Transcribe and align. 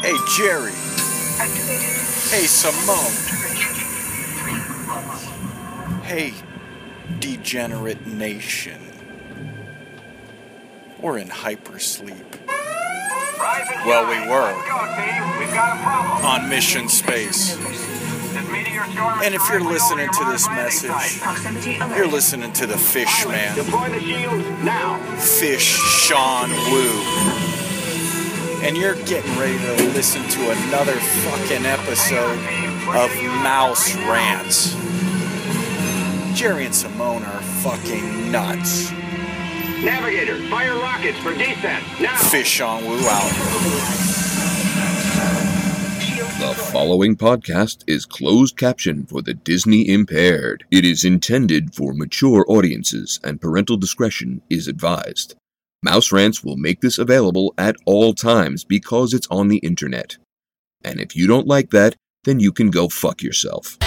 Hey, 0.00 0.16
Jerry. 0.36 0.72
Hey, 2.30 2.46
Simone. 2.46 3.12
Hey, 6.02 6.34
degenerate 7.18 8.06
nation. 8.06 8.80
We're 11.00 11.18
in 11.18 11.28
hypersleep. 11.28 12.24
Well, 13.84 14.08
we 14.08 14.28
were. 14.28 14.54
On 16.24 16.48
mission 16.48 16.88
space. 16.88 17.56
And 19.24 19.34
if 19.34 19.48
you're 19.50 19.64
listening 19.64 20.10
to 20.10 20.24
this 20.26 20.48
message, 20.48 20.90
you're 21.96 22.06
listening 22.06 22.52
to 22.52 22.66
the 22.66 22.78
fish 22.78 23.26
man. 23.26 23.56
Fish 25.18 25.76
Sean 25.76 26.50
Wu. 26.50 27.47
And 28.60 28.76
you're 28.76 28.96
getting 29.04 29.38
ready 29.38 29.56
to 29.56 29.72
listen 29.94 30.22
to 30.28 30.50
another 30.50 30.94
fucking 30.94 31.64
episode 31.64 32.38
of 32.88 33.22
Mouse 33.42 33.94
Rants. 33.94 34.74
Jerry 36.36 36.66
and 36.66 36.74
Simone 36.74 37.22
are 37.22 37.42
fucking 37.62 38.32
nuts. 38.32 38.90
Navigator, 39.82 40.42
fire 40.48 40.74
rockets 40.74 41.18
for 41.18 41.32
descent. 41.34 41.84
Now. 42.00 42.16
Fish 42.16 42.48
Sean 42.48 42.84
Wu 42.84 42.98
out. 43.08 43.32
The 46.40 46.54
following 46.72 47.16
podcast 47.16 47.84
is 47.86 48.06
closed 48.06 48.56
caption 48.56 49.06
for 49.06 49.22
the 49.22 49.34
Disney 49.34 49.88
impaired. 49.88 50.64
It 50.72 50.84
is 50.84 51.04
intended 51.04 51.74
for 51.74 51.94
mature 51.94 52.44
audiences 52.48 53.20
and 53.22 53.40
parental 53.40 53.76
discretion 53.76 54.42
is 54.50 54.66
advised. 54.66 55.36
Mouse 55.82 56.10
Rants 56.10 56.42
will 56.42 56.56
make 56.56 56.80
this 56.80 56.98
available 56.98 57.54
at 57.56 57.76
all 57.86 58.12
times 58.12 58.64
because 58.64 59.14
it's 59.14 59.28
on 59.30 59.46
the 59.46 59.58
internet. 59.58 60.16
And 60.82 61.00
if 61.00 61.14
you 61.14 61.28
don't 61.28 61.46
like 61.46 61.70
that, 61.70 61.94
then 62.24 62.40
you 62.40 62.50
can 62.50 62.70
go 62.70 62.88
fuck 62.88 63.22
yourself. 63.22 63.78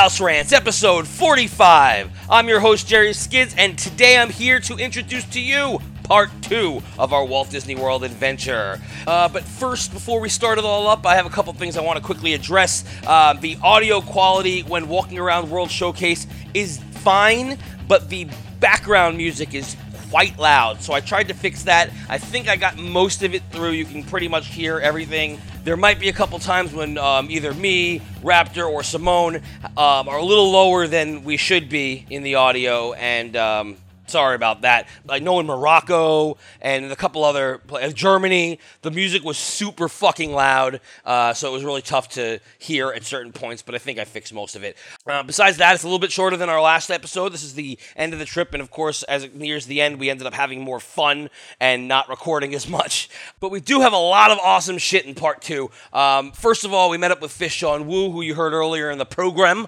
Mouse 0.00 0.20
Rants, 0.20 0.52
episode 0.52 1.08
45. 1.08 2.12
I'm 2.30 2.46
your 2.46 2.60
host, 2.60 2.86
Jerry 2.86 3.12
Skids, 3.12 3.52
and 3.58 3.76
today 3.76 4.16
I'm 4.16 4.30
here 4.30 4.60
to 4.60 4.76
introduce 4.76 5.24
to 5.30 5.40
you 5.40 5.80
part 6.04 6.30
two 6.40 6.80
of 7.00 7.12
our 7.12 7.24
Walt 7.24 7.50
Disney 7.50 7.74
World 7.74 8.04
adventure. 8.04 8.80
Uh, 9.08 9.28
but 9.28 9.42
first, 9.42 9.92
before 9.92 10.20
we 10.20 10.28
start 10.28 10.56
it 10.56 10.64
all 10.64 10.86
up, 10.86 11.04
I 11.04 11.16
have 11.16 11.26
a 11.26 11.30
couple 11.30 11.52
things 11.52 11.76
I 11.76 11.80
want 11.80 11.98
to 11.98 12.04
quickly 12.04 12.34
address. 12.34 12.84
Uh, 13.04 13.32
the 13.32 13.58
audio 13.60 14.00
quality 14.00 14.62
when 14.62 14.86
walking 14.86 15.18
around 15.18 15.50
World 15.50 15.68
Showcase 15.68 16.28
is 16.54 16.78
fine, 17.02 17.58
but 17.88 18.08
the 18.08 18.28
background 18.60 19.16
music 19.16 19.52
is 19.52 19.76
quite 20.10 20.38
loud. 20.38 20.80
So 20.80 20.92
I 20.92 21.00
tried 21.00 21.26
to 21.26 21.34
fix 21.34 21.64
that. 21.64 21.90
I 22.08 22.18
think 22.18 22.48
I 22.48 22.54
got 22.54 22.76
most 22.76 23.24
of 23.24 23.34
it 23.34 23.42
through. 23.50 23.72
You 23.72 23.84
can 23.84 24.04
pretty 24.04 24.28
much 24.28 24.46
hear 24.46 24.78
everything. 24.78 25.40
There 25.68 25.76
might 25.76 26.00
be 26.00 26.08
a 26.08 26.14
couple 26.14 26.38
times 26.38 26.72
when 26.72 26.96
um, 26.96 27.30
either 27.30 27.52
me, 27.52 28.00
Raptor, 28.22 28.66
or 28.66 28.82
Simone 28.82 29.42
um, 29.76 30.08
are 30.08 30.16
a 30.16 30.24
little 30.24 30.50
lower 30.50 30.86
than 30.86 31.24
we 31.24 31.36
should 31.36 31.68
be 31.68 32.06
in 32.08 32.22
the 32.22 32.36
audio, 32.36 32.94
and 32.94 33.36
um, 33.36 33.76
sorry 34.08 34.34
about 34.34 34.62
that. 34.62 34.88
I 35.08 35.18
know 35.18 35.40
in 35.40 35.46
Morocco 35.46 36.36
and 36.60 36.90
a 36.90 36.96
couple 36.96 37.24
other 37.24 37.58
pla- 37.58 37.80
uh, 37.80 37.90
Germany, 37.90 38.58
the 38.82 38.90
music 38.90 39.24
was 39.24 39.38
super 39.38 39.88
fucking 39.88 40.32
loud, 40.32 40.80
uh, 41.04 41.34
so 41.34 41.48
it 41.48 41.52
was 41.52 41.64
really 41.64 41.82
tough 41.82 42.08
to 42.10 42.40
hear 42.58 42.90
at 42.90 43.04
certain 43.04 43.32
points. 43.32 43.62
But 43.62 43.74
I 43.74 43.78
think 43.78 43.98
I 43.98 44.04
fixed 44.04 44.32
most 44.32 44.56
of 44.56 44.64
it. 44.64 44.76
Uh, 45.06 45.22
besides 45.22 45.58
that, 45.58 45.74
it's 45.74 45.84
a 45.84 45.86
little 45.86 45.98
bit 45.98 46.12
shorter 46.12 46.36
than 46.36 46.48
our 46.48 46.60
last 46.60 46.90
episode. 46.90 47.30
This 47.30 47.44
is 47.44 47.54
the 47.54 47.78
end 47.96 48.12
of 48.12 48.18
the 48.18 48.24
trip, 48.24 48.52
and 48.52 48.62
of 48.62 48.70
course, 48.70 49.02
as 49.04 49.24
it 49.24 49.34
nears 49.34 49.66
the 49.66 49.80
end, 49.80 49.98
we 49.98 50.10
ended 50.10 50.26
up 50.26 50.34
having 50.34 50.60
more 50.60 50.80
fun 50.80 51.30
and 51.60 51.88
not 51.88 52.08
recording 52.08 52.54
as 52.54 52.68
much. 52.68 53.08
But 53.40 53.50
we 53.50 53.60
do 53.60 53.80
have 53.80 53.92
a 53.92 53.98
lot 53.98 54.30
of 54.30 54.38
awesome 54.38 54.78
shit 54.78 55.06
in 55.06 55.14
part 55.14 55.42
two. 55.42 55.70
Um, 55.92 56.32
first 56.32 56.64
of 56.64 56.72
all, 56.72 56.90
we 56.90 56.98
met 56.98 57.10
up 57.10 57.20
with 57.20 57.32
Fish 57.32 57.54
Sean 57.54 57.86
Wu, 57.86 58.10
who 58.10 58.22
you 58.22 58.34
heard 58.34 58.52
earlier 58.52 58.90
in 58.90 58.98
the 58.98 59.06
program 59.06 59.66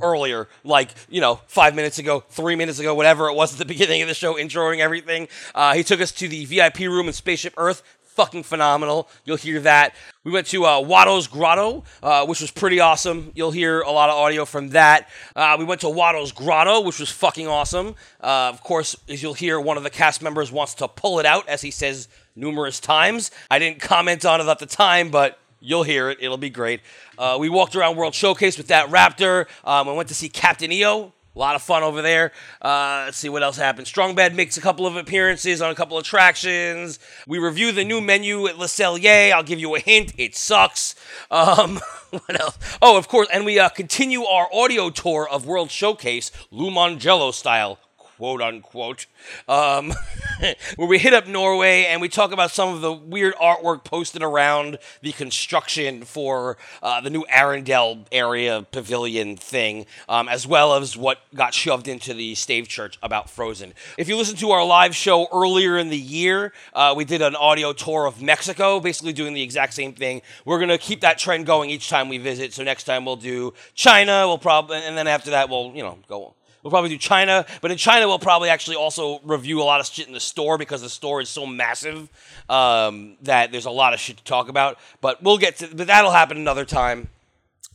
earlier, 0.00 0.48
like, 0.64 0.90
you 1.08 1.20
know, 1.20 1.40
five 1.46 1.74
minutes 1.74 1.98
ago, 1.98 2.20
three 2.28 2.56
minutes 2.56 2.78
ago, 2.78 2.94
whatever 2.94 3.28
it 3.28 3.34
was 3.34 3.52
at 3.52 3.58
the 3.58 3.64
beginning 3.64 4.02
of 4.02 4.08
the 4.08 4.14
show, 4.14 4.34
introing 4.34 4.78
everything. 4.78 5.28
Uh, 5.54 5.74
he 5.74 5.82
took 5.82 6.00
us 6.00 6.12
to 6.12 6.28
the 6.28 6.44
VIP 6.44 6.80
room 6.80 7.06
in 7.06 7.12
Spaceship 7.12 7.54
Earth. 7.56 7.82
Fucking 8.02 8.42
phenomenal. 8.42 9.08
You'll 9.24 9.38
hear 9.38 9.60
that. 9.60 9.94
We 10.22 10.32
went 10.32 10.46
to 10.48 10.66
uh, 10.66 10.80
Watto's 10.80 11.26
Grotto, 11.28 11.82
uh, 12.02 12.26
which 12.26 12.42
was 12.42 12.50
pretty 12.50 12.78
awesome. 12.78 13.32
You'll 13.34 13.52
hear 13.52 13.80
a 13.80 13.90
lot 13.90 14.10
of 14.10 14.16
audio 14.16 14.44
from 14.44 14.68
that. 14.70 15.08
Uh, 15.34 15.56
we 15.58 15.64
went 15.64 15.80
to 15.80 15.88
Watto's 15.88 16.30
Grotto, 16.30 16.82
which 16.82 17.00
was 17.00 17.10
fucking 17.10 17.48
awesome. 17.48 17.94
Uh, 18.20 18.50
of 18.52 18.62
course, 18.62 18.94
as 19.08 19.22
you'll 19.22 19.32
hear, 19.32 19.58
one 19.58 19.78
of 19.78 19.82
the 19.82 19.90
cast 19.90 20.20
members 20.20 20.52
wants 20.52 20.74
to 20.74 20.88
pull 20.88 21.20
it 21.20 21.26
out, 21.26 21.48
as 21.48 21.62
he 21.62 21.70
says 21.70 22.08
numerous 22.36 22.80
times. 22.80 23.30
I 23.50 23.58
didn't 23.58 23.80
comment 23.80 24.26
on 24.26 24.42
it 24.42 24.46
at 24.46 24.58
the 24.58 24.66
time, 24.66 25.10
but 25.10 25.38
You'll 25.64 25.84
hear 25.84 26.10
it. 26.10 26.18
It'll 26.20 26.36
be 26.36 26.50
great. 26.50 26.80
Uh, 27.16 27.36
we 27.38 27.48
walked 27.48 27.76
around 27.76 27.96
World 27.96 28.14
Showcase 28.14 28.58
with 28.58 28.66
that 28.66 28.88
Raptor. 28.90 29.46
Um, 29.64 29.88
I 29.88 29.92
went 29.92 30.08
to 30.08 30.14
see 30.14 30.28
Captain 30.28 30.72
EO. 30.72 31.12
A 31.34 31.38
lot 31.38 31.54
of 31.54 31.62
fun 31.62 31.82
over 31.82 32.02
there. 32.02 32.32
Uh, 32.60 33.04
let's 33.06 33.16
see 33.16 33.28
what 33.28 33.42
else 33.42 33.56
happened. 33.56 33.86
Strong 33.86 34.16
Bad 34.16 34.34
makes 34.34 34.58
a 34.58 34.60
couple 34.60 34.86
of 34.86 34.96
appearances 34.96 35.62
on 35.62 35.70
a 35.70 35.74
couple 35.74 35.96
of 35.96 36.04
attractions. 36.04 36.98
We 37.26 37.38
review 37.38 37.72
the 37.72 37.84
new 37.84 38.00
menu 38.00 38.48
at 38.48 38.58
Le 38.58 38.66
Cellier. 38.66 39.32
I'll 39.32 39.42
give 39.44 39.60
you 39.60 39.74
a 39.76 39.78
hint. 39.78 40.12
It 40.18 40.34
sucks. 40.34 40.94
Um, 41.30 41.80
what 42.10 42.40
else? 42.40 42.58
Oh, 42.82 42.98
of 42.98 43.08
course. 43.08 43.28
And 43.32 43.46
we 43.46 43.58
uh, 43.58 43.68
continue 43.70 44.24
our 44.24 44.48
audio 44.52 44.90
tour 44.90 45.26
of 45.26 45.46
World 45.46 45.70
Showcase, 45.70 46.32
Lou 46.50 46.70
Mongello 46.70 47.32
style 47.32 47.78
quote 48.22 48.40
unquote, 48.40 49.06
um, 49.48 49.92
where 50.76 50.86
we 50.86 50.96
hit 50.96 51.12
up 51.12 51.26
Norway 51.26 51.86
and 51.86 52.00
we 52.00 52.08
talk 52.08 52.30
about 52.30 52.52
some 52.52 52.72
of 52.72 52.80
the 52.80 52.92
weird 52.92 53.34
artwork 53.34 53.82
posted 53.82 54.22
around 54.22 54.78
the 55.00 55.10
construction 55.10 56.04
for 56.04 56.56
uh, 56.84 57.00
the 57.00 57.10
new 57.10 57.24
Arendelle 57.24 58.06
area 58.12 58.64
pavilion 58.70 59.36
thing, 59.36 59.86
um, 60.08 60.28
as 60.28 60.46
well 60.46 60.74
as 60.74 60.96
what 60.96 61.18
got 61.34 61.52
shoved 61.52 61.88
into 61.88 62.14
the 62.14 62.36
Stave 62.36 62.68
Church 62.68 62.96
about 63.02 63.28
Frozen. 63.28 63.74
If 63.98 64.08
you 64.08 64.16
listen 64.16 64.36
to 64.36 64.52
our 64.52 64.64
live 64.64 64.94
show 64.94 65.26
earlier 65.32 65.76
in 65.76 65.88
the 65.88 65.98
year, 65.98 66.52
uh, 66.74 66.94
we 66.96 67.04
did 67.04 67.22
an 67.22 67.34
audio 67.34 67.72
tour 67.72 68.06
of 68.06 68.22
Mexico, 68.22 68.78
basically 68.78 69.14
doing 69.14 69.34
the 69.34 69.42
exact 69.42 69.74
same 69.74 69.94
thing. 69.94 70.22
We're 70.44 70.60
gonna 70.60 70.78
keep 70.78 71.00
that 71.00 71.18
trend 71.18 71.44
going 71.44 71.70
each 71.70 71.88
time 71.88 72.08
we 72.08 72.18
visit. 72.18 72.52
So 72.52 72.62
next 72.62 72.84
time 72.84 73.04
we'll 73.04 73.16
do 73.16 73.52
China, 73.74 74.28
we'll 74.28 74.38
probably, 74.38 74.76
and 74.76 74.96
then 74.96 75.08
after 75.08 75.32
that 75.32 75.48
we'll, 75.48 75.72
you 75.74 75.82
know, 75.82 75.98
go 76.06 76.36
We'll 76.62 76.70
probably 76.70 76.90
do 76.90 76.98
China, 76.98 77.44
but 77.60 77.72
in 77.72 77.76
China 77.76 78.06
we'll 78.06 78.20
probably 78.20 78.48
actually 78.48 78.76
also 78.76 79.20
review 79.24 79.60
a 79.60 79.64
lot 79.64 79.80
of 79.80 79.86
shit 79.86 80.06
in 80.06 80.12
the 80.12 80.20
store 80.20 80.58
because 80.58 80.80
the 80.80 80.88
store 80.88 81.20
is 81.20 81.28
so 81.28 81.44
massive 81.44 82.08
um, 82.48 83.16
that 83.22 83.50
there's 83.50 83.66
a 83.66 83.70
lot 83.70 83.94
of 83.94 84.00
shit 84.00 84.18
to 84.18 84.24
talk 84.24 84.48
about. 84.48 84.78
But 85.00 85.22
we'll 85.22 85.38
get 85.38 85.56
to, 85.56 85.68
but 85.74 85.88
that'll 85.88 86.12
happen 86.12 86.36
another 86.36 86.64
time. 86.64 87.08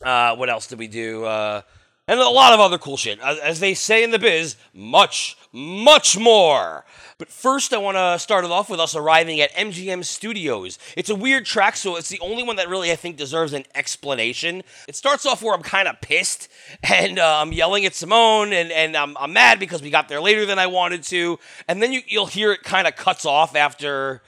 Uh, 0.02 0.36
what 0.36 0.48
else 0.48 0.66
did 0.66 0.78
we 0.78 0.88
do? 0.88 1.24
Uh, 1.24 1.60
and 2.06 2.18
a 2.18 2.28
lot 2.28 2.54
of 2.54 2.60
other 2.60 2.78
cool 2.78 2.96
shit. 2.96 3.20
As, 3.20 3.38
as 3.40 3.60
they 3.60 3.74
say 3.74 4.02
in 4.02 4.10
the 4.10 4.18
biz, 4.18 4.56
much, 4.72 5.36
much 5.52 6.16
more. 6.18 6.86
But 7.18 7.30
first, 7.30 7.74
I 7.74 7.78
want 7.78 7.96
to 7.96 8.16
start 8.20 8.44
it 8.44 8.50
off 8.52 8.70
with 8.70 8.78
us 8.78 8.94
arriving 8.94 9.40
at 9.40 9.52
MGM 9.54 10.04
Studios. 10.04 10.78
It's 10.96 11.10
a 11.10 11.16
weird 11.16 11.46
track, 11.46 11.76
so 11.76 11.96
it's 11.96 12.08
the 12.08 12.20
only 12.20 12.44
one 12.44 12.54
that 12.56 12.68
really 12.68 12.92
I 12.92 12.94
think 12.94 13.16
deserves 13.16 13.52
an 13.52 13.64
explanation. 13.74 14.62
It 14.86 14.94
starts 14.94 15.26
off 15.26 15.42
where 15.42 15.52
I'm 15.52 15.62
kind 15.62 15.88
of 15.88 16.00
pissed 16.00 16.48
and 16.84 17.18
uh, 17.18 17.40
I'm 17.42 17.52
yelling 17.52 17.84
at 17.86 17.96
Simone, 17.96 18.52
and, 18.52 18.70
and 18.70 18.96
I'm, 18.96 19.16
I'm 19.16 19.32
mad 19.32 19.58
because 19.58 19.82
we 19.82 19.90
got 19.90 20.08
there 20.08 20.20
later 20.20 20.46
than 20.46 20.60
I 20.60 20.68
wanted 20.68 21.02
to. 21.04 21.40
And 21.66 21.82
then 21.82 21.92
you, 21.92 22.02
you'll 22.06 22.26
hear 22.26 22.52
it 22.52 22.62
kind 22.62 22.86
of 22.86 22.94
cuts 22.94 23.24
off 23.24 23.56
after 23.56 24.22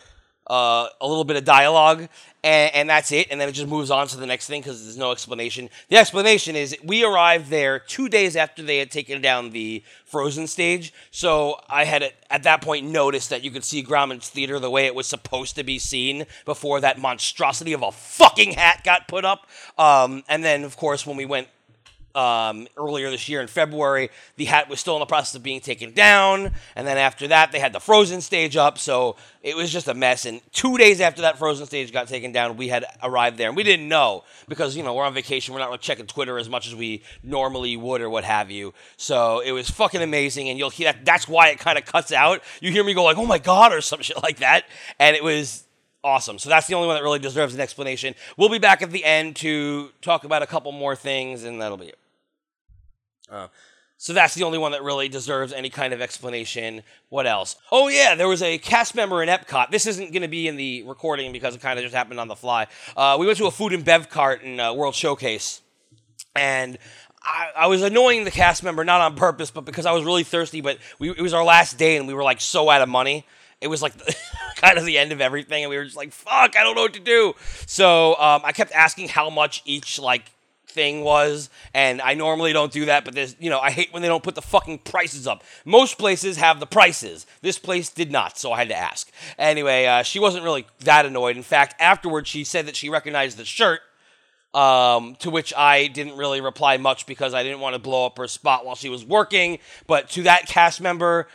uh, 0.51 0.89
a 1.01 1.07
little 1.07 1.23
bit 1.23 1.37
of 1.37 1.45
dialogue, 1.45 2.09
and, 2.43 2.75
and 2.75 2.91
that's 2.91 3.13
it. 3.13 3.29
And 3.31 3.41
then 3.41 3.49
it 3.49 3.53
just 3.53 3.69
moves 3.69 3.91
on 3.91 4.09
to 4.09 4.17
the 4.17 4.27
next 4.27 4.49
thing 4.49 4.61
because 4.61 4.83
there's 4.83 4.99
no 4.99 5.13
explanation. 5.13 5.71
The 5.89 5.97
explanation 5.97 6.57
is 6.57 6.77
we 6.83 7.05
arrived 7.05 7.51
there 7.51 7.79
two 7.79 8.09
days 8.09 8.35
after 8.35 8.63
they 8.63 8.79
had 8.79 8.91
taken 8.91 9.23
down 9.23 9.51
the 9.51 9.85
Frozen 10.07 10.49
stage. 10.49 10.93
So 11.13 11.61
I 11.69 11.85
had 11.85 12.03
at, 12.03 12.15
at 12.31 12.43
that 12.43 12.63
point 12.63 12.87
noticed 12.87 13.31
that 13.31 13.45
you 13.45 13.53
could 13.53 13.63
see 13.63 13.85
Grauman's 13.85 14.29
Theater 14.29 14.59
the 14.59 14.71
way 14.71 14.87
it 14.87 14.95
was 14.95 15.07
supposed 15.07 15.55
to 15.55 15.63
be 15.63 15.79
seen 15.79 16.27
before 16.45 16.81
that 16.81 16.99
monstrosity 16.99 17.73
of 17.73 17.83
a 17.85 17.93
fucking 17.93 18.55
hat 18.55 18.83
got 18.83 19.07
put 19.07 19.25
up. 19.25 19.47
Um, 19.79 20.25
and 20.29 20.43
then, 20.43 20.65
of 20.65 20.77
course, 20.77 21.07
when 21.07 21.17
we 21.17 21.27
went 21.27 21.47
um, 22.15 22.67
earlier 22.77 23.11
this 23.11 23.29
year 23.29 23.41
in 23.41 23.47
February, 23.47 24.11
the 24.37 24.45
hat 24.45 24.69
was 24.69 24.81
still 24.81 24.95
in 24.97 25.01
the 25.01 25.07
process 25.07 25.35
of 25.35 25.43
being 25.43 25.61
taken 25.61 25.93
down. 25.93 26.53
And 26.77 26.87
then 26.87 26.99
after 26.99 27.29
that, 27.29 27.53
they 27.53 27.59
had 27.59 27.73
the 27.73 27.81
Frozen 27.81 28.21
stage 28.21 28.57
up. 28.57 28.79
So 28.79 29.17
it 29.43 29.57
was 29.57 29.73
just 29.73 29.89
a 29.89 29.95
mess. 29.95 30.27
And 30.27 30.41
two 30.53 30.77
days 30.77 31.01
after 31.01 31.23
that 31.23 31.39
Frozen 31.39 31.67
stage 31.67 31.93
got 31.93 32.09
taken 32.09 32.33
down, 32.33 32.57
we 32.57 32.69
had 32.69 32.85
arrived 33.03 33.39
there. 33.39 33.49
And 33.49 33.57
we 33.57 33.63
didn't 33.63 33.89
know 33.89 34.25
because, 34.49 34.77
you 34.77 34.83
know, 34.83 34.95
we're 34.95 35.05
on 35.05 35.15
vacation. 35.15 35.55
We're 35.55 35.61
not 35.61 35.69
really 35.69 35.79
checking 35.79 36.07
Twitter 36.07 36.39
as 36.39 36.49
much 36.49 36.67
as 36.67 36.75
we 36.75 37.03
normally 37.23 37.77
would 37.77 38.01
or 38.01 38.11
what 38.11 38.25
have 38.25 38.51
you. 38.51 38.75
So 38.97 39.41
it 39.41 39.53
was 39.53 39.71
fucking 39.71 40.03
amazing. 40.03 40.49
And 40.49 40.59
you'll 40.59 40.71
hear 40.71 40.93
that. 40.93 41.05
That's 41.05 41.29
why 41.29 41.49
it 41.49 41.59
kind 41.59 41.79
of 41.79 41.85
cuts 41.85 42.13
out. 42.13 42.43
You 42.61 42.71
hear 42.71 42.85
me 42.85 42.95
go 42.95 43.05
like, 43.05 43.19
oh 43.19 43.27
my 43.27 43.39
God, 43.39 43.73
or 43.73 43.81
some 43.81 44.03
shit 44.03 44.23
like 44.23 44.39
that. 44.39 44.65
And 44.99 45.17
it 45.17 45.25
was 45.25 45.65
awesome. 46.03 46.39
So 46.39 46.49
that's 46.49 46.67
the 46.67 46.75
only 46.75 46.89
one 46.89 46.97
that 46.97 47.03
really 47.03 47.19
deserves 47.19 47.55
an 47.55 47.61
explanation. 47.61 48.15
We'll 48.37 48.49
be 48.49 48.59
back 48.59 48.83
at 48.83 48.91
the 48.91 49.05
end 49.05 49.37
to 49.37 49.91
talk 50.03 50.25
about 50.25 50.43
a 50.43 50.47
couple 50.47 50.73
more 50.73 50.97
things, 50.97 51.45
and 51.45 51.61
that'll 51.61 51.77
be 51.77 51.87
it. 51.87 52.00
Uh, 53.31 53.47
so 54.01 54.15
that's 54.15 54.35
the 54.35 54.45
only 54.45 54.57
one 54.57 54.73
that 54.73 54.83
really 54.83 55.11
deserves 55.11 55.53
any 55.53 55.69
kind 55.69 55.93
of 55.93 56.01
explanation. 56.01 56.83
What 57.11 57.27
else? 57.27 57.57
Oh 57.71 57.89
yeah, 57.89 58.15
there 58.15 58.29
was 58.29 58.43
a 58.43 58.57
cast 58.57 58.95
member 58.95 59.23
in 59.23 59.29
Epcot. 59.29 59.71
This 59.71 59.87
isn't 59.87 60.13
going 60.13 60.23
to 60.23 60.29
be 60.29 60.49
in 60.49 60.57
the 60.57 60.85
recording 60.85 61.33
because 61.33 61.55
it 61.55 61.61
kind 61.61 61.79
of 61.79 61.83
just 61.83 61.95
happened 61.95 62.19
on 62.19 62.27
the 62.27 62.35
fly. 62.35 62.67
Uh, 62.97 63.19
we 63.21 63.27
went 63.27 63.37
to 63.37 63.47
a 63.47 63.51
food 63.51 63.75
and 63.75 63.85
bev 63.85 64.09
cart 64.09 64.43
in 64.43 64.59
uh, 64.59 64.73
World 64.73 64.95
Showcase, 64.95 65.61
and 66.35 66.79
I, 67.23 67.51
I, 67.55 67.67
was 67.67 67.83
annoying 67.83 68.25
the 68.25 68.31
cast 68.31 68.63
member 68.63 68.85
not 68.85 69.03
on 69.03 69.17
purpose, 69.17 69.51
but 69.51 69.67
because 69.67 69.85
I 69.85 69.93
was 69.93 70.03
really 70.03 70.25
thirsty. 70.25 70.63
But 70.63 70.79
we, 70.99 71.11
it 71.11 71.21
was 71.21 71.35
our 71.35 71.45
last 71.45 71.77
day, 71.77 71.99
and 71.99 72.09
we 72.09 72.15
were 72.15 72.25
like 72.25 72.41
so 72.41 72.71
out 72.71 72.81
of 72.81 72.89
money. 72.89 73.27
It 73.61 73.67
was 73.67 73.83
like 73.83 73.93
kind 74.57 74.79
of 74.79 74.87
the 74.87 74.97
end 74.97 75.13
of 75.13 75.21
everything, 75.21 75.63
and 75.63 75.69
we 75.69 75.77
were 75.77 75.85
just 75.85 75.97
like, 75.99 76.13
"Fuck, 76.13 76.57
I 76.57 76.63
don't 76.63 76.75
know 76.75 76.83
what 76.83 76.95
to 76.95 77.01
do." 77.01 77.35
So 77.67 78.13
um, 78.13 78.41
I 78.45 78.53
kept 78.53 78.73
asking 78.73 79.09
how 79.09 79.29
much 79.29 79.61
each 79.67 79.99
like 79.99 80.25
thing 80.71 81.03
was 81.03 81.51
and 81.75 82.01
i 82.01 82.15
normally 82.15 82.53
don't 82.53 82.73
do 82.73 82.87
that 82.87 83.05
but 83.05 83.15
there's 83.15 83.37
you 83.39 83.51
know 83.51 83.61
i 83.61 83.71
hate 83.71 83.93
when 83.93 84.03
they 84.03 84.09
don't 84.09 84.23
put 84.23 84.35
the 84.35 84.43
fucking 84.43 84.79
prices 84.79 85.27
up 85.27 85.43
most 85.65 85.99
places 85.99 86.37
have 86.37 86.61
the 86.61 86.67
prices 86.67 87.27
this 87.43 87.59
place 87.59 87.89
did 87.89 88.11
not 88.11 88.39
so 88.39 88.53
i 88.53 88.59
had 88.59 88.69
to 88.69 88.77
ask 88.77 89.11
anyway 89.39 89.87
uh, 89.87 90.03
she 90.03 90.19
wasn't 90.19 90.43
really 90.43 90.67
that 90.81 91.07
annoyed 91.07 91.37
in 91.37 91.43
fact 91.43 91.75
afterwards 91.81 92.29
she 92.29 92.45
said 92.45 92.67
that 92.67 92.77
she 92.77 92.89
recognized 92.89 93.37
the 93.37 93.45
shirt 93.45 93.81
um, 94.55 95.15
to 95.21 95.31
which 95.31 95.55
I 95.57 95.87
didn't 95.87 96.17
really 96.17 96.41
reply 96.41 96.77
much 96.77 97.07
because 97.07 97.35
I 97.35 97.43
didn't 97.43 97.61
want 97.61 97.75
to 97.75 97.79
blow 97.79 98.07
up 98.07 98.19
her 98.19 98.27
spot 98.27 98.67
while 98.67 98.75
she 98.75 98.89
was 98.89 99.05
working. 99.05 99.59
But 99.87 100.11
to 100.11 100.23
that 100.25 100.47
cast 100.47 100.81
member, 100.81 101.29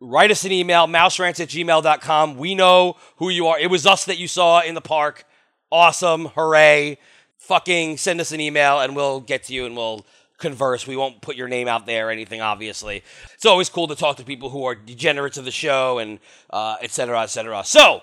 write 0.00 0.30
us 0.30 0.44
an 0.44 0.52
email, 0.52 0.86
mouserants 0.86 1.40
at 1.40 1.48
gmail.com. 1.48 2.36
We 2.36 2.54
know 2.54 2.96
who 3.16 3.30
you 3.30 3.46
are. 3.46 3.58
It 3.58 3.70
was 3.70 3.86
us 3.86 4.04
that 4.04 4.18
you 4.18 4.28
saw 4.28 4.60
in 4.60 4.74
the 4.74 4.80
park. 4.80 5.24
Awesome. 5.70 6.26
Hooray 6.26 6.98
fucking 7.38 7.96
send 7.96 8.20
us 8.20 8.32
an 8.32 8.40
email 8.40 8.80
and 8.80 8.94
we'll 8.94 9.20
get 9.20 9.44
to 9.44 9.54
you 9.54 9.66
and 9.66 9.76
we'll 9.76 10.04
converse. 10.36 10.86
We 10.86 10.96
won't 10.96 11.20
put 11.20 11.36
your 11.36 11.48
name 11.48 11.66
out 11.66 11.86
there 11.86 12.08
or 12.08 12.10
anything, 12.10 12.40
obviously. 12.40 13.02
It's 13.34 13.46
always 13.46 13.68
cool 13.68 13.88
to 13.88 13.96
talk 13.96 14.16
to 14.18 14.24
people 14.24 14.50
who 14.50 14.64
are 14.64 14.74
degenerates 14.74 15.36
of 15.36 15.44
the 15.44 15.50
show 15.50 15.98
and 15.98 16.20
uh, 16.50 16.76
et 16.80 16.90
cetera, 16.90 17.22
et 17.22 17.26
cetera. 17.26 17.64
So, 17.64 18.02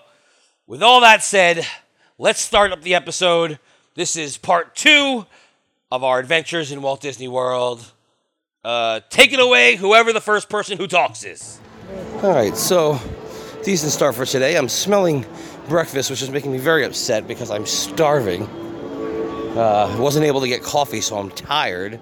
with 0.68 0.84
all 0.84 1.02
that 1.02 1.24
said, 1.24 1.66
let's 2.18 2.42
start 2.42 2.72
up 2.72 2.82
the 2.82 2.96
episode. 2.96 3.60
This 3.94 4.16
is 4.16 4.38
part 4.38 4.76
two 4.76 5.26
of 5.92 6.04
our 6.04 6.20
adventures 6.20 6.72
in 6.72 6.82
Walt 6.82 7.02
Disney 7.02 7.28
World. 7.28 7.92
Uh, 8.64 9.00
take 9.10 9.32
it 9.32 9.40
away, 9.40 9.76
whoever 9.76 10.12
the 10.12 10.20
first 10.20 10.50
person 10.50 10.78
who 10.78 10.88
talks 10.88 11.24
is. 11.24 11.60
All 12.24 12.32
right, 12.32 12.58
so 12.58 13.00
decent 13.64 13.92
start 13.92 14.16
for 14.16 14.26
today. 14.26 14.58
I'm 14.58 14.68
smelling 14.68 15.26
breakfast, 15.70 16.10
which 16.10 16.22
is 16.22 16.32
making 16.32 16.52
me 16.52 16.58
very 16.58 16.84
upset 16.84 17.28
because 17.28 17.52
I'm 17.52 17.66
starving. 17.66 18.50
Uh, 19.56 19.96
wasn't 20.00 20.26
able 20.26 20.42
to 20.42 20.48
get 20.50 20.62
coffee, 20.62 21.00
so 21.00 21.18
I'm 21.18 21.30
tired. 21.32 22.00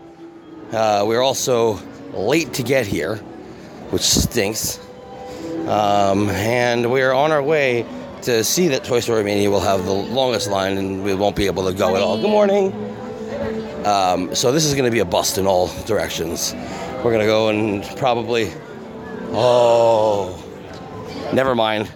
Uh, 0.71 1.05
we're 1.07 1.21
also 1.21 1.79
late 2.13 2.53
to 2.53 2.63
get 2.63 2.88
here, 2.88 3.17
which 3.91 4.01
stinks. 4.01 4.79
Um, 5.67 6.29
and 6.31 6.91
we're 6.91 7.11
on 7.11 7.31
our 7.31 7.44
way 7.44 7.85
to 8.23 8.44
see 8.44 8.69
that 8.69 8.83
Toy 8.83 9.01
Story 9.01 9.23
Mania 9.23 9.51
will 9.51 9.59
have 9.59 9.85
the 9.85 9.94
longest 9.94 10.50
line 10.50 10.77
and 10.77 11.03
we 11.03 11.13
won't 11.13 11.35
be 11.35 11.45
able 11.45 11.65
to 11.65 11.77
go 11.77 11.95
at 11.95 12.01
all. 12.01 12.19
Good 12.19 12.31
morning. 12.31 12.73
Um, 13.85 14.33
so 14.33 14.51
this 14.51 14.65
is 14.65 14.73
going 14.73 14.85
to 14.85 14.91
be 14.91 15.00
a 15.00 15.05
bust 15.05 15.38
in 15.38 15.45
all 15.45 15.67
directions. 15.85 16.53
We're 17.03 17.11
going 17.11 17.19
to 17.19 17.25
go 17.25 17.50
and 17.50 17.83
probably. 17.97 18.51
Oh, 19.31 20.41
never 21.33 21.53
mind. 21.53 21.91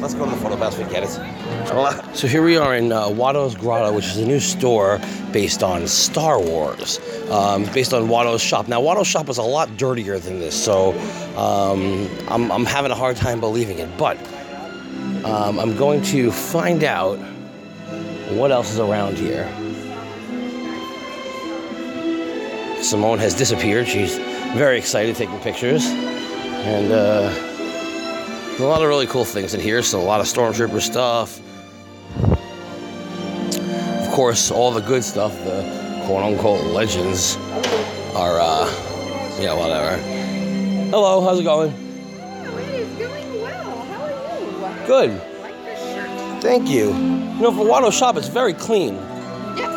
Let's 0.00 0.14
go 0.14 0.26
to 0.26 0.30
the 0.30 0.36
photo 0.36 0.56
pass. 0.56 0.78
We 0.78 0.84
get 0.84 1.02
it. 1.02 1.37
So 2.14 2.26
here 2.26 2.42
we 2.42 2.56
are 2.56 2.74
in 2.74 2.90
uh, 2.90 3.08
Watto's 3.08 3.54
Grotto, 3.54 3.92
which 3.94 4.06
is 4.06 4.16
a 4.16 4.26
new 4.26 4.40
store 4.40 4.98
based 5.32 5.62
on 5.62 5.86
Star 5.86 6.40
Wars, 6.40 6.98
um, 7.30 7.64
based 7.66 7.94
on 7.94 8.08
Watto's 8.08 8.42
shop. 8.42 8.66
Now 8.66 8.80
Watto's 8.80 9.06
shop 9.06 9.28
is 9.28 9.38
a 9.38 9.42
lot 9.42 9.76
dirtier 9.76 10.18
than 10.18 10.40
this, 10.40 10.60
so 10.60 10.98
um, 11.38 12.08
I'm, 12.28 12.50
I'm, 12.50 12.64
having 12.64 12.90
a 12.90 12.94
hard 12.94 13.16
time 13.16 13.38
believing 13.38 13.78
it. 13.78 13.88
But 13.96 14.18
um, 15.24 15.60
I'm 15.60 15.76
going 15.76 16.02
to 16.04 16.32
find 16.32 16.82
out 16.82 17.18
what 18.30 18.50
else 18.50 18.72
is 18.72 18.80
around 18.80 19.16
here. 19.16 19.46
Simone 22.82 23.18
has 23.18 23.34
disappeared. 23.34 23.86
She's 23.86 24.16
very 24.56 24.78
excited 24.78 25.14
taking 25.14 25.38
pictures, 25.40 25.86
and. 25.86 26.92
Uh, 26.92 27.47
a 28.58 28.62
lot 28.64 28.82
of 28.82 28.88
really 28.88 29.06
cool 29.06 29.24
things 29.24 29.54
in 29.54 29.60
here. 29.60 29.82
So 29.82 30.00
a 30.00 30.02
lot 30.02 30.20
of 30.20 30.26
stormtrooper 30.26 30.80
stuff, 30.80 31.40
Of 34.06 34.14
course, 34.14 34.50
all 34.50 34.72
the 34.72 34.80
good 34.80 35.04
stuff, 35.04 35.32
the 35.44 35.62
quote 36.06 36.24
unquote 36.24 36.64
legends, 36.66 37.36
are, 38.16 38.40
uh, 38.40 38.66
yeah, 39.40 39.54
whatever. 39.54 39.96
Hello, 40.90 41.20
how's 41.20 41.38
it 41.38 41.44
going? 41.44 41.72
Oh, 41.72 42.56
it 42.56 42.68
is 42.74 42.98
going 42.98 43.40
well. 43.42 43.84
How 43.84 44.02
are 44.04 44.80
you? 44.80 44.86
Good. 44.86 45.40
Like 45.40 45.54
this 45.64 45.78
shirt. 45.94 46.42
Thank 46.42 46.68
you. 46.68 46.86
You 46.88 47.42
know, 47.42 47.52
for 47.52 47.64
Watto 47.64 47.92
Shop, 47.92 48.16
it's 48.16 48.26
very 48.26 48.54
clean. 48.54 48.94
Yes, 49.56 49.68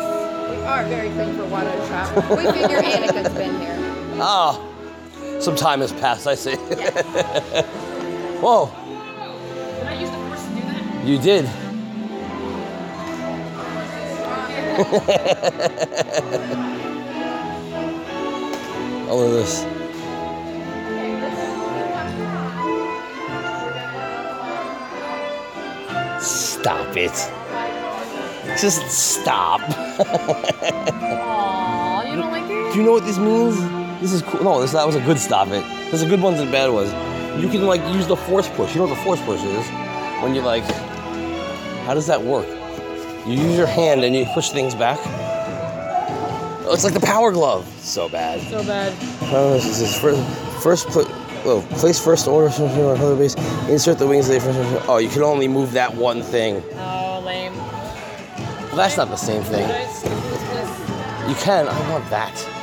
we 0.50 0.56
are 0.64 0.84
very 0.86 1.10
clean 1.10 1.36
for 1.36 1.44
Watto 1.44 1.88
Shop. 1.88 2.30
We 2.30 2.50
figure 2.60 2.78
Anakin's 2.80 3.34
been 3.34 3.60
here. 3.60 3.78
Ah, 4.24 4.60
some 5.40 5.56
time 5.56 5.80
has 5.80 5.92
passed, 5.92 6.26
I 6.26 6.34
see. 6.34 6.50
Yes. 6.52 7.66
Whoa, 8.42 8.66
Did 8.66 9.86
I 9.86 10.00
use 10.00 10.10
the 10.10 10.16
force 10.16 10.44
to 10.46 10.54
do 10.54 10.60
that? 10.62 11.06
you 11.06 11.18
did. 11.18 11.48
All 19.10 19.22
of 19.22 19.32
this. 19.32 19.66
Stop 26.20 26.96
it. 26.96 27.12
Just 28.60 28.86
stop. 28.88 29.60
Aw, 31.20 32.04
you 32.04 32.16
don't 32.16 32.30
like 32.30 32.44
it? 32.44 32.72
Do 32.72 32.78
you 32.78 32.84
know 32.84 32.92
what 32.92 33.04
this 33.04 33.18
means? 33.18 33.56
This 34.00 34.12
is 34.12 34.22
cool. 34.22 34.42
No, 34.44 34.60
this 34.60 34.72
that 34.72 34.86
was 34.86 34.94
a 34.94 35.00
good 35.00 35.18
stop 35.18 35.48
it. 35.48 35.64
There's 35.90 36.02
a 36.02 36.08
good 36.08 36.20
ones 36.22 36.38
and 36.40 36.50
bad 36.52 36.70
ones. 36.70 36.90
You 37.38 37.48
can 37.48 37.66
like 37.66 37.82
use 37.94 38.06
the 38.06 38.16
force 38.16 38.48
push. 38.48 38.74
You 38.74 38.80
know 38.82 38.86
what 38.86 38.96
the 38.96 39.02
force 39.02 39.20
push 39.22 39.42
is? 39.42 39.66
When 40.22 40.34
you 40.34 40.42
like, 40.42 40.64
how 41.84 41.94
does 41.94 42.06
that 42.06 42.22
work? 42.22 42.46
You 43.26 43.34
use 43.34 43.56
your 43.56 43.66
hand 43.66 44.04
and 44.04 44.14
you 44.14 44.26
push 44.34 44.50
things 44.50 44.74
back. 44.74 44.98
Oh, 46.64 46.70
it's 46.72 46.84
like 46.84 46.94
the 46.94 47.00
power 47.00 47.32
glove. 47.32 47.66
So 47.80 48.08
bad. 48.08 48.40
So 48.50 48.62
bad. 48.64 48.92
Oh, 49.32 49.54
this 49.54 49.80
is 49.80 49.96
first, 49.98 50.22
first 50.62 50.88
put. 50.88 51.06
Oh, 51.44 51.66
place 51.70 51.98
first 51.98 52.28
order 52.28 52.54
on 52.62 53.00
other 53.00 53.16
base. 53.16 53.34
Insert 53.68 53.98
the 53.98 54.06
wings. 54.06 54.28
Oh, 54.88 54.98
you 54.98 55.08
can 55.08 55.22
only 55.22 55.48
move 55.48 55.72
that 55.72 55.92
one 55.92 56.22
thing. 56.22 56.62
Oh, 56.74 57.20
lame. 57.24 57.56
Well, 57.56 58.76
that's 58.76 58.96
not 58.96 59.08
the 59.08 59.16
same 59.16 59.42
thing. 59.42 59.66
Did 59.66 59.74
I 59.74 59.86
skip 59.86 60.12
this? 60.12 60.42
this? 60.52 61.28
You 61.28 61.34
can. 61.34 61.66
I 61.66 61.90
want 61.90 62.08
that. 62.10 62.61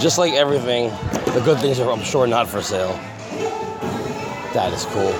Just 0.00 0.16
like 0.16 0.32
everything, 0.32 0.88
the 1.34 1.42
good 1.44 1.58
things 1.58 1.78
are, 1.78 1.92
I'm 1.92 2.02
sure, 2.02 2.26
not 2.26 2.48
for 2.48 2.62
sale. 2.62 2.92
That 4.54 4.72
is 4.72 4.86
cool. 4.86 5.12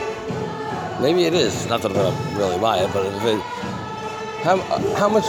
Maybe 1.02 1.24
it 1.24 1.34
is. 1.34 1.66
Not 1.66 1.82
that 1.82 1.90
I'm 1.90 1.96
gonna 1.98 2.38
really 2.38 2.58
buy 2.58 2.78
it, 2.78 2.90
but 2.92 3.04
if 3.04 3.24
it, 3.24 3.40
how 4.42 4.56
how 4.96 5.08
much? 5.10 5.24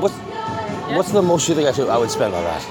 What? 0.00 0.12
What's 0.96 1.12
the 1.12 1.20
most 1.20 1.48
you 1.48 1.54
think 1.54 1.68
I 1.68 1.72
should 1.72 1.88
I 1.90 1.98
would 1.98 2.10
spend 2.10 2.34
on 2.34 2.42
that? 2.44 2.64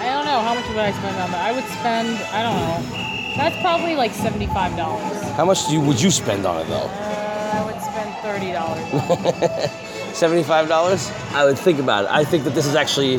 I 0.00 0.14
don't 0.14 0.24
know 0.24 0.40
how 0.40 0.54
much 0.54 0.66
would 0.68 0.76
I 0.76 0.90
spend 0.90 1.16
on 1.16 1.30
that. 1.30 1.44
I 1.46 1.52
would 1.52 1.64
spend. 1.64 2.08
I 2.34 2.42
don't 2.42 2.58
know. 2.58 3.36
That's 3.36 3.56
probably 3.62 3.94
like 3.94 4.12
seventy-five 4.12 4.76
dollars. 4.76 5.22
How 5.38 5.44
much 5.44 5.66
do 5.68 5.74
you, 5.74 5.80
would 5.80 6.00
you 6.00 6.10
spend 6.10 6.44
on 6.44 6.60
it 6.60 6.68
though? 6.68 6.90
Uh, 6.90 7.50
I 7.54 7.64
would 7.64 7.80
spend 7.80 8.14
thirty 8.26 8.50
dollars. 8.52 9.86
Seventy-five 10.20 10.68
dollars? 10.68 11.10
I 11.32 11.46
would 11.46 11.58
think 11.58 11.78
about 11.78 12.04
it. 12.04 12.10
I 12.10 12.24
think 12.24 12.44
that 12.44 12.54
this 12.54 12.66
is 12.66 12.74
actually 12.74 13.16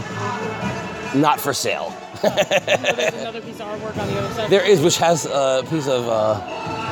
not 1.20 1.40
for 1.40 1.52
sale. 1.52 1.92
There's 2.22 3.14
another 3.16 3.42
piece 3.42 3.60
of 3.60 3.70
artwork 3.70 3.98
on 3.98 4.08
the 4.08 4.20
other 4.20 4.34
side. 4.36 4.52
There 4.52 4.64
is, 4.64 4.82
which 4.82 4.98
has 4.98 5.26
a 5.26 5.66
piece 5.68 5.88
of 5.88 6.08
uh, 6.08 6.40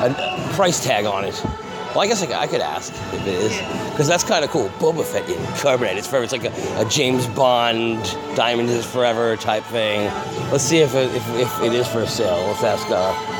a 0.04 0.52
price 0.54 0.82
tag 0.82 1.04
on 1.04 1.24
it. 1.24 1.40
Well, 1.44 2.00
I 2.00 2.08
guess 2.08 2.24
I 2.24 2.26
could, 2.26 2.34
I 2.34 2.48
could 2.48 2.60
ask 2.60 2.92
if 2.92 3.24
it 3.24 3.28
is, 3.28 3.56
because 3.92 4.08
that's 4.08 4.24
kind 4.24 4.44
of 4.44 4.50
cool. 4.50 4.68
Boba 4.80 5.04
Fett 5.04 5.28
in 5.30 5.36
carbonite. 5.54 5.96
It's 5.96 6.08
forever. 6.08 6.24
It's 6.24 6.32
like 6.32 6.44
a, 6.44 6.84
a 6.84 6.88
James 6.90 7.28
Bond 7.28 8.02
Diamond 8.34 8.68
is 8.68 8.84
Forever 8.84 9.36
type 9.36 9.62
thing. 9.62 10.10
Let's 10.50 10.64
see 10.64 10.78
if 10.78 10.92
it, 10.96 11.14
if, 11.14 11.28
if 11.36 11.62
it 11.62 11.72
is 11.72 11.86
for 11.86 12.04
sale. 12.04 12.48
Let's 12.48 12.64
ask. 12.64 12.84
Uh, 12.90 13.36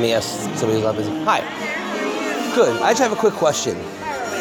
let 0.00 0.06
me 0.06 0.14
ask 0.14 0.30
somebody 0.58 0.80
who's 0.80 0.82
not 0.82 0.96
busy. 0.96 1.12
Hi. 1.24 1.40
Good. 2.54 2.80
I 2.80 2.92
just 2.92 3.02
have 3.02 3.12
a 3.12 3.16
quick 3.16 3.34
question. 3.34 3.76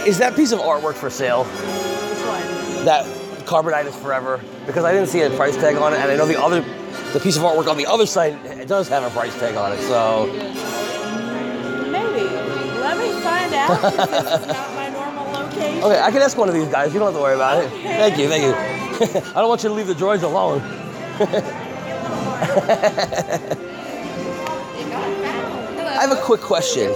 Is 0.08 0.18
that 0.20 0.34
piece 0.34 0.54
of 0.54 0.60
artwork 0.60 0.94
for 0.96 1.10
sale? 1.10 1.44
Which 1.44 2.26
one? 2.26 2.86
that 2.86 3.06
carbonite 3.46 3.86
is 3.86 3.96
forever 3.98 4.40
because 4.66 4.86
I 4.86 4.94
didn't 4.94 5.10
see 5.10 5.22
a 5.22 5.30
price 5.32 5.58
tag 5.58 5.76
on 5.76 5.92
it, 5.92 5.98
and 6.00 6.10
I 6.10 6.16
know 6.16 6.26
the 6.26 6.42
other, 6.42 6.62
the 7.12 7.20
piece 7.20 7.36
of 7.36 7.44
artwork 7.44 7.68
on 7.68 7.76
the 7.76 7.86
other 7.88 8.06
side 8.06 8.34
it 8.46 8.70
does 8.70 8.88
have 8.88 9.04
a 9.04 9.10
price 9.10 9.38
tag 9.38 9.56
on 9.56 9.74
it. 9.74 9.82
So 9.82 10.28
Maybe. 11.92 12.24
Let 12.80 12.98
me 12.98 13.12
find 13.22 13.54
out. 13.54 13.82
this 13.82 14.42
is 14.42 14.48
not 14.48 14.74
my 14.76 14.90
normal 14.90 15.26
location. 15.34 15.84
okay, 15.84 16.00
I 16.00 16.10
can 16.10 16.22
ask 16.22 16.38
one 16.38 16.48
of 16.48 16.56
these 16.56 16.70
guys. 16.70 16.94
You 16.94 17.00
don't 17.00 17.08
have 17.08 17.16
to 17.16 17.22
worry 17.22 17.36
about 17.36 17.62
it. 17.62 17.68
Okay, 17.68 17.84
Thank 17.84 18.18
you, 18.18 18.30
thank 18.30 18.44
you. 18.46 18.54
I 19.32 19.34
don't 19.42 19.50
want 19.50 19.62
you 19.64 19.68
to 19.68 19.76
leave 19.76 19.88
the 19.88 19.94
droids 19.94 20.24
alone. 20.24 20.62
I 26.00 26.04
have 26.04 26.12
a 26.18 26.22
quick 26.22 26.40
question. 26.40 26.90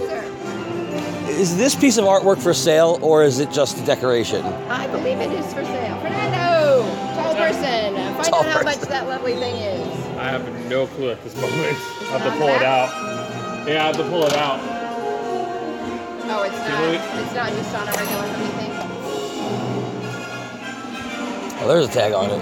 Is 1.28 1.58
this 1.58 1.76
piece 1.76 1.98
of 1.98 2.06
artwork 2.06 2.42
for 2.42 2.54
sale 2.54 3.00
or 3.02 3.24
is 3.26 3.40
it 3.40 3.52
just 3.52 3.78
a 3.78 3.86
decoration? 3.86 4.46
I 4.46 4.88
believe 4.88 5.20
it 5.20 5.30
is 5.32 5.46
for 5.54 5.62
sale. 5.66 5.98
Fernando, 6.00 6.84
tall 7.16 7.36
person, 7.36 7.96
find 8.16 8.24
Tall 8.28 8.40
out 8.40 8.46
how 8.46 8.62
much 8.64 8.76
person. 8.78 8.90
that 8.92 9.08
lovely 9.10 9.34
thing 9.36 9.56
is. 9.56 9.88
I 10.18 10.30
have 10.30 10.48
no 10.70 10.88
clue 10.88 11.10
at 11.12 11.22
this 11.24 11.36
moment. 11.36 11.54
I 11.54 12.18
have 12.18 12.24
to 12.24 12.32
pull 12.40 12.48
it 12.48 12.64
out. 12.64 13.68
Yeah, 13.68 13.84
I 13.84 13.88
have 13.88 13.98
to 13.98 14.04
pull 14.04 14.24
it 14.26 14.34
out. 14.34 14.60
Oh, 16.26 16.44
it's 16.44 16.58
not. 16.58 16.84
It's 17.24 17.34
not 17.36 17.50
just 17.50 17.76
on 17.76 17.88
a 17.90 17.92
regular 17.92 18.24
anything. 18.24 18.72
Oh, 21.62 21.68
there's 21.68 21.88
a 21.90 21.92
tag 21.92 22.14
on 22.14 22.30
it. 22.30 22.42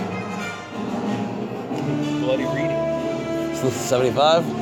Bloody 2.21 2.45
reading. 2.45 2.69
It's 3.51 3.75
75. 3.89 4.60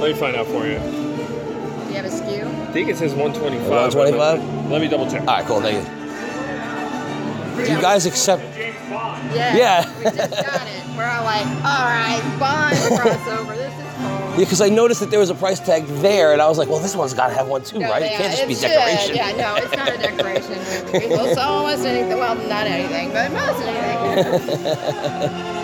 Let 0.00 0.12
me 0.12 0.14
find 0.18 0.36
out 0.36 0.46
for 0.46 0.66
you. 0.66 0.78
Do 0.78 1.88
you 1.90 1.96
have 1.96 2.04
a 2.04 2.08
SKU? 2.08 2.46
I 2.46 2.72
think 2.72 2.88
it 2.88 2.96
says 2.96 3.12
125. 3.14 3.68
125? 3.94 4.70
Let 4.70 4.80
me 4.80 4.88
double 4.88 5.10
check. 5.10 5.20
All 5.22 5.26
right, 5.26 5.44
cool. 5.46 5.60
Thank 5.60 5.76
you. 5.86 7.64
Do 7.66 7.72
you 7.72 7.80
guys 7.82 8.06
accept? 8.06 8.42
James 8.54 8.76
Bond? 8.88 9.22
Yeah. 9.34 9.54
Yeah. 9.56 9.98
we 9.98 10.04
just 10.04 10.16
got 10.30 10.66
it. 10.66 10.82
We're 10.96 11.04
all 11.04 11.24
like, 11.24 11.46
all 11.46 11.84
right, 11.84 12.22
Bond 12.40 12.74
crossover. 12.98 13.54
This 13.56 13.72
is 13.74 13.94
cool. 13.96 14.30
Yeah, 14.30 14.36
because 14.38 14.60
I 14.62 14.68
noticed 14.70 15.00
that 15.00 15.10
there 15.10 15.18
was 15.20 15.28
a 15.30 15.34
price 15.34 15.60
tag 15.60 15.84
there, 15.86 16.32
and 16.32 16.40
I 16.40 16.48
was 16.48 16.56
like, 16.56 16.68
well, 16.68 16.78
this 16.78 16.96
one's 16.96 17.12
got 17.12 17.28
to 17.28 17.34
have 17.34 17.48
one 17.48 17.62
too, 17.62 17.78
No, 17.80 17.90
right? 17.90 18.02
yeah, 18.02 18.08
it 18.12 18.16
can't 18.16 18.32
just 18.32 18.48
be 18.48 18.54
should. 18.54 18.68
decoration. 18.68 19.16
Yeah, 19.16 19.32
no, 19.32 19.56
it's 19.56 19.76
not 19.76 19.88
a 19.92 19.98
decoration. 19.98 20.54
People 21.00 21.26
sell 21.34 21.52
almost 21.52 21.84
anything. 21.84 22.16
Well, 22.18 22.34
not 22.48 22.66
anything, 22.66 23.10
but 23.12 23.30
most 23.32 23.62
anything. 23.62 25.56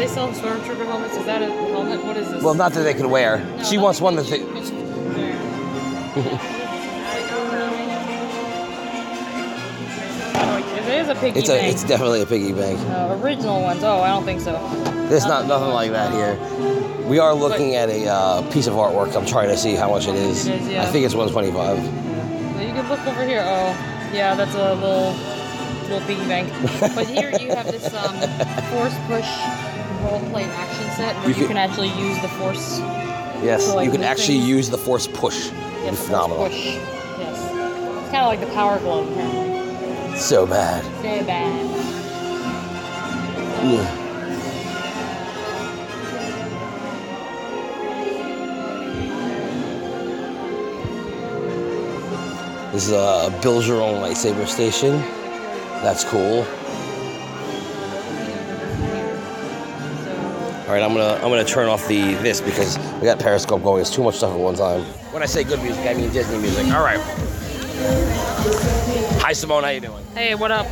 they 0.00 0.06
sell 0.06 0.32
stormtrooper 0.32 0.86
helmets? 0.86 1.14
Is 1.14 1.26
that 1.26 1.42
a 1.42 1.46
helmet? 1.46 2.02
What 2.02 2.16
is 2.16 2.30
this? 2.30 2.42
Well, 2.42 2.54
not 2.54 2.72
that 2.72 2.82
they 2.84 2.94
can 2.94 3.10
wear. 3.10 3.44
No, 3.44 3.64
she 3.64 3.76
wants 3.76 4.00
one 4.00 4.16
that 4.16 4.26
they. 4.26 4.40
It 10.80 11.02
is 11.02 11.08
a 11.08 11.14
piggy 11.14 11.38
It's 11.38 11.50
a. 11.50 11.52
bank. 11.52 11.74
It's 11.74 11.84
definitely 11.84 12.22
a 12.22 12.26
piggy 12.26 12.52
bank. 12.52 12.80
Uh, 12.80 13.18
original 13.22 13.60
ones. 13.62 13.84
Oh, 13.84 14.00
I 14.00 14.08
don't 14.08 14.24
think 14.24 14.40
so. 14.40 14.52
There's 15.10 15.26
not 15.26 15.46
nothing 15.46 15.68
like 15.68 15.90
that 15.90 16.12
here. 16.12 17.06
We 17.06 17.18
are 17.18 17.34
looking 17.34 17.74
at 17.74 17.90
a 17.90 18.06
uh, 18.06 18.50
piece 18.50 18.68
of 18.68 18.74
artwork. 18.74 19.14
I'm 19.14 19.26
trying 19.26 19.50
to 19.50 19.56
see 19.56 19.74
how 19.74 19.90
much 19.90 20.08
it 20.08 20.14
is. 20.14 20.46
It 20.46 20.62
is, 20.62 20.68
yeah. 20.68 20.82
I 20.82 20.86
think 20.86 21.04
it's 21.04 21.14
125. 21.14 22.54
Well, 22.54 22.66
you 22.66 22.72
can 22.72 22.88
look 22.88 23.06
over 23.06 23.24
here. 23.24 23.42
Oh, 23.44 24.10
yeah, 24.14 24.34
that's 24.34 24.54
a 24.54 24.74
little 24.74 25.12
little 25.90 26.06
piggy 26.06 26.26
bank. 26.26 26.48
but 26.94 27.06
here 27.06 27.32
you 27.38 27.48
have 27.54 27.66
this 27.66 27.92
um, 27.92 28.16
force 28.70 28.96
push 29.06 29.69
role 30.02 30.20
play 30.30 30.44
action 30.44 30.84
set 30.96 31.14
where 31.16 31.24
You 31.24 31.28
you, 31.30 31.34
can- 31.34 31.48
can 31.48 31.56
actually 31.56 31.88
use 31.98 32.20
the 32.22 32.28
force. 32.28 32.78
Yes, 33.42 33.64
So, 33.66 33.76
like, 33.76 33.86
you 33.86 33.90
can 33.92 34.02
actually 34.04 34.38
things. 34.38 34.48
use 34.48 34.70
the 34.70 34.78
force 34.78 35.06
push. 35.06 35.48
Yeah, 35.50 35.88
force 35.88 36.06
phenomenal. 36.06 36.44
push. 36.48 36.64
Yes. 36.64 37.38
It's 38.02 38.10
kind 38.10 38.16
of 38.16 38.26
like 38.26 38.40
the 38.40 38.52
power 38.54 38.78
glove. 38.80 39.10
Apparently. 39.10 40.18
So 40.18 40.46
bad. 40.46 40.84
So 40.84 41.24
bad. 41.24 41.66
Ugh. 43.62 43.96
This 52.72 52.86
is 52.86 52.92
a 52.92 53.36
your 53.66 53.80
own 53.82 54.00
lightsaber 54.00 54.46
station. 54.46 55.00
That's 55.82 56.04
cool. 56.04 56.44
All 60.70 60.76
right, 60.76 60.84
I'm 60.84 60.94
gonna 60.94 61.14
I'm 61.14 61.30
gonna 61.30 61.44
turn 61.44 61.68
off 61.68 61.88
the 61.88 62.14
this 62.22 62.40
because 62.40 62.78
we 63.00 63.02
got 63.02 63.18
Periscope 63.18 63.60
going. 63.64 63.80
It's 63.80 63.90
too 63.90 64.04
much 64.04 64.18
stuff 64.18 64.32
at 64.32 64.38
one 64.38 64.54
time. 64.54 64.82
When 65.12 65.20
I 65.20 65.26
say 65.26 65.42
good 65.42 65.60
music, 65.64 65.84
I 65.84 65.94
mean 65.94 66.12
Disney 66.12 66.38
music. 66.38 66.72
All 66.72 66.84
right. 66.84 67.00
Hi 69.20 69.32
Simone, 69.32 69.64
how 69.64 69.70
you 69.70 69.80
doing? 69.80 70.04
Hey, 70.14 70.36
what 70.36 70.52
up? 70.52 70.68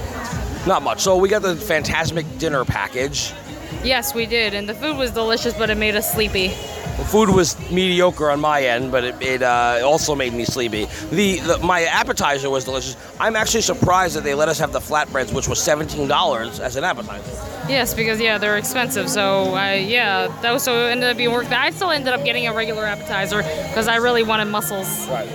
Not 0.68 0.84
much. 0.84 1.00
So 1.00 1.16
we 1.16 1.28
got 1.28 1.42
the 1.42 1.56
Fantasmic 1.56 2.38
dinner 2.38 2.64
package. 2.64 3.32
Yes, 3.82 4.14
we 4.14 4.24
did, 4.24 4.54
and 4.54 4.68
the 4.68 4.74
food 4.74 4.96
was 4.96 5.10
delicious, 5.10 5.52
but 5.54 5.68
it 5.68 5.76
made 5.76 5.96
us 5.96 6.12
sleepy. 6.12 6.46
The 6.46 7.04
food 7.04 7.28
was 7.30 7.58
mediocre 7.72 8.30
on 8.30 8.38
my 8.38 8.62
end, 8.62 8.92
but 8.92 9.02
it, 9.02 9.20
it 9.20 9.42
uh, 9.42 9.80
also 9.82 10.14
made 10.14 10.32
me 10.32 10.44
sleepy. 10.44 10.84
The, 11.10 11.40
the 11.40 11.58
my 11.58 11.86
appetizer 11.86 12.48
was 12.50 12.64
delicious. 12.64 12.96
I'm 13.18 13.34
actually 13.34 13.62
surprised 13.62 14.14
that 14.14 14.22
they 14.22 14.34
let 14.34 14.48
us 14.48 14.60
have 14.60 14.70
the 14.70 14.78
flatbreads, 14.78 15.34
which 15.34 15.48
was 15.48 15.60
seventeen 15.60 16.06
dollars 16.06 16.60
as 16.60 16.76
an 16.76 16.84
appetizer. 16.84 17.47
Yes, 17.68 17.92
because 17.92 18.18
yeah, 18.18 18.38
they're 18.38 18.56
expensive. 18.56 19.10
So 19.10 19.54
I 19.54 19.74
yeah, 19.74 20.28
that 20.40 20.52
was 20.52 20.62
so 20.62 20.86
it 20.86 20.92
ended 20.92 21.10
up 21.10 21.16
being 21.16 21.32
worth 21.32 21.46
it. 21.46 21.52
I 21.52 21.70
still 21.70 21.90
ended 21.90 22.14
up 22.14 22.24
getting 22.24 22.46
a 22.46 22.54
regular 22.54 22.84
appetizer 22.84 23.42
because 23.42 23.88
I 23.88 23.96
really 23.96 24.22
wanted 24.22 24.46
mussels. 24.46 25.06
Right. 25.08 25.28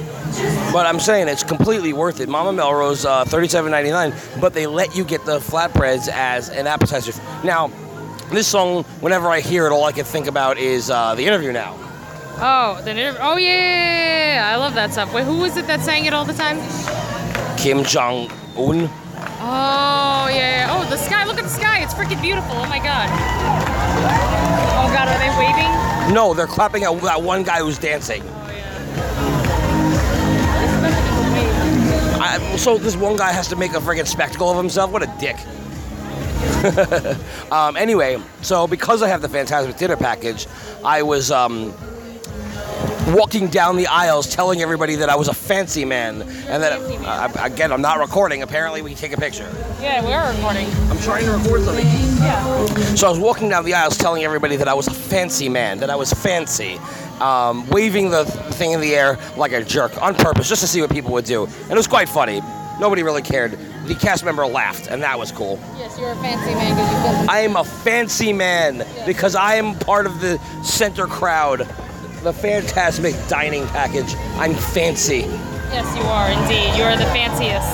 But 0.74 0.88
I'm 0.88 1.00
saying 1.00 1.28
it's 1.28 1.44
completely 1.44 1.94
worth 1.94 2.20
it. 2.20 2.28
Mama 2.28 2.52
Melrose, 2.52 3.06
uh, 3.06 3.24
thirty-seven 3.26 3.70
ninety-nine, 3.70 4.16
but 4.42 4.56
they 4.56 4.66
let 4.66 4.96
you 4.96 5.04
get 5.04 5.24
the 5.26 5.38
flatbreads 5.38 6.10
as 6.10 6.50
an 6.50 6.66
appetizer. 6.66 7.14
Now, 7.44 7.70
this 8.32 8.48
song, 8.48 8.84
whenever 9.00 9.28
I 9.28 9.40
hear 9.40 9.68
it, 9.68 9.72
all 9.72 9.84
I 9.84 9.92
can 9.92 10.06
think 10.06 10.26
about 10.26 10.58
is 10.58 10.90
uh, 10.90 11.14
the 11.14 11.26
interview 11.28 11.52
now. 11.52 11.78
Oh, 12.38 12.82
the 12.84 12.98
it, 12.98 13.16
oh 13.22 13.38
yeah, 13.38 13.56
yeah, 13.56 14.34
yeah, 14.34 14.52
I 14.52 14.56
love 14.56 14.74
that 14.74 14.92
stuff. 14.92 15.14
Wait, 15.14 15.24
who 15.24 15.38
was 15.38 15.56
it 15.56 15.68
that 15.68 15.82
sang 15.82 16.06
it 16.06 16.14
all 16.14 16.26
the 16.26 16.34
time? 16.34 16.58
Kim 17.60 17.84
Jong 17.84 18.32
Un. 18.58 18.90
Oh 19.46 20.30
yeah, 20.30 20.36
yeah. 20.36 20.68
Oh, 20.72 20.90
the 20.90 20.96
sky! 20.96 21.26
Look 21.26 21.38
at 21.38 21.44
the 21.44 21.50
sky! 21.50 21.84
It's 21.84 21.94
freaking 21.94 22.22
beautiful! 22.22 22.56
Oh 22.56 22.66
my 22.70 22.80
god! 22.80 23.10
Oh 24.72 24.90
god, 24.94 25.10
are 25.10 25.20
they 25.20 25.28
waving? 25.38 26.14
No, 26.14 26.34
they're 26.34 26.48
clapping 26.48 26.84
at 26.84 27.02
that 27.02 27.22
one 27.22 27.44
guy 27.44 27.60
who's 27.60 27.78
dancing. 27.78 28.24
I, 32.22 32.56
so 32.56 32.78
this 32.78 32.96
one 32.96 33.18
guy 33.18 33.34
has 33.34 33.50
to 33.50 33.58
make 33.58 33.74
a 33.74 33.80
friggin' 33.80 34.08
spectacle 34.08 34.50
of 34.50 34.56
himself. 34.56 34.92
What 34.92 35.04
a 35.04 35.14
dick. 35.20 35.36
um, 37.52 37.76
anyway, 37.76 38.22
so 38.42 38.66
because 38.66 39.04
I 39.04 39.10
have 39.10 39.22
the 39.22 39.28
Fantasmic 39.28 39.78
Dinner 39.78 39.98
package, 39.98 40.48
I 40.86 41.02
was 41.02 41.32
um, 41.32 41.74
walking 43.08 43.48
down 43.48 43.76
the 43.76 43.88
aisles 43.88 44.28
telling 44.28 44.62
everybody 44.62 44.96
that 44.96 45.10
I 45.10 45.16
was 45.16 45.28
a 45.28 45.34
fancy 45.34 45.86
man, 45.86 46.22
and 46.22 46.64
that 46.64 46.74
uh, 46.74 47.32
again 47.40 47.72
I'm 47.72 47.82
not 47.82 48.00
recording. 48.00 48.42
Apparently, 48.44 48.82
we 48.82 48.96
take 48.96 49.14
a 49.14 49.18
picture. 49.18 49.50
Yeah, 49.82 50.06
we 50.06 50.14
are 50.14 50.34
recording. 50.34 50.68
I'm 50.90 51.00
trying 51.00 51.26
to 51.26 51.32
record 51.32 51.64
something. 51.64 51.86
Yeah. 51.86 52.76
So 52.96 53.08
I 53.08 53.10
was 53.10 53.20
walking 53.20 53.50
down 53.50 53.66
the 53.66 53.74
aisles 53.74 53.98
telling 53.98 54.24
everybody 54.24 54.56
that 54.56 54.68
I 54.68 54.74
was 54.74 54.88
a 54.88 54.94
fancy 54.94 55.50
man, 55.50 55.80
that 55.80 55.90
I 55.90 55.96
was 55.96 56.14
fancy, 56.14 56.80
um, 57.20 57.68
waving 57.70 58.10
the 58.10 58.26
thing 58.26 58.72
in 58.72 58.82
the 58.82 58.96
air 58.96 59.18
like 59.36 59.52
a 59.52 59.64
jerk 59.64 60.02
on 60.02 60.16
purpose, 60.16 60.48
just 60.48 60.62
to 60.62 60.68
see 60.68 60.82
what 60.82 60.92
people 60.92 61.12
would 61.12 61.26
do. 61.26 61.46
And 61.46 61.72
it 61.72 61.78
was 61.78 61.88
quite 61.88 62.10
funny. 62.10 62.42
Nobody 62.80 63.04
really 63.04 63.22
cared 63.22 63.58
the 63.86 63.96
cast 63.96 64.24
member 64.24 64.46
laughed, 64.48 64.88
and 64.88 65.02
that 65.04 65.20
was 65.20 65.32
cool. 65.32 65.60
Yes, 65.78 66.00
you're 66.00 66.12
a 66.12 66.16
fancy 66.16 66.54
man 66.56 66.76
because 66.76 67.20
you've 67.20 67.30
I 67.30 67.40
am 67.40 67.56
a 67.58 67.64
fancy 67.64 68.34
man 68.34 68.86
because 69.06 69.36
I 69.36 69.56
am 69.56 69.78
part 69.80 70.06
of 70.06 70.22
the 70.22 70.40
center 70.64 71.06
crowd, 71.06 71.68
the 72.24 72.32
Fantasmic 72.32 73.28
dining 73.28 73.68
package. 73.68 74.16
I'm 74.40 74.56
fancy. 74.56 75.28
Yes, 75.76 75.86
you 75.98 76.04
are 76.04 76.32
indeed. 76.32 76.72
You 76.78 76.84
are 76.84 76.96
the 76.96 77.06
fanciest. 77.12 77.68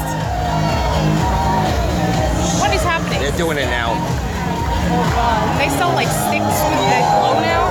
What 2.59 2.73
is 2.73 2.81
happening? 2.81 3.19
They're 3.21 3.37
doing 3.37 3.59
it 3.59 3.65
now. 3.65 3.93
Oh 3.93 5.05
god. 5.13 5.59
They 5.61 5.69
sell 5.77 5.93
like 5.93 6.07
sticks 6.07 6.41
with 6.65 6.81
that 6.89 7.05
glow 7.21 7.39
now? 7.41 7.61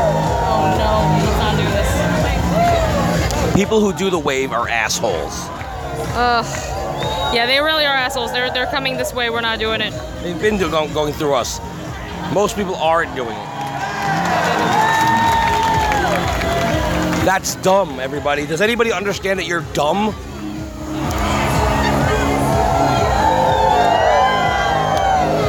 Oh 0.47 0.70
no, 0.78 1.02
let's 1.18 1.38
not 1.42 1.56
do 1.58 1.66
this. 1.75 3.54
People 3.56 3.80
who 3.80 3.92
do 3.92 4.08
the 4.08 4.18
wave 4.18 4.52
are 4.52 4.68
assholes. 4.68 5.49
Ugh. 6.14 6.47
Yeah, 7.35 7.47
they 7.47 7.61
really 7.61 7.87
are 7.87 7.94
assholes. 7.94 8.30
They're 8.30 8.52
they're 8.52 8.66
coming 8.70 8.97
this 8.97 9.12
way. 9.12 9.30
We're 9.30 9.40
not 9.40 9.58
doing 9.58 9.80
it. 9.80 9.92
They've 10.23 10.40
been 10.40 10.58
do- 10.58 10.70
going, 10.70 10.92
going 10.92 11.12
through 11.12 11.35
us. 11.35 11.58
Most 12.32 12.54
people 12.54 12.76
aren't 12.76 13.16
doing 13.16 13.37
it. 13.37 13.49
That's 17.28 17.56
dumb, 17.56 18.00
everybody. 18.00 18.47
Does 18.47 18.62
anybody 18.62 18.90
understand 18.90 19.38
that 19.38 19.44
you're 19.44 19.61
dumb? 19.75 20.14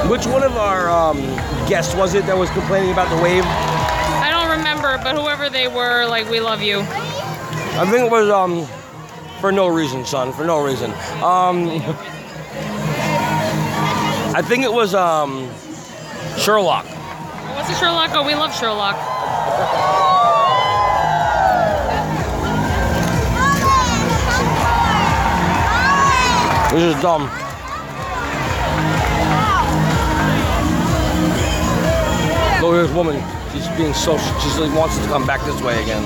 Which 0.09 0.25
one 0.25 0.43
of 0.43 0.57
our 0.57 0.89
um, 0.89 1.21
guests 1.69 1.95
was 1.95 2.15
it 2.15 2.25
that 2.25 2.37
was 2.37 2.49
complaining 2.49 2.91
about 2.91 3.09
the 3.09 3.23
wave? 3.23 3.45
I 3.45 4.27
don't 4.29 4.49
remember, 4.57 4.97
but 5.01 5.15
whoever 5.15 5.49
they 5.49 5.69
were, 5.69 6.05
like, 6.05 6.29
we 6.29 6.41
love 6.41 6.61
you. 6.61 6.79
I 6.81 7.87
think 7.89 8.07
it 8.07 8.11
was 8.11 8.29
um, 8.29 8.67
for 9.39 9.53
no 9.53 9.67
reason, 9.67 10.05
son. 10.05 10.33
For 10.33 10.43
no 10.43 10.61
reason. 10.61 10.91
Um, 11.23 11.69
I 14.35 14.43
think 14.45 14.65
it 14.65 14.73
was 14.73 14.93
um, 14.93 15.49
Sherlock. 16.37 16.87
What's 17.55 17.69
a 17.69 17.75
Sherlock? 17.75 18.09
Oh, 18.15 18.25
we 18.27 18.35
love 18.35 18.53
Sherlock. 18.53 20.18
This 26.71 26.95
is 26.95 27.01
dumb. 27.01 27.23
Look 32.61 32.75
at 32.75 32.85
this 32.85 32.91
woman. 32.95 33.23
She's 33.51 33.67
being 33.75 33.91
so. 33.91 34.17
She 34.17 34.59
like 34.59 34.77
wants 34.77 34.99
to 34.99 35.05
come 35.07 35.25
back 35.25 35.43
this 35.45 35.59
way 35.63 35.81
again. 35.81 36.03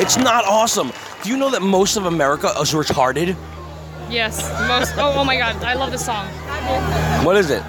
It's 0.00 0.16
not 0.16 0.44
awesome. 0.44 0.90
Do 1.22 1.28
you 1.30 1.36
know 1.36 1.50
that 1.50 1.62
most 1.62 1.96
of 1.96 2.06
America 2.06 2.48
is 2.60 2.72
retarded? 2.72 3.36
Yes, 4.10 4.40
most. 4.66 4.94
Oh, 4.96 5.12
oh 5.16 5.24
my 5.24 5.36
god, 5.36 5.62
I 5.62 5.74
love 5.74 5.92
this 5.92 6.04
song. 6.04 6.26
What 7.24 7.36
is 7.36 7.50
it? 7.50 7.62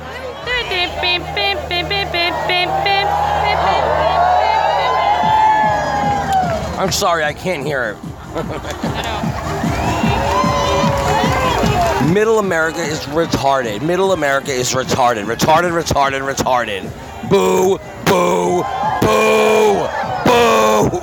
I'm 6.80 6.92
sorry, 6.92 7.24
I 7.24 7.34
can't 7.34 7.64
hear 7.64 7.92
it. 7.92 7.98
Middle 12.12 12.40
America 12.40 12.80
is 12.80 13.02
retarded. 13.02 13.84
Middle 13.84 14.14
America 14.14 14.52
is 14.52 14.74
retarded. 14.74 15.26
Retarded, 15.26 15.72
retarded, 15.80 16.24
retarded. 16.34 16.90
Boo, 17.30 17.78
boo, 18.06 18.64
boo, 19.02 19.88
boo. 20.26 21.00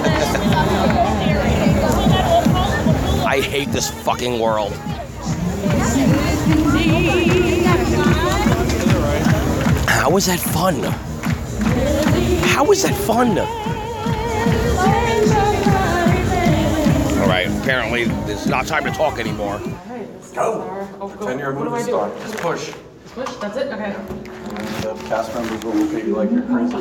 hate 3.54 3.70
this 3.70 3.88
fucking 3.88 4.40
world. 4.40 4.72
How 9.86 10.10
was 10.10 10.26
that 10.26 10.40
fun? 10.40 10.82
How 12.50 12.64
was 12.64 12.82
that 12.82 12.96
fun? 12.96 13.38
All 17.20 17.28
right, 17.28 17.46
apparently 17.62 18.02
it's 18.32 18.46
not 18.46 18.66
time 18.66 18.82
to 18.86 18.90
talk 18.90 19.20
anymore. 19.20 19.60
Go. 20.34 20.88
Pretend 21.16 21.38
you're 21.38 21.52
a 21.52 21.54
movie 21.54 21.84
star. 21.84 22.10
Just 22.18 22.36
push. 22.38 22.72
Push, 23.10 23.36
that's 23.36 23.56
it? 23.56 23.72
Okay. 23.72 23.92
The 24.80 24.94
cast 25.06 25.32
members 25.32 25.64
will 25.64 25.74
look 25.74 25.94
at 25.94 26.04
you 26.04 26.16
like 26.16 26.32
you're 26.32 26.42
crazy. 26.42 26.74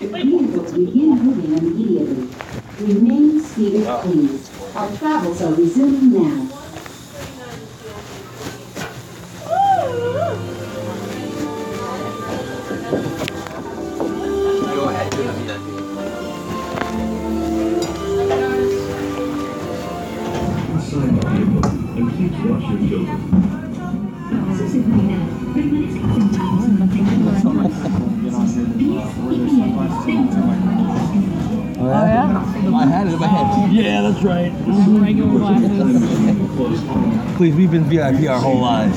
Vehicles 0.00 0.72
begin 0.72 1.10
moving 1.18 1.58
immediately. 1.58 2.28
Remain 2.80 3.40
seated, 3.40 3.86
please. 4.00 4.55
Our 4.76 4.94
travels 4.98 5.40
are 5.40 5.54
resuming 5.54 6.12
now. 6.12 6.45
Please, 37.36 37.54
we've 37.54 37.70
been 37.70 37.84
VIP 37.84 38.30
our 38.30 38.40
whole 38.40 38.58
lives. 38.58 38.96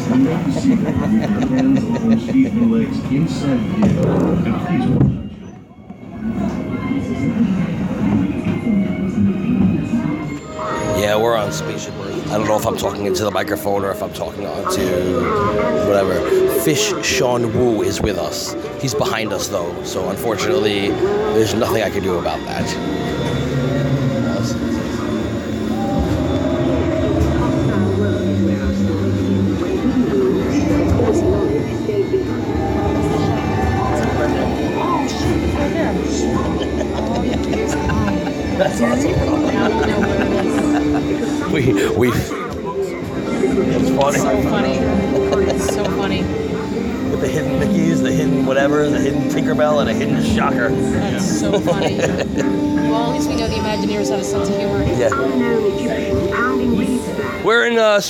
Yeah, 10.98 11.18
we're 11.18 11.36
on 11.36 11.52
Spaceship 11.52 11.94
Earth. 12.00 12.32
I 12.32 12.38
don't 12.38 12.48
know 12.48 12.56
if 12.56 12.66
I'm 12.66 12.78
talking 12.78 13.06
into 13.08 13.26
the 13.26 13.32
microphone 13.32 13.84
or 13.84 13.92
if 13.92 14.02
I'm 14.02 14.14
talking 14.14 14.46
onto 14.46 14.86
whatever. 15.86 16.62
Fish 16.62 16.94
Sean 17.06 17.54
Wu 17.54 17.82
is 17.84 18.00
with 18.00 18.18
us. 18.18 18.56
He's 18.82 18.96
behind 18.96 19.34
us 19.34 19.50
though, 19.50 19.84
so 19.84 20.08
unfortunately, 20.10 20.92
there's 20.92 21.54
nothing 21.56 21.84
I 21.84 21.90
can 21.90 22.04
do 22.04 22.18
about 22.18 22.40
that. 22.46 23.09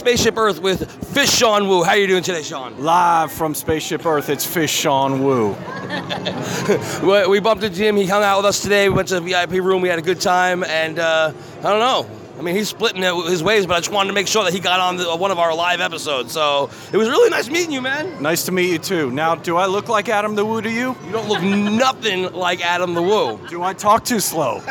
Spaceship 0.10 0.38
Earth 0.38 0.60
with 0.60 0.92
Fish 1.14 1.30
Sean 1.30 1.68
Wu. 1.68 1.84
How 1.84 1.92
are 1.92 1.98
you 1.98 2.08
doing 2.08 2.24
today, 2.24 2.42
Sean? 2.42 2.76
Live 2.84 3.32
from 3.32 3.54
Spaceship 3.54 4.08
Earth, 4.08 4.30
it's 4.30 4.44
Fish 4.44 4.72
Sean 4.72 5.24
Wu. 5.24 5.50
we 7.30 7.40
bumped 7.40 7.64
into 7.64 7.84
him. 7.84 7.96
He 7.96 8.08
hung 8.08 8.24
out 8.24 8.38
with 8.38 8.48
us 8.48 8.60
today. 8.60 8.90
We 8.90 8.96
went 8.96 9.10
to 9.10 9.20
the 9.20 9.22
VIP 9.22 9.64
room. 9.64 9.84
We 9.84 9.88
had 9.90 10.00
a 10.00 10.02
good 10.02 10.20
time, 10.20 10.64
and 10.64 10.98
uh, 10.98 11.32
I 11.60 11.62
don't 11.62 11.80
know. 11.80 12.10
I 12.40 12.42
mean, 12.42 12.56
he's 12.56 12.70
splitting 12.70 13.04
his 13.04 13.44
ways, 13.44 13.68
but 13.68 13.76
I 13.76 13.82
just 13.82 13.92
wanted 13.92 14.08
to 14.08 14.14
make 14.16 14.28
sure 14.28 14.44
that 14.46 14.52
he 14.52 14.60
got 14.60 14.80
on 14.80 14.98
the, 14.98 15.16
one 15.16 15.30
of 15.30 15.38
our 15.38 15.54
live 15.54 15.80
episodes. 15.80 16.34
So 16.34 16.72
it 16.92 16.98
was 16.98 17.08
really 17.08 17.30
nice 17.30 17.48
meeting 17.48 17.72
you, 17.72 17.82
man. 17.82 18.20
Nice 18.20 18.46
to 18.46 18.52
meet 18.52 18.72
you 18.72 18.80
too. 18.80 19.12
Now, 19.12 19.36
do 19.36 19.58
I 19.58 19.68
look 19.68 19.90
like 19.90 20.10
Adam 20.10 20.34
the 20.34 20.44
Woo 20.44 20.60
to 20.60 20.72
you? 20.72 20.96
You 21.06 21.12
don't 21.12 21.30
look 21.30 21.44
nothing 21.44 22.34
like 22.34 22.66
Adam 22.66 22.96
the 22.96 23.04
Woo. 23.04 23.40
Do 23.48 23.62
I 23.62 23.74
talk 23.74 24.06
too 24.06 24.20
slow? 24.20 24.64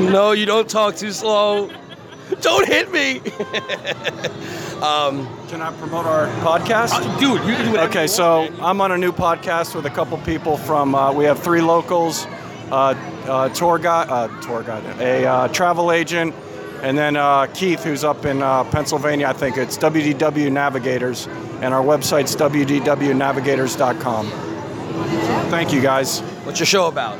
No, 0.00 0.32
you 0.32 0.46
don't 0.46 0.68
talk 0.68 0.96
too 0.96 1.12
slow. 1.12 1.70
Don't 2.40 2.66
hit 2.66 2.90
me. 2.92 3.18
um, 4.82 5.28
Can 5.48 5.62
I 5.62 5.72
promote 5.78 6.06
our 6.06 6.26
podcast? 6.42 6.90
Uh, 6.92 7.18
dude, 7.20 7.40
you 7.46 7.54
can 7.54 7.64
do 7.66 7.70
whatever 7.72 7.88
Okay, 7.88 8.06
so 8.06 8.40
want. 8.42 8.62
I'm 8.62 8.80
on 8.80 8.92
a 8.92 8.98
new 8.98 9.12
podcast 9.12 9.74
with 9.74 9.86
a 9.86 9.90
couple 9.90 10.18
people 10.18 10.56
from. 10.56 10.94
Uh, 10.94 11.12
we 11.12 11.24
have 11.24 11.38
three 11.42 11.60
locals, 11.60 12.26
uh, 12.70 12.94
uh, 13.26 13.48
tour 13.50 13.78
guide, 13.78 14.08
uh, 14.10 14.28
tour 14.40 14.62
guide, 14.62 14.84
a 15.00 15.24
uh, 15.24 15.48
travel 15.48 15.92
agent, 15.92 16.34
And 16.82 16.98
then 16.98 17.16
uh, 17.16 17.46
Keith, 17.54 17.82
who's 17.84 18.04
up 18.04 18.24
in 18.26 18.42
uh, 18.42 18.64
Pennsylvania, 18.64 19.28
I 19.28 19.32
think 19.32 19.56
it's 19.56 19.78
WDW 19.78 20.50
Navigators, 20.52 21.26
and 21.62 21.72
our 21.72 21.82
website's 21.82 22.34
WDWNavigators.com. 22.36 24.30
Thank 25.50 25.72
you, 25.72 25.80
guys. 25.80 26.20
What's 26.44 26.58
your 26.58 26.66
show 26.66 26.86
about? 26.86 27.18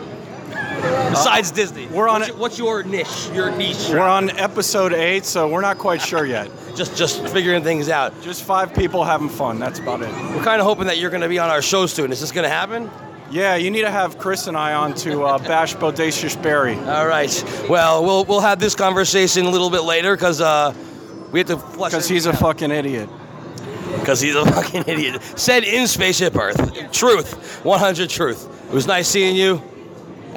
Besides 1.11 1.51
Disney, 1.51 1.87
we're 1.89 2.09
on 2.09 2.21
what's 2.21 2.29
your, 2.29 2.39
what's 2.39 2.59
your 2.59 2.83
niche? 2.83 3.29
Your 3.33 3.51
niche. 3.51 3.89
We're 3.91 4.01
on 4.01 4.31
episode 4.31 4.93
eight, 4.93 5.25
so 5.25 5.49
we're 5.49 5.61
not 5.61 5.79
quite 5.79 6.01
sure 6.01 6.25
yet. 6.25 6.51
just 6.75 6.97
just 6.97 7.27
figuring 7.29 7.63
things 7.63 7.89
out. 7.89 8.19
Just 8.23 8.45
five 8.45 8.75
people 8.75 9.05
having 9.05 9.29
fun. 9.29 9.59
That's 9.59 9.79
about 9.79 10.03
it. 10.03 10.09
We're 10.09 10.43
kind 10.43 10.61
of 10.61 10.67
hoping 10.67 10.87
that 10.87 10.99
you're 10.99 11.11
going 11.11 11.23
to 11.23 11.29
be 11.29 11.39
on 11.39 11.51
our 11.51 11.63
show 11.63 11.87
soon. 11.87 12.13
Is 12.13 12.21
this 12.21 12.33
going 12.33 12.45
to 12.45 12.51
happen? 12.51 12.91
Yeah, 13.31 13.57
you 13.57 13.71
need 13.71 13.83
to 13.83 13.91
have 13.91 14.19
Chris 14.19 14.47
and 14.47 14.57
I 14.57 14.75
on 14.75 14.95
to 14.97 15.25
uh, 15.25 15.39
bash 15.39 15.75
Bodacious 15.75 16.41
Berry. 16.43 16.77
All 16.77 17.07
right. 17.07 17.67
Well, 17.69 18.05
we'll 18.05 18.25
we'll 18.25 18.41
have 18.41 18.59
this 18.59 18.75
conversation 18.75 19.47
a 19.47 19.51
little 19.51 19.71
bit 19.71 19.83
later 19.83 20.15
because 20.17 20.41
uh, 20.41 20.73
we 21.33 21.41
have 21.41 21.49
to 21.49 21.59
flush. 21.59 21.93
Because 21.93 22.09
he's 22.09 22.27
a 22.27 22.33
fucking 22.33 22.71
idiot. 22.71 23.11
Because 23.99 24.21
he's 24.21 24.37
a 24.37 24.47
fucking 24.47 24.85
idiot. 24.87 25.23
Said 25.37 25.65
in 25.65 25.87
Spaceship 25.87 26.37
Earth. 26.37 26.93
Truth. 26.93 27.65
100 27.65 28.09
truth. 28.09 28.49
It 28.69 28.75
was 28.75 28.87
nice 28.87 29.09
seeing 29.09 29.37
you. 29.37 29.63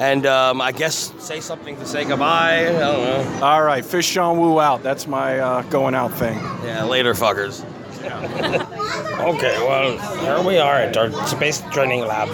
And 0.00 0.24
um, 0.24 0.62
I 0.62 0.72
guess 0.72 1.12
say 1.18 1.40
something 1.40 1.76
to 1.76 1.84
say 1.84 2.06
goodbye. 2.06 2.68
I 2.68 2.72
don't 2.72 2.80
know. 2.80 3.46
All 3.46 3.62
right, 3.62 3.84
Fish 3.84 4.06
Sean 4.06 4.40
Wu 4.40 4.58
out. 4.58 4.82
That's 4.82 5.06
my 5.06 5.38
uh, 5.38 5.62
going 5.64 5.94
out 5.94 6.12
thing. 6.14 6.38
Yeah, 6.64 6.84
later, 6.84 7.12
fuckers. 7.12 7.62
Okay, 9.20 9.54
well, 9.58 9.98
here 10.20 10.48
we 10.48 10.56
are 10.56 10.76
at 10.76 10.96
our 10.96 11.12
space 11.26 11.60
training 11.72 12.06
lab, 12.06 12.30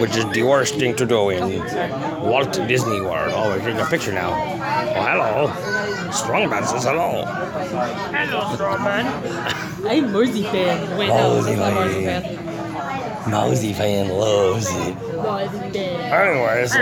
which 0.00 0.16
is 0.16 0.28
the 0.30 0.42
worst 0.42 0.74
thing 0.74 0.96
to 0.96 1.06
do 1.06 1.30
in 1.30 1.60
Walt 2.20 2.52
Disney 2.66 3.00
World. 3.00 3.32
Oh, 3.36 3.48
we're 3.50 3.60
taking 3.60 3.78
a 3.78 3.86
picture 3.86 4.12
now. 4.12 4.32
Oh, 4.32 5.02
hello. 5.06 5.46
Strongman 6.10 6.66
says 6.66 6.82
hello. 6.82 7.24
Hello, 7.24 8.40
Strawman. 8.56 9.06
I'm 9.88 10.12
Marzipan. 10.12 10.98
Wait, 10.98 11.08
no, 11.08 11.40
that's 11.40 11.56
not 11.56 11.72
Marzipan. 11.74 12.47
Mousy 13.26 13.72
fan 13.72 14.08
loves 14.08 14.68
it. 14.70 14.94
Marzipan. 15.16 15.76
Anyway, 15.76 16.66
so 16.66 16.78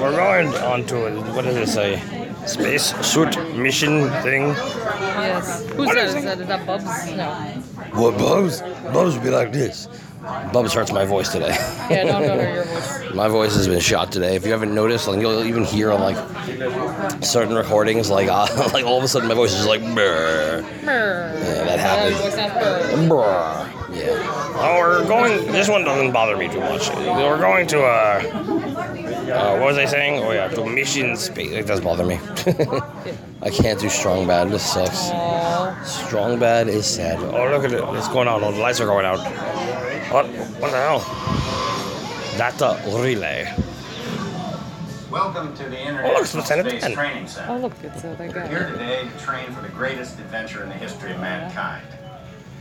we're 0.00 0.12
going 0.12 0.48
on 0.56 0.84
to, 0.86 1.20
what 1.32 1.44
does 1.44 1.56
it 1.56 1.68
say? 1.68 2.00
Space 2.46 2.94
suit 3.06 3.36
mission 3.56 4.08
thing. 4.22 4.48
Yes. 4.48 5.64
Who's 5.70 5.88
that? 5.94 5.98
Is 6.16 6.24
that, 6.24 6.40
is 6.40 6.48
that 6.48 6.66
Bubs? 6.66 6.84
No. 7.12 7.34
What, 8.00 8.16
Bubs? 8.18 8.62
Bubs 8.92 9.14
would 9.14 9.22
be 9.22 9.30
like 9.30 9.52
this. 9.52 9.88
Bubs 10.52 10.72
hurts 10.72 10.92
my 10.92 11.04
voice 11.04 11.30
today. 11.30 11.56
Yeah, 11.90 12.04
don't, 12.04 12.22
don't 12.22 12.38
hurt 12.38 12.54
your 12.54 12.64
voice. 12.64 13.14
My 13.14 13.26
voice 13.28 13.54
has 13.56 13.66
been 13.66 13.80
shot 13.80 14.12
today. 14.12 14.36
If 14.36 14.44
you 14.44 14.52
haven't 14.52 14.74
noticed, 14.74 15.08
like 15.08 15.18
you'll 15.20 15.44
even 15.44 15.64
hear 15.64 15.90
on 15.90 16.00
like 16.00 17.24
certain 17.24 17.54
recordings, 17.56 18.10
like 18.10 18.28
uh, 18.28 18.46
like 18.72 18.84
all 18.84 18.98
of 18.98 19.04
a 19.04 19.08
sudden 19.08 19.28
my 19.28 19.34
voice 19.34 19.50
is 19.50 19.56
just 19.56 19.68
like 19.68 19.82
brr. 19.94 20.62
Yeah, 20.84 21.64
that 21.64 21.80
happens. 21.80 22.12
Your 22.12 22.30
voice 22.30 22.34
sounds 22.34 22.94
good. 22.94 23.08
Brr. 23.08 23.79
Yeah. 23.92 24.54
Oh, 24.56 24.78
we're 24.80 25.04
going. 25.06 25.50
This 25.52 25.68
one 25.68 25.84
doesn't 25.84 26.12
bother 26.12 26.36
me 26.36 26.48
too 26.48 26.60
much. 26.60 26.88
We're 26.90 27.38
going 27.38 27.66
to 27.68 27.82
uh, 27.82 28.22
uh 29.32 29.58
what 29.58 29.66
was 29.66 29.78
I 29.78 29.84
saying? 29.86 30.22
Oh 30.22 30.30
yeah, 30.32 30.48
to 30.48 30.64
mission 30.66 31.16
space. 31.16 31.50
It 31.52 31.66
does 31.66 31.80
bother 31.80 32.04
me. 32.04 32.18
I 33.42 33.50
can't 33.50 33.80
do 33.80 33.88
strong 33.88 34.26
bad. 34.26 34.50
This 34.50 34.64
sucks. 34.72 35.10
Strong 35.90 36.38
bad 36.38 36.68
is 36.68 36.86
sad. 36.86 37.18
Oh 37.18 37.50
look 37.50 37.64
at 37.64 37.72
it! 37.72 37.82
It's 37.96 38.08
going 38.08 38.28
on. 38.28 38.44
Oh, 38.44 38.52
the 38.52 38.58
lights 38.58 38.80
are 38.80 38.86
going 38.86 39.06
out. 39.06 39.18
What? 40.12 40.26
What 40.60 40.70
the 40.70 40.76
hell? 40.76 41.00
Data 42.38 42.80
relay. 42.96 43.52
Welcome 45.10 45.56
to 45.56 45.64
the 45.64 45.76
Oh, 45.76 45.88
International 45.88 46.44
look, 46.44 46.68
Space 46.68 46.94
Training 46.94 47.26
Center. 47.26 47.52
Oh, 47.52 47.56
look, 47.58 47.72
it's 47.82 48.04
uh, 48.04 48.14
that 48.14 48.28
We're 48.28 48.32
guy. 48.32 48.46
here 48.48 48.70
today 48.70 49.02
to 49.08 49.24
train 49.24 49.50
for 49.52 49.60
the 49.60 49.68
greatest 49.70 50.20
adventure 50.20 50.62
in 50.62 50.68
the 50.68 50.74
history 50.76 51.10
of 51.12 51.18
mankind, 51.20 51.84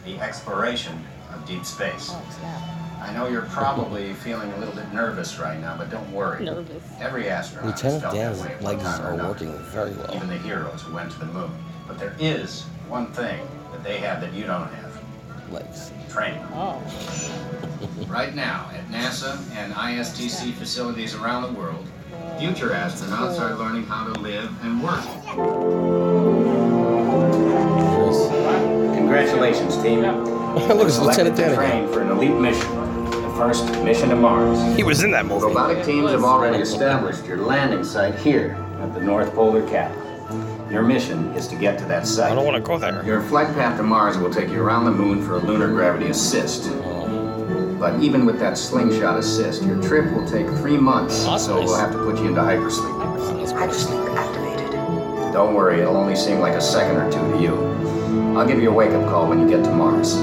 the 0.03 0.19
exploration 0.19 1.05
of 1.33 1.45
deep 1.45 1.65
space. 1.65 2.09
Oh, 2.11 2.21
snap. 2.39 2.79
I 3.01 3.13
know 3.13 3.27
you're 3.27 3.43
probably 3.43 4.13
feeling 4.25 4.51
a 4.53 4.57
little 4.57 4.75
bit 4.75 4.91
nervous 4.91 5.39
right 5.39 5.59
now, 5.59 5.77
but 5.77 5.89
don't 5.89 6.11
worry. 6.11 6.45
Nervous. 6.45 6.83
Every 6.99 7.29
astronaut 7.29 7.79
has 7.79 7.83
Lieutenant 7.83 8.01
felt 8.01 8.13
that 8.15 8.19
Dan's 8.19 8.41
way 8.41 8.53
at 8.53 8.61
one 8.61 8.73
legs 8.73 8.83
time 8.83 9.01
or 9.01 9.05
are 9.05 9.13
another. 9.13 9.29
working 9.29 9.57
very 9.65 9.91
well. 9.91 10.15
Even 10.15 10.27
the 10.27 10.37
heroes 10.37 10.81
who 10.81 10.93
went 10.93 11.11
to 11.11 11.19
the 11.19 11.25
moon. 11.25 11.51
But 11.87 11.97
there 11.97 12.15
is 12.19 12.63
one 12.87 13.07
thing 13.13 13.47
that 13.71 13.83
they 13.83 13.97
have 13.97 14.21
that 14.21 14.33
you 14.33 14.45
don't 14.45 14.67
have. 14.67 14.99
Legs. 15.51 15.91
Training. 16.09 16.45
Oh. 16.53 16.81
Right 18.07 18.33
now, 18.35 18.69
at 18.73 18.87
NASA 18.87 19.37
and 19.55 19.71
ISTC 19.73 20.53
facilities 20.53 21.15
around 21.15 21.53
the 21.53 21.59
world, 21.59 21.85
oh. 22.11 22.39
future 22.39 22.69
astronauts 22.69 23.39
are 23.39 23.55
learning 23.55 23.85
how 23.85 24.11
to 24.11 24.19
live 24.19 24.51
and 24.63 24.83
work. 24.83 25.03
Congratulations, 28.95 29.77
team. 29.81 30.03
Look, 30.55 30.87
it's 30.87 30.95
Selected 30.95 31.25
Lieutenant 31.27 31.35
to 31.35 31.41
Dan 31.41 31.55
train 31.55 31.87
for 31.93 32.01
an 32.01 32.09
elite 32.09 32.31
mission, 32.39 32.75
the 33.11 33.33
first 33.37 33.65
mission 33.83 34.09
to 34.09 34.15
Mars. 34.15 34.75
He 34.75 34.83
was 34.83 35.03
in 35.03 35.11
that 35.11 35.25
movie. 35.25 35.45
Robotic 35.45 35.85
teams 35.85 36.11
have 36.11 36.23
already 36.23 36.57
established 36.61 37.25
your 37.25 37.37
landing 37.37 37.83
site 37.83 38.15
here 38.15 38.57
at 38.81 38.93
the 38.93 38.99
North 38.99 39.33
Polar 39.35 39.67
Cap. 39.69 39.95
Your 40.71 40.81
mission 40.81 41.27
is 41.35 41.47
to 41.47 41.55
get 41.55 41.77
to 41.79 41.85
that 41.85 42.07
site. 42.07 42.31
I 42.31 42.35
don't 42.35 42.45
want 42.45 42.55
to 42.57 42.61
go 42.61 42.77
there. 42.77 43.03
Your 43.05 43.21
flight 43.21 43.47
path 43.55 43.77
to 43.77 43.83
Mars 43.83 44.17
will 44.17 44.31
take 44.31 44.49
you 44.49 44.61
around 44.61 44.85
the 44.85 44.91
moon 44.91 45.23
for 45.23 45.35
a 45.35 45.39
lunar 45.39 45.67
gravity 45.67 46.07
assist. 46.09 46.69
But 47.79 48.01
even 48.01 48.25
with 48.25 48.39
that 48.39 48.57
slingshot 48.57 49.17
assist, 49.19 49.63
your 49.63 49.81
trip 49.81 50.11
will 50.13 50.27
take 50.27 50.47
three 50.57 50.77
months, 50.77 51.15
so 51.43 51.63
we'll 51.63 51.77
have 51.77 51.91
to 51.93 51.97
put 51.99 52.17
you 52.17 52.27
into 52.29 52.41
hypersleep. 52.41 53.47
Hypersleep 53.51 54.15
activated. 54.15 54.71
Don't 55.33 55.53
worry, 55.53 55.79
it'll 55.81 55.95
only 55.95 56.15
seem 56.15 56.39
like 56.39 56.55
a 56.55 56.61
second 56.61 56.97
or 56.97 57.11
two 57.11 57.19
to 57.37 57.41
you. 57.41 57.69
I'll 58.37 58.47
give 58.47 58.61
you 58.61 58.69
a 58.69 58.73
wake-up 58.73 59.07
call 59.09 59.27
when 59.27 59.39
you 59.39 59.47
get 59.47 59.63
to 59.63 59.71
Mars. 59.71 60.15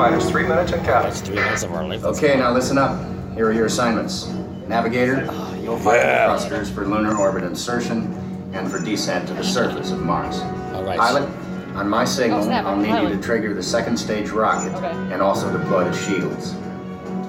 T-minus 0.00 0.30
three 0.30 0.44
minutes 0.44 0.72
and 0.72 0.82
counting. 0.82 1.10
That's 1.10 1.20
three 1.20 1.36
months 1.36 1.62
of 1.62 1.72
our 1.72 1.86
life. 1.86 2.02
Okay, 2.04 2.34
now 2.38 2.54
listen 2.54 2.78
up. 2.78 2.98
Here 3.34 3.46
are 3.48 3.52
your 3.52 3.66
assignments. 3.66 4.28
Navigator, 4.66 5.28
you'll 5.62 5.76
find 5.76 5.96
Yeah. 5.98 6.26
the 6.32 6.38
thrusters 6.38 6.70
for 6.70 6.86
lunar 6.86 7.14
orbit 7.18 7.44
insertion 7.44 8.14
and 8.54 8.70
for 8.72 8.78
descent 8.82 9.28
to 9.28 9.34
the 9.34 9.44
surface 9.44 9.90
of 9.90 10.00
Mars. 10.00 10.40
All 10.74 10.84
right. 10.84 10.98
Pilot, 10.98 11.28
on 11.74 11.86
my 11.86 12.06
signal, 12.06 12.38
Oh, 12.40 12.44
snap, 12.44 12.64
I'll 12.64 12.72
I'm 12.76 12.80
need 12.82 12.88
you 12.88 12.94
pilot. 12.94 13.10
to 13.10 13.18
trigger 13.18 13.52
the 13.52 13.62
second 13.62 13.98
stage 13.98 14.30
rocket 14.30 14.74
Okay. 14.76 14.90
and 15.12 15.20
also 15.20 15.52
deploy 15.52 15.84
the 15.84 15.92
shields. 15.92 16.54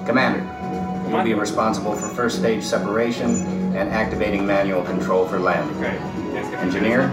Commander, 0.06 0.42
you'll 1.10 1.22
be 1.24 1.34
responsible 1.34 1.92
for 1.92 2.08
first 2.08 2.38
stage 2.38 2.64
separation 2.64 3.74
and 3.76 3.90
activating 3.90 4.46
manual 4.46 4.80
control 4.82 5.26
for 5.26 5.38
landing. 5.38 5.76
Engineer, 6.62 7.08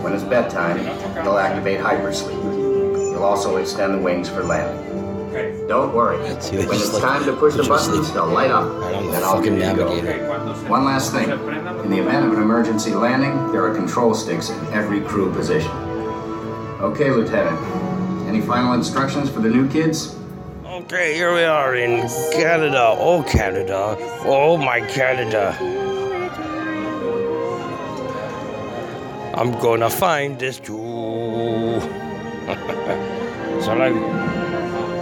when 0.00 0.14
it's 0.14 0.24
bedtime, 0.24 0.78
you'll 1.22 1.38
activate 1.38 1.78
hypersleep. 1.78 2.42
You'll 3.12 3.22
also 3.22 3.56
extend 3.58 3.92
the 3.92 3.98
wings 3.98 4.30
for 4.30 4.42
landing. 4.42 4.92
Don't 5.68 5.94
worry. 5.94 6.18
See, 6.40 6.56
When 6.58 6.76
it's 6.76 6.92
like- 6.92 7.02
time 7.02 7.24
to 7.24 7.32
push 7.32 7.54
the 7.54 7.62
buttons, 7.64 8.12
they'll 8.12 8.26
light 8.26 8.50
up. 8.50 8.64
Right 8.82 8.94
on 8.94 9.06
the 9.06 9.12
Then 9.12 9.22
I'll 9.24 9.36
fucking 9.36 9.54
give 9.58 9.62
you 9.62 9.68
the 9.70 9.74
go. 9.84 9.94
navigator. 9.94 10.24
One 10.68 10.84
last 10.84 11.12
thing. 11.12 11.30
In 11.84 11.90
the 11.90 11.98
event 11.98 12.26
of 12.26 12.32
an 12.34 12.42
emergency 12.42 12.94
landing, 12.94 13.50
there 13.52 13.64
are 13.64 13.74
control 13.74 14.12
sticks 14.14 14.50
in 14.50 14.58
every 14.74 15.00
crew 15.00 15.32
position. 15.32 15.70
Okay, 16.82 17.10
Lieutenant. 17.10 17.58
Any 18.28 18.40
final 18.42 18.74
instructions 18.74 19.30
for 19.30 19.40
the 19.40 19.48
new 19.48 19.66
kids? 19.68 20.16
Okay, 20.66 21.14
here 21.14 21.32
we 21.32 21.44
are 21.44 21.74
in 21.76 22.06
Canada. 22.32 22.94
Oh, 22.98 23.22
Canada. 23.22 23.96
Oh, 24.26 24.56
my 24.58 24.80
Canada. 24.80 25.54
I'm 29.36 29.52
gonna 29.60 29.88
find 29.90 30.38
this 30.38 30.58
Jew. 30.58 31.80
so, 33.60 33.74
like, 33.74 33.94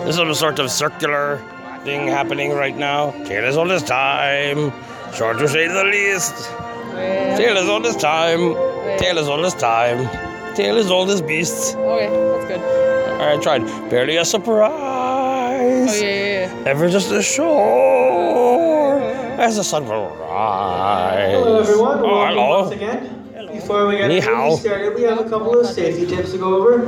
this 0.05 0.17
is 0.17 0.19
a 0.19 0.35
sort 0.35 0.59
of 0.59 0.71
circular 0.71 1.38
thing 1.85 2.07
happening 2.09 2.53
right 2.53 2.77
now. 2.77 3.11
Tale 3.25 3.45
as 3.45 3.57
old 3.57 3.71
as 3.71 3.83
time. 3.83 4.73
Short 5.15 5.38
to 5.38 5.49
say 5.49 5.69
the 5.69 5.85
least. 5.85 6.35
Tale 7.38 7.57
as 7.59 7.69
old 7.69 7.87
as 7.87 7.97
time. 7.97 8.55
Tale 8.99 9.19
as 9.19 9.29
old 9.29 9.45
as 9.45 9.55
time. 9.55 10.09
Tale 10.55 10.77
as 10.79 10.91
old 10.91 11.11
as 11.11 11.23
beasts. 11.23 11.75
Okay, 11.75 12.09
that's 12.09 12.47
good. 12.47 13.21
I 13.21 13.37
tried. 13.41 13.65
Barely 13.91 14.17
a 14.17 14.25
surprise. 14.25 14.73
Oh, 14.73 15.95
yeah, 15.97 16.03
yeah, 16.03 16.62
yeah. 16.62 16.65
Ever 16.71 16.88
just 16.88 17.11
a 17.12 17.23
shore 17.23 19.01
as 19.38 19.57
the 19.57 19.65
sun 19.65 19.87
will 19.87 20.09
rise. 20.17 21.33
Hello 21.33 21.61
everyone, 21.61 21.99
Oh, 21.99 22.03
welcome 22.03 22.37
hello. 22.37 22.61
once 22.62 22.73
again. 22.73 23.19
Before 23.53 23.87
we 23.87 23.97
get 23.99 24.09
Ni 24.09 24.15
really 24.17 24.21
hao. 24.27 24.57
started, 24.57 24.95
we 24.95 25.03
have 25.03 25.19
a 25.21 25.29
couple 25.29 25.59
of 25.61 25.67
safety 25.67 26.07
tips 26.07 26.33
to 26.33 26.38
go 26.38 26.55
over. 26.57 26.83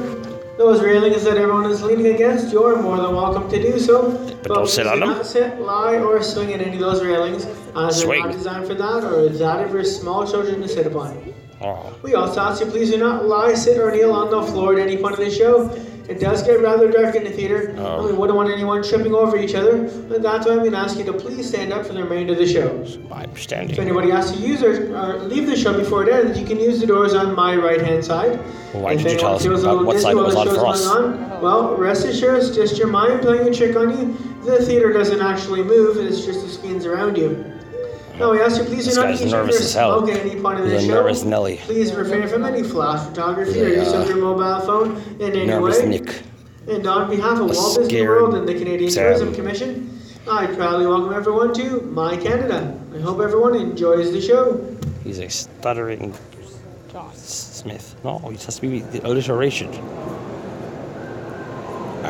Those 0.57 0.81
railings 0.83 1.25
that 1.25 1.37
everyone 1.37 1.69
is 1.69 1.83
leaning 1.83 2.15
against, 2.15 2.53
you're 2.53 2.81
more 2.81 2.97
than 2.97 3.13
welcome 3.15 3.51
to 3.51 3.61
do 3.61 3.77
so. 3.79 4.13
But, 4.43 4.55
don't 4.55 4.69
sit 4.69 4.87
on 4.87 4.95
do 4.95 5.01
them. 5.01 5.09
Not 5.11 5.27
sit, 5.27 5.59
lie, 5.61 5.97
or 5.97 6.23
swing 6.23 6.53
at 6.53 6.61
any 6.61 6.75
of 6.75 6.81
those 6.81 7.03
railings, 7.05 7.45
as 7.45 7.75
they're 7.75 7.91
Swing. 8.07 8.21
not 8.21 8.33
designed 8.33 8.67
for 8.69 8.75
that, 8.75 9.03
or 9.03 9.29
designed 9.29 9.71
for 9.73 9.83
small 9.83 10.25
children 10.31 10.61
to 10.63 10.69
sit 10.69 10.87
upon. 10.87 11.35
Oh. 11.61 11.93
We 12.03 12.15
also 12.15 12.41
ask 12.41 12.61
you 12.65 12.71
please 12.71 12.91
do 12.91 12.99
not 12.99 13.25
lie, 13.27 13.55
sit, 13.55 13.79
or 13.81 13.91
kneel 13.91 14.13
on 14.13 14.31
the 14.31 14.43
floor 14.53 14.75
at 14.75 14.81
any 14.81 14.97
point 14.97 15.15
of 15.15 15.21
the 15.25 15.31
show. 15.31 15.69
It 16.07 16.21
does 16.21 16.43
get 16.43 16.61
rather 16.61 16.91
dark 16.91 17.15
in 17.15 17.25
the 17.25 17.31
theater, 17.31 17.75
Oh. 17.79 18.01
and 18.01 18.07
we 18.07 18.13
wouldn't 18.13 18.37
want 18.37 18.51
anyone 18.51 18.83
tripping 18.83 19.15
over 19.15 19.39
each 19.39 19.55
other, 19.55 19.77
and 19.77 20.23
that's 20.23 20.45
why 20.47 20.53
I'm 20.53 20.59
going 20.59 20.73
to 20.73 20.77
ask 20.79 20.99
you 20.99 21.05
to 21.05 21.15
please 21.15 21.49
stand 21.49 21.73
up 21.73 21.87
for 21.87 21.95
the 21.95 22.03
remainder 22.03 22.35
of 22.35 22.39
the 22.39 22.47
show. 22.47 22.85
I'm 23.11 23.35
standing. 23.37 23.71
If 23.71 23.79
anybody 23.79 24.11
has 24.11 24.31
to 24.33 24.39
use 24.39 24.63
or, 24.63 24.95
or 24.95 24.97
uh, 24.97 25.17
leave 25.25 25.47
the 25.47 25.57
show 25.57 25.73
before 25.73 26.07
it 26.07 26.13
ends, 26.13 26.39
you 26.39 26.45
can 26.47 26.61
use 26.61 26.79
the 26.79 26.87
doors 26.87 27.15
on 27.15 27.35
my 27.35 27.57
right 27.57 27.81
hand 27.81 28.05
side. 28.05 28.39
Why 28.73 28.97
did 28.97 29.13
you 29.13 29.19
tell 29.19 29.37
us 29.37 29.45
about 29.47 29.87
what 29.87 29.99
side 29.99 30.13
it 30.13 30.17
was 30.17 30.35
on 30.37 30.49
for 30.49 30.67
us? 30.67 30.87
on, 30.87 31.41
Well, 31.41 31.75
rest 31.77 32.05
assured, 32.05 32.43
it's 32.43 32.55
just 32.55 32.77
your 32.77 32.89
mind 32.89 33.23
playing 33.23 33.49
a 33.49 33.55
trick 33.55 33.75
on 33.75 33.91
you. 33.91 34.17
The 34.45 34.63
theater 34.63 34.93
doesn't 34.93 35.23
actually 35.23 35.63
move, 35.63 35.97
it's 35.97 36.23
just 36.27 36.43
the 36.43 36.49
screens 36.51 36.85
around 36.85 37.17
you. 37.17 37.51
Now 38.19 38.31
we 38.31 38.41
ask 38.41 38.59
you 38.59 38.65
please 38.65 38.85
This 38.87 38.95
do 38.95 39.01
not 39.01 39.09
guy's 39.09 39.21
engage 39.21 39.33
in 39.35 39.39
nervous 39.41 39.61
as 39.61 39.75
hell. 39.75 39.99
smoke 39.99 40.11
at 40.11 40.21
any 40.25 40.41
point 40.41 40.61
of 40.61 40.67
the 40.67 40.73
He's 40.75 40.85
a 40.85 40.87
show. 40.87 40.95
nervous 40.95 41.25
Nelly. 41.25 41.57
Please 41.63 41.93
refrain 41.95 42.29
from 42.29 42.45
any 42.45 42.63
flash 42.63 43.05
photography 43.09 43.61
or 43.63 43.69
Yeah. 43.69 43.81
use 43.83 43.93
of 43.93 44.09
your 44.09 44.19
mobile 44.19 44.61
phone 44.67 45.03
in 45.19 45.33
any 45.33 45.47
Nervous 45.47 45.81
way. 45.81 45.89
Nick. 45.89 46.23
And 46.69 46.87
on 46.87 47.11
behalf 47.11 47.41
of 47.41 47.51
Walt 47.51 47.77
Disney 47.77 47.85
scared 47.87 48.09
World 48.09 48.35
and 48.37 48.49
the 48.49 48.55
Canadian 48.55 48.91
Sam. 48.91 49.05
Tourism 49.05 49.35
Commission, 49.35 49.91
I 50.31 50.47
proudly 50.47 50.87
welcome 50.87 51.13
everyone 51.13 51.53
to 51.55 51.81
My 51.93 52.17
Canada. 52.17 52.73
I 52.97 53.01
hope 53.01 53.21
everyone 53.21 53.57
enjoys 53.57 54.13
the 54.13 54.21
show. 54.21 54.65
He's 55.03 55.19
a 55.19 55.29
stuttering 55.29 56.15
Smith. 57.15 57.97
No, 58.05 58.19
he 58.31 58.37
has 58.37 58.55
to 58.57 58.61
be 58.63 58.81
the 58.81 59.05
alliteration. 59.07 59.67
All 59.67 59.73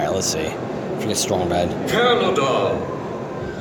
right, 0.00 0.12
let's 0.12 0.26
see. 0.26 0.40
If 0.40 1.00
you 1.02 1.08
get 1.08 1.16
strong 1.16 1.48
bad. 1.48 1.68
Canada. 1.88 2.76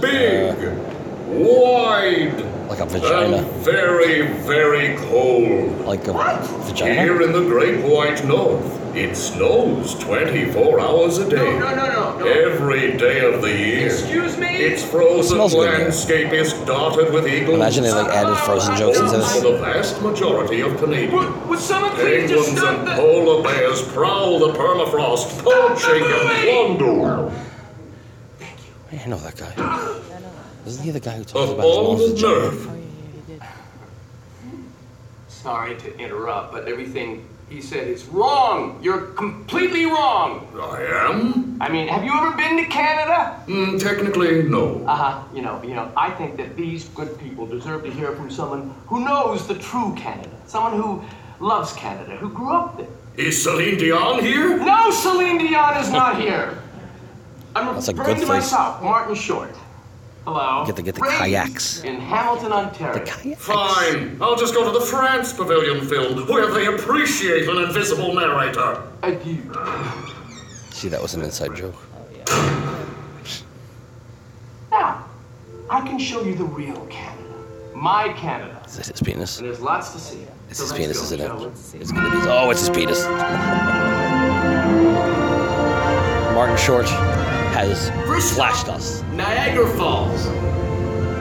Big, 0.01 0.65
uh, 0.65 0.92
wide, 1.35 2.69
Like 2.69 2.79
a 2.79 2.85
vagina. 2.85 3.37
and 3.37 3.47
very, 3.63 4.27
very 4.43 4.95
cold. 5.07 5.85
Like 5.85 6.07
a 6.07 6.13
vagina? 6.13 6.93
Here 7.01 7.21
in 7.21 7.31
the 7.31 7.41
Great 7.43 7.83
White 7.83 8.23
North, 8.25 8.79
it 8.95 9.15
snows 9.15 9.95
24 9.95 10.79
hours 10.79 11.17
a 11.17 11.27
day. 11.29 11.37
No, 11.59 11.73
no, 11.73 11.87
no, 11.87 12.17
no. 12.19 12.25
Every 12.27 12.95
day 12.95 13.21
of 13.21 13.41
the 13.41 13.49
year. 13.49 13.87
Excuse 13.87 14.37
me? 14.37 14.47
Its 14.57 14.83
frozen 14.83 15.35
Smells 15.37 15.53
good, 15.53 15.67
landscape 15.67 16.31
is 16.31 16.53
dotted 16.65 17.11
with 17.11 17.27
eagles. 17.27 17.55
Imagine 17.55 17.83
they 17.83 17.91
like 17.91 18.11
added 18.11 18.35
frozen 18.45 18.75
jokes 18.77 18.99
into 18.99 19.11
Homes 19.13 19.35
for 19.35 19.41
the 19.51 19.57
vast 19.57 20.01
majority 20.01 20.61
of 20.61 20.77
Canadians. 20.77 21.47
Would 21.47 21.59
someone 21.59 21.91
please 21.93 22.29
just 22.29 22.49
Penguins 22.49 22.59
stop 22.59 22.79
and 22.79 22.87
the... 22.87 22.95
polar 22.95 23.43
bears 23.43 23.81
prowl 23.93 24.39
the 24.39 24.53
permafrost, 24.53 25.43
poaching 25.43 26.03
and 26.03 26.77
plunder. 26.77 27.31
Hey, 28.89 29.01
I 29.03 29.07
know 29.07 29.17
that 29.17 29.35
guy. 29.35 29.99
Isn't 30.65 30.83
he 30.83 30.91
the 30.91 30.99
guy 30.99 31.17
who 31.17 31.23
talks 31.23 31.49
Of 31.51 31.57
about 31.57 31.65
his 31.67 31.75
all 31.77 31.97
mom's 31.97 32.21
the 32.21 32.27
vagina? 32.27 32.39
nerve. 32.39 32.69
Sorry 35.27 35.75
to 35.75 35.97
interrupt, 35.99 36.53
but 36.53 36.67
everything 36.69 37.27
he 37.49 37.61
said 37.61 37.87
is 37.87 38.05
wrong. 38.05 38.79
You're 38.81 39.07
completely 39.07 39.85
wrong. 39.85 40.47
I 40.57 41.09
am? 41.09 41.57
I 41.61 41.67
mean, 41.69 41.87
have 41.89 42.03
you 42.03 42.13
ever 42.15 42.31
been 42.37 42.55
to 42.57 42.65
Canada? 42.65 43.43
Mm, 43.47 43.77
technically, 43.79 44.43
no. 44.43 44.85
Uh 44.87 44.95
huh. 44.95 45.23
You 45.35 45.41
know, 45.41 45.61
you 45.61 45.73
know. 45.75 45.91
I 45.97 46.11
think 46.11 46.37
that 46.37 46.55
these 46.55 46.85
good 46.89 47.19
people 47.19 47.45
deserve 47.45 47.83
to 47.83 47.91
hear 47.91 48.15
from 48.15 48.31
someone 48.31 48.73
who 48.87 49.03
knows 49.03 49.47
the 49.47 49.55
true 49.55 49.93
Canada, 49.97 50.29
someone 50.47 50.81
who 50.81 51.03
loves 51.45 51.73
Canada, 51.73 52.15
who 52.15 52.29
grew 52.29 52.53
up 52.53 52.77
there. 52.77 52.87
Is 53.17 53.43
Celine 53.43 53.77
Dion 53.77 54.23
here? 54.23 54.57
No, 54.57 54.91
Celine 54.91 55.37
Dion 55.39 55.77
is 55.77 55.89
not 55.91 56.19
here. 56.19 56.57
I'm 57.55 57.75
That's 57.75 57.89
a 57.89 57.91
referring 57.91 58.15
good 58.15 58.21
to 58.21 58.27
face. 58.27 58.27
myself, 58.51 58.81
Martin 58.81 59.13
Short. 59.13 59.53
Hello. 60.25 60.63
Get 60.65 60.77
the- 60.77 60.81
get 60.83 60.95
the 60.95 60.99
Friends 61.01 61.17
kayaks. 61.17 61.83
in 61.83 61.99
Hamilton, 61.99 62.53
Ontario. 62.53 62.93
The 62.93 62.99
kayaks. 63.01 63.43
Fine. 63.43 64.17
I'll 64.21 64.37
just 64.37 64.53
go 64.53 64.63
to 64.63 64.71
the 64.79 64.85
France 64.85 65.33
Pavilion 65.33 65.85
film, 65.85 66.25
where 66.27 66.49
they 66.51 66.67
appreciate 66.67 67.49
an 67.49 67.57
invisible 67.57 68.13
narrator. 68.15 68.81
I 69.01 69.07
Adieu. 69.09 69.41
See, 70.71 70.87
that 70.87 71.01
was 71.01 71.13
an 71.13 71.23
inside 71.23 71.55
joke. 71.55 71.75
Now, 74.71 75.03
I 75.69 75.81
can 75.81 75.99
show 75.99 76.23
you 76.23 76.35
the 76.35 76.45
real 76.45 76.85
Canada. 76.89 77.19
My 77.75 78.13
Canada. 78.13 78.61
Is 78.65 78.77
this 78.77 78.87
his 78.87 79.01
penis? 79.01 79.39
And 79.39 79.47
there's 79.47 79.59
lots 79.59 79.91
to 79.91 79.99
see. 79.99 80.25
It's 80.49 80.59
So 80.59 80.65
his 80.65 80.73
penis, 80.73 80.97
go, 80.99 81.03
isn't 81.05 81.19
it? 81.19 81.81
It's 81.81 81.91
gonna 81.91 82.09
be. 82.09 82.17
Oh, 82.29 82.49
it's 82.49 82.61
his 82.61 82.69
penis. 82.69 83.03
Martin 86.33 86.57
Short 86.57 86.87
has 87.53 88.31
flashed 88.33 88.67
us. 88.67 89.03
Niagara 89.13 89.69
Falls. 89.77 90.25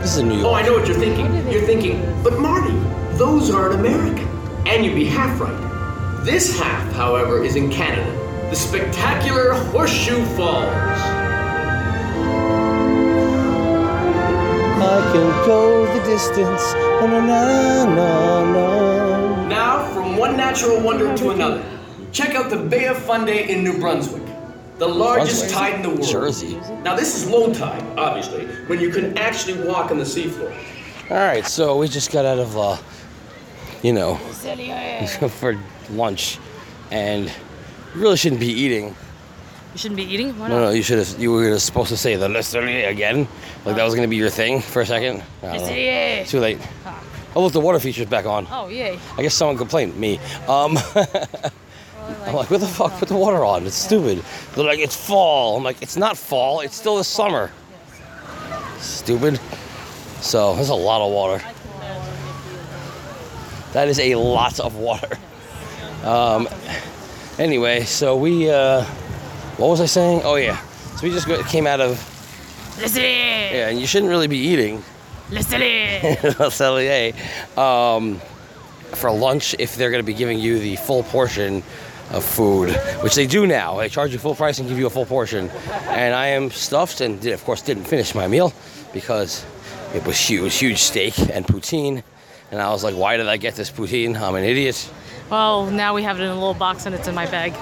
This 0.01 0.13
is 0.13 0.19
in 0.19 0.29
New 0.29 0.37
York. 0.37 0.47
Oh, 0.47 0.55
I 0.55 0.63
know 0.63 0.73
what 0.73 0.89
you're 0.89 0.99
thinking. 0.99 1.27
You're 1.53 1.67
thinking, 1.67 2.01
but 2.25 2.39
Marty, 2.39 2.73
those 3.17 3.51
aren't 3.51 3.75
American. 3.75 4.27
And 4.67 4.85
you'd 4.85 4.95
be 4.95 5.05
half 5.05 5.39
right. 5.41 6.25
This 6.25 6.59
half, 6.59 6.93
however, 6.95 7.45
is 7.45 7.57
in 7.57 7.71
Canada. 7.71 8.11
The 8.49 8.57
spectacular 8.57 9.53
Horseshoe 9.71 10.25
Falls. 10.37 10.69
I 14.85 15.11
can 15.13 15.47
go 15.47 15.87
the 15.87 16.05
distance. 16.05 16.73
Na, 16.73 17.07
na, 17.07 17.21
na, 17.21 17.85
na, 17.85 18.53
na. 18.53 19.49
Now, 19.49 19.93
from 19.93 20.17
one 20.17 20.37
natural 20.37 20.81
wonder 20.81 21.15
to 21.17 21.31
another. 21.31 21.63
Check 22.11 22.35
out 22.35 22.51
the 22.51 22.57
Bay 22.57 22.87
of 22.87 22.99
Fundy 22.99 23.51
in 23.51 23.63
New 23.65 23.79
Brunswick. 23.79 24.22
The 24.83 24.89
largest 24.89 25.43
Brunswick? 25.43 25.51
tide 25.53 25.75
in 25.77 25.83
the 25.83 25.91
world. 25.91 26.03
Jersey. 26.03 26.61
Now, 26.83 26.97
this 26.97 27.15
is 27.15 27.31
low 27.31 27.55
tide, 27.55 27.85
obviously, 27.97 28.47
when 28.67 28.81
you 28.81 28.91
can 28.91 29.17
actually 29.17 29.63
walk 29.63 29.93
on 29.93 29.99
the 29.99 30.05
seafloor. 30.05 30.53
All 31.09 31.19
right, 31.19 31.47
so 31.47 31.77
we 31.77 31.87
just 31.87 32.11
got 32.11 32.25
out 32.25 32.41
of, 32.41 32.59
uh, 32.59 32.77
you 33.85 33.93
know, 33.93 34.17
for 35.39 35.57
lunch, 35.91 36.41
and 36.91 37.27
you 37.27 38.01
really 38.01 38.17
shouldn't 38.17 38.41
be 38.41 38.49
eating. 38.49 38.87
You 39.73 39.79
shouldn't 39.79 39.99
be 39.99 40.03
eating? 40.03 40.37
Why 40.37 40.49
No, 40.49 40.59
no, 40.59 40.71
you 40.71 40.83
should 40.83 40.99
have. 40.99 41.17
You 41.17 41.31
were 41.31 41.61
supposed 41.61 41.91
to 41.91 41.97
say 41.97 42.17
the 42.17 42.29
Listerly 42.29 42.83
again, 42.83 43.29
like 43.65 43.77
that 43.77 43.85
was 43.85 43.95
gonna 43.95 44.09
be 44.09 44.17
your 44.17 44.31
thing 44.31 44.61
for 44.61 44.83
a 44.83 44.87
second. 44.87 45.23
I 45.45 45.47
don't 45.47 45.57
know. 45.59 45.63
Listerly. 45.63 46.25
Too 46.27 46.41
late. 46.41 46.59
Oh, 47.37 47.45
look, 47.45 47.53
the 47.53 47.61
water 47.61 47.79
feature's 47.79 48.09
back 48.09 48.27
on. 48.27 48.49
Oh, 48.51 48.67
yay. 48.67 48.99
I 49.17 49.23
guess 49.23 49.35
someone 49.35 49.57
complained. 49.57 49.97
Me. 49.97 50.19
Um, 50.49 50.77
I'm 52.27 52.35
like, 52.35 52.51
what 52.51 52.61
the 52.61 52.67
fuck? 52.67 52.93
Put 52.99 53.09
the 53.09 53.17
water 53.17 53.45
on. 53.45 53.67
It's 53.67 53.77
stupid. 53.77 54.23
They're 54.55 54.65
like, 54.65 54.79
it's 54.79 54.97
fall. 54.97 55.57
I'm 55.57 55.65
like, 55.65 55.83
it's 55.83 55.97
not 55.97 56.17
fall. 56.17 56.61
It's 56.61 56.77
still 56.77 56.97
the 56.97 57.05
summer. 57.05 57.51
Stupid. 58.79 59.41
So 60.21 60.55
there's 60.55 60.69
a 60.69 60.75
lot 60.75 61.05
of 61.05 61.13
water. 61.13 61.45
That 63.73 63.89
is 63.89 63.99
a 63.99 64.15
lot 64.15 64.61
of 64.61 64.77
water. 64.77 65.19
Um, 66.05 66.49
anyway, 67.39 67.85
so 67.85 68.17
we. 68.17 68.51
Uh, 68.51 68.85
what 69.57 69.69
was 69.69 69.81
I 69.81 69.87
saying? 69.87 70.23
Oh 70.25 70.37
yeah. 70.37 70.61
So 70.97 71.07
we 71.07 71.11
just 71.11 71.27
got, 71.27 71.47
came 71.47 71.67
out 71.67 71.81
of. 71.81 72.09
Yeah, 73.53 73.69
and 73.69 73.81
you 73.81 73.87
shouldn't 73.87 74.11
really 74.11 74.29
be 74.29 74.39
eating. 74.39 74.83
Um, 77.59 78.21
for 78.95 79.11
lunch 79.11 79.55
if 79.59 79.77
they're 79.77 79.91
going 79.91 80.03
to 80.03 80.07
be 80.07 80.15
giving 80.15 80.39
you 80.39 80.59
the 80.59 80.77
full 80.77 81.03
portion 81.05 81.63
of 82.13 82.25
food, 82.25 82.71
which 83.03 83.15
they 83.15 83.27
do 83.27 83.47
now. 83.47 83.79
They 83.79 83.89
charge 83.89 84.13
you 84.13 84.19
full 84.19 84.35
price 84.35 84.59
and 84.59 84.69
give 84.69 84.79
you 84.79 84.87
a 84.87 84.91
full 84.91 85.07
portion. 85.07 85.49
And 85.89 86.15
I 86.15 86.29
am 86.29 86.51
stuffed 86.51 87.01
and 87.01 87.21
did, 87.21 87.33
of 87.33 87.45
course 87.45 87.63
didn't 87.63 87.85
finish 87.85 88.15
my 88.15 88.29
meal 88.29 88.53
because 88.93 89.45
it 89.95 90.07
was 90.07 90.19
huge, 90.19 90.55
huge 90.57 90.79
steak 90.79 91.19
and 91.19 91.47
poutine. 91.47 92.03
And 92.51 92.61
I 92.61 92.71
was 92.71 92.85
like, 92.85 92.95
why 92.95 93.17
did 93.17 93.29
I 93.29 93.39
get 93.39 93.55
this 93.55 93.71
poutine? 93.71 94.21
I'm 94.21 94.35
an 94.35 94.45
idiot. 94.45 94.91
Well, 95.31 95.71
now 95.71 95.95
we 95.95 96.03
have 96.03 96.21
it 96.21 96.25
in 96.25 96.31
a 96.31 96.35
little 96.35 96.55
box 96.55 96.85
and 96.85 96.95
it's 96.95 97.09
in 97.09 97.15
my 97.15 97.27
bag. 97.27 97.55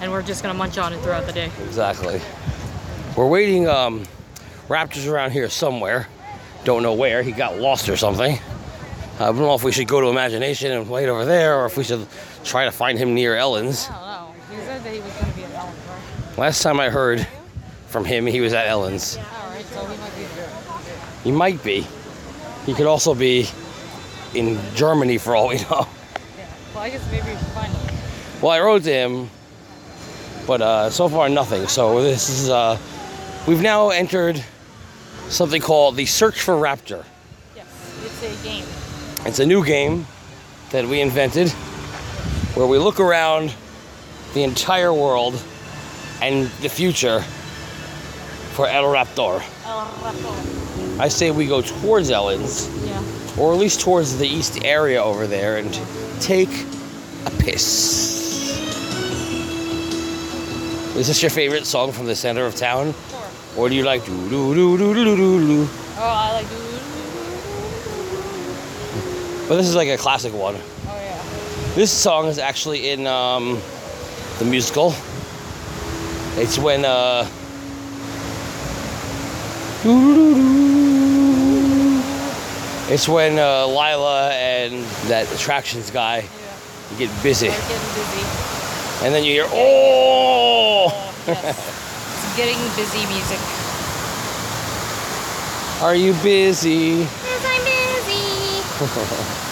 And 0.00 0.12
we're 0.12 0.22
just 0.22 0.42
gonna 0.42 0.54
munch 0.54 0.78
on 0.78 0.92
it 0.92 1.00
throughout 1.00 1.26
the 1.26 1.32
day. 1.32 1.50
Exactly. 1.64 2.20
We're 3.16 3.28
waiting 3.28 3.68
um, 3.68 4.04
Raptors 4.68 5.10
around 5.10 5.32
here 5.32 5.48
somewhere. 5.50 6.06
Don't 6.62 6.82
know 6.82 6.94
where. 6.94 7.22
He 7.22 7.32
got 7.32 7.58
lost 7.58 7.88
or 7.88 7.96
something. 7.96 8.38
I 9.18 9.24
don't 9.26 9.38
know 9.38 9.54
if 9.54 9.64
we 9.64 9.72
should 9.72 9.88
go 9.88 10.00
to 10.00 10.06
Imagination 10.06 10.72
and 10.72 10.88
wait 10.88 11.08
over 11.08 11.24
there, 11.24 11.58
or 11.58 11.66
if 11.66 11.76
we 11.76 11.84
should 11.84 12.06
try 12.44 12.64
to 12.64 12.70
find 12.70 12.98
him 12.98 13.14
near 13.14 13.36
Ellen's. 13.36 13.88
I 13.90 13.92
don't 13.92 14.00
know. 14.00 14.56
He 14.56 14.62
said 14.64 14.84
that 14.84 14.92
he 14.92 15.00
was 15.00 15.12
gonna 15.14 15.32
be 15.32 15.44
at 15.44 15.52
Ellen, 15.54 15.74
right? 15.88 16.38
Last 16.38 16.62
time 16.62 16.80
I 16.80 16.88
heard 16.88 17.26
from 17.88 18.04
him, 18.04 18.26
he 18.26 18.40
was 18.40 18.52
at 18.52 18.66
Ellen's. 18.66 19.16
Alright, 19.16 19.64
so 19.66 19.84
he 19.84 19.98
might 19.98 20.16
be 20.16 20.24
there. 20.36 20.50
He 21.24 21.32
might 21.32 21.62
be. 21.62 21.86
He 22.66 22.74
could 22.74 22.86
also 22.86 23.14
be 23.14 23.48
in 24.34 24.58
Germany 24.74 25.18
for 25.18 25.34
all 25.34 25.48
we 25.48 25.56
know. 25.56 25.86
Well, 26.74 26.84
I 26.84 26.90
guess 26.90 27.04
maybe 27.10 27.26
we 27.26 27.36
should 27.36 27.46
find 27.48 27.72
him. 27.72 27.96
Well, 28.40 28.52
I 28.52 28.60
wrote 28.60 28.84
to 28.84 28.92
him, 28.92 29.28
but 30.46 30.62
uh, 30.62 30.90
so 30.90 31.08
far 31.08 31.28
nothing. 31.28 31.66
So 31.68 32.02
this 32.02 32.28
is 32.28 32.48
uh, 32.48 32.78
we've 33.46 33.60
now 33.60 33.90
entered 33.90 34.42
something 35.28 35.60
called 35.60 35.96
the 35.96 36.06
Search 36.06 36.40
for 36.40 36.54
Raptor. 36.54 37.04
Yes, 37.54 37.66
it's 38.04 38.22
a 38.22 38.44
game. 38.44 38.64
It's 39.26 39.40
a 39.40 39.46
new 39.46 39.64
game 39.64 40.06
that 40.70 40.86
we 40.86 41.00
invented 41.00 41.52
where 42.60 42.68
we 42.68 42.76
look 42.76 43.00
around 43.00 43.54
the 44.34 44.42
entire 44.42 44.92
world 44.92 45.42
and 46.20 46.44
the 46.60 46.68
future 46.68 47.22
for 48.52 48.68
El 48.68 48.84
Raptor. 48.84 49.42
El 49.64 49.86
Rato. 50.02 51.00
I 51.00 51.08
say 51.08 51.30
we 51.30 51.46
go 51.46 51.62
towards 51.62 52.10
Ellen's, 52.10 52.68
Yeah. 52.84 53.02
or 53.38 53.54
at 53.54 53.58
least 53.58 53.80
towards 53.80 54.18
the 54.18 54.28
east 54.28 54.62
area 54.62 55.02
over 55.02 55.26
there, 55.26 55.56
and 55.56 55.72
take 56.20 56.50
a 57.24 57.30
piss. 57.30 58.50
Is 60.96 61.06
this 61.06 61.22
your 61.22 61.30
favorite 61.30 61.64
song 61.64 61.92
from 61.92 62.04
the 62.04 62.14
center 62.14 62.44
of 62.44 62.56
town? 62.56 62.92
Or 63.56 63.70
do 63.70 63.74
you 63.74 63.84
like 63.84 64.04
do 64.04 64.28
do 64.28 64.54
do 64.54 64.76
do 64.76 64.92
do 64.94 65.16
do 65.16 65.46
do? 65.46 65.66
Oh, 65.96 66.02
I 66.02 66.32
like. 66.34 66.46
Doo-doo. 66.50 66.78
But 69.48 69.56
this 69.56 69.66
is 69.66 69.74
like 69.74 69.88
a 69.88 69.96
classic 69.96 70.34
one. 70.34 70.56
Oh 71.70 71.72
yeah. 71.72 71.76
This 71.76 71.90
song 71.90 72.26
is 72.26 72.38
actually 72.38 72.90
in 72.90 73.06
um, 73.06 73.58
the 74.38 74.44
musical. 74.44 74.94
It's 76.36 76.58
when 76.58 76.84
uh, 76.84 77.26
it's 82.92 83.08
when 83.08 83.38
uh, 83.38 83.66
Lila 83.66 84.30
and 84.32 84.84
that 85.08 85.30
attractions 85.32 85.90
guy 85.90 86.24
get 86.98 87.10
busy, 87.22 87.48
We're 87.48 87.54
getting 87.54 87.94
busy. 87.94 88.24
and 89.04 89.14
then 89.14 89.24
you 89.24 89.32
hear 89.32 89.46
oh. 89.48 91.14
It's 91.26 92.36
getting 92.36 92.58
busy 92.74 93.06
music. 93.06 93.38
Are 95.82 95.94
you 95.94 96.12
busy? 96.22 97.06
Yes, 97.06 97.44
I'm 97.46 97.64
busy. 99.24 99.46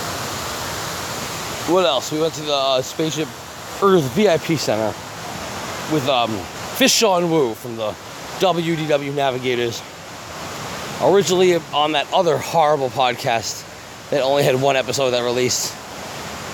what 1.69 1.85
else? 1.85 2.11
We 2.11 2.21
went 2.21 2.35
to 2.35 2.43
the 2.43 2.55
uh, 2.55 2.83
Spaceship 2.83 3.29
Earth 3.83 4.05
VIP 4.15 4.59
Center 4.59 4.95
with 5.93 6.09
um, 6.09 6.31
Fish 6.77 6.93
Sean 6.93 7.31
Wu 7.31 7.55
from 7.55 7.77
the 7.77 7.91
WDW 8.39 9.15
Navigators. 9.15 9.83
Originally 11.03 11.57
on 11.75 11.93
that 11.93 12.07
other 12.13 12.39
horrible 12.39 12.89
podcast 12.89 13.65
that 14.11 14.23
only 14.23 14.43
had 14.43 14.61
one 14.61 14.77
episode 14.77 15.11
that 15.11 15.23
released 15.23 15.77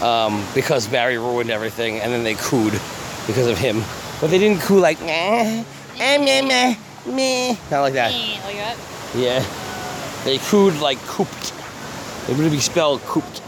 um, 0.02 0.44
because 0.54 0.88
Barry 0.88 1.16
ruined 1.16 1.50
everything 1.50 2.00
and 2.00 2.12
then 2.12 2.24
they 2.24 2.34
cooed 2.34 2.72
because 3.26 3.46
of 3.46 3.56
him. 3.56 3.82
But 4.20 4.30
they 4.30 4.38
didn't 4.38 4.62
coo 4.62 4.80
like, 4.80 5.00
meh, 5.00 5.64
eh, 5.98 6.18
meh, 6.18 6.42
meh, 6.42 6.76
meh. 7.06 7.56
Not 7.70 7.82
like 7.82 7.94
that. 7.94 8.12
Like 8.44 8.56
that. 8.56 8.76
Yeah. 9.14 9.44
They 10.24 10.38
cooed 10.38 10.74
like 10.80 10.98
cooped. 11.06 11.52
It 12.28 12.36
would 12.36 12.50
be 12.50 12.58
spelled 12.58 13.00
cooped. 13.02 13.42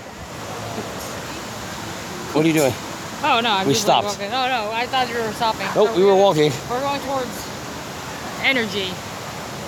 What 2.37 2.45
are 2.45 2.49
you 2.49 2.55
doing? 2.55 2.73
Oh 3.25 3.41
no, 3.43 3.51
I'm 3.51 3.67
We 3.67 3.73
just 3.73 3.85
stopped. 3.85 4.07
Walking. 4.09 4.27
Oh 4.29 4.47
no, 4.47 4.71
I 4.73 4.87
thought 4.87 5.09
you 5.09 5.15
were 5.17 5.33
stopping. 5.33 5.67
Nope, 5.75 5.89
So 5.89 5.97
we 5.97 6.05
were 6.05 6.15
walking 6.15 6.53
We're 6.69 6.81
going 6.81 7.01
towards 7.01 7.33
energy 8.43 8.93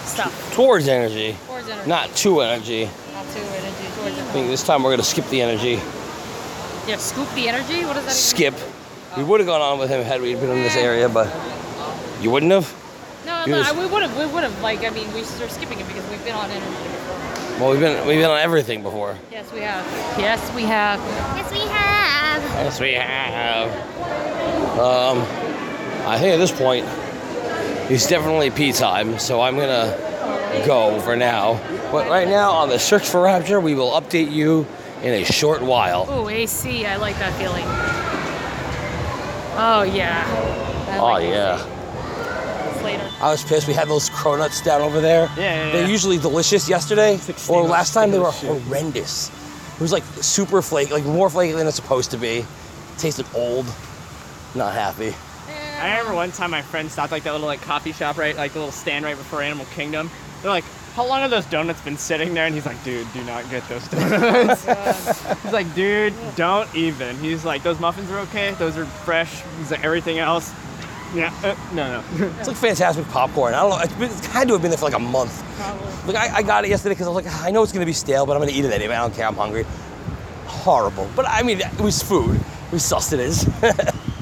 stuff. 0.04 0.52
towards 0.54 0.86
energy, 0.86 1.34
Towards 1.46 1.68
energy. 1.68 1.88
not 1.88 2.14
to 2.16 2.40
energy. 2.42 2.84
Not 3.14 3.24
to 3.32 3.38
energy. 3.40 3.86
Towards 3.96 4.18
I 4.18 4.22
think 4.32 4.48
this 4.48 4.62
time 4.64 4.82
we're 4.82 4.90
gonna 4.92 5.02
skip 5.02 5.26
the 5.30 5.40
energy. 5.40 5.80
Yeah, 6.86 6.96
scoop 6.98 7.28
the 7.34 7.48
energy. 7.48 7.84
What 7.86 7.94
does 7.94 8.04
that? 8.04 8.12
Mean? 8.12 8.54
Skip. 8.54 8.54
We 9.16 9.24
would 9.24 9.40
have 9.40 9.46
gone 9.46 9.62
on 9.62 9.78
with 9.78 9.88
him 9.88 10.04
had 10.04 10.20
we 10.20 10.34
been 10.34 10.50
in 10.50 10.62
this 10.62 10.76
area, 10.76 11.08
but 11.08 11.28
you 12.20 12.30
wouldn't 12.30 12.52
have. 12.52 12.68
No, 13.24 13.44
no, 13.46 13.58
was- 13.58 13.72
we 13.74 13.86
would 13.86 14.02
have. 14.02 14.16
We 14.16 14.26
would 14.26 14.42
have. 14.42 14.60
Like, 14.62 14.84
I 14.84 14.90
mean, 14.90 15.12
we 15.14 15.20
are 15.22 15.48
skipping 15.48 15.80
it 15.80 15.86
because 15.88 16.08
we've 16.10 16.22
been 16.24 16.34
on 16.34 16.50
energy. 16.50 16.87
Well, 17.58 17.70
we've 17.70 17.80
been 17.80 18.06
we've 18.06 18.20
been 18.20 18.30
on 18.30 18.38
everything 18.38 18.84
before. 18.84 19.16
Yes, 19.32 19.52
we 19.52 19.60
have. 19.60 19.84
Yes, 20.16 20.54
we 20.54 20.62
have. 20.62 21.00
Yes, 21.36 21.50
we 21.52 21.58
have. 21.58 22.42
Yes, 22.42 22.80
we 22.80 22.92
have. 22.92 23.68
Um, 24.78 25.18
I 26.06 26.18
think 26.20 26.34
at 26.34 26.36
this 26.36 26.52
point, 26.52 26.86
it's 27.90 28.06
definitely 28.06 28.50
pee 28.50 28.70
time, 28.70 29.18
so 29.18 29.40
I'm 29.40 29.56
gonna 29.56 30.62
go 30.64 31.00
for 31.00 31.16
now. 31.16 31.54
But 31.90 32.08
right 32.08 32.28
now, 32.28 32.52
on 32.52 32.68
the 32.68 32.78
search 32.78 33.08
for 33.08 33.22
Raptor, 33.22 33.60
we 33.60 33.74
will 33.74 33.90
update 33.90 34.30
you 34.30 34.64
in 35.02 35.14
a 35.14 35.24
short 35.24 35.60
while. 35.60 36.06
Oh, 36.08 36.28
AC. 36.28 36.86
I 36.86 36.94
like 36.94 37.18
that 37.18 37.32
feeling. 37.40 37.64
Oh 39.60 39.82
yeah. 39.82 40.24
I 40.90 40.98
Oh 41.00 41.16
yeah. 41.18 41.56
It's 41.56 41.64
later. 41.64 41.77
I 43.20 43.30
was 43.30 43.42
pissed. 43.42 43.66
We 43.66 43.74
had 43.74 43.88
those 43.88 44.08
cronuts 44.10 44.62
down 44.64 44.80
over 44.80 45.00
there. 45.00 45.28
Yeah, 45.36 45.42
yeah, 45.66 45.72
They're 45.72 45.82
yeah. 45.82 45.88
usually 45.88 46.18
delicious 46.18 46.68
yesterday, 46.68 47.18
or 47.48 47.62
last 47.64 47.92
time 47.94 48.10
they 48.12 48.18
were 48.18 48.30
horrendous. 48.30 49.28
It 49.74 49.80
was 49.80 49.92
like 49.92 50.04
super 50.20 50.62
flaky, 50.62 50.92
like 50.92 51.04
more 51.04 51.28
flaky 51.30 51.52
than 51.52 51.66
it's 51.66 51.76
supposed 51.76 52.10
to 52.12 52.16
be. 52.16 52.44
tasted 52.96 53.26
old. 53.34 53.66
Not 54.54 54.72
happy. 54.74 55.14
I 55.80 55.90
remember 55.90 56.14
one 56.14 56.32
time 56.32 56.50
my 56.50 56.62
friend 56.62 56.90
stopped 56.90 57.12
like 57.12 57.22
that 57.24 57.32
little 57.32 57.46
like 57.46 57.60
coffee 57.62 57.92
shop 57.92 58.18
right, 58.18 58.36
like 58.36 58.52
the 58.52 58.58
little 58.58 58.72
stand 58.72 59.04
right 59.04 59.16
before 59.16 59.42
Animal 59.42 59.66
Kingdom. 59.66 60.10
They're 60.42 60.50
like, 60.50 60.64
"How 60.94 61.04
long 61.06 61.20
have 61.20 61.30
those 61.30 61.46
donuts 61.46 61.80
been 61.82 61.96
sitting 61.96 62.34
there?" 62.34 62.46
And 62.46 62.54
he's 62.54 62.66
like, 62.66 62.82
"Dude, 62.84 63.06
do 63.12 63.22
not 63.24 63.48
get 63.50 63.68
those 63.68 63.86
donuts." 63.88 64.64
Oh, 64.68 65.38
he's 65.44 65.52
like, 65.52 65.72
"Dude, 65.76 66.14
don't 66.34 66.72
even." 66.74 67.16
He's 67.18 67.44
like, 67.44 67.62
"Those 67.62 67.78
muffins 67.78 68.10
are 68.10 68.18
okay. 68.20 68.54
Those 68.58 68.76
are 68.76 68.84
fresh." 68.86 69.42
He's 69.58 69.70
like, 69.70 69.84
"Everything 69.84 70.18
else, 70.18 70.52
yeah, 71.14 71.32
uh, 71.42 71.54
no, 71.74 72.02
no." 72.18 72.26
It's 72.38 72.48
like 72.48 72.56
fantastic 72.56 73.06
popcorn. 73.08 73.54
I 73.54 73.60
don't 73.60 73.70
know. 73.70 73.78
It's, 73.78 73.92
been, 73.94 74.10
it's 74.10 74.26
had 74.26 74.48
to 74.48 74.54
have 74.54 74.62
been 74.62 74.70
there 74.70 74.78
for 74.78 74.84
like 74.86 74.94
a 74.94 74.98
month. 74.98 75.42
Like 76.06 76.16
I, 76.16 76.36
I 76.36 76.42
got 76.42 76.64
it 76.64 76.70
yesterday 76.70 76.94
because 76.94 77.06
I 77.06 77.10
was 77.10 77.24
like, 77.24 77.34
I 77.42 77.50
know 77.50 77.62
it's 77.62 77.72
gonna 77.72 77.86
be 77.86 77.92
stale, 77.92 78.26
but 78.26 78.34
I'm 78.36 78.40
gonna 78.42 78.52
eat 78.52 78.64
it 78.64 78.72
anyway. 78.72 78.94
I 78.94 79.00
don't 79.00 79.14
care. 79.14 79.26
I'm 79.26 79.34
hungry. 79.36 79.64
Horrible. 80.46 81.08
But 81.16 81.26
I 81.28 81.42
mean, 81.42 81.60
it 81.60 81.80
was 81.80 82.02
food. 82.02 82.40
We 82.72 82.78
sustenance. 82.78 83.44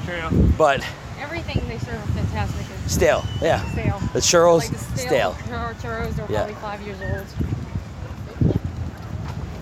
True. 0.05 0.51
but 0.57 0.85
Everything 1.19 1.61
they 1.67 1.77
serve 1.79 1.95
are 1.95 2.11
fantastic. 2.13 2.65
It's 2.85 2.93
stale. 2.93 3.23
Yeah. 3.41 3.63
Stale. 3.71 3.99
The 4.13 4.19
churros, 4.19 4.59
Like 4.59 4.69
the 4.71 4.97
stale. 4.99 5.35
chur- 5.47 5.75
Churros, 5.81 6.15
they're 6.15 6.25
Yeah. 6.29 6.37
probably 6.45 6.55
five 6.55 6.81
years 6.81 6.97
old. 7.01 7.25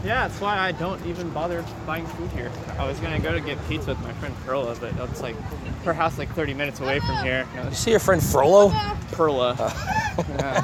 Yeah, 0.06 0.28
that's 0.28 0.40
why 0.40 0.58
I 0.60 0.72
don't 0.72 1.04
even 1.08 1.32
bother 1.32 1.66
buying 1.88 2.06
food 2.06 2.30
here. 2.32 2.52
I 2.78 2.86
was 2.88 3.00
gonna 3.00 3.20
go 3.20 3.34
to 3.34 3.42
get 3.42 3.58
pizza 3.68 3.90
with 3.90 4.00
my 4.04 4.14
friend 4.14 4.36
Perla, 4.46 4.76
but 4.76 4.94
it's 5.10 5.22
like 5.22 5.36
her 5.84 5.94
house 5.94 6.20
like 6.20 6.30
30 6.36 6.54
minutes 6.54 6.80
away 6.80 7.00
from 7.00 7.18
here. 7.24 7.48
You, 7.56 7.64
know, 7.64 7.70
You 7.70 7.76
see 7.76 7.90
your 7.92 8.00
friend 8.00 8.22
Frollo? 8.22 8.70
Perla. 9.12 9.56
Oh. 9.58 10.26
Yeah. 10.30 10.62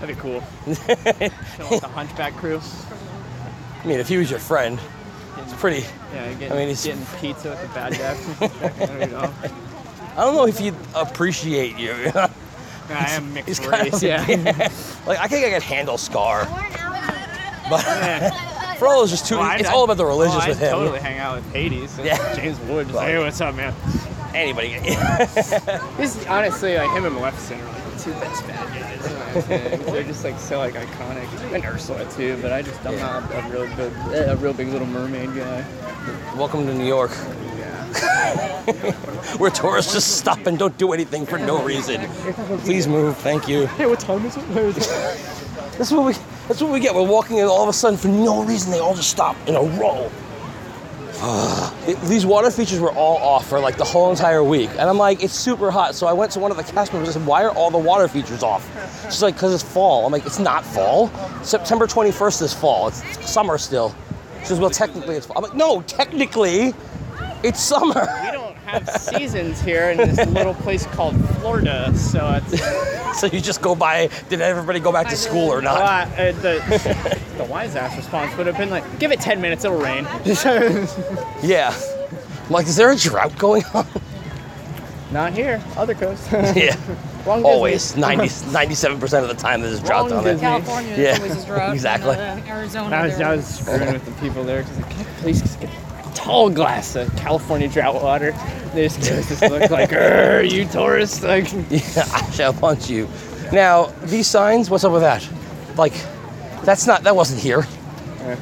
That'd 0.00 0.16
be 0.16 0.20
cool. 0.20 0.42
Chill 0.64 0.74
with 1.70 1.80
the 1.82 1.88
Hunchback 1.92 2.34
crew. 2.34 2.60
I 3.82 3.86
mean, 3.86 4.00
if 4.00 4.08
he 4.08 4.16
was 4.16 4.30
your 4.30 4.40
friend, 4.40 4.80
it's 5.38 5.52
pretty. 5.54 5.84
Yeah, 6.14 6.32
getting, 6.34 6.52
I 6.52 6.56
mean, 6.56 6.68
he's. 6.68 6.84
getting 6.84 7.04
pizza 7.20 7.50
with 7.50 7.60
the 7.62 7.68
bad 7.68 7.92
guy. 7.92 8.86
There 8.86 9.00
you 9.02 9.06
go. 9.08 9.32
I 10.16 10.24
don't 10.24 10.34
know 10.34 10.46
if 10.46 10.58
he'd 10.58 10.74
appreciate 10.94 11.78
you. 11.78 11.92
I 12.14 12.30
am 13.12 13.32
mixed 13.32 13.48
He's 13.48 13.60
kind 13.60 13.84
race, 13.84 13.94
of- 13.94 14.02
yeah. 14.02 14.24
like 15.06 15.18
I 15.18 15.28
think 15.28 15.46
I 15.46 15.50
could 15.52 15.62
handle 15.62 15.96
Scar, 15.98 16.44
but 17.72 17.84
Yeah. 17.84 18.74
Frollo's 18.82 19.10
just 19.10 19.26
too. 19.26 19.36
Oh, 19.36 19.40
I- 19.40 19.56
it's 19.56 19.68
all 19.68 19.84
about 19.84 19.96
the 19.96 20.04
religious 20.04 20.42
oh, 20.44 20.48
with 20.48 20.58
him. 20.58 20.66
Him. 20.68 20.72
totally 20.72 20.98
hang 21.00 21.18
out 21.18 21.36
with 21.36 21.52
Hades. 21.52 21.96
and 21.98 22.06
Yeah. 22.06 22.34
James 22.34 22.58
Wood. 22.60 22.86
Just 22.88 22.96
like, 22.96 23.08
hey, 23.08 23.18
what's 23.18 23.40
up, 23.40 23.54
man? 23.54 23.72
Anybody. 24.34 24.68
He's 25.98 26.26
honestly 26.26 26.76
like 26.76 26.90
him 26.96 27.04
and 27.04 27.14
Maleficent 27.14 27.60
are 27.60 27.66
like 27.66 27.84
the 27.96 28.02
two 28.02 28.12
best 28.12 28.46
bad 28.48 28.66
guys. 28.74 29.06
in 29.06 29.18
my 29.18 29.30
opinion. 29.60 29.82
They're 29.92 30.02
just 30.04 30.24
like 30.24 30.38
so 30.38 30.58
like 30.58 30.74
iconic. 30.74 31.54
And 31.54 31.64
Ursula 31.64 32.10
too, 32.12 32.38
but 32.42 32.50
I 32.52 32.62
just 32.62 32.84
I'm 32.84 32.98
not 32.98 33.30
a 33.30 33.48
real 33.50 33.66
big 33.76 33.92
a 34.28 34.36
real 34.36 34.52
big 34.54 34.68
Little 34.68 34.86
Mermaid 34.88 35.34
guy. 35.36 35.64
Welcome 36.36 36.66
to 36.66 36.74
New 36.74 36.86
York. 36.86 37.10
Yeah. 37.58 37.84
Where 39.36 39.50
tourists 39.50 39.92
just 39.92 40.16
stop 40.18 40.46
and 40.46 40.58
don't 40.58 40.76
do 40.78 40.92
anything 40.92 41.26
for 41.26 41.38
no 41.38 41.62
reason. 41.62 42.00
Please 42.60 42.88
move, 42.88 43.16
thank 43.18 43.46
you. 43.48 43.66
Hey, 43.66 43.86
what 43.86 44.00
time 44.00 44.24
is 44.24 44.36
it? 44.36 44.48
This 45.76 45.80
is 45.88 45.92
what 45.92 46.06
we. 46.06 46.14
That's 46.48 46.60
what 46.60 46.72
we 46.72 46.80
get. 46.80 46.94
We're 46.94 47.02
walking, 47.06 47.40
and 47.40 47.48
all 47.48 47.62
of 47.62 47.68
a 47.68 47.72
sudden, 47.72 47.98
for 47.98 48.08
no 48.08 48.42
reason, 48.44 48.70
they 48.72 48.80
all 48.80 48.94
just 48.94 49.10
stop 49.10 49.36
in 49.48 49.54
a 49.56 49.62
row. 49.62 50.10
It- 51.86 52.00
These 52.02 52.24
water 52.26 52.50
features 52.50 52.78
were 52.78 52.92
all 52.92 53.16
off 53.18 53.48
for 53.48 53.58
like 53.58 53.76
the 53.76 53.84
whole 53.84 54.10
entire 54.10 54.42
week, 54.44 54.70
and 54.70 54.82
I'm 54.82 54.98
like, 54.98 55.22
it's 55.22 55.34
super 55.34 55.70
hot. 55.70 55.94
So 55.96 56.06
I 56.06 56.12
went 56.12 56.30
to 56.32 56.40
one 56.40 56.50
of 56.52 56.56
the 56.56 56.62
cast 56.62 56.92
members 56.92 57.08
and 57.14 57.22
said, 57.22 57.26
"Why 57.26 57.42
are 57.44 57.50
all 57.50 57.70
the 57.70 57.78
water 57.78 58.06
features 58.08 58.42
off?" 58.44 58.62
She's 59.04 59.22
like, 59.22 59.36
"Cause 59.36 59.52
it's 59.52 59.62
fall." 59.64 60.06
I'm 60.06 60.12
like, 60.12 60.24
"It's 60.26 60.38
not 60.38 60.64
fall. 60.64 61.10
September 61.42 61.86
21st 61.88 62.42
is 62.42 62.52
fall. 62.54 62.88
It's 62.88 63.02
summer 63.30 63.58
still." 63.58 63.94
She 64.40 64.46
says, 64.46 64.60
"Well, 64.60 64.70
technically 64.70 65.16
it's 65.16 65.26
fall." 65.26 65.36
I'm 65.38 65.42
like, 65.42 65.54
"No, 65.56 65.82
technically, 65.82 66.72
it's 67.42 67.60
summer." 67.60 68.06
We 68.72 68.78
have 68.78 68.88
seasons 69.00 69.60
here 69.60 69.90
in 69.90 69.98
this 69.98 70.26
little 70.30 70.54
place 70.54 70.86
called 70.86 71.14
Florida, 71.40 71.94
so 71.96 72.40
it's. 72.42 73.20
so 73.20 73.26
you 73.26 73.40
just 73.40 73.60
go 73.60 73.74
by. 73.74 74.08
Did 74.30 74.40
everybody 74.40 74.80
go 74.80 74.90
back 74.92 75.08
to 75.08 75.16
school 75.16 75.50
or 75.52 75.60
Well, 75.60 75.74
not? 75.78 76.08
uh, 76.18 76.32
the, 76.32 77.20
the 77.36 77.44
wise 77.44 77.76
ass 77.76 77.96
response 77.96 78.34
would 78.38 78.46
have 78.46 78.56
been 78.56 78.70
like, 78.70 78.98
give 78.98 79.12
it 79.12 79.20
10 79.20 79.40
minutes, 79.40 79.64
it'll 79.64 79.78
rain. 79.78 80.06
Yeah. 81.42 81.74
I'm 82.46 82.50
like, 82.50 82.66
is 82.66 82.76
there 82.76 82.90
a 82.90 82.96
drought 82.96 83.36
going 83.38 83.64
on? 83.74 83.86
Not 85.10 85.32
here, 85.34 85.62
other 85.76 85.94
coast. 85.94 86.26
yeah. 86.32 86.74
Wrong 87.26 87.44
Always. 87.44 87.92
Disney. 87.92 88.00
90, 88.00 88.24
97% 88.26 89.22
of 89.22 89.28
the 89.28 89.34
time 89.34 89.60
there's 89.60 89.78
a 89.80 89.82
drought 89.84 90.10
Wrong 90.10 90.20
on 90.20 90.26
it. 90.26 90.32
Disney. 90.32 90.40
California, 90.48 90.90
Yeah. 90.90 91.18
there's 91.18 91.20
always 91.20 91.44
a 91.44 91.46
drought. 91.46 91.74
exactly. 91.74 92.16
And, 92.16 92.40
uh, 92.40 92.46
Arizona. 92.52 92.96
I 92.96 93.06
was, 93.06 93.20
I 93.20 93.36
was 93.36 93.46
screwing 93.60 93.92
with 93.92 94.04
the 94.06 94.12
people 94.12 94.44
there 94.44 94.62
because 94.62 94.78
like, 94.78 94.90
can 94.90 95.00
I 95.06 95.20
please 95.20 95.42
get 95.56 95.68
a 95.70 95.91
tall 96.14 96.50
glass 96.50 96.96
of 96.96 97.14
California 97.16 97.68
drought 97.68 97.94
water? 97.94 98.32
They 98.74 98.84
just 98.88 99.00
give 99.00 99.18
us 99.18 99.28
this 99.28 99.40
look 99.42 99.70
like, 99.70 99.90
"Grr, 99.90 100.50
you 100.50 100.64
tourists. 100.66 101.22
Like, 101.22 101.50
Yeah, 101.70 102.04
I 102.12 102.30
shall 102.32 102.52
punch 102.52 102.88
you. 102.90 103.08
Now, 103.52 103.86
these 104.04 104.26
signs, 104.26 104.70
what's 104.70 104.84
up 104.84 104.92
with 104.92 105.02
that? 105.02 105.28
Like, 105.76 105.92
that's 106.64 106.86
not, 106.86 107.02
that 107.02 107.14
wasn't 107.14 107.40
here. 107.40 107.66
maybe 108.20 108.36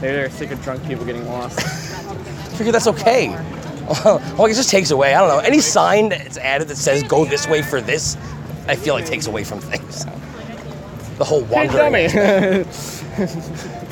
they're 0.00 0.30
sick 0.30 0.50
of 0.50 0.62
drunk 0.62 0.84
people 0.86 1.04
getting 1.04 1.26
lost. 1.28 1.58
I 1.60 2.56
figure 2.56 2.72
that's 2.72 2.86
okay. 2.86 3.28
well, 4.04 4.18
it 4.46 4.54
just 4.54 4.70
takes 4.70 4.90
away. 4.90 5.14
I 5.14 5.20
don't 5.20 5.28
know. 5.28 5.38
Any 5.46 5.60
sign 5.60 6.08
that's 6.08 6.38
added 6.38 6.68
that 6.68 6.76
says 6.76 7.02
"Go 7.02 7.24
this 7.24 7.46
way 7.48 7.62
for 7.62 7.80
this," 7.80 8.16
I 8.66 8.76
feel 8.76 8.94
like 8.94 9.06
takes 9.06 9.26
away 9.26 9.44
from 9.44 9.60
things. 9.60 10.04
The 11.18 11.24
whole 11.24 11.42
wandering. 11.44 12.08
dummy. 12.08 12.64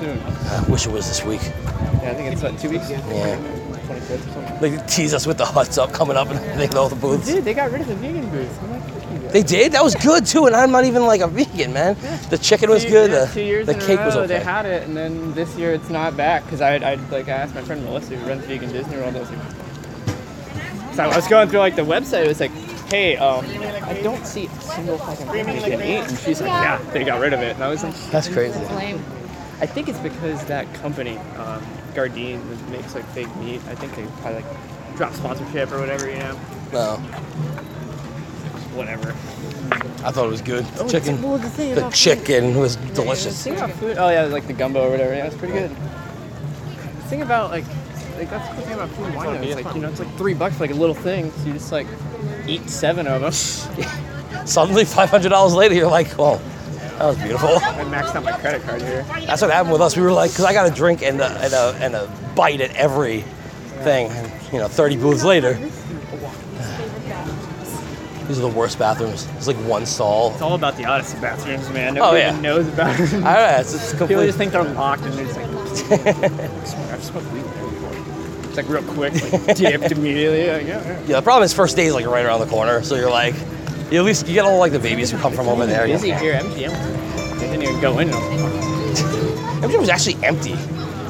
Coming 0.00 0.20
soon. 0.20 0.36
I 0.48 0.64
wish 0.68 0.86
it 0.86 0.92
was 0.92 1.06
this 1.08 1.24
week. 1.24 1.40
Yeah, 1.42 2.10
I 2.10 2.14
think 2.14 2.32
it's 2.32 2.42
what 2.42 2.58
two 2.58 2.70
weeks. 2.70 2.90
Yeah. 2.90 2.96
25th 3.36 4.10
or 4.28 4.32
something. 4.32 4.60
They 4.78 4.86
tease 4.86 5.12
us 5.14 5.26
with 5.26 5.36
the 5.38 5.44
huts 5.44 5.76
up 5.78 5.92
coming 5.92 6.16
up 6.16 6.28
and 6.28 6.38
everything, 6.44 6.76
all 6.76 6.88
the 6.88 6.96
booths. 6.96 7.26
Dude, 7.26 7.44
they 7.44 7.54
got 7.54 7.70
rid 7.72 7.80
of 7.82 7.88
the 7.88 7.94
vegan 7.96 8.28
booth. 8.30 8.62
I'm 8.62 8.70
like, 8.70 8.82
you 9.12 9.18
guys. 9.18 9.32
They 9.32 9.42
did. 9.42 9.72
That 9.72 9.82
was 9.84 9.94
good 9.96 10.26
too, 10.26 10.46
and 10.46 10.54
I'm 10.56 10.70
not 10.70 10.84
even 10.84 11.04
like 11.06 11.20
a 11.20 11.26
vegan, 11.28 11.72
man. 11.72 11.96
The 12.30 12.38
chicken 12.38 12.70
was 12.70 12.84
Two- 12.84 12.90
good. 12.90 13.10
yeah, 13.10 13.24
The, 13.26 13.32
two 13.34 13.42
years 13.42 13.66
the 13.66 13.72
in 13.74 13.78
a 13.80 13.86
cake 13.86 13.98
was 14.00 14.14
row, 14.14 14.22
okay. 14.22 14.38
They 14.38 14.44
had 14.44 14.64
it, 14.66 14.84
and 14.84 14.96
then 14.96 15.32
this 15.34 15.54
year 15.56 15.72
it's 15.72 15.90
not 15.90 16.16
back 16.16 16.44
because 16.44 16.60
I, 16.60 16.76
I 16.76 16.94
like 17.10 17.28
I 17.28 17.32
asked 17.32 17.54
my 17.54 17.62
friend 17.62 17.84
Melissa 17.84 18.16
who 18.16 18.28
runs 18.28 18.44
Vegan 18.46 18.70
Disney 18.72 18.96
World. 18.96 19.16
I 19.16 19.20
was 19.20 19.30
like, 19.30 20.94
so 20.94 21.02
I 21.04 21.16
was 21.16 21.26
going 21.28 21.48
through 21.48 21.58
like 21.60 21.76
the 21.76 21.82
website. 21.82 22.24
It 22.24 22.28
was 22.28 22.40
like, 22.40 22.52
hey, 22.90 23.16
um, 23.16 23.44
I 23.84 24.00
don't 24.02 24.24
see 24.26 24.46
a 24.46 24.60
single 24.60 24.98
fucking 24.98 25.26
thing 25.26 25.48
you 25.56 25.60
can 25.62 25.80
eat, 25.82 26.08
and 26.08 26.18
she's 26.18 26.40
like, 26.40 26.50
yeah, 26.50 26.78
they 26.92 27.04
got 27.04 27.20
rid 27.20 27.32
of 27.32 27.40
it, 27.40 27.54
and 27.54 27.64
I 27.64 27.68
was 27.68 27.82
like, 27.82 27.94
That's 28.10 28.28
crazy. 28.28 28.58
I 29.60 29.66
think 29.66 29.88
it's 29.88 29.98
because 29.98 30.44
that 30.46 30.72
company, 30.74 31.18
um, 31.36 31.62
Gardein, 31.94 32.40
that 32.48 32.68
makes 32.70 32.94
like 32.94 33.04
fake 33.08 33.34
meat. 33.36 33.60
I 33.68 33.74
think 33.74 33.94
they 33.94 34.04
probably 34.22 34.42
like 34.42 34.96
drop 34.96 35.12
sponsorship 35.14 35.70
or 35.72 35.78
whatever, 35.80 36.10
you 36.10 36.18
know. 36.18 36.38
No, 36.72 36.96
Whatever. 38.74 39.10
I 40.06 40.12
thought 40.12 40.26
it 40.26 40.30
was 40.30 40.40
good. 40.42 40.64
The 40.64 40.84
Oh, 40.84 40.88
chicken, 40.88 41.20
well, 41.20 41.36
the 41.38 41.48
the 41.48 41.90
chicken 41.90 42.56
was 42.56 42.76
The 42.76 42.86
delicious. 42.94 43.42
thing 43.42 43.56
about 43.56 43.72
food, 43.72 43.96
oh 43.98 44.08
yeah, 44.08 44.22
like 44.26 44.46
the 44.46 44.52
gumbo 44.52 44.86
or 44.86 44.90
whatever. 44.90 45.12
Yeah, 45.14 45.26
it's 45.26 45.36
pretty 45.36 45.54
good. 45.54 45.70
The 45.70 47.02
thing 47.08 47.22
about 47.22 47.50
like, 47.50 47.64
like 48.16 48.30
that's 48.30 48.48
the 48.48 48.54
cool 48.54 48.64
thing 48.64 48.74
about 48.74 48.88
food 48.90 49.14
wine. 49.14 49.42
It's 49.42 49.56
like 49.62 49.74
you 49.74 49.80
know, 49.82 49.88
it's 49.88 49.98
like 49.98 50.16
three 50.16 50.34
bucks 50.34 50.56
for 50.56 50.64
like 50.64 50.70
a 50.70 50.78
little 50.78 50.94
thing. 50.94 51.32
So 51.32 51.46
you 51.48 51.52
just 51.54 51.72
like 51.72 51.88
eat 52.46 52.70
seven 52.70 53.06
of 53.08 53.20
them. 53.22 53.32
Suddenly, 54.46 54.84
five 54.84 55.10
hundred 55.10 55.30
dollars 55.30 55.52
later, 55.54 55.74
you're 55.74 55.90
like, 55.90 56.16
well, 56.16 56.40
that 57.00 57.06
was 57.06 57.16
beautiful. 57.16 57.48
I 57.48 57.84
maxed 57.84 58.14
out 58.14 58.24
my 58.24 58.32
credit 58.32 58.62
card 58.62 58.82
here. 58.82 59.02
That's 59.26 59.40
what 59.40 59.50
happened 59.50 59.72
with 59.72 59.80
us. 59.80 59.96
We 59.96 60.02
were 60.02 60.12
like, 60.12 60.30
because 60.32 60.44
I 60.44 60.52
got 60.52 60.70
a 60.70 60.74
drink 60.74 61.02
and 61.02 61.18
a, 61.20 61.26
and 61.40 61.52
a 61.54 61.74
and 61.80 61.94
a 61.94 62.06
bite 62.36 62.60
at 62.60 62.74
every 62.76 63.22
thing. 63.82 64.08
And, 64.10 64.52
you 64.52 64.58
know, 64.58 64.68
thirty 64.68 64.96
booths 64.98 65.24
later. 65.24 65.54
These 68.28 68.38
are 68.38 68.42
the 68.42 68.48
worst 68.48 68.78
bathrooms. 68.78 69.26
It's 69.36 69.48
like 69.48 69.56
one 69.66 69.86
stall. 69.86 70.32
It's 70.32 70.42
all 70.42 70.54
about 70.54 70.76
the 70.76 70.84
Odyssey 70.84 71.18
bathrooms, 71.20 71.68
man. 71.70 71.98
Oh, 71.98 72.12
Nobody 72.12 72.20
yeah. 72.20 72.30
even 72.30 72.42
knows 72.42 72.68
about 72.68 72.90
it. 73.00 73.00
I 73.00 73.06
don't 73.08 73.22
know, 73.22 73.28
it's- 73.30 73.74
it's 73.74 73.92
People 74.06 74.24
just 74.24 74.38
think 74.38 74.52
they're 74.52 74.62
locked 74.62 75.02
and 75.02 75.14
they're 75.14 75.24
just 75.24 75.90
like, 75.90 76.06
I've 76.06 77.02
smoked 77.02 77.32
weed 77.32 77.42
there 77.42 77.66
before. 77.66 78.44
It's 78.44 78.56
like 78.56 78.68
real 78.68 78.82
quick, 78.84 79.14
like 79.32 79.56
dipped 79.56 79.90
immediately. 79.90 80.46
Like, 80.48 80.66
yeah, 80.66 80.84
yeah. 80.86 81.00
Yeah, 81.06 81.16
the 81.16 81.22
problem 81.22 81.42
is 81.44 81.52
first 81.52 81.74
day 81.76 81.86
is 81.86 81.94
like 81.94 82.06
right 82.06 82.24
around 82.24 82.38
the 82.40 82.46
corner, 82.46 82.82
so 82.84 82.94
you're 82.94 83.10
like, 83.10 83.34
you 83.90 83.98
at 83.98 84.04
least 84.04 84.26
you 84.28 84.34
get 84.34 84.44
all 84.44 84.58
like 84.58 84.72
the 84.72 84.78
babies 84.78 85.10
who 85.10 85.18
come 85.18 85.32
from 85.32 85.48
over 85.48 85.66
there. 85.66 85.86
Busy 85.86 86.12
here, 86.12 86.34
MGM. 86.34 87.38
They 87.40 87.46
didn't 87.46 87.62
even 87.62 87.80
go 87.80 87.98
in. 87.98 88.08
MGM 88.08 89.78
was 89.80 89.88
actually 89.88 90.22
empty. 90.24 90.54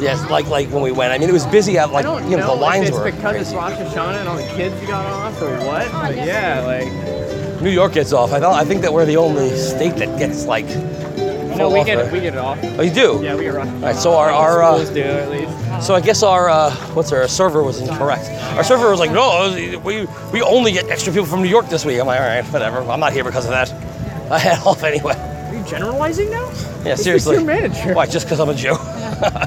Yes, 0.01 0.29
like 0.31 0.47
like 0.47 0.69
when 0.71 0.83
we 0.83 0.93
went. 0.93 1.13
I 1.13 1.19
mean, 1.19 1.29
it 1.29 1.33
was 1.33 1.47
busy 1.47 1.77
at 1.77 1.93
like 1.93 2.05
you 2.05 2.11
know, 2.11 2.39
know 2.39 2.55
the 2.55 2.55
lines 2.55 2.85
if 2.85 2.95
it's 2.95 2.99
were. 2.99 3.11
because 3.13 3.37
it's 3.37 3.53
Rosh 3.53 3.75
Hashanah 3.75 4.21
and 4.21 4.29
all 4.29 4.37
the 4.37 4.47
kids 4.57 4.75
got 4.87 5.05
off 5.05 5.43
or 5.43 5.55
what. 5.67 5.93
But 5.93 6.17
yeah, 6.17 6.63
like 6.65 7.61
New 7.61 7.71
York 7.71 7.93
gets 7.93 8.13
off. 8.13 8.33
I 8.33 8.41
thought 8.41 8.55
I 8.55 8.65
think 8.65 8.81
that 8.81 8.93
we're 8.93 9.05
the 9.05 9.19
only 9.19 9.51
state 9.57 9.97
that 9.97 10.19
gets 10.19 10.47
like. 10.47 10.67
no, 10.67 11.69
we 11.71 11.81
off 11.81 11.87
get 11.87 11.97
there. 11.97 12.13
we 12.13 12.21
get 12.21 12.33
it 12.33 12.39
off. 12.39 12.59
Oh, 12.63 12.83
you 12.83 12.91
do? 12.91 13.21
Yeah, 13.23 13.37
we 13.37 13.43
get 13.43 13.55
Rosh 13.55 13.69
All 13.69 13.81
right, 13.81 13.97
so 13.97 14.15
our 14.15 14.31
our 14.31 14.63
uh, 14.63 14.83
do 14.95 15.03
at 15.03 15.31
least. 15.31 15.70
So 15.83 15.95
I 15.95 16.01
guess 16.01 16.23
our 16.23 16.49
uh, 16.49 16.71
what's 16.95 17.11
our, 17.13 17.23
our 17.23 17.29
server 17.29 17.63
was 17.63 17.81
incorrect. 17.81 18.29
Our 18.57 18.65
server 18.65 18.91
was 18.91 19.01
like, 19.01 19.11
no, 19.13 19.51
we 19.85 20.07
we 20.33 20.43
only 20.43 20.73
get 20.73 20.89
extra 20.91 21.13
people 21.13 21.27
from 21.27 21.43
New 21.43 21.49
York 21.49 21.69
this 21.69 21.85
week. 21.85 21.99
I'm 22.01 22.07
like, 22.07 22.21
all 22.21 22.27
right, 22.27 22.45
whatever. 22.47 22.79
I'm 22.81 23.01
not 23.01 23.13
here 23.13 23.25
because 23.25 23.45
of 23.47 23.51
that. 23.53 23.71
I 24.31 24.39
had 24.39 24.59
off 24.67 24.83
anyway. 24.85 25.15
Are 25.15 25.55
you 25.55 25.65
generalizing 25.65 26.31
now? 26.31 26.47
Yeah, 26.85 26.95
Who's 26.97 27.03
seriously. 27.05 27.37
your 27.37 27.45
manager? 27.45 27.95
Why? 27.95 28.07
Just 28.07 28.27
because 28.27 28.39
I'm 28.41 28.49
a 28.49 28.55
Jew? 28.55 28.77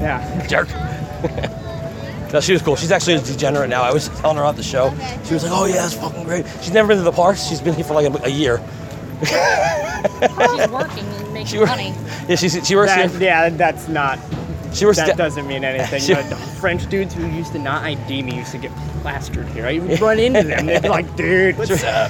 Yeah. 0.02 0.46
Jerk. 0.50 0.70
no, 2.34 2.42
she 2.42 2.52
was 2.54 2.62
cool. 2.62 2.76
She's 2.76 2.92
actually 2.92 3.16
a 3.16 3.22
degenerate 3.22 3.70
now. 3.70 3.84
I 3.84 3.94
was 3.94 4.10
telling 4.20 4.38
her 4.38 4.44
about 4.44 4.56
the 4.58 4.64
show. 4.64 4.90
She 5.26 5.34
was 5.36 5.44
like, 5.44 5.54
"Oh 5.54 5.66
yeah, 5.66 5.86
it's 5.86 5.94
fucking 5.94 6.24
great." 6.26 6.46
She's 6.62 6.74
never 6.74 6.88
been 6.90 6.98
to 6.98 7.04
the 7.04 7.12
parks. 7.12 7.44
She's 7.48 7.62
been 7.62 7.74
here 7.76 7.86
for 7.86 7.94
like 7.94 8.08
a, 8.14 8.26
a 8.26 8.30
year. 8.30 8.62
She's 9.24 10.70
working 10.70 11.06
and 11.06 11.34
making 11.34 11.48
She 11.48 11.58
wor- 11.58 11.68
money. 11.68 11.94
Yeah, 12.28 12.36
she's 12.36 12.68
she 12.68 12.76
works 12.76 12.92
That- 12.94 13.10
here. 13.12 13.22
yeah, 13.22 13.50
that's 13.50 13.88
not. 13.88 14.20
She 14.74 14.86
works 14.86 14.98
that 14.98 15.18
doesn't 15.18 15.48
mean 15.48 15.64
anything. 15.64 16.02
She- 16.02 16.14
the 16.14 16.36
French 16.60 16.88
dudes 16.90 17.14
who 17.14 17.26
used 17.28 17.52
to 17.54 17.60
not 17.60 17.84
ID 17.84 18.24
me 18.24 18.36
used 18.38 18.52
to 18.52 18.58
get 18.58 18.72
plastered 19.02 19.48
here. 19.50 19.66
I 19.68 19.80
would 19.80 20.00
run 20.00 20.20
into 20.20 20.44
them. 20.44 20.66
They'd 20.66 20.82
be 20.82 20.90
like, 20.90 21.16
"Dude, 21.16 21.58
what's 21.58 21.84
up?" 21.84 22.10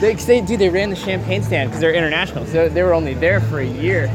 They, 0.00 0.14
they, 0.14 0.40
dude, 0.40 0.60
they 0.60 0.68
ran 0.68 0.90
the 0.90 0.96
champagne 0.96 1.42
stand 1.42 1.70
because 1.70 1.80
they're 1.80 1.94
international. 1.94 2.46
So 2.46 2.68
they 2.68 2.82
were 2.82 2.94
only 2.94 3.14
there 3.14 3.40
for 3.40 3.60
a 3.60 3.66
year. 3.66 4.06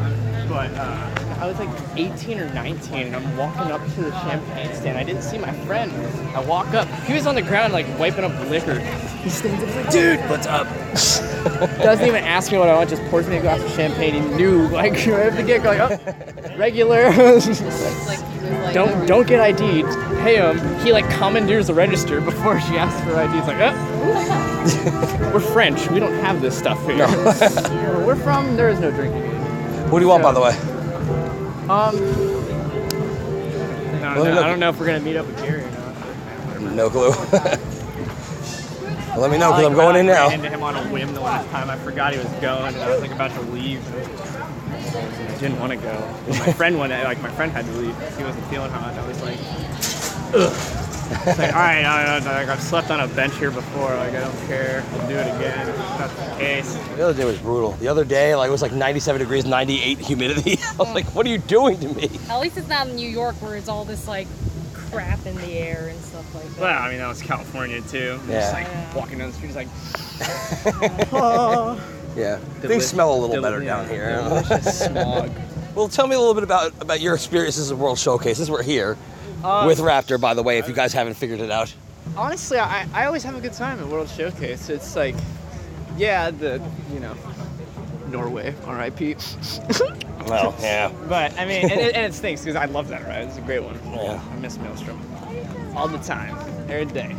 But 0.48 0.72
uh, 0.76 1.19
was 1.50 1.60
like 1.60 1.98
18 1.98 2.40
or 2.40 2.54
19, 2.54 3.08
and 3.08 3.16
I'm 3.16 3.38
walking 3.38 3.72
up 3.72 3.84
to 3.96 4.02
the 4.02 4.12
champagne 4.22 4.74
stand. 4.76 4.98
I 4.98 5.04
didn't 5.04 5.24
see 5.24 5.38
my 5.38 5.52
friend. 5.66 5.92
I 6.36 6.42
walk 6.42 6.74
up. 6.74 6.88
He 7.06 7.14
was 7.14 7.26
on 7.26 7.36
the 7.36 7.42
ground, 7.42 7.74
like 7.74 7.88
wiping 7.98 8.24
up 8.24 8.32
the 8.38 8.46
liquor. 8.46 8.80
He 8.80 9.30
stands 9.30 9.64
up, 9.64 9.68
he's 9.68 9.76
like, 9.76 9.92
"Dude, 9.92 10.20
what's 10.30 10.46
up?" 10.46 10.68
Doesn't 11.82 12.06
even 12.06 12.24
ask 12.24 12.52
me 12.52 12.60
what 12.60 12.70
I 12.70 12.76
want. 12.76 12.90
Just 12.90 13.04
pours 13.06 13.28
me 13.28 13.38
a 13.38 13.42
glass 13.42 13.62
of 13.62 13.72
champagne. 13.72 14.14
He 14.14 14.20
knew, 14.36 14.68
like, 14.68 14.94
right 15.08 15.28
at 15.28 15.36
the 15.36 15.44
get 15.44 15.64
like, 15.64 15.80
oh, 15.80 16.58
regular. 16.58 17.12
don't 18.74 19.08
don't 19.08 19.28
get 19.28 19.40
ID'd. 19.40 19.86
Pay 20.22 20.36
him. 20.36 20.80
He 20.86 20.92
like 20.92 21.10
commandeers 21.18 21.68
the 21.68 21.74
register 21.74 22.22
before 22.22 22.60
she 22.62 22.78
asks 22.78 23.02
for 23.04 23.16
ID. 23.16 23.34
He's 23.34 23.48
like, 23.48 23.58
oh. 23.60 25.32
we're 25.34 25.40
French. 25.40 25.90
We 25.90 26.00
don't 26.00 26.14
have 26.20 26.42
this 26.42 26.56
stuff 26.56 26.80
here. 26.86 27.08
Where 27.08 28.06
we're 28.06 28.16
from, 28.16 28.56
there 28.56 28.70
is 28.70 28.80
no 28.80 28.92
drinking. 28.92 29.24
What 29.90 30.00
do 30.00 30.06
you 30.06 30.10
want, 30.10 30.22
by 30.22 30.32
the 30.32 30.42
way? 30.42 30.79
Um, 31.70 31.96
no, 34.02 34.24
no, 34.24 34.42
I 34.42 34.48
don't 34.48 34.60
know 34.60 34.70
if 34.70 34.80
we're 34.80 34.88
gonna 34.88 35.02
meet 35.02 35.16
up 35.18 35.28
with 35.28 35.38
Gary 35.38 35.62
or 35.64 35.70
not. 35.70 36.74
No 36.74 36.90
clue. 36.90 37.10
Let 39.18 39.30
me 39.32 39.38
know 39.38 39.52
because 39.52 39.66
I 39.66 39.68
I'm 39.68 39.74
going 39.74 39.96
in 39.98 40.08
ran 40.08 40.16
now. 40.16 40.30
into 40.32 40.50
him 40.50 40.64
on 40.64 40.76
a 40.76 40.84
whim 40.92 41.14
the 41.14 41.20
last 41.22 41.48
time. 41.52 41.70
I 41.70 41.78
forgot 41.78 42.14
he 42.14 42.20
was 42.20 42.28
going, 42.42 42.74
and 42.74 42.78
I 42.78 42.90
was 42.90 43.02
like 43.02 43.12
about 43.12 43.32
to 43.32 43.42
leave. 43.42 43.86
I 43.96 45.38
didn't 45.40 45.60
want 45.60 45.72
to 45.74 45.78
go. 45.78 45.94
My 46.30 46.54
friend 46.54 46.78
wanted, 46.80 47.04
like 47.04 47.22
my 47.22 47.30
friend 47.32 47.52
had 47.52 47.66
to 47.66 47.72
leave. 47.74 47.96
He 48.18 48.24
wasn't 48.24 48.46
feeling 48.48 48.72
hot. 48.72 48.94
I 48.96 49.08
was 49.08 49.22
like, 49.22 49.38
ugh. 50.34 50.89
It's 51.12 51.40
like, 51.40 51.54
all 51.54 51.60
right, 51.60 51.84
I, 51.84 52.18
I, 52.18 52.20
like, 52.20 52.48
I've 52.50 52.62
slept 52.62 52.92
on 52.92 53.00
a 53.00 53.08
bench 53.08 53.36
here 53.38 53.52
before. 53.52 53.96
Like 53.96 54.14
I 54.14 54.20
don't 54.20 54.48
care. 54.48 54.84
I'll 54.94 55.08
do 55.08 55.16
it 55.16 55.36
again 55.36 55.68
if 55.70 55.76
that's 55.76 56.14
the 56.14 56.36
case. 56.38 56.74
The 56.96 57.04
other 57.04 57.14
day 57.14 57.26
was 57.26 57.40
brutal. 57.40 57.72
The 57.74 57.88
other 57.88 58.06
day, 58.06 58.36
like 58.36 58.48
it 58.48 58.52
was 58.52 58.62
like 58.62 58.72
97 58.74 59.20
degrees, 59.20 59.46
98 59.46 59.98
humidity. 59.98 60.60
I 60.72 60.76
was 60.78 60.94
like, 60.94 61.06
"What 61.16 61.26
are 61.26 61.30
you 61.30 61.40
doing 61.40 61.80
to 61.80 61.88
me?" 61.90 62.10
At 62.30 62.40
least 62.40 62.58
it's 62.58 62.68
not 62.68 62.88
in 62.88 62.96
New 62.96 63.10
York 63.10 63.36
where 63.42 63.56
it's 63.56 63.68
all 63.68 63.86
this 63.86 64.08
like 64.08 64.28
crap 64.74 65.26
in 65.26 65.36
the 65.38 65.54
air 65.54 65.88
and 65.90 66.00
stuff 66.02 66.34
like 66.36 66.46
that. 66.46 66.60
Well, 66.62 66.82
I 66.84 66.90
mean 66.90 67.00
that 67.00 67.08
was 67.08 67.22
California 67.22 67.82
too. 67.82 68.20
Yeah. 68.28 68.40
Just 68.40 68.54
like 68.54 68.96
walking 68.96 69.18
down 69.18 69.30
the 69.30 69.36
street, 69.36 69.54
just 69.54 69.56
like. 69.56 69.68
Ah. 71.14 71.80
Yeah, 72.16 72.40
Deli- 72.62 72.68
things 72.68 72.86
smell 72.88 73.12
a 73.14 73.16
little 73.16 73.30
deli- 73.30 73.42
better 73.42 73.64
yeah, 73.64 73.78
down 73.78 73.88
here. 73.90 74.22
delicious 74.22 74.80
smog. 74.86 75.32
Well, 75.76 75.88
tell 75.88 76.08
me 76.08 76.16
a 76.16 76.20
little 76.20 76.34
bit 76.34 76.44
about 76.44 76.74
about 76.82 77.00
your 77.00 77.14
experiences 77.14 77.72
at 77.72 77.78
World 77.78 77.98
Showcase. 78.00 78.38
Since 78.38 78.50
we're 78.50 78.64
here 78.64 78.98
Uh, 79.44 79.64
with 79.66 79.80
Raptor, 79.80 80.20
by 80.20 80.34
the 80.34 80.44
way, 80.44 80.58
if 80.58 80.68
you 80.68 80.74
guys 80.74 80.94
haven't 80.94 81.14
figured 81.16 81.40
it 81.40 81.52
out. 81.52 81.74
Honestly, 82.18 82.58
I, 82.58 82.88
I 82.94 83.06
always 83.06 83.24
have 83.24 83.36
a 83.36 83.42
good 83.42 83.54
time 83.54 83.80
at 83.80 83.88
World 83.88 84.10
Showcase. 84.10 84.70
It's 84.70 84.96
like, 84.96 85.16
yeah, 85.98 86.32
the 86.32 86.62
you 86.94 87.00
know, 87.00 87.16
Norway, 88.10 88.54
R.I.P. 88.66 89.16
Well, 90.28 90.54
yeah. 90.60 90.92
But 91.08 91.34
I 91.40 91.46
mean, 91.46 91.64
and 91.72 91.80
it, 91.80 91.96
and 91.96 92.06
it 92.06 92.14
stinks 92.14 92.42
because 92.42 92.56
I 92.56 92.66
love 92.66 92.88
that 92.90 93.04
ride. 93.08 93.24
It's 93.28 93.38
a 93.38 93.42
great 93.42 93.64
one. 93.64 93.80
Yeah. 93.96 94.22
I 94.32 94.36
miss 94.36 94.58
Maelstrom 94.60 95.00
all 95.76 95.88
the 95.88 95.98
time, 96.00 96.38
every 96.70 96.86
day. 96.86 97.16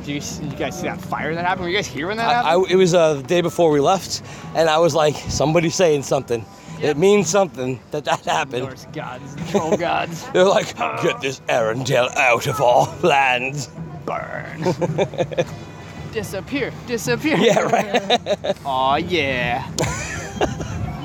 Did 0.00 0.08
you, 0.08 0.16
s- 0.16 0.40
you 0.42 0.50
guys 0.50 0.76
see 0.78 0.88
that 0.88 1.00
fire 1.00 1.34
that 1.34 1.44
happened? 1.46 1.62
Were 1.64 1.70
you 1.70 1.76
guys 1.76 1.86
here 1.86 2.08
when 2.08 2.16
that 2.18 2.28
I, 2.28 2.32
happened? 2.50 2.66
I- 2.68 2.72
it 2.72 2.76
was 2.76 2.92
uh, 2.92 3.14
the 3.14 3.22
day 3.22 3.40
before 3.40 3.70
we 3.70 3.80
left, 3.80 4.22
and 4.54 4.68
I 4.68 4.78
was 4.78 4.94
like, 4.94 5.14
"Somebody's 5.30 5.76
saying 5.76 6.02
something. 6.02 6.44
It 6.80 6.96
means 6.96 7.28
something 7.28 7.80
that 7.90 8.04
that 8.04 8.24
happened." 8.24 8.64
Norse 8.64 8.86
gods, 8.92 9.36
troll 9.50 9.76
gods. 9.76 10.28
They're 10.32 10.44
like, 10.44 10.76
"Get 11.02 11.20
this 11.20 11.40
Arendelle 11.48 12.14
out 12.16 12.46
of 12.46 12.60
our 12.60 12.94
lands." 13.02 13.70
Burn. 14.04 14.62
disappear, 16.12 16.72
disappear. 16.86 17.36
Yeah, 17.36 17.60
right. 17.60 18.56
Aw, 18.64 18.96
yeah. 18.96 19.68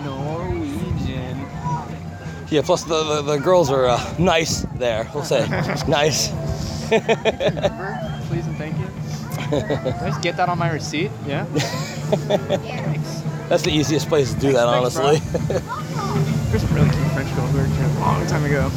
Norwegian. 0.05 1.45
Yeah. 2.49 2.61
Plus, 2.63 2.83
the 2.83 3.03
the, 3.03 3.21
the 3.21 3.37
girls 3.37 3.69
are 3.69 3.87
uh, 3.87 4.15
nice 4.17 4.65
there. 4.75 5.09
We'll 5.13 5.23
say 5.23 5.47
nice. 5.87 6.31
Remember? 6.91 8.21
Please 8.27 8.45
and 8.45 8.57
thank 8.57 8.77
you. 8.77 8.87
Can 9.49 9.93
I 9.93 10.09
just 10.09 10.21
get 10.21 10.37
that 10.37 10.49
on 10.49 10.57
my 10.57 10.71
receipt? 10.71 11.11
Yeah. 11.27 11.45
That's 13.53 13.61
the 13.61 13.69
easiest 13.71 14.09
place 14.09 14.33
to 14.33 14.39
do 14.39 14.51
that, 14.53 14.65
Thanks, 14.65 14.97
honestly. 14.97 15.19
There's 16.49 16.63
a 16.63 16.67
really 16.73 16.89
cute 16.89 17.11
French 17.11 17.35
girl 17.35 17.45
who 17.45 17.59
worked 17.59 17.75
here 17.75 17.85
a 17.85 17.99
long 17.99 18.25
time 18.25 18.43
ago. 18.45 18.71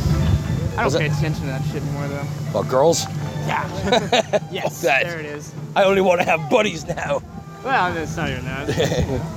I 0.77 0.83
don't 0.83 1.01
pay 1.01 1.07
it- 1.07 1.13
attention 1.13 1.41
to 1.41 1.47
that 1.47 1.65
shit 1.65 1.83
anymore 1.83 2.09
though. 2.09 2.25
What 2.53 2.69
girls? 2.69 3.07
Yeah. 3.47 3.65
yes. 4.53 4.83
that. 4.83 5.05
There 5.05 5.19
it 5.19 5.25
is. 5.25 5.51
I 5.75 5.85
only 5.85 6.03
want 6.03 6.21
to 6.21 6.27
have 6.27 6.51
buddies 6.51 6.87
now. 6.87 7.23
Well, 7.65 7.97
it's 7.97 8.19
not 8.19 8.29
even 8.29 8.45
that. 8.45 8.69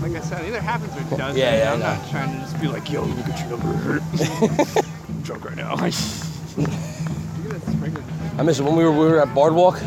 like 0.02 0.12
I 0.12 0.20
said, 0.20 0.44
it 0.44 0.50
either 0.50 0.60
happens 0.60 0.94
or 0.94 1.00
it 1.00 1.18
doesn't. 1.18 1.38
Yeah, 1.40 1.56
yeah, 1.56 1.72
I'm 1.72 1.82
I 1.84 1.96
not 1.96 2.10
trying 2.10 2.34
to 2.34 2.40
just 2.42 2.60
be 2.60 2.68
like, 2.68 2.92
yo, 2.92 3.04
look 3.04 3.26
at 3.26 3.40
your 3.40 3.58
number. 3.58 4.02
I'm 5.08 5.22
drunk 5.22 5.46
right 5.46 5.56
now. 5.56 5.76
I 8.38 8.44
miss 8.44 8.60
it 8.60 8.64
when 8.64 8.76
we 8.76 8.84
were 8.84 8.92
we 8.92 9.06
were 9.06 9.22
at 9.22 9.34
Boardwalk. 9.34 9.80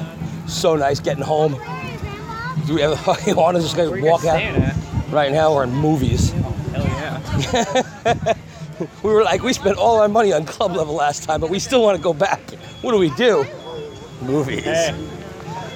So 0.47 0.77
nice 0.77 0.99
getting 0.99 1.23
home. 1.23 1.61
Do 2.67 2.73
we 2.77 2.83
ever 2.83 2.97
fucking 2.97 3.37
want 3.37 3.59
to 3.59 3.63
just 3.63 3.77
like 3.77 3.91
Where 3.91 3.99
you 3.99 4.07
walk 4.07 4.25
out? 4.25 4.37
staying 4.39 4.55
at? 4.57 4.82
Right 5.13 5.31
now 5.31 5.55
we're 5.55 5.65
in 5.65 5.75
movies. 5.75 6.31
Hell 6.73 6.85
yeah. 6.85 8.35
We 9.05 9.13
were 9.13 9.23
like, 9.23 9.43
we 9.43 9.53
spent 9.53 9.77
all 9.79 10.01
our 10.01 10.09
money 10.09 10.33
on 10.33 10.45
club 10.45 10.73
level 10.75 10.95
last 10.95 11.23
time, 11.23 11.41
but 11.41 11.51
we 11.51 11.61
still 11.61 11.83
want 11.85 11.97
to 11.97 12.03
go 12.03 12.13
back. 12.13 12.41
What 12.81 12.91
do 12.91 12.99
we 12.99 13.11
do? 13.11 13.45
Movies. 14.23 14.65
Hey. 14.65 14.93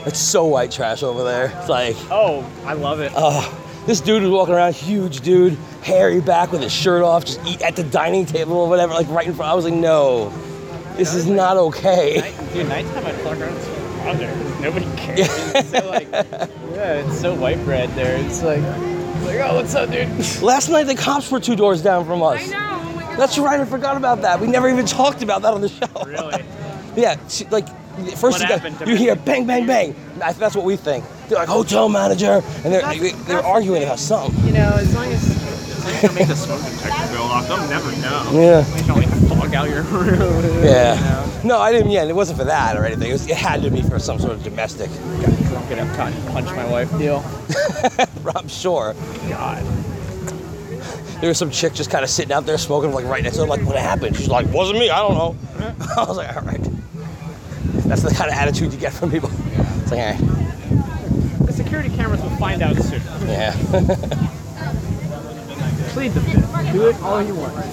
It's 0.07 0.19
so 0.19 0.45
white 0.47 0.73
trash 0.73 1.05
over 1.05 1.23
there. 1.23 1.53
It's 1.61 1.69
like, 1.69 1.95
Oh, 2.11 2.45
I 2.65 2.73
love 2.73 2.99
it. 3.01 3.13
uh, 3.15 3.49
this 3.87 4.01
dude 4.01 4.23
was 4.23 4.33
walking 4.33 4.55
around, 4.55 4.75
huge 4.75 5.21
dude, 5.21 5.57
hairy 5.85 6.21
back 6.21 6.51
with 6.51 6.63
his 6.63 6.73
shirt 6.73 7.03
off, 7.05 7.25
just 7.27 7.41
eat 7.47 7.63
at 7.63 7.77
the 7.77 7.85
dining 7.85 8.27
table 8.27 8.57
or 8.57 8.69
whatever, 8.69 8.93
like 8.95 9.09
right 9.09 9.27
in 9.29 9.35
front. 9.35 9.53
I 9.53 9.55
was 9.55 9.65
like, 9.67 9.75
no, 9.75 10.31
this 10.97 11.15
is 11.15 11.27
not 11.29 11.57
okay. 11.57 12.35
Dude, 12.53 12.69
nighttime 12.69 13.07
I 13.07 13.13
fuck 13.13 13.39
around 13.39 13.61
so 13.61 14.15
there. 14.19 14.35
Nobody 14.61 14.87
cares. 14.97 15.29
It's 15.55 15.71
so 15.71 15.89
like, 15.91 16.09
yeah, 16.11 16.95
it's 17.05 17.21
so 17.21 17.35
white 17.35 17.63
bread 17.65 17.89
there. 17.91 18.17
It's 18.17 18.43
like, 18.43 18.65
like, 19.27 19.39
oh, 19.41 19.55
what's 19.57 19.75
up, 19.75 19.91
dude? 19.91 20.09
Last 20.43 20.69
night 20.69 20.85
the 20.85 20.95
cops 20.95 21.31
were 21.31 21.41
two 21.41 21.57
doors 21.57 21.83
down 21.83 22.05
from 22.07 22.23
us. 22.23 22.41
I 22.53 22.59
know. 22.59 22.59
Oh 22.61 23.15
that's 23.17 23.39
right. 23.39 23.59
I 23.59 23.65
forgot 23.65 23.97
about 23.97 24.23
that. 24.23 24.41
We 24.41 24.47
never 24.47 24.69
even 24.69 24.85
talked 24.87 25.23
about 25.23 25.43
that 25.43 25.55
on 25.55 25.61
the 25.63 25.69
show. 25.69 25.87
Really? 26.05 26.45
yeah. 26.97 27.17
she- 27.29 27.47
Like 27.47 27.67
first 28.17 28.41
What 28.41 28.43
you, 28.43 28.71
got, 28.71 28.89
you 28.89 28.97
hear 28.97 29.17
bang 29.17 29.47
bang 29.47 29.67
bang. 29.67 29.95
That's 30.19 30.55
what 30.55 30.65
we 30.65 30.77
think. 30.77 31.05
They're 31.29 31.39
like 31.39 31.49
hotel 31.49 31.89
manager, 31.89 32.43
and 32.65 32.73
they're 32.73 32.87
they, 32.95 33.11
they're 33.11 33.45
arguing 33.45 33.83
about 33.83 33.99
something. 33.99 34.47
You 34.47 34.53
know, 34.53 34.73
as 34.75 34.95
long 34.95 35.07
as, 35.07 35.23
as 35.25 35.85
long 35.85 35.93
as 35.95 36.03
you 36.03 36.09
don't 36.09 36.15
make 36.15 36.29
the 36.29 36.37
smoke 36.37 36.61
detector 36.63 37.15
go 37.17 37.23
off, 37.23 37.49
they'll 37.49 37.67
never 37.69 37.91
know. 38.03 38.31
Yeah. 38.33 39.06
You 39.21 39.29
fog 39.29 39.55
out 39.55 39.69
your 39.69 39.83
room. 39.85 40.65
Yeah. 40.65 41.41
No, 41.45 41.59
I 41.59 41.73
didn't. 41.73 41.91
Yeah, 41.91 42.05
it 42.05 42.15
wasn't 42.15 42.39
for 42.39 42.45
that 42.45 42.77
or 42.77 42.85
anything. 42.85 43.11
It, 43.11 43.13
was, 43.13 43.27
it 43.29 43.37
had 43.37 43.63
to 43.63 43.71
be 43.71 43.83
for 43.83 43.99
some 43.99 44.19
sort 44.19 44.33
of 44.33 44.43
domestic. 44.43 44.91
Drunk 45.49 45.71
enough 45.71 45.97
time 45.97 46.13
to 46.13 46.31
punch 46.33 46.47
my 46.47 46.69
wife 46.71 46.91
deal. 46.99 47.25
I'm 48.37 48.49
sure. 48.49 48.95
God. 49.29 49.63
There 51.21 51.29
was 51.29 51.39
some 51.39 51.51
chick 51.51 51.73
just 51.73 51.91
kind 51.91 52.05
of 52.05 52.11
sitting 52.11 52.33
out 52.33 52.45
there 52.45 52.59
smoking, 52.59 52.93
like 52.93 53.07
right 53.07 53.23
next 53.23 53.37
to 53.37 53.43
her. 53.43 53.49
Like, 53.49 53.63
what 53.63 53.77
happened? 53.77 54.17
She's 54.17 54.29
like, 54.29 54.47
wasn't 54.49 54.79
me. 54.79 54.91
I 54.91 54.99
don't 54.99 55.15
know. 55.15 55.37
I 55.97 56.05
was 56.05 56.17
like, 56.19 56.35
all 56.37 56.43
right. 56.43 56.61
That's 57.87 58.03
the 58.03 58.11
kind 58.11 58.31
of 58.31 58.37
attitude 58.37 58.73
you 58.73 58.79
get 58.79 58.93
from 58.93 59.11
people. 59.11 59.31
It's 59.33 59.91
like, 59.93 60.01
all 60.01 60.27
right. 60.29 61.47
The 61.47 61.53
security 61.53 61.89
cameras 61.91 62.21
will 62.21 62.37
find 62.37 62.61
out 62.63 62.77
soon. 62.77 63.01
Yeah. 63.27 63.53
Plead 65.97 66.13
the 66.13 66.21
fifth. 66.21 66.73
Do 66.75 66.89
it 66.89 67.01
all 67.01 67.23
you 67.23 67.35
want. 67.35 67.55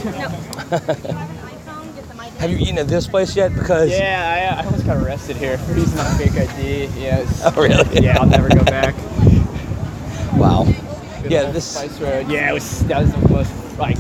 Have 2.40 2.50
you 2.50 2.58
eaten 2.58 2.78
at 2.78 2.88
this 2.88 3.06
place 3.06 3.36
yet? 3.36 3.54
Because 3.54 3.92
Yeah, 3.92 4.50
I, 4.54 4.56
uh, 4.56 4.62
I 4.62 4.66
almost 4.66 4.86
got 4.86 4.96
arrested 4.96 5.36
here 5.36 5.58
for 5.58 5.74
using 5.74 5.98
my 5.98 6.06
fake 6.18 6.32
ID. 6.38 6.86
Yes. 6.98 7.42
Oh, 7.46 7.52
really? 7.62 8.00
Yeah, 8.00 8.20
I'll 8.22 8.26
never 8.26 8.48
go 8.48 8.64
back. 8.64 8.96
wow. 10.38 10.64
Good 11.22 11.34
Yeah, 11.34 11.52
this- 11.52 11.66
Spice 11.66 12.00
Road. 12.00 12.30
Yeah, 12.30 12.50
it 12.50 12.54
was. 12.54 12.86
That 12.86 13.02
was 13.02 13.12
the 13.12 13.28
most 13.28 13.52
like. 13.78 13.98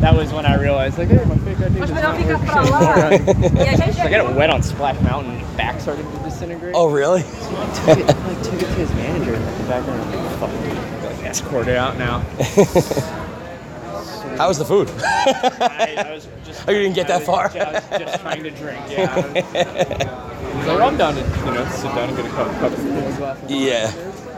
That 0.00 0.16
was 0.16 0.32
when 0.32 0.44
I 0.44 0.60
realized, 0.60 0.98
like, 0.98 1.06
hey, 1.06 1.24
my 1.24 1.36
fake 1.36 1.60
ID 1.60 1.78
does 1.78 1.90
not 1.92 2.18
work 2.26 2.40
anymore. 2.40 4.02
I 4.02 4.10
got 4.10 4.30
it 4.30 4.34
wet 4.36 4.50
on 4.50 4.64
Splash 4.64 5.00
Mountain. 5.00 5.36
and 5.36 5.56
back 5.56 5.80
started 5.80 6.02
to 6.10 6.18
disintegrate. 6.24 6.74
Oh, 6.74 6.90
really? 6.90 7.22
took 7.22 7.98
it, 7.98 8.06
like, 8.08 8.42
took 8.42 8.54
it 8.54 8.66
to 8.66 8.74
his 8.74 8.90
manager 8.94 9.34
in 9.34 9.40
the 9.44 9.64
background. 9.68 10.02
I'm 10.02 10.24
like, 10.24 10.38
fuck, 10.40 10.50
like, 10.50 10.91
escorted 11.32 11.76
out 11.76 11.96
now. 11.98 12.20
How 14.36 14.48
was 14.48 14.58
the 14.58 14.64
food? 14.64 14.88
I, 14.98 15.94
I 15.98 16.14
was 16.14 16.28
just. 16.44 16.68
Oh, 16.68 16.72
you 16.72 16.78
didn't 16.82 16.94
get 16.94 17.08
that 17.08 17.22
far? 17.22 17.50
I 17.50 17.72
was 17.72 18.00
just 18.00 18.20
trying 18.20 18.42
to 18.42 18.50
drink. 18.50 18.80
Yeah. 18.88 20.28
So 20.52 20.80
I'm 20.80 20.96
down 20.98 21.14
to 21.14 21.20
you 21.20 21.54
know 21.54 21.66
sit 21.70 21.92
down 21.94 22.10
and 22.10 22.16
get 22.16 22.26
a 22.26 22.28
cup, 22.28 22.46
cup 22.60 22.72
of 22.72 23.16
glass. 23.16 23.50
Yeah. 23.50 23.90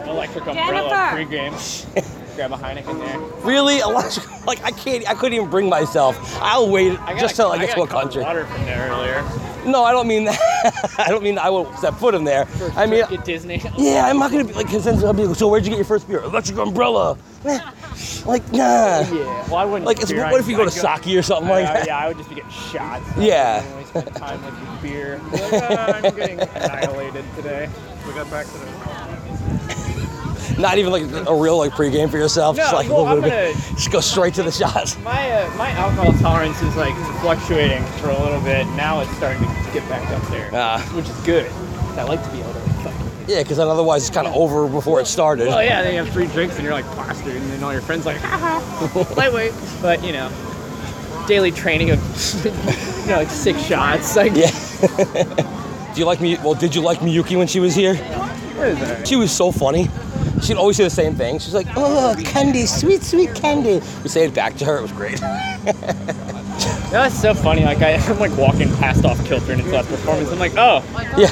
Electric 0.08 0.46
umbrella 0.46 1.10
pregame. 1.12 1.52
Grab 2.36 2.52
a 2.52 2.56
Heineken 2.56 2.98
there. 3.04 3.18
Really? 3.44 3.80
Electric? 3.80 4.46
Like 4.46 4.62
I 4.62 4.70
can't. 4.70 5.06
I 5.08 5.14
couldn't 5.14 5.34
even 5.34 5.50
bring 5.50 5.68
myself. 5.68 6.16
I'll 6.40 6.70
wait 6.70 6.98
just 7.18 7.34
till 7.36 7.50
I 7.50 7.58
get 7.58 7.74
to 7.74 7.80
a 7.80 7.84
a 7.84 7.86
cup 7.88 7.96
of 7.96 8.02
country. 8.02 8.22
Water 8.22 8.46
from 8.46 8.64
there 8.64 8.88
earlier. 8.90 9.22
No, 9.66 9.84
I 9.84 9.92
don't 9.92 10.06
mean 10.06 10.24
that. 10.24 10.94
I 10.98 11.08
don't 11.10 11.22
mean 11.22 11.38
I 11.38 11.50
won't 11.50 11.76
step 11.78 11.94
foot 11.94 12.14
in 12.14 12.24
there. 12.24 12.46
I 12.76 12.86
mean, 12.86 13.04
Get 13.08 13.24
Disney. 13.24 13.62
yeah, 13.78 14.06
I'm 14.06 14.18
not 14.18 14.30
gonna 14.30 14.44
be 14.44 14.52
like. 14.54 14.68
Cause 14.68 14.84
then 14.84 15.02
I'll 15.04 15.12
be 15.12 15.24
like, 15.26 15.36
so 15.36 15.48
where'd 15.48 15.64
you 15.64 15.70
get 15.70 15.76
your 15.76 15.84
first 15.84 16.06
beer? 16.08 16.20
Electric 16.22 16.58
Umbrella. 16.58 17.16
Like 18.26 18.42
nah. 18.52 18.58
Yeah. 18.58 19.46
Well, 19.48 19.56
I 19.56 19.64
wouldn't. 19.66 19.84
Like, 19.84 19.98
beer, 20.08 20.22
what 20.30 20.34
if 20.40 20.44
I'd- 20.46 20.50
you 20.50 20.56
go 20.56 20.64
to 20.64 20.70
I'd 20.70 20.72
Saki 20.72 21.16
or 21.18 21.22
something 21.22 21.48
like 21.48 21.66
I- 21.66 21.70
I- 21.70 21.74
that? 21.74 21.86
Yeah, 21.86 21.98
I 21.98 22.08
would 22.08 22.16
just 22.16 22.28
be 22.30 22.36
getting 22.36 22.50
shots. 22.50 23.04
Yeah. 23.18 23.62
Spend 23.84 24.14
time 24.16 24.42
like 24.42 24.52
with 24.60 24.82
beer. 24.82 25.20
Like, 25.30 25.42
"Ah, 25.62 25.92
I'm 26.02 26.16
getting 26.16 26.40
annihilated 26.40 27.24
today. 27.36 27.68
We 28.06 28.14
got 28.14 28.30
back 28.30 28.46
to 28.46 28.52
the. 28.52 28.66
Not 30.58 30.78
even 30.78 30.92
like 30.92 31.02
a 31.26 31.34
real 31.34 31.58
like 31.58 31.72
pregame 31.72 32.10
for 32.10 32.18
yourself. 32.18 32.56
No, 32.56 32.62
just 32.62 32.74
like 32.74 32.88
well, 32.88 33.00
a 33.00 33.02
little 33.14 33.24
I'm 33.24 33.30
bit. 33.30 33.54
gonna- 33.54 33.74
Just 33.76 33.90
go 33.90 34.00
straight 34.00 34.34
to 34.34 34.42
the 34.42 34.52
shots. 34.52 34.98
My 35.00 35.30
uh, 35.30 35.56
my 35.56 35.70
alcohol 35.72 36.12
tolerance 36.20 36.60
is 36.62 36.74
like 36.76 36.94
fluctuating 37.20 37.82
for 37.98 38.10
a 38.10 38.22
little 38.22 38.40
bit. 38.40 38.66
Now 38.76 39.00
it's 39.00 39.10
starting 39.16 39.42
to 39.42 39.70
get 39.72 39.88
back 39.88 40.08
up 40.10 40.22
there, 40.30 40.50
Ah. 40.52 40.80
which 40.94 41.08
is 41.08 41.16
good. 41.20 41.50
I 41.98 42.02
like 42.04 42.22
to 42.24 42.30
be 42.30 42.40
able 42.40 42.52
to. 42.52 42.64
Yeah, 43.26 43.42
because 43.42 43.56
then 43.56 43.68
otherwise 43.68 44.06
it's 44.06 44.14
kind 44.14 44.26
of 44.26 44.34
over 44.34 44.68
before 44.68 45.00
it 45.00 45.06
started. 45.06 45.46
well, 45.48 45.62
yeah, 45.64 45.80
then 45.82 45.94
you 45.94 46.04
have 46.04 46.12
three 46.12 46.26
drinks 46.26 46.56
and 46.56 46.62
you're 46.64 46.74
like 46.74 46.84
plastered, 46.84 47.34
and 47.34 47.50
then 47.50 47.62
all 47.64 47.72
your 47.72 47.80
friends 47.80 48.04
like, 48.04 48.18
haha, 48.18 49.14
lightweight. 49.16 49.54
But 49.80 50.04
you 50.04 50.12
know, 50.12 50.30
daily 51.26 51.50
training 51.50 51.90
of 51.90 51.98
you 52.44 53.10
know 53.10 53.16
like 53.16 53.30
six 53.30 53.62
shots. 53.64 54.14
Like, 54.14 54.32
Yeah. 54.36 54.50
Do 55.94 56.00
you 56.00 56.04
like 56.06 56.20
me? 56.20 56.36
Well, 56.44 56.54
did 56.54 56.74
you 56.74 56.82
like 56.82 56.98
Miyuki 56.98 57.38
when 57.38 57.46
she 57.46 57.60
was 57.60 57.74
here? 57.74 57.92
Is 57.94 58.78
that? 58.80 59.06
She 59.08 59.16
was 59.16 59.32
so 59.32 59.50
funny. 59.52 59.88
She'd 60.44 60.56
always 60.56 60.76
say 60.76 60.84
the 60.84 60.90
same 60.90 61.14
thing. 61.14 61.38
She's 61.38 61.54
like, 61.54 61.66
"Oh, 61.74 62.14
candy, 62.24 62.66
sweet, 62.66 63.02
sweet 63.02 63.34
candy." 63.34 63.80
We 64.02 64.08
say 64.08 64.24
it 64.26 64.34
back 64.34 64.56
to 64.58 64.64
her. 64.66 64.78
It 64.78 64.82
was 64.82 64.92
great. 64.92 65.18
That's 66.90 67.18
so 67.20 67.34
funny. 67.34 67.64
Like 67.64 67.78
I, 67.82 67.94
I'm 68.08 68.18
like 68.18 68.36
walking 68.36 68.72
past 68.76 69.04
off 69.04 69.24
kilter 69.26 69.52
and 69.52 69.60
it's 69.60 69.70
last 69.70 69.88
performance. 69.88 70.30
I'm 70.30 70.38
like, 70.38 70.54
oh, 70.56 70.82
yeah. 71.18 71.30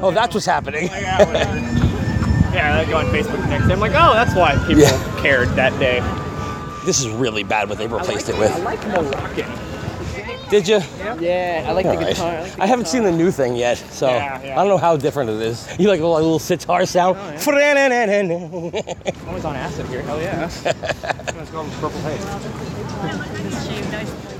Oh, 0.00 0.10
that's 0.12 0.34
what's 0.34 0.46
happening. 0.46 0.84
yeah. 0.90 2.78
I 2.84 2.88
go 2.90 2.96
on 2.98 3.06
Facebook 3.06 3.40
the 3.42 3.46
next 3.48 3.66
day. 3.66 3.72
I'm 3.74 3.80
like, 3.80 3.92
oh, 3.92 4.12
that's 4.14 4.34
why 4.34 4.56
people 4.66 4.82
Yeah. 4.82 5.20
cared 5.22 5.48
that 5.50 5.78
day. 5.78 6.00
This 6.84 7.00
is 7.00 7.08
really 7.10 7.42
bad 7.44 7.68
what 7.68 7.78
they 7.78 7.86
replaced 7.86 8.28
it 8.28 8.38
with. 8.38 8.50
I 8.50 8.58
like 8.58 8.84
Moroccan. 8.88 9.50
Did 10.50 10.66
you? 10.66 10.76
Yeah, 10.98 11.20
yeah 11.20 11.66
I 11.68 11.72
like 11.72 11.84
the 11.84 11.90
All 11.90 11.96
right. 11.96 12.08
guitar. 12.08 12.32
I, 12.32 12.40
like 12.40 12.56
the 12.56 12.62
I 12.62 12.66
haven't 12.66 12.88
seen 12.88 13.02
the 13.02 13.12
new 13.12 13.30
thing 13.30 13.54
yet, 13.54 13.76
so 13.76 14.08
Yeah, 14.08 14.42
yeah. 14.42 14.52
I 14.52 14.54
don't 14.56 14.68
know 14.68 14.78
how 14.78 14.96
different 14.96 15.28
it 15.28 15.42
is. 15.42 15.68
You 15.78 15.88
like 15.88 16.00
a 16.00 16.06
little, 16.06 16.16
little 16.16 16.38
sitar 16.38 16.86
sound? 16.86 17.18
Oh, 17.18 17.22
I'm 17.22 17.36
always 19.28 19.44
on 19.44 19.56
acid 19.56 19.86
here. 19.88 20.00
Hell 20.02 20.20
yeah. 20.20 20.40
Let's 20.44 21.50
go 21.50 21.64
with 21.64 21.80
purple 21.80 22.00
haze. 22.00 22.24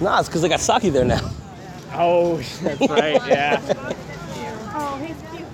nah, 0.00 0.20
it's 0.20 0.28
because 0.28 0.40
they 0.42 0.48
got 0.48 0.61
sake 0.61 0.92
there 0.92 1.04
now. 1.04 1.30
Oh, 1.92 2.36
that's 2.62 2.80
right. 2.88 3.20
Yeah. 3.26 3.61
Oh, 4.74 4.96
he's 5.04 5.16
cute. 5.30 5.46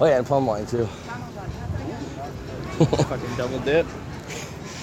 Oh 0.00 0.06
yeah, 0.06 0.18
and 0.18 0.26
plum 0.26 0.46
wine 0.46 0.66
too. 0.66 0.86
Fucking 2.86 3.36
double 3.36 3.58
dip. 3.60 3.86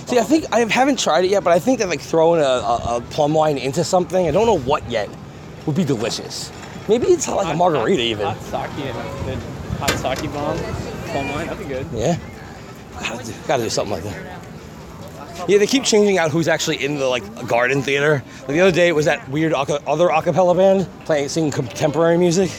See, 0.08 0.18
I 0.18 0.24
think 0.24 0.46
I 0.54 0.62
haven't 0.62 1.00
tried 1.00 1.26
it 1.26 1.32
yet, 1.32 1.44
but 1.44 1.52
I 1.52 1.60
think 1.60 1.80
that 1.80 1.90
like 1.90 2.00
throwing 2.00 2.40
a, 2.40 2.46
a, 2.46 2.98
a 2.98 3.02
plum 3.10 3.34
wine 3.34 3.58
into 3.58 3.84
something, 3.84 4.26
I 4.26 4.32
don't 4.32 4.46
know 4.46 4.58
what 4.58 4.90
yet, 4.90 5.10
would 5.66 5.76
be 5.76 5.84
delicious. 5.84 6.50
Maybe 6.88 7.08
it's 7.08 7.28
like 7.28 7.54
a 7.54 7.58
margarita 7.58 8.02
even. 8.02 8.26
Hot 8.26 8.42
sake 8.42 8.86
and 8.86 9.42
hot 9.74 9.92
sake 9.92 10.32
bomb. 10.32 10.58
Plum 11.08 11.30
wine. 11.30 11.48
That'd 11.48 11.60
be 11.60 11.66
good. 11.66 11.88
Yeah. 11.92 12.18
Gotta 12.94 13.26
do, 13.26 13.34
gotta 13.48 13.64
do 13.64 13.70
something 13.70 13.92
like 13.92 14.04
that. 14.04 14.40
Yeah, 15.50 15.58
they 15.58 15.68
keep 15.68 15.84
changing 15.84 16.18
out 16.18 16.32
who's 16.32 16.48
actually 16.48 16.84
in 16.84 16.96
the 16.96 17.08
like 17.08 17.46
garden 17.46 17.82
theater. 17.82 18.24
Like 18.40 18.48
the 18.48 18.62
other 18.62 18.72
day, 18.72 18.88
it 18.88 18.96
was 18.96 19.06
that 19.06 19.28
weird 19.28 19.52
other 19.52 20.08
acapella 20.08 20.56
band 20.56 20.88
playing 21.04 21.28
singing 21.28 21.52
contemporary 21.52 22.18
music. 22.18 22.50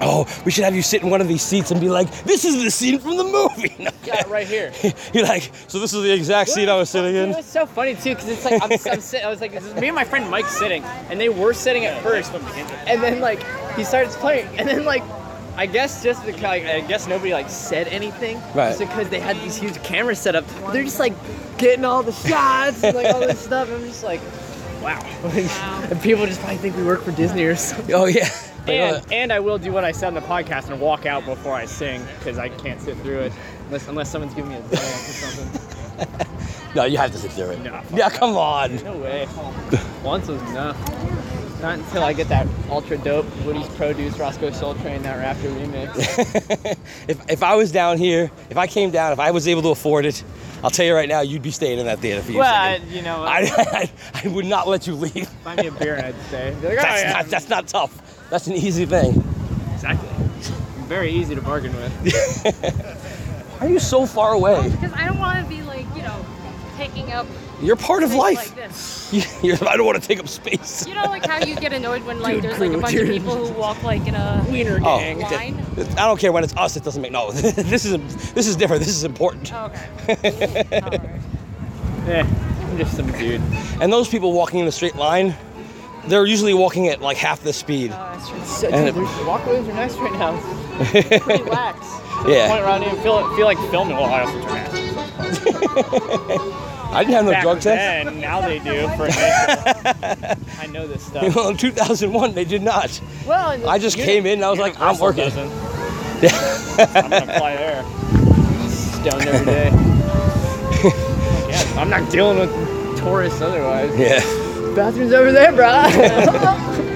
Oh, 0.00 0.26
we 0.44 0.50
should 0.50 0.64
have 0.64 0.74
you 0.74 0.82
sit 0.82 1.02
in 1.02 1.10
one 1.10 1.20
of 1.20 1.28
these 1.28 1.42
seats 1.42 1.70
and 1.70 1.80
be 1.80 1.88
like, 1.88 2.10
"This 2.24 2.44
is 2.44 2.62
the 2.62 2.70
scene 2.70 2.98
from 2.98 3.16
the 3.16 3.24
movie." 3.24 3.74
No. 3.86 3.90
Yeah, 4.04 4.22
right 4.28 4.46
here. 4.46 4.72
You're 5.12 5.24
like, 5.24 5.50
"So 5.68 5.78
this 5.78 5.92
is 5.92 6.02
the 6.02 6.12
exact 6.12 6.50
seat 6.50 6.68
I 6.68 6.76
was 6.76 6.88
sitting 6.90 7.10
in. 7.14 7.16
It 7.16 7.28
in." 7.30 7.36
was 7.36 7.46
so 7.46 7.66
funny 7.66 7.94
too, 7.94 8.14
because 8.14 8.28
it's 8.28 8.44
like 8.44 8.62
I'm, 8.62 8.70
I'm 8.92 9.00
sit, 9.00 9.24
I 9.24 9.28
was 9.30 9.40
like, 9.40 9.52
this 9.52 9.64
is 9.64 9.74
me 9.74 9.88
and 9.88 9.94
my 9.94 10.04
friend 10.04 10.30
Mike 10.30 10.46
sitting, 10.46 10.82
and 10.84 11.18
they 11.20 11.28
were 11.28 11.52
sitting 11.52 11.84
at 11.86 12.02
first, 12.02 12.32
and 12.86 13.02
then 13.02 13.20
like 13.20 13.42
he 13.76 13.84
starts 13.84 14.16
playing, 14.16 14.46
and 14.58 14.68
then 14.68 14.84
like 14.84 15.02
I 15.56 15.64
guess 15.66 16.02
just 16.02 16.24
because 16.26 16.42
like, 16.42 16.64
I 16.66 16.80
guess 16.82 17.06
nobody 17.08 17.32
like 17.32 17.48
said 17.48 17.88
anything, 17.88 18.36
Right. 18.54 18.76
just 18.76 18.80
because 18.80 19.08
they 19.08 19.20
had 19.20 19.36
these 19.40 19.56
huge 19.56 19.82
cameras 19.82 20.18
set 20.18 20.36
up, 20.36 20.44
they're 20.72 20.84
just 20.84 20.98
like 21.00 21.14
getting 21.58 21.84
all 21.84 22.02
the 22.02 22.12
shots 22.12 22.82
and 22.84 22.94
like 22.96 23.12
all 23.14 23.20
this 23.20 23.40
stuff. 23.40 23.70
I'm 23.70 23.80
just 23.84 24.04
like, 24.04 24.20
wow. 24.82 25.00
and 25.90 26.00
people 26.02 26.26
just 26.26 26.40
probably 26.40 26.58
think 26.58 26.76
we 26.76 26.84
work 26.84 27.02
for 27.02 27.12
Disney 27.12 27.44
or 27.44 27.56
something. 27.56 27.94
Oh 27.94 28.04
yeah. 28.04 28.28
And, 28.68 29.12
and 29.12 29.32
I 29.32 29.40
will 29.40 29.58
do 29.58 29.72
what 29.72 29.84
I 29.84 29.92
said 29.92 30.08
on 30.08 30.14
the 30.14 30.20
podcast 30.20 30.70
and 30.70 30.80
walk 30.80 31.06
out 31.06 31.24
before 31.24 31.54
I 31.54 31.66
sing 31.66 32.04
because 32.18 32.38
I 32.38 32.48
can't 32.48 32.80
sit 32.80 32.96
through 32.98 33.20
it 33.20 33.32
unless, 33.66 33.88
unless 33.88 34.10
someone's 34.10 34.34
giving 34.34 34.50
me 34.50 34.56
a 34.56 34.60
dance 34.60 35.08
or 35.08 35.30
something. 35.30 36.26
No, 36.74 36.84
you 36.84 36.98
have 36.98 37.10
to 37.12 37.16
sit 37.16 37.32
through 37.32 37.52
it. 37.52 37.60
No. 37.62 37.80
Yeah, 37.94 38.10
come 38.10 38.36
on. 38.36 38.76
No 38.84 38.98
way. 38.98 39.26
Once 40.04 40.28
was 40.28 40.42
enough. 40.50 40.76
Not 41.60 41.78
until 41.78 42.02
I 42.02 42.12
get 42.12 42.28
that 42.28 42.46
ultra 42.68 42.98
dope 42.98 43.26
Woody's 43.44 43.66
Produce 43.76 44.18
Roscoe 44.18 44.50
Soul 44.50 44.74
Train 44.76 45.02
that 45.02 45.16
Raptor 45.36 45.50
remix. 45.56 46.76
If, 47.08 47.30
if 47.30 47.42
I 47.42 47.54
was 47.54 47.70
down 47.72 47.98
here, 47.98 48.30
if 48.50 48.56
I 48.56 48.66
came 48.66 48.90
down, 48.90 49.12
if 49.12 49.18
I 49.20 49.30
was 49.30 49.46
able 49.48 49.62
to 49.62 49.68
afford 49.68 50.04
it, 50.06 50.22
I'll 50.64 50.70
tell 50.70 50.84
you 50.84 50.94
right 50.94 51.08
now, 51.08 51.20
you'd 51.20 51.42
be 51.42 51.50
staying 51.52 51.78
in 51.78 51.86
that 51.86 52.00
theater 52.00 52.20
for 52.22 52.32
you. 52.32 52.38
well, 52.38 52.52
I, 52.52 52.76
you 52.90 53.00
know, 53.02 53.22
I, 53.22 53.48
I, 53.56 53.90
I 54.24 54.28
would 54.28 54.46
not 54.46 54.66
let 54.66 54.86
you 54.86 54.94
leave. 54.94 55.28
find 55.44 55.60
me 55.60 55.68
a 55.68 55.72
beer 55.72 55.94
and 55.94 56.06
I'd 56.06 56.20
stay. 56.26 56.54
Be 56.60 56.66
like, 56.68 56.78
oh, 56.78 56.82
That's, 56.82 57.02
yeah. 57.02 57.12
not, 57.12 57.26
that's 57.26 57.48
not 57.48 57.68
tough. 57.68 58.28
That's 58.30 58.46
an 58.48 58.54
easy 58.54 58.86
thing. 58.86 59.22
Exactly. 59.74 60.08
Very 60.86 61.10
easy 61.10 61.34
to 61.34 61.40
bargain 61.42 61.74
with. 61.76 61.92
Why 63.58 63.66
are 63.66 63.70
you 63.70 63.78
so 63.78 64.04
far 64.06 64.32
away? 64.32 64.68
Because 64.70 64.92
I 64.92 65.06
don't 65.06 65.18
want 65.18 65.42
to 65.42 65.48
be 65.48 65.62
like, 65.62 65.86
you 65.96 66.02
know, 66.02 66.24
taking 66.76 67.12
up. 67.12 67.26
You're 67.62 67.76
part 67.76 68.02
of 68.02 68.12
life. 68.12 68.36
Like 68.36 68.54
this. 68.54 69.10
You're, 69.42 69.56
I 69.68 69.76
don't 69.76 69.86
want 69.86 70.00
to 70.00 70.06
take 70.06 70.18
up 70.18 70.28
space. 70.28 70.86
You 70.86 70.94
know, 70.94 71.04
like 71.04 71.24
how 71.26 71.44
you 71.44 71.56
get 71.56 71.72
annoyed 71.72 72.04
when 72.04 72.20
like 72.20 72.34
Dude, 72.34 72.44
there's 72.44 72.58
like 72.58 72.70
a 72.70 72.72
crew, 72.74 72.82
bunch 72.82 72.94
of 72.96 73.06
people 73.08 73.46
who 73.46 73.58
walk 73.58 73.82
like 73.82 74.06
in 74.06 74.14
a 74.14 74.44
wiener 74.50 74.78
Oh, 74.82 74.96
line. 74.96 75.22
I 75.22 76.06
don't 76.06 76.20
care 76.20 76.32
when 76.32 76.44
it's 76.44 76.54
us. 76.56 76.76
It 76.76 76.84
doesn't 76.84 77.00
make 77.00 77.12
no. 77.12 77.30
this 77.32 77.84
is 77.84 78.32
this 78.34 78.46
is 78.46 78.56
different. 78.56 78.80
This 78.84 78.94
is 78.94 79.04
important. 79.04 79.52
Oh, 79.54 79.72
okay. 80.08 80.64
Yeah, 82.06 82.26
I'm 82.60 82.76
just 82.78 82.96
some 82.96 83.10
dude. 83.12 83.40
And 83.80 83.92
those 83.92 84.08
people 84.08 84.32
walking 84.32 84.60
in 84.60 84.66
a 84.66 84.72
straight 84.72 84.96
line, 84.96 85.34
they're 86.08 86.26
usually 86.26 86.54
walking 86.54 86.88
at 86.88 87.00
like 87.00 87.16
half 87.16 87.42
the 87.42 87.52
speed. 87.52 87.92
Oh, 87.94 88.42
so, 88.44 88.68
And 88.68 88.86
dude, 88.86 88.88
it- 88.88 88.94
there's 89.06 89.26
walkways 89.26 89.66
are 89.66 89.72
nice 89.72 89.94
right 89.96 90.12
now. 90.12 90.38
It's 90.78 91.24
pretty 91.24 91.44
lax. 91.44 91.78
To 92.24 92.30
Yeah. 92.32 92.48
point 92.48 92.60
where 92.62 92.70
I 92.70 92.78
don't 92.78 92.88
even 92.88 93.00
feel, 93.02 93.36
feel 93.36 93.46
like 93.46 93.58
filming. 93.70 93.96
Well, 93.96 94.06
I 94.12 94.20
also 94.22 94.40
turn 94.42 94.56
ass. 94.56 94.72
I 96.96 97.04
didn't 97.04 97.14
have 97.16 97.24
no 97.26 97.32
Back 97.32 97.42
drug 97.42 97.60
test. 97.60 98.06
then, 98.06 98.20
now 98.20 98.40
they 98.40 98.58
do 98.58 98.88
for. 98.96 99.06
I 100.62 100.66
know 100.72 100.86
this 100.86 101.04
stuff. 101.04 101.36
well, 101.36 101.50
in 101.50 101.58
2001, 101.58 102.32
they 102.32 102.46
did 102.46 102.62
not. 102.62 102.98
Well, 103.26 103.58
the 103.58 103.68
I 103.68 103.78
just 103.78 103.98
came 103.98 104.24
in 104.24 104.38
and 104.38 104.44
I 104.44 104.50
was 104.50 104.58
like, 104.58 104.80
I'm 104.80 104.98
working. 104.98 105.24
doesn't. 105.24 105.52
I'm 106.96 107.10
gonna 107.10 107.26
apply 107.34 107.56
there. 107.56 107.82
Stoned 108.70 109.26
every 109.26 109.44
day. 109.44 109.66
yeah, 111.50 111.80
I'm 111.80 111.90
not 111.90 112.10
dealing 112.10 112.38
with 112.38 112.98
tourists 112.98 113.42
otherwise. 113.42 113.94
Yeah. 113.98 114.20
Bathrooms 114.74 115.12
over 115.12 115.32
there, 115.32 115.52
bro. 115.52 116.92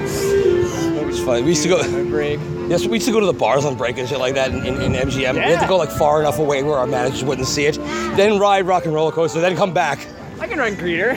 We 1.27 1.41
used 1.51 1.63
to 1.63 1.69
go. 1.69 2.05
Break. 2.11 2.41
Yes, 2.69 2.87
we 2.87 2.95
used 2.95 3.07
to 3.07 3.13
go 3.13 3.21
to 3.21 3.27
the 3.27 3.33
bars 3.33 3.65
on 3.65 3.77
break 3.77 3.99
and 3.99 4.09
shit 4.09 4.19
like 4.19 4.35
that 4.35 4.51
in, 4.51 4.65
in, 4.65 4.81
in 4.83 4.93
MGM. 4.93 5.35
We 5.35 5.41
had 5.41 5.61
to 5.61 5.69
go 5.69 5.77
like 5.77 5.91
far 5.91 6.21
enough 6.21 6.39
away 6.39 6.63
where 6.63 6.77
our 6.77 6.87
managers 6.87 7.23
wouldn't 7.25 7.47
see 7.47 7.67
it. 7.67 7.77
Then 8.17 8.39
ride 8.39 8.67
rock 8.67 8.85
and 8.85 8.95
roller 8.95 9.13
coaster. 9.13 9.41
Then 9.41 9.57
come 9.57 9.73
back. 9.73 10.07
I 10.41 10.47
can 10.47 10.59
run 10.59 10.75
greeter. 10.75 11.17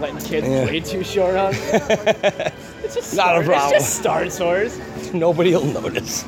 Letting 0.00 0.18
kids 0.18 0.46
Yeah. 0.48 0.64
way 0.64 0.80
too 0.80 1.04
short 1.04 1.36
on. 1.36 1.52
it's 1.54 2.94
just 2.94 3.14
Not 3.14 3.42
a 3.42 3.44
problem. 3.44 3.74
It's 3.76 3.84
just 3.84 3.98
Star 4.00 4.26
Tours. 4.28 4.78
Nobody 5.14 5.52
will 5.54 5.64
notice. 5.66 6.24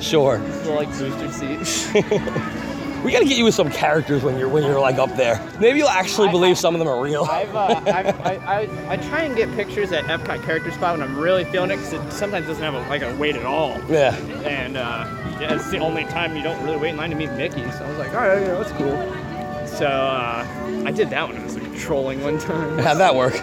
Sure. 0.00 0.38
Like 0.66 0.88
booster 0.98 1.30
seats. 1.32 1.92
We 3.04 3.10
gotta 3.10 3.24
get 3.24 3.36
you 3.36 3.44
with 3.44 3.54
some 3.54 3.68
characters 3.70 4.22
when 4.22 4.38
you're 4.38 4.48
when 4.48 4.62
you're 4.62 4.78
like 4.78 4.96
up 4.96 5.16
there. 5.16 5.40
Maybe 5.58 5.78
you'll 5.78 5.88
actually 5.88 6.30
believe 6.30 6.56
some 6.56 6.74
of 6.74 6.78
them 6.78 6.86
are 6.86 7.02
real. 7.02 7.24
I've, 7.24 7.54
uh, 7.54 7.80
I've, 7.86 8.20
I, 8.20 8.34
I, 8.46 8.92
I 8.92 8.96
try 8.96 9.22
and 9.22 9.36
get 9.36 9.52
pictures 9.56 9.90
at 9.90 10.04
Epcot 10.04 10.44
Character 10.44 10.70
Spot 10.70 10.96
when 10.96 11.08
I'm 11.08 11.18
really 11.18 11.44
feeling 11.44 11.70
it 11.72 11.76
because 11.76 11.94
it 11.94 12.12
sometimes 12.12 12.46
doesn't 12.46 12.62
have 12.62 12.74
a, 12.74 12.88
like 12.88 13.02
a 13.02 13.14
wait 13.16 13.34
at 13.34 13.44
all. 13.44 13.80
Yeah. 13.88 14.14
And 14.44 14.76
uh, 14.76 15.06
yeah, 15.40 15.54
it's 15.54 15.70
the 15.70 15.78
only 15.78 16.04
time 16.04 16.36
you 16.36 16.42
don't 16.42 16.62
really 16.64 16.76
wait 16.76 16.90
in 16.90 16.96
line 16.96 17.10
to 17.10 17.16
meet 17.16 17.32
Mickey. 17.32 17.68
So 17.72 17.84
I 17.84 17.88
was 17.88 17.98
like, 17.98 18.14
all 18.14 18.20
right, 18.20 18.40
yeah, 18.40 18.54
that's 18.54 18.72
cool. 18.72 18.96
So 19.66 19.86
uh, 19.86 20.46
I 20.86 20.92
did 20.92 21.10
that 21.10 21.26
one. 21.26 21.36
I 21.36 21.42
was 21.42 21.56
like 21.56 21.76
trolling 21.76 22.22
one 22.22 22.38
time. 22.38 22.78
How'd 22.78 22.98
that 22.98 23.16
work? 23.16 23.34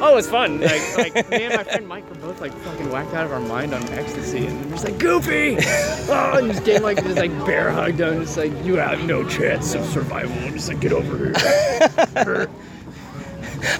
Oh, 0.00 0.12
it 0.12 0.14
was 0.14 0.30
fun. 0.30 0.60
Like, 0.60 0.96
like 0.96 1.30
me 1.30 1.44
and 1.44 1.56
my 1.56 1.64
friend 1.64 1.88
Mike 1.88 2.08
were 2.08 2.16
both 2.16 2.40
like 2.40 2.52
fucking 2.52 2.90
whacked 2.90 3.14
out 3.14 3.26
of 3.26 3.32
our 3.32 3.40
mind 3.40 3.74
on 3.74 3.82
ecstasy, 3.90 4.46
and 4.46 4.64
we're 4.64 4.72
just 4.72 4.84
like 4.84 4.98
Goofy, 4.98 5.56
oh, 6.08 6.38
and 6.38 6.52
just 6.52 6.64
gave 6.64 6.82
like 6.82 7.02
this 7.02 7.16
like 7.16 7.32
bear 7.44 7.70
hug 7.70 7.96
down, 7.96 8.20
just 8.20 8.36
like 8.36 8.52
you 8.64 8.76
have 8.76 9.04
no 9.04 9.28
chance 9.28 9.74
of 9.74 9.84
survival. 9.86 10.32
And 10.32 10.54
just 10.54 10.68
like 10.68 10.80
get 10.80 10.92
over 10.92 11.16
here. 11.16 12.48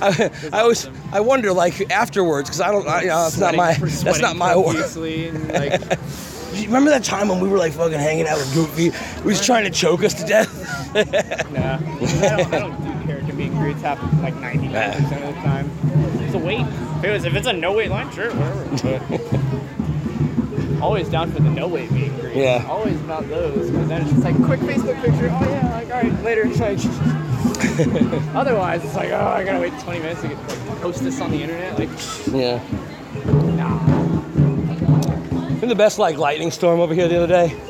I, 0.00 0.30
I 0.52 0.60
always 0.60 0.88
I 1.12 1.20
wonder 1.20 1.52
like 1.52 1.90
afterwards 1.92 2.48
because 2.48 2.60
I 2.60 2.72
don't 2.72 2.88
I, 2.88 3.02
you 3.02 3.08
know, 3.08 3.22
that's 3.22 3.38
not 3.38 3.54
my 3.54 3.74
that's 3.74 4.20
not 4.20 4.36
my 4.36 4.56
work. 4.56 4.76
and 4.76 5.48
like 5.52 5.80
remember 6.66 6.90
that 6.90 7.04
time 7.04 7.28
when 7.28 7.38
we 7.40 7.48
were 7.48 7.58
like 7.58 7.72
fucking 7.72 7.98
hanging 7.98 8.26
out 8.26 8.38
with 8.38 8.52
Goofy? 8.54 8.90
He 8.90 9.22
was 9.22 9.44
trying 9.44 9.64
to 9.64 9.70
choke 9.70 10.02
us 10.02 10.14
to 10.14 10.26
death. 10.26 10.52
Nah, 11.52 11.74
I 11.74 12.36
don't, 12.36 12.54
I 12.54 12.58
don't 12.58 13.00
do 13.00 13.06
character 13.06 13.32
meet 13.34 13.50
and 13.50 13.58
greets 13.58 13.82
happen 13.82 14.20
like 14.22 14.34
99% 14.34 15.28
of 15.28 15.34
the 15.34 15.40
time. 15.42 15.70
It's 16.28 16.34
a 16.34 16.38
wait. 16.38 16.60
If, 16.60 17.04
it 17.04 17.10
was, 17.10 17.24
if 17.24 17.34
it's 17.34 17.46
a 17.46 17.54
no 17.54 17.72
wait 17.72 17.88
line, 17.88 18.12
sure, 18.12 18.30
whatever. 18.34 18.98
But 19.08 20.82
always 20.82 21.08
down 21.08 21.32
for 21.32 21.40
the 21.40 21.48
no 21.48 21.66
wait 21.66 21.90
meet 21.90 22.10
and 22.10 22.20
greet. 22.20 22.36
Yeah. 22.36 22.66
Always 22.68 23.00
about 23.00 23.26
those, 23.30 23.70
because 23.70 23.88
then 23.88 24.02
it's 24.02 24.10
just 24.10 24.22
like 24.22 24.36
quick 24.44 24.60
Facebook 24.60 25.00
picture. 25.02 25.30
Oh 25.32 25.48
yeah, 25.48 25.70
like 25.70 25.86
all 25.86 26.02
right, 26.02 26.22
later. 26.22 26.44
Like, 26.44 26.78
otherwise, 28.36 28.84
it's 28.84 28.94
like 28.94 29.08
oh, 29.12 29.26
I 29.26 29.42
gotta 29.42 29.58
wait 29.58 29.72
20 29.80 30.00
minutes 30.00 30.20
to 30.20 30.28
get 30.28 30.36
like 30.36 30.80
post 30.82 31.02
this 31.02 31.18
on 31.22 31.30
the 31.30 31.40
internet. 31.42 31.78
Like, 31.78 31.88
yeah. 32.30 32.62
nah. 33.56 33.78
Been 35.60 35.70
the 35.70 35.74
best 35.74 35.98
like 35.98 36.18
lightning 36.18 36.50
storm 36.50 36.78
over 36.80 36.92
here 36.92 37.08
the 37.08 37.16
other 37.16 37.26
day. 37.26 37.58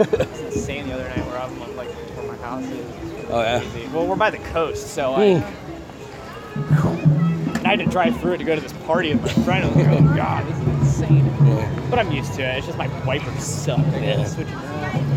It's 0.00 0.56
insane 0.56 0.88
the 0.88 0.94
other 0.94 1.08
night 1.08 1.24
where 1.26 1.38
I'm 1.38 1.76
like 1.76 1.90
where 1.90 2.26
my 2.26 2.36
house 2.38 2.64
is. 2.64 3.30
Oh, 3.30 3.40
yeah? 3.40 3.92
Well, 3.92 4.08
we're 4.08 4.16
by 4.16 4.30
the 4.30 4.38
coast, 4.38 4.88
so 4.88 5.12
like. 5.12 5.44
Hmm. 5.44 7.11
I 7.72 7.76
had 7.76 7.86
to 7.86 7.90
drive 7.90 8.20
through 8.20 8.32
it 8.32 8.36
to 8.36 8.44
go 8.44 8.54
to 8.54 8.60
this 8.60 8.74
party 8.84 9.14
with 9.14 9.22
my 9.22 9.44
friend. 9.44 9.64
I 9.64 9.68
was 9.68 9.76
like, 9.76 9.88
oh 9.88 10.14
god, 10.14 10.46
this 10.46 10.58
is 10.58 11.00
insane. 11.00 11.88
But 11.88 11.98
I'm 11.98 12.12
used 12.12 12.34
to 12.34 12.42
it. 12.42 12.58
It's 12.58 12.66
just 12.66 12.76
my 12.76 12.86
wipers 13.06 13.42
suck. 13.42 13.78
Yeah. 13.78 14.16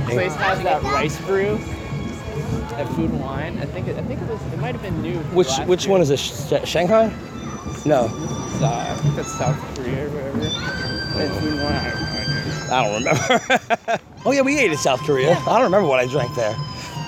Place 0.08 0.34
has 0.36 0.64
that 0.64 0.82
rice 0.84 1.20
brew 1.26 1.60
at 2.78 2.88
Food 2.96 3.10
and 3.10 3.20
Wine. 3.20 3.60
I 3.60 3.66
think 3.66 3.90
it, 3.90 3.98
I 3.98 4.04
think 4.04 4.22
it 4.22 4.30
was 4.30 4.42
it 4.54 4.60
might 4.60 4.72
have 4.72 4.82
been 4.82 5.02
new. 5.02 5.18
Which 5.34 5.50
which 5.66 5.84
year. 5.84 5.92
one 5.92 6.00
is 6.00 6.08
this? 6.08 6.22
Sh- 6.22 6.66
Shanghai? 6.66 7.08
No, 7.86 8.08
uh, 8.62 8.88
I 8.90 9.02
think 9.02 9.18
that's 9.18 9.38
South 9.38 9.60
Korea 9.76 10.06
or 10.06 10.10
whatever. 10.12 11.22
At 11.22 11.42
Food 11.42 11.54
and 11.56 11.62
Wine. 11.62 11.74
I 11.74 11.80
have 11.80 12.00
no 12.00 12.22
idea. 12.22 12.74
I 12.74 12.84
don't 12.86 13.04
remember. 13.04 14.00
oh 14.26 14.32
yeah, 14.32 14.44
we 14.44 14.58
ate 14.58 14.72
in 14.72 14.78
South 14.78 15.02
Korea. 15.02 15.34
I 15.34 15.44
don't 15.44 15.64
remember 15.64 15.90
what 15.90 16.00
I 16.00 16.06
drank 16.08 16.34
there. 16.36 16.56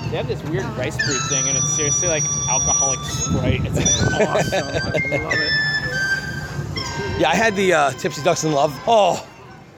They 0.09 0.17
have 0.17 0.27
this 0.27 0.41
weird 0.43 0.65
rice 0.77 0.95
brew 1.05 1.17
thing, 1.29 1.47
and 1.47 1.57
it's 1.57 1.69
seriously 1.75 2.07
like 2.07 2.23
alcoholic 2.49 2.99
Sprite. 2.99 3.61
It's 3.65 3.75
like 3.75 3.87
awesome. 4.29 4.67
I 4.67 5.17
love 5.17 5.33
it. 5.33 5.51
Yeah, 7.21 7.29
I 7.29 7.35
had 7.35 7.55
the 7.55 7.73
uh, 7.73 7.91
Tipsy 7.91 8.21
Ducks 8.23 8.43
in 8.43 8.51
Love. 8.51 8.73
Oh, 8.87 9.27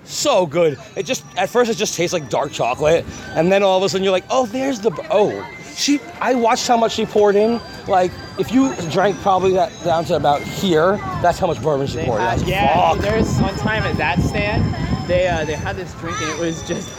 so 0.04 0.46
good. 0.46 0.78
It 0.96 1.04
just 1.06 1.24
at 1.38 1.50
first 1.50 1.72
it 1.72 1.76
just 1.78 1.96
tastes 1.96 2.14
like 2.14 2.30
dark 2.30 2.52
chocolate, 2.52 3.06
and 3.36 3.52
then 3.52 3.64
all 3.64 3.78
of 3.78 3.84
a 3.84 3.90
sudden 3.90 4.04
you're 4.04 4.12
like, 4.14 4.26
oh, 4.30 4.46
there's 4.46 4.80
the 4.80 4.92
oh. 5.10 5.48
She, 5.76 6.00
I 6.20 6.34
watched 6.36 6.68
how 6.68 6.76
much 6.76 6.92
she 6.94 7.06
poured 7.06 7.36
in. 7.38 7.62
Like, 7.88 8.12
if 8.38 8.52
you 8.52 8.76
drank 8.92 9.16
probably 9.22 9.54
that 9.54 9.72
down 9.86 10.04
to 10.06 10.16
about 10.18 10.42
here, 10.42 10.98
that's 11.22 11.40
how 11.40 11.48
much 11.48 11.62
bourbon 11.62 11.88
she 11.88 11.96
They 11.98 12.06
poured. 12.06 12.20
had- 12.20 12.34
in. 12.40 12.44
Was 12.44 12.50
yeah, 12.50 12.92
fuck. 12.92 13.00
there's 13.00 13.40
one 13.40 13.56
time 13.56 13.84
at 13.84 13.96
that 13.96 14.20
stand, 14.20 14.76
they 15.10 15.28
uh, 15.30 15.46
they 15.46 15.54
had 15.56 15.78
this 15.78 15.94
drink 15.96 16.20
and 16.22 16.30
it 16.32 16.38
was 16.40 16.68
just 16.68 16.90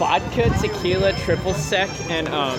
vodka, 0.00 0.48
tequila, 0.60 1.12
triple 1.12 1.52
sec, 1.52 1.90
and 2.10 2.26
um, 2.28 2.58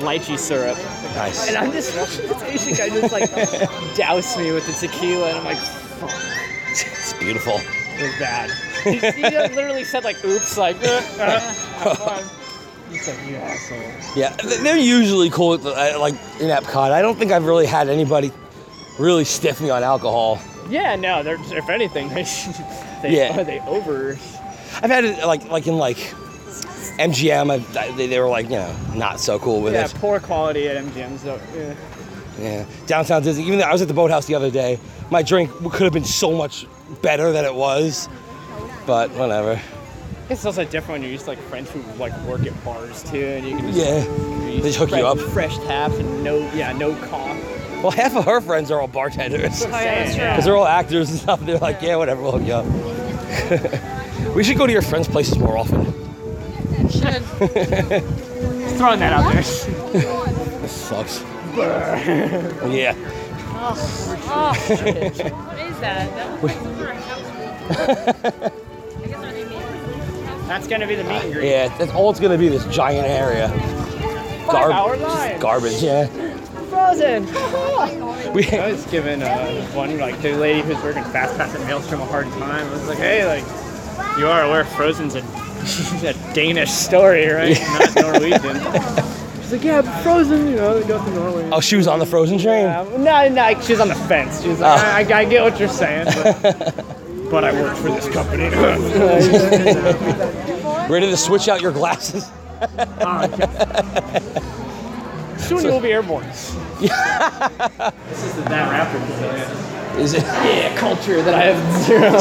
lychee 0.00 0.38
syrup. 0.38 0.78
Nice. 1.14 1.46
And 1.48 1.56
I'm 1.58 1.70
just 1.70 1.94
watching 1.96 2.26
this 2.28 2.42
Asian 2.66 2.74
guy 2.74 2.88
just 2.88 3.12
like 3.12 3.30
douse 3.96 4.38
me 4.38 4.52
with 4.52 4.66
the 4.66 4.72
tequila, 4.88 5.28
and 5.28 5.38
I'm 5.38 5.44
like, 5.44 5.58
fuck, 5.58 6.10
It's 6.70 7.12
beautiful. 7.14 7.58
it 7.58 8.02
was 8.08 8.18
bad. 8.18 8.50
he, 8.84 8.98
he 8.98 9.54
literally 9.54 9.84
said 9.84 10.02
like, 10.02 10.24
oops, 10.24 10.56
like, 10.56 10.76
uh, 10.82 11.00
uh. 11.20 12.28
He's 12.90 13.06
like, 13.06 13.28
you 13.28 13.36
asshole. 13.36 13.78
Yeah, 14.16 14.34
they're 14.62 14.76
usually 14.78 15.28
cool. 15.30 15.54
At 15.54 15.62
the, 15.62 15.70
uh, 15.72 15.98
like 16.00 16.14
in 16.40 16.48
Epcot, 16.48 16.90
I 16.90 17.00
don't 17.02 17.18
think 17.18 17.32
I've 17.32 17.44
really 17.44 17.66
had 17.66 17.88
anybody 17.90 18.32
really 18.98 19.24
stiff 19.24 19.60
me 19.60 19.68
on 19.70 19.82
alcohol. 19.82 20.38
Yeah, 20.70 20.96
no, 20.96 21.22
they're 21.22 21.36
if 21.56 21.68
anything, 21.68 22.08
they 22.10 22.22
they, 23.02 23.16
Yeah. 23.16 23.42
they 23.42 23.60
over. 23.60 24.18
I've 24.82 24.90
had 24.90 25.04
it 25.04 25.24
like 25.26 25.44
like 25.50 25.66
in 25.66 25.76
like 25.78 26.14
MGM. 26.98 27.96
They, 27.96 28.06
they 28.06 28.20
were 28.20 28.28
like 28.28 28.46
you 28.46 28.56
know 28.56 28.76
not 28.94 29.20
so 29.20 29.38
cool 29.38 29.60
with 29.62 29.74
it. 29.74 29.76
yeah, 29.78 29.88
poor 30.00 30.20
quality 30.20 30.68
at 30.68 30.82
MGM's 30.84 31.22
though. 31.22 31.40
Yeah. 31.54 31.74
Yeah, 32.38 32.64
downtown 32.86 33.22
Disney. 33.22 33.44
Even 33.44 33.58
though 33.58 33.66
I 33.66 33.72
was 33.72 33.82
at 33.82 33.88
the 33.88 33.94
boathouse 33.94 34.26
the 34.26 34.34
other 34.34 34.50
day, 34.50 34.80
my 35.10 35.22
drink 35.22 35.50
could 35.50 35.82
have 35.82 35.92
been 35.92 36.04
so 36.04 36.32
much 36.32 36.66
better 37.02 37.30
than 37.30 37.44
it 37.44 37.54
was. 37.54 38.08
But 38.86 39.10
whatever. 39.12 39.52
I 39.52 40.28
guess 40.28 40.38
it's 40.38 40.46
also 40.46 40.64
different 40.64 40.88
when 40.92 41.02
you're 41.02 41.10
used 41.10 41.24
to 41.24 41.30
like 41.32 41.38
friends 41.40 41.70
who 41.70 41.82
like 41.98 42.16
work 42.22 42.44
at 42.46 42.64
bars 42.64 43.02
too, 43.04 43.22
and 43.22 43.46
you 43.46 43.56
can 43.58 43.66
just 43.72 43.78
Yeah, 43.78 44.00
they 44.46 44.60
just 44.62 44.78
hook 44.78 44.90
you 44.90 44.96
fresh- 44.96 45.04
up. 45.04 45.18
fresh 45.32 45.56
taps 45.58 45.94
and 45.96 46.24
no 46.24 46.38
yeah 46.54 46.72
no 46.72 46.94
cough. 47.06 47.36
Well, 47.82 47.90
half 47.90 48.16
of 48.16 48.24
her 48.24 48.40
friends 48.40 48.70
are 48.70 48.80
all 48.80 48.86
bartenders. 48.88 49.62
Oh, 49.64 49.68
yeah, 49.68 50.04
that's 50.04 50.14
true. 50.14 50.24
Because 50.24 50.44
they're 50.44 50.56
all 50.56 50.66
actors 50.66 51.10
and 51.10 51.18
stuff. 51.18 51.40
They're 51.40 51.58
like, 51.58 51.82
yeah, 51.82 51.96
whatever, 51.96 52.22
we'll 52.22 52.38
hook 52.38 52.46
you 52.46 52.54
up. 52.54 54.34
we 54.36 54.42
should 54.44 54.56
go 54.56 54.66
to 54.66 54.72
your 54.72 54.82
friends' 54.82 55.08
places 55.08 55.36
more 55.38 55.58
often. 55.58 55.92
Should. 56.92 57.22
Throwing 58.76 59.00
that 59.00 59.12
out 59.12 59.32
there. 59.32 59.42
This 60.62 60.70
sucks. 60.72 61.22
yeah. 61.56 62.94
Oh, 63.64 63.74
oh. 64.28 64.54
what 64.54 65.58
is 65.58 65.78
that? 65.80 66.08
That 66.14 66.42
looks 66.42 66.54
like 66.54 66.66
over 66.66 66.88
a 66.88 66.94
house. 66.94 68.52
That's 70.48 70.68
gonna 70.68 70.86
be 70.86 70.94
the 70.94 71.04
meet 71.04 71.22
and 71.22 71.32
greet. 71.32 71.48
Yeah, 71.48 71.76
that's 71.78 71.92
all 71.92 72.10
it's 72.10 72.20
gonna 72.20 72.36
be. 72.38 72.48
This 72.48 72.64
giant 72.66 73.06
area. 73.08 73.48
Five-hour 74.46 74.96
line. 74.98 75.40
Garbage. 75.40 75.80
Yeah. 75.82 76.06
Frozen. 76.68 77.26
We- 78.32 78.48
I 78.50 78.72
was 78.72 78.86
giving 78.86 79.22
uh, 79.22 79.62
one 79.72 79.98
like 79.98 80.20
the 80.22 80.32
lady 80.34 80.62
who's 80.62 80.82
working 80.82 81.04
fast 81.04 81.36
pass 81.36 81.54
at 81.54 81.60
Maelstrom 81.66 82.00
a 82.00 82.06
hard 82.06 82.26
time. 82.32 82.66
I 82.66 82.70
was 82.72 82.88
like, 82.88 82.96
hey, 82.98 83.26
like 83.26 83.44
you 84.18 84.26
are 84.26 84.44
aware 84.44 84.64
Frozen's 84.64 85.14
a, 85.14 85.20
a 86.04 86.14
Danish 86.34 86.70
story, 86.70 87.26
right? 87.28 87.58
Not 87.60 87.94
Norwegian. 87.96 88.56
She's 89.42 89.52
like, 89.52 89.64
yeah, 89.64 89.82
but 89.82 90.02
Frozen, 90.02 90.48
you 90.48 90.56
know, 90.56 90.82
go 90.84 91.04
to 91.04 91.10
Norway. 91.10 91.48
Oh, 91.52 91.60
she 91.60 91.76
was 91.76 91.86
on 91.86 91.98
the 91.98 92.06
Frozen 92.06 92.38
train. 92.38 92.66
Uh, 92.66 92.84
no, 92.96 93.28
no, 93.28 93.60
she's 93.60 93.80
on 93.80 93.88
the 93.88 93.94
fence. 93.94 94.42
She's 94.42 94.58
like, 94.60 94.80
Oh. 94.80 94.86
I, 94.86 95.02
I, 95.02 95.18
I 95.20 95.24
get 95.26 95.42
what 95.42 95.58
you're 95.60 95.68
saying, 95.68 96.06
but, 96.06 96.40
but 97.30 97.44
I 97.44 97.52
work 97.52 97.76
for 97.76 97.88
this 97.90 98.08
company. 98.08 98.44
Ready 100.88 101.10
to 101.10 101.16
switch 101.16 101.48
out 101.48 101.60
your 101.60 101.72
glasses? 101.72 102.24
Soon 105.38 105.64
you'll 105.64 105.80
be 105.80 105.92
airborne. 105.92 106.24
this 106.26 106.54
is 106.82 108.34
the 108.36 108.42
that 108.48 108.70
rapper 108.70 108.98
pavilion. 108.98 109.72
Is 110.00 110.14
it? 110.14 110.22
Yeah, 110.22 110.74
culture 110.78 111.20
that 111.22 111.34
I 111.34 111.42
have 111.52 111.82
zero, 111.82 112.18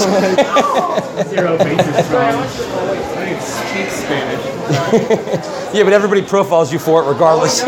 zero 1.30 1.58
basis 1.58 2.08
from. 2.10 3.21
I 3.38 3.40
speak 3.40 3.90
Spanish. 3.90 4.46
yeah, 5.76 5.84
but 5.84 5.94
everybody 5.94 6.22
profiles 6.22 6.72
you 6.72 6.80
for 6.80 7.04
it 7.04 7.08
regardless. 7.08 7.62
Oh, 7.64 7.68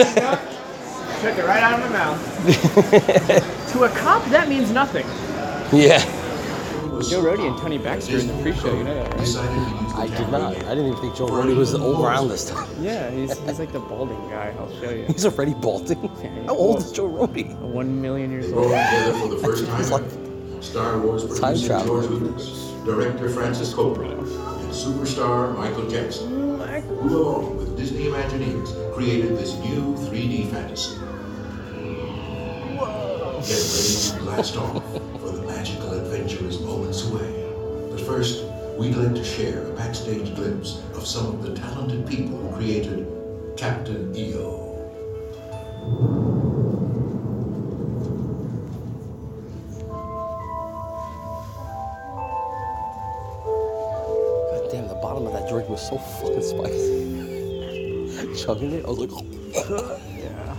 Took 1.22 1.38
it 1.38 1.46
right 1.46 1.64
out 1.64 1.80
of 1.82 1.90
my 1.90 1.98
mouth. 1.98 3.70
to 3.74 3.84
a 3.84 3.90
cop, 3.90 4.26
that 4.30 4.50
means 4.50 4.72
nothing. 4.72 5.06
yeah. 5.72 6.04
Joe 7.10 7.22
Rohde 7.24 7.48
and 7.48 7.58
Tony 7.58 7.78
Baxter 7.78 8.20
in 8.20 8.28
the 8.28 8.42
pre-show, 8.42 8.74
you 8.78 8.84
know 8.84 8.94
that, 8.94 9.14
right? 9.16 9.98
I 9.98 10.08
did 10.18 10.30
not. 10.30 10.56
I 10.56 10.76
didn't 10.76 10.88
even 10.88 11.00
think 11.00 11.16
Joe 11.16 11.28
Rohde 11.28 11.56
was 11.56 11.74
around 11.74 12.30
this 12.30 12.50
time. 12.50 12.70
Yeah, 12.80 13.10
he's, 13.12 13.38
he's 13.40 13.60
like 13.60 13.72
the 13.72 13.80
balding 13.80 14.20
guy. 14.30 14.54
I'll 14.60 14.72
show 14.80 14.90
you. 14.92 15.06
He's 15.06 15.26
already 15.26 15.54
balding. 15.54 16.08
How 16.46 16.56
old 16.56 16.80
is 16.80 16.92
Joe 16.92 17.10
Rohde? 17.10 17.58
One 17.60 18.02
million 18.02 18.32
years 18.32 18.52
old. 18.54 18.66
together 18.66 19.14
for 19.20 19.28
the 19.30 19.38
first 19.38 19.66
time. 19.66 19.90
like 19.90 20.64
Star 20.64 21.00
Wars 21.00 21.24
Time 21.24 21.54
producer 21.54 21.68
traveler. 21.68 22.02
George 22.08 22.22
Lucas, 22.22 22.72
director 22.86 23.30
Francis 23.30 23.74
Coppola, 23.74 24.12
and 24.14 24.28
superstar 24.74 25.56
Michael 25.56 25.88
Jackson, 25.88 26.30
who 26.30 27.16
along 27.16 27.58
with 27.58 27.78
Disney 27.78 28.06
Imagineers 28.06 28.74
created 28.96 29.38
this 29.38 29.54
new 29.60 29.94
3D 30.08 30.50
fantasy. 30.50 30.98
Get 33.46 33.62
ready 33.70 33.94
to 34.10 34.18
blast 34.24 34.58
off 34.58 34.82
for 35.22 35.30
the 35.30 35.44
magical 35.46 35.94
adventure 35.94 36.44
is 36.46 36.60
moments 36.60 37.04
away. 37.08 37.46
But 37.92 38.02
first, 38.02 38.46
we'd 38.78 38.96
like 38.96 39.14
to 39.14 39.24
share 39.24 39.68
a 39.68 39.76
backstage 39.76 40.34
glimpse 40.34 40.82
of 40.96 41.06
some 41.06 41.28
of 41.28 41.44
the 41.44 41.54
talented 41.54 42.08
people 42.08 42.36
who 42.38 42.56
created 42.56 43.06
Captain 43.56 44.12
EO. 44.16 44.72
Was 55.74 55.88
so 55.90 55.98
fucking 55.98 56.42
spicy. 56.44 57.04
Chugging 58.44 58.74
it, 58.74 58.86
I 58.86 58.90
was 58.90 59.00
like, 59.00 59.10
yeah. 60.16 60.56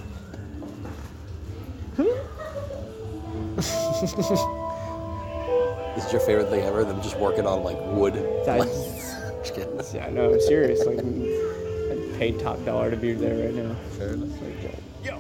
this 3.57 4.13
is 6.07 6.13
your 6.13 6.21
favorite 6.21 6.51
thing 6.51 6.63
ever? 6.63 6.85
Them 6.85 7.01
just 7.01 7.17
working 7.19 7.47
on 7.47 7.63
like 7.63 7.79
wood. 7.81 8.15
That's- 8.45 9.03
Just 9.45 9.57
kidding. 9.57 9.79
Yeah, 9.93 10.09
no, 10.09 10.33
I'm 10.33 10.41
serious. 10.41 10.87
Like, 10.87 11.01
I'd 11.01 12.19
pay 12.19 12.33
top 12.33 12.65
dollar 12.65 12.91
to 12.91 12.97
be 12.97 13.13
there 13.13 13.45
right 13.45 13.55
now. 13.55 13.75
Fair 13.99 14.15
enough. 14.15 14.31
Like, 14.41 14.73
yo, 15.05 15.19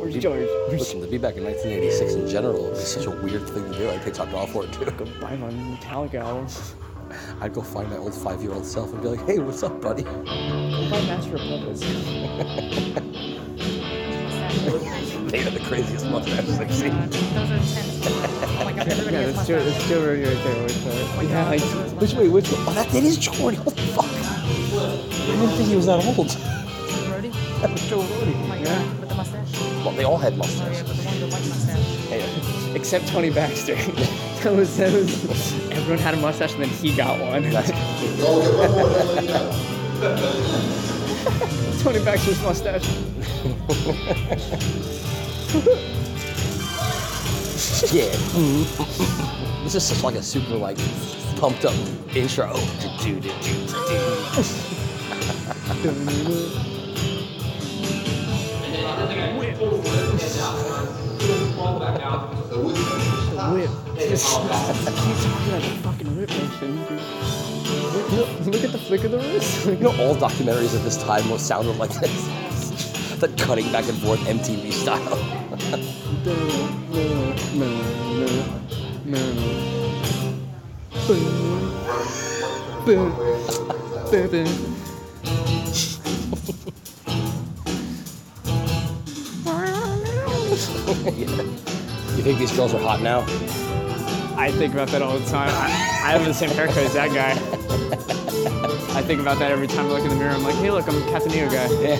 where's 0.00 0.16
George? 0.16 0.48
Listen, 0.70 1.02
to 1.02 1.06
be 1.06 1.18
back 1.18 1.36
in 1.36 1.44
1986 1.44 2.14
in 2.14 2.26
general 2.26 2.62
would 2.62 2.72
be 2.72 2.80
such 2.80 3.04
a 3.04 3.10
weird 3.10 3.46
thing 3.50 3.70
to 3.70 3.76
do. 3.78 3.90
I'd 3.90 4.00
pay 4.00 4.12
top 4.12 4.30
dollar 4.30 4.46
for 4.46 4.64
it 4.64 4.72
too. 4.72 4.86
Go 4.92 5.04
buy 5.20 5.36
my 5.36 5.50
Metallica 5.50 6.14
album. 6.14 6.46
I'd 7.40 7.52
go 7.54 7.62
find 7.62 7.90
my 7.90 7.96
old 7.96 8.14
five-year-old 8.14 8.64
self 8.66 8.92
and 8.92 9.02
be 9.02 9.08
like, 9.08 9.24
"Hey, 9.26 9.38
what's 9.38 9.62
up, 9.62 9.80
buddy?" 9.80 10.02
Go 10.02 10.10
buy 10.90 11.00
Master 11.06 11.36
of 11.36 11.40
Puppets. 11.40 11.80
they 15.30 15.38
had 15.38 15.52
the 15.52 15.60
craziest 15.60 16.06
mustaches 16.06 16.58
I've 16.58 16.72
seen. 16.74 16.90
Those 17.10 17.50
are 17.50 17.54
intense. 17.54 18.06
Oh 18.06 18.62
my 18.64 18.72
god, 18.72 18.88
everybody 18.88 19.16
Yeah, 19.16 19.22
has 19.22 19.34
that's 19.36 19.48
Joe, 19.48 19.56
mustaches. 19.56 19.74
that's 19.74 19.88
Joe 19.88 20.00
Rohde 20.00 20.26
right 20.26 20.44
there. 20.44 20.62
Which, 20.62 20.76
uh, 20.86 21.22
yeah, 21.30 21.48
like, 21.48 22.00
Which 22.00 22.14
way? 22.14 22.28
Which 22.28 22.50
way? 22.50 22.56
Oh, 22.60 22.72
that, 22.72 22.88
that 22.88 23.02
is 23.04 23.16
Joe 23.18 23.32
Rohde. 23.32 23.58
What 23.64 23.76
the 23.76 23.82
fuck? 23.82 24.04
I 24.06 24.10
didn't 25.26 25.56
think 25.56 25.68
he 25.68 25.76
was 25.76 25.86
that 25.86 26.04
old. 26.04 26.36
Brody? 27.08 27.30
That 27.60 27.70
was 27.72 27.88
Joe 27.88 27.98
Rohde. 28.00 28.32
Oh 28.34 28.46
my 28.46 28.62
god, 28.62 29.00
with 29.00 29.08
the 29.08 29.14
mustache. 29.16 29.60
Well, 29.84 29.92
they 29.92 30.04
all 30.04 30.18
had 30.18 30.32
Oh 30.32 30.36
yeah, 30.36 30.38
mustaches. 30.38 30.82
the 30.82 30.94
one 31.04 31.20
with 31.20 31.20
the 31.20 31.26
white 31.26 31.48
mustache. 31.48 32.76
except 32.76 33.08
Tony 33.08 33.30
Baxter. 33.30 33.76
that 34.42 34.54
was, 34.54 34.76
that 34.76 34.92
was, 34.92 35.24
everyone 35.70 35.98
had 35.98 36.14
a 36.14 36.16
mustache 36.18 36.54
and 36.54 36.62
then 36.62 36.70
he 36.70 36.94
got 36.94 37.18
one. 37.20 37.42
Tony 41.80 42.04
Baxter's 42.04 42.40
mustache. 42.42 42.86
yeah. 47.92 48.10
this 49.64 49.74
is 49.74 49.82
such 49.82 50.02
like 50.02 50.14
a 50.14 50.22
super 50.22 50.56
like 50.56 50.78
pumped 51.36 51.64
up 51.64 51.74
intro. 52.14 52.52
Whip. 62.56 63.07
Keep 63.38 63.46
talking 65.22 65.52
like 65.52 65.62
a 65.62 65.70
fucking 65.84 66.16
whip. 66.16 66.28
Look, 68.10 68.28
look 68.46 68.64
at 68.64 68.72
the 68.72 68.78
flick 68.78 69.04
of 69.04 69.12
the 69.12 69.18
wrist. 69.18 69.64
You 69.66 69.76
know, 69.76 69.90
all 69.90 70.16
documentaries 70.16 70.74
at 70.76 70.82
this 70.82 70.96
time 70.96 71.30
was 71.30 71.40
sounded 71.40 71.76
like 71.76 71.90
this. 72.00 73.16
that 73.20 73.38
cutting 73.38 73.70
back 73.70 73.88
and 73.88 73.96
forth 73.98 74.18
MTV 74.20 74.72
style. 74.72 75.18
You 92.18 92.24
think 92.24 92.40
these 92.40 92.50
girls 92.50 92.74
are 92.74 92.80
hot 92.80 93.00
now? 93.00 93.20
I 94.36 94.50
think 94.50 94.74
about 94.74 94.88
that 94.88 95.02
all 95.02 95.16
the 95.16 95.24
time. 95.30 95.50
I, 95.50 95.66
I 96.04 96.12
have 96.18 96.24
the 96.24 96.34
same 96.34 96.50
haircut 96.50 96.78
as 96.78 96.94
that 96.94 97.14
guy. 97.14 97.30
I 98.98 99.02
think 99.02 99.20
about 99.20 99.38
that 99.38 99.52
every 99.52 99.68
time 99.68 99.86
I 99.86 99.90
look 99.90 100.02
in 100.02 100.08
the 100.08 100.16
mirror. 100.16 100.32
I'm 100.32 100.42
like, 100.42 100.56
hey, 100.56 100.72
look, 100.72 100.88
I'm 100.88 101.00
a 101.00 101.06
Captain 101.12 101.32
EO 101.32 101.48
guy. 101.48 101.68
Yeah. 101.80 101.96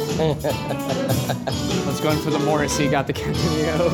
Let's 1.87 2.01
go 2.01 2.11
in 2.11 2.19
for 2.19 2.31
the 2.31 2.41
Morrissey. 2.41 2.89
Got 2.89 3.07
the 3.07 3.13
Captain 3.13 3.37
EO. 3.61 3.91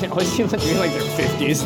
they 0.00 0.08
always 0.08 0.32
seem 0.32 0.48
like 0.48 0.60
they're 0.62 0.80
like 0.80 0.90
their 0.90 1.02
50s. 1.28 1.62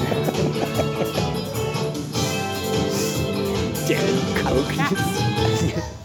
Damn, 3.89 4.35
coke. 4.45 5.87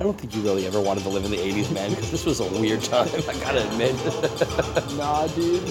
I 0.00 0.02
don't 0.02 0.18
think 0.18 0.34
you 0.34 0.40
really 0.40 0.66
ever 0.66 0.80
wanted 0.80 1.02
to 1.02 1.10
live 1.10 1.26
in 1.26 1.30
the 1.30 1.36
80s, 1.36 1.70
man, 1.74 1.90
because 1.90 2.10
this 2.10 2.24
was 2.24 2.40
a 2.40 2.46
weird 2.58 2.82
time, 2.82 3.06
I 3.28 3.34
gotta 3.38 3.68
admit. 3.68 3.94
nah, 4.96 5.26
dude. 5.26 5.62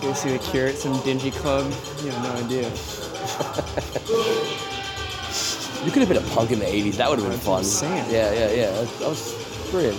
Go 0.00 0.14
see 0.14 0.30
the 0.30 0.38
Cure 0.50 0.68
at 0.68 0.76
some 0.76 0.98
dingy 1.02 1.32
club. 1.32 1.70
You 2.02 2.10
have 2.12 2.22
no 2.24 2.32
idea. 2.42 2.70
You 5.84 5.90
could 5.90 6.00
have 6.00 6.08
been 6.08 6.16
a 6.16 6.26
punk 6.34 6.50
in 6.50 6.60
the 6.60 6.64
80s, 6.64 6.96
that 6.96 7.10
would 7.10 7.18
have 7.18 7.28
been 7.28 7.38
That's 7.38 7.44
fun. 7.44 7.62
saying. 7.64 8.10
Yeah, 8.10 8.32
yeah, 8.32 8.50
yeah. 8.52 8.70
That, 8.70 8.98
that 9.00 9.08
was 9.10 9.68
brilliant. 9.70 9.98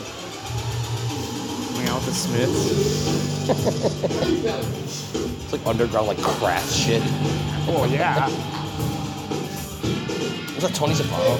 Hang 1.77 1.89
out 1.89 1.95
with 1.95 2.05
the 2.07 2.13
Smiths. 2.13 3.11
It's 5.43 5.53
like 5.53 5.67
underground, 5.67 6.07
like 6.07 6.17
craft 6.21 6.71
shit. 6.73 7.01
Oh, 7.67 7.85
yeah. 7.91 8.29
Was 10.61 10.69
that 10.69 10.77
Tony 10.77 10.93
Soprano? 10.93 11.37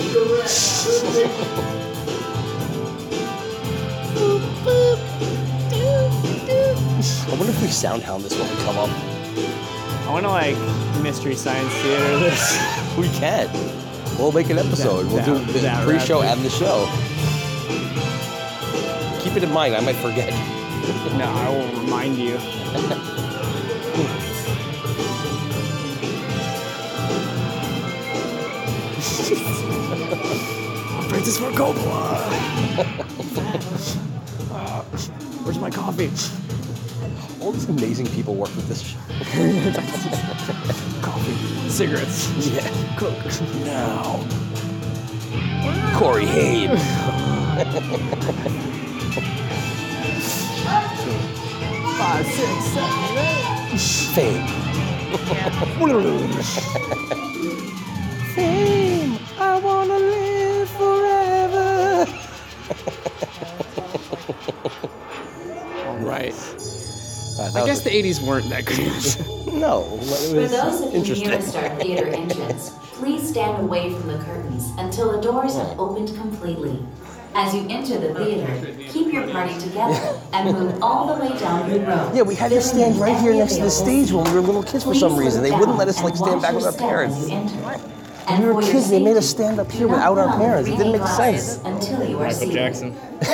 I 6.03 7.35
wonder 7.37 7.51
if 7.51 7.61
we 7.61 7.67
soundhound 7.67 8.23
this 8.23 8.33
when 8.37 8.49
we 8.49 8.55
come 8.63 8.77
up. 8.79 8.89
I 8.89 10.09
want 10.11 10.25
to 10.25 10.29
like 10.29 10.57
mystery 11.03 11.35
science 11.35 11.71
theater 11.75 12.17
this. 12.17 12.59
We 12.97 13.07
can. 13.09 13.47
We'll 14.17 14.31
make 14.33 14.49
an 14.49 14.57
episode. 14.57 15.05
We'll 15.07 15.23
do 15.23 15.39
the 15.53 15.81
pre-show 15.85 16.21
rapid. 16.21 16.37
and 16.39 16.45
the 16.45 16.49
show. 16.49 16.85
Keep 19.23 19.37
it 19.37 19.43
in 19.43 19.51
mind. 19.53 19.75
I 19.75 19.79
might 19.79 19.95
forget. 19.97 20.31
no, 21.17 21.25
I 21.25 21.49
will 21.49 21.83
remind 21.83 22.17
you. 22.17 22.37
Francis 31.21 31.37
Ford 31.39 31.53
Coppola. 31.53 32.17
Uh, 34.51 34.81
Where's 35.43 35.59
my 35.59 35.69
coffee? 35.69 36.09
All 37.39 37.51
these 37.51 37.69
amazing 37.69 38.07
people 38.07 38.33
work 38.33 38.49
with 38.55 38.67
this 38.67 38.81
show. 38.81 38.97
coffee, 41.03 41.35
cigarettes, 41.69 42.27
Yeah. 42.47 42.67
coke. 42.97 43.13
Now, 43.65 44.25
Corey 45.95 46.25
Haim. 46.25 46.75
Five, 51.99 52.25
six, 52.25 52.65
seven, 52.73 53.17
eight. 53.19 53.79
Fame. 54.15 54.47
Fame. 58.33 59.19
I 59.37 59.59
wanna 59.59 59.99
live 59.99 60.01
forever. 60.01 60.11
All 60.11 60.20
right. 66.01 66.33
Uh, 67.39 67.43
I 67.55 67.61
was 67.61 67.65
guess 67.65 67.83
the 67.83 67.89
80s 67.89 68.25
weren't 68.25 68.49
that 68.49 68.65
good. 68.65 69.53
No, 69.53 69.99
it 70.01 70.03
For 70.31 70.35
was 70.41 70.51
those 70.51 70.81
of 70.81 70.91
you 70.91 70.99
interesting. 70.99 71.29
near 71.29 71.37
the 71.37 71.43
Star 71.43 71.69
Theater 71.77 72.07
entrance, 72.07 72.71
please 72.93 73.27
stand 73.27 73.63
away 73.63 73.91
from 73.93 74.07
the 74.07 74.17
curtains 74.19 74.71
until 74.77 75.11
the 75.11 75.21
doors 75.21 75.55
have 75.55 75.79
opened 75.79 76.15
completely. 76.17 76.85
As 77.33 77.53
you 77.55 77.65
enter 77.69 77.97
the 77.97 78.13
theater, 78.13 78.91
keep 78.91 79.13
your 79.13 79.25
party 79.31 79.57
together 79.57 80.19
and 80.33 80.51
move 80.57 80.83
all 80.83 81.15
the 81.15 81.21
way 81.23 81.37
down 81.39 81.69
the 81.69 81.79
row. 81.79 82.11
Yeah, 82.13 82.23
we 82.23 82.35
had 82.35 82.51
to 82.51 82.61
stand 82.61 82.97
right 82.97 83.17
here 83.17 83.33
next 83.33 83.55
to 83.55 83.61
the 83.63 83.71
stage 83.71 84.11
when 84.11 84.25
we 84.25 84.31
were 84.33 84.41
little 84.41 84.63
kids 84.63 84.83
for 84.83 84.93
some 84.93 85.15
reason. 85.15 85.41
They 85.41 85.51
wouldn't 85.51 85.77
let 85.77 85.87
us 85.87 86.03
like 86.03 86.17
stand 86.17 86.41
back 86.41 86.53
with 86.55 86.65
our 86.65 86.73
parents. 86.73 87.29
When 87.29 88.41
we 88.43 88.51
were 88.53 88.61
kids, 88.61 88.89
they 88.89 89.01
made 89.01 89.15
us 89.15 89.29
stand 89.29 89.59
up 89.59 89.71
here 89.71 89.87
without 89.87 90.17
our 90.17 90.37
parents. 90.37 90.69
It 90.69 90.77
didn't 90.77 90.91
make 90.91 91.07
sense. 91.07 91.57
Until 92.11 92.11
you 92.11 92.17
are 92.17 92.27
Michael 92.27 92.39
seated. 92.39 92.53
Jackson. 92.53 92.95
If 93.21 93.27
you 93.27 93.33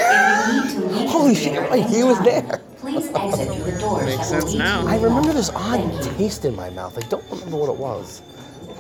need 0.62 0.70
to 0.72 0.80
leave 1.00 1.10
Holy 1.10 1.36
shit, 1.36 1.44
theater 1.54 1.68
right, 1.70 1.86
he 1.86 2.04
was 2.04 2.20
there. 2.24 2.62
Please 2.78 3.08
exit 3.14 3.48
through 3.56 3.72
the 3.72 3.80
doors 3.80 4.06
Makes 4.06 4.30
that 4.30 4.36
will 4.36 4.42
sense 4.42 4.54
lead 4.54 4.60
now. 4.60 4.82
to 4.84 4.88
I 4.90 4.96
remember 5.02 5.34
this 5.34 5.50
odd 5.50 6.02
taste 6.04 6.46
in 6.46 6.56
my 6.56 6.70
mouth. 6.70 6.98
I 6.98 7.02
don't 7.10 7.24
remember 7.32 7.58
what 7.58 7.70
it 7.70 7.78
was. 7.78 8.22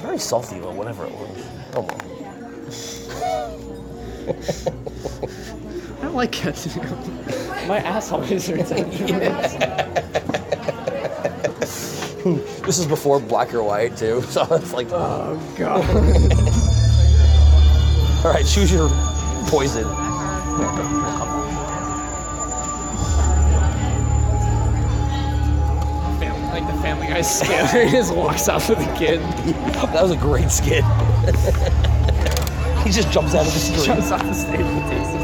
Very 0.01 0.19
salty, 0.19 0.59
but 0.59 0.73
whatever 0.73 1.05
it 1.05 1.11
was. 1.11 1.45
Oh 1.75 1.81
well. 1.87 2.01
I 5.97 6.01
don't 6.03 6.15
like 6.15 6.31
catching 6.31 6.71
My 7.67 7.79
ass 7.79 8.11
always 8.11 8.47
hurts. 8.47 8.71
This 12.65 12.77
is 12.77 12.85
before 12.85 13.19
black 13.21 13.53
or 13.53 13.63
white 13.63 13.95
too, 13.97 14.21
so 14.23 14.45
it's 14.51 14.73
like. 14.73 14.87
oh 14.91 15.39
god. 15.57 15.83
All 18.25 18.33
right, 18.33 18.45
choose 18.45 18.71
your 18.71 18.89
poison. 19.47 19.85
Family, 26.19 26.47
like 26.47 26.67
the 26.67 26.81
Family 26.81 27.07
Guy 27.07 27.21
skit 27.21 27.71
where 27.71 27.85
he 27.85 27.91
just 27.91 28.13
walks 28.13 28.49
off 28.49 28.69
with 28.69 28.79
a 28.79 28.97
kid. 28.97 29.21
That 29.93 30.03
was 30.03 30.11
a 30.11 30.17
great 30.17 30.51
skit. 30.51 30.83
he 32.83 32.91
just 32.91 33.11
jumps 33.11 33.33
out 33.35 33.47
of 33.47 33.53
the 33.53 33.59
street. 33.59 33.85
Jumps 33.85 34.11
off 34.11 34.21
the 34.21 34.33
stage 34.33 34.59
and 34.59 34.91
takes 34.91 35.09
it. 35.09 35.17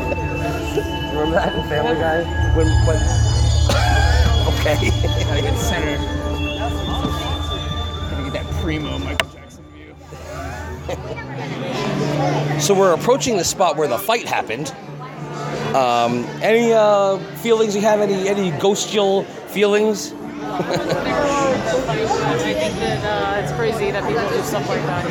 Remember 1.13 1.35
that 1.35 1.53
in 1.55 1.67
Family 1.69 1.95
Guy? 1.95 2.23
When, 2.55 2.67
when... 2.87 2.97
okay. 4.59 4.89
Gotta 5.25 5.41
get 5.41 5.57
center. 5.57 5.97
Gotta 8.09 8.23
get 8.23 8.33
that 8.33 8.45
primo 8.61 8.97
Michael 8.99 9.29
Jackson 9.29 9.65
view. 9.73 9.95
So 12.59 12.73
we're 12.73 12.93
approaching 12.93 13.37
the 13.37 13.43
spot 13.43 13.75
where 13.77 13.87
the 13.87 13.97
fight 13.97 14.25
happened. 14.25 14.73
Um, 15.75 16.25
any 16.41 16.71
uh, 16.71 17.17
feelings 17.37 17.75
you 17.75 17.81
have? 17.81 17.99
Any 17.99 18.27
any 18.29 18.51
ghostial 18.51 19.25
feelings? 19.49 20.13
I 20.13 20.17
think 22.53 22.75
that 22.79 23.03
uh, 23.03 23.41
it's 23.41 23.51
crazy 23.53 23.91
that 23.91 24.03
people 24.07 24.29
do 24.29 24.43
stuff 24.43 24.67
like 24.69 24.81
that. 24.83 25.05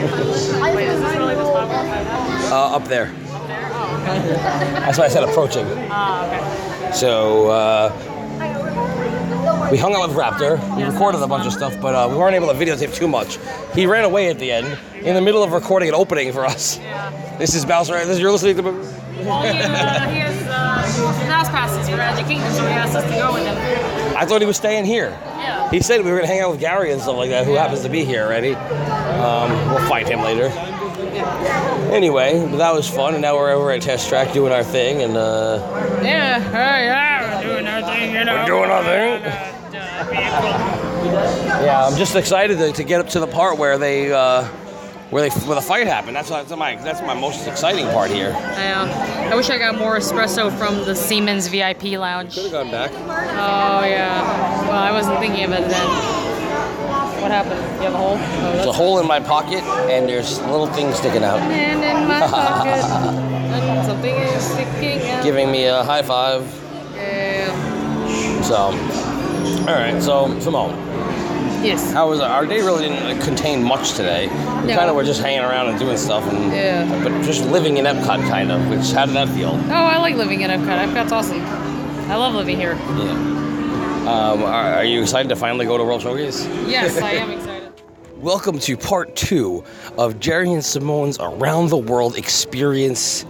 Wait, 0.74 0.86
is 0.86 1.00
this 1.00 1.16
really 1.16 1.34
the 1.34 1.44
spot 1.44 1.68
where 1.68 1.78
I 1.78 1.84
had 1.84 2.52
Uh, 2.52 2.76
up 2.76 2.84
there. 2.84 3.10
Oh, 3.12 3.98
okay. 4.02 4.18
That's 4.80 4.98
why 4.98 5.04
I 5.04 5.08
said 5.08 5.24
approaching. 5.24 5.66
Ah, 5.90 6.26
okay. 6.26 6.92
So 6.92 7.48
uh, 7.48 7.90
we 9.72 9.78
hung 9.78 9.94
out 9.94 10.06
with 10.06 10.14
Raptor. 10.14 10.60
We 10.76 10.82
recorded 10.84 11.22
a 11.22 11.26
bunch 11.26 11.46
of 11.46 11.52
stuff, 11.54 11.80
but 11.80 11.94
uh, 11.94 12.06
we 12.10 12.18
weren't 12.18 12.34
able 12.34 12.48
to 12.48 12.52
videotape 12.52 12.94
too 12.94 13.08
much. 13.08 13.38
He 13.74 13.86
ran 13.86 14.04
away 14.04 14.28
at 14.28 14.38
the 14.38 14.52
end, 14.52 14.78
in 14.96 15.14
the 15.14 15.22
middle 15.22 15.42
of 15.42 15.52
recording 15.52 15.88
an 15.88 15.94
opening 15.94 16.30
for 16.30 16.44
us. 16.44 16.76
This 17.38 17.54
is 17.54 17.64
Bowser. 17.64 17.94
This 18.00 18.10
is 18.10 18.20
you're 18.20 18.32
listening 18.32 18.56
to. 18.56 18.62
Well, 18.62 18.74
he, 18.74 19.48
uh, 19.48 20.10
he 20.10 20.18
has 20.18 20.42
uh, 20.42 21.12
fast 21.24 21.50
passes 21.50 21.88
for 21.88 21.96
Magic 21.96 22.26
Kingdom, 22.26 22.52
so 22.52 22.66
he 22.66 22.72
asked 22.74 22.94
us 22.94 23.04
to 23.04 23.16
go 23.16 23.32
with 23.32 23.46
him. 23.46 23.56
I 24.14 24.26
thought 24.26 24.42
he 24.42 24.46
was 24.46 24.58
staying 24.58 24.84
here. 24.84 25.08
Yeah. 25.08 25.70
He 25.70 25.80
said 25.80 26.04
we 26.04 26.10
were 26.10 26.18
gonna 26.18 26.26
hang 26.26 26.40
out 26.40 26.50
with 26.50 26.60
Gary 26.60 26.92
and 26.92 27.00
stuff 27.00 27.16
like 27.16 27.30
that, 27.30 27.46
who 27.46 27.54
happens 27.54 27.80
to 27.80 27.88
be 27.88 28.04
here 28.04 28.24
already. 28.24 28.54
Um, 28.54 29.50
we'll 29.70 29.88
fight 29.88 30.06
him 30.06 30.20
later. 30.20 30.48
Anyway, 31.90 32.44
that 32.58 32.74
was 32.74 32.90
fun, 32.90 33.14
and 33.14 33.22
now 33.22 33.36
we're 33.36 33.52
over 33.52 33.70
at 33.70 33.80
Test 33.80 34.10
Track 34.10 34.34
doing 34.34 34.52
our 34.52 34.64
thing, 34.64 35.00
and 35.00 35.16
uh, 35.16 35.60
Yeah, 36.02 36.40
hey, 36.40 36.84
yeah, 36.84 37.40
we're 37.40 37.54
doing 37.54 37.66
our 37.66 37.82
thing, 37.82 38.14
you 38.14 38.24
know. 38.24 38.34
We're 38.34 38.46
doing 38.46 38.70
our 38.70 38.84
thing. 38.84 39.48
yeah, 40.10 41.86
I'm 41.86 41.96
just 41.96 42.14
excited 42.16 42.58
to, 42.58 42.72
to 42.72 42.84
get 42.84 43.00
up 43.00 43.08
to 43.10 43.20
the 43.20 43.26
part 43.26 43.58
where 43.58 43.78
they, 43.78 44.12
uh, 44.12 44.44
where 45.10 45.28
they, 45.28 45.34
where 45.46 45.54
the 45.56 45.60
fight 45.62 45.86
happened. 45.86 46.16
That's, 46.16 46.28
that's 46.30 46.50
my, 46.56 46.76
that's 46.76 47.00
my 47.02 47.14
most 47.14 47.46
exciting 47.46 47.86
part 47.88 48.10
here. 48.10 48.30
Yeah. 48.30 49.28
I 49.30 49.34
wish 49.34 49.50
I 49.50 49.58
got 49.58 49.76
more 49.78 49.96
espresso 49.98 50.50
from 50.56 50.76
the 50.84 50.94
Siemens 50.94 51.48
VIP 51.48 51.84
lounge. 51.98 52.34
Could 52.34 52.44
have 52.44 52.52
gone 52.52 52.70
back. 52.70 52.90
Oh, 52.92 53.84
yeah. 53.86 54.62
Well, 54.68 54.72
I 54.72 54.90
wasn't 54.92 55.18
thinking 55.18 55.44
of 55.44 55.52
it 55.52 55.68
then. 55.68 55.88
What 57.22 57.30
happened? 57.30 57.60
You 57.76 57.82
have 57.90 57.94
a 57.94 57.96
hole? 57.96 58.16
Oh, 58.18 58.52
There's 58.54 58.66
a 58.66 58.72
hole 58.72 58.98
in 58.98 59.06
my 59.06 59.20
pocket, 59.20 59.62
and 59.88 60.08
there's 60.08 60.40
little 60.40 60.66
things 60.66 60.96
sticking 60.96 61.22
out, 61.22 61.38
And 61.38 61.82
in 61.84 62.08
my 62.08 62.20
pocket, 62.26 62.82
and 62.84 63.86
something 63.86 64.14
is 64.14 64.42
sticking 64.44 65.08
out. 65.08 65.22
giving 65.22 65.50
me 65.52 65.66
a 65.66 65.84
high 65.84 66.02
five. 66.02 66.42
Yeah. 66.96 68.42
So, 68.42 68.72
all 69.68 69.74
right. 69.74 70.02
So, 70.02 70.38
Simone. 70.40 70.70
Yes. 71.64 71.92
How 71.92 72.08
was 72.10 72.20
our, 72.20 72.28
our 72.28 72.46
day? 72.46 72.60
Really 72.60 72.88
didn't 72.88 73.20
contain 73.20 73.62
much 73.62 73.92
today. 73.92 74.26
We 74.28 74.68
No. 74.68 74.76
kind 74.76 74.90
of 74.90 74.96
were 74.96 75.04
just 75.04 75.20
hanging 75.20 75.40
around 75.44 75.68
and 75.68 75.78
doing 75.78 75.96
stuff, 75.96 76.24
and 76.32 76.52
Yeah. 76.52 77.02
but 77.04 77.22
just 77.22 77.44
living 77.46 77.76
in 77.76 77.84
Epcot, 77.84 78.28
kind 78.28 78.50
of. 78.50 78.68
Which 78.68 78.90
how 78.92 79.06
did 79.06 79.14
that 79.14 79.28
feel? 79.28 79.50
Oh, 79.68 79.72
I 79.74 79.98
like 79.98 80.16
living 80.16 80.40
in 80.40 80.50
Epcot. 80.50 80.86
Epcot's 80.92 81.12
awesome. 81.12 81.40
I 82.10 82.16
love 82.16 82.34
living 82.34 82.56
here. 82.56 82.74
Yeah. 82.96 83.12
Um, 84.02 84.42
are, 84.42 84.74
are 84.74 84.84
you 84.84 85.00
excited 85.02 85.28
to 85.28 85.36
finally 85.36 85.64
go 85.64 85.78
to 85.78 85.84
World 85.84 86.02
Showcase? 86.02 86.44
Yes, 86.66 87.00
I 87.00 87.10
am 87.12 87.30
excited. 87.30 87.72
Welcome 88.16 88.58
to 88.60 88.76
part 88.76 89.14
two 89.14 89.62
of 89.98 90.18
Jerry 90.18 90.52
and 90.52 90.64
Simone's 90.64 91.18
Around 91.20 91.68
the 91.70 91.76
World 91.76 92.16
Experience 92.16 93.24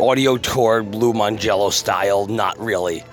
audio 0.00 0.36
tour, 0.36 0.82
Blue 0.82 1.12
Mangello 1.12 1.72
style. 1.72 2.26
Not 2.26 2.58
really. 2.58 3.04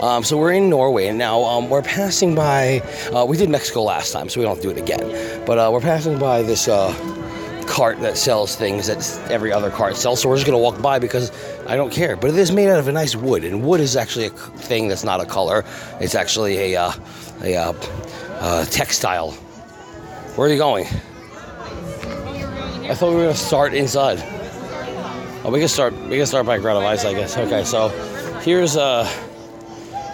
Um, 0.00 0.22
so 0.22 0.36
we're 0.36 0.52
in 0.52 0.68
Norway 0.68 1.10
now 1.16 1.42
um, 1.44 1.68
we're 1.68 1.82
passing 1.82 2.34
by. 2.34 2.80
Uh, 3.12 3.24
we 3.24 3.36
did 3.36 3.48
Mexico 3.48 3.82
last 3.82 4.12
time, 4.12 4.28
so 4.28 4.40
we 4.40 4.44
don't 4.44 4.54
have 4.54 4.62
to 4.62 4.72
do 4.72 4.76
it 4.76 4.82
again. 4.82 5.44
But 5.46 5.58
uh, 5.58 5.70
we're 5.72 5.80
passing 5.80 6.18
by 6.18 6.42
this 6.42 6.68
uh, 6.68 6.92
cart 7.66 8.00
that 8.00 8.16
sells 8.16 8.56
things 8.56 8.86
that 8.86 9.30
every 9.30 9.52
other 9.52 9.70
cart 9.70 9.96
sells. 9.96 10.20
So 10.20 10.28
we're 10.28 10.36
just 10.36 10.46
gonna 10.46 10.58
walk 10.58 10.80
by 10.80 10.98
because 10.98 11.32
I 11.66 11.76
don't 11.76 11.92
care. 11.92 12.16
But 12.16 12.30
it 12.30 12.36
is 12.36 12.52
made 12.52 12.68
out 12.68 12.78
of 12.78 12.88
a 12.88 12.92
nice 12.92 13.16
wood, 13.16 13.44
and 13.44 13.62
wood 13.62 13.80
is 13.80 13.96
actually 13.96 14.26
a 14.26 14.30
thing 14.30 14.88
that's 14.88 15.04
not 15.04 15.20
a 15.20 15.26
color. 15.26 15.64
It's 16.00 16.14
actually 16.14 16.74
a 16.74 16.80
uh, 16.80 16.92
a 17.42 17.56
uh, 17.56 17.72
uh, 18.40 18.64
textile. 18.66 19.32
Where 20.36 20.48
are 20.48 20.52
you 20.52 20.58
going? 20.58 20.86
I 22.88 22.94
thought 22.94 23.10
we 23.10 23.16
were 23.16 23.22
gonna 23.22 23.34
start 23.34 23.74
inside. 23.74 24.22
Oh, 25.44 25.50
we 25.50 25.58
can 25.58 25.68
start. 25.68 25.94
We 25.94 26.16
can 26.16 26.26
start 26.26 26.46
by 26.46 26.58
Greta 26.58 26.80
Waitz, 26.80 27.04
I 27.04 27.14
guess. 27.14 27.36
Okay, 27.36 27.64
so 27.64 27.88
here's 28.40 28.76
uh, 28.76 29.04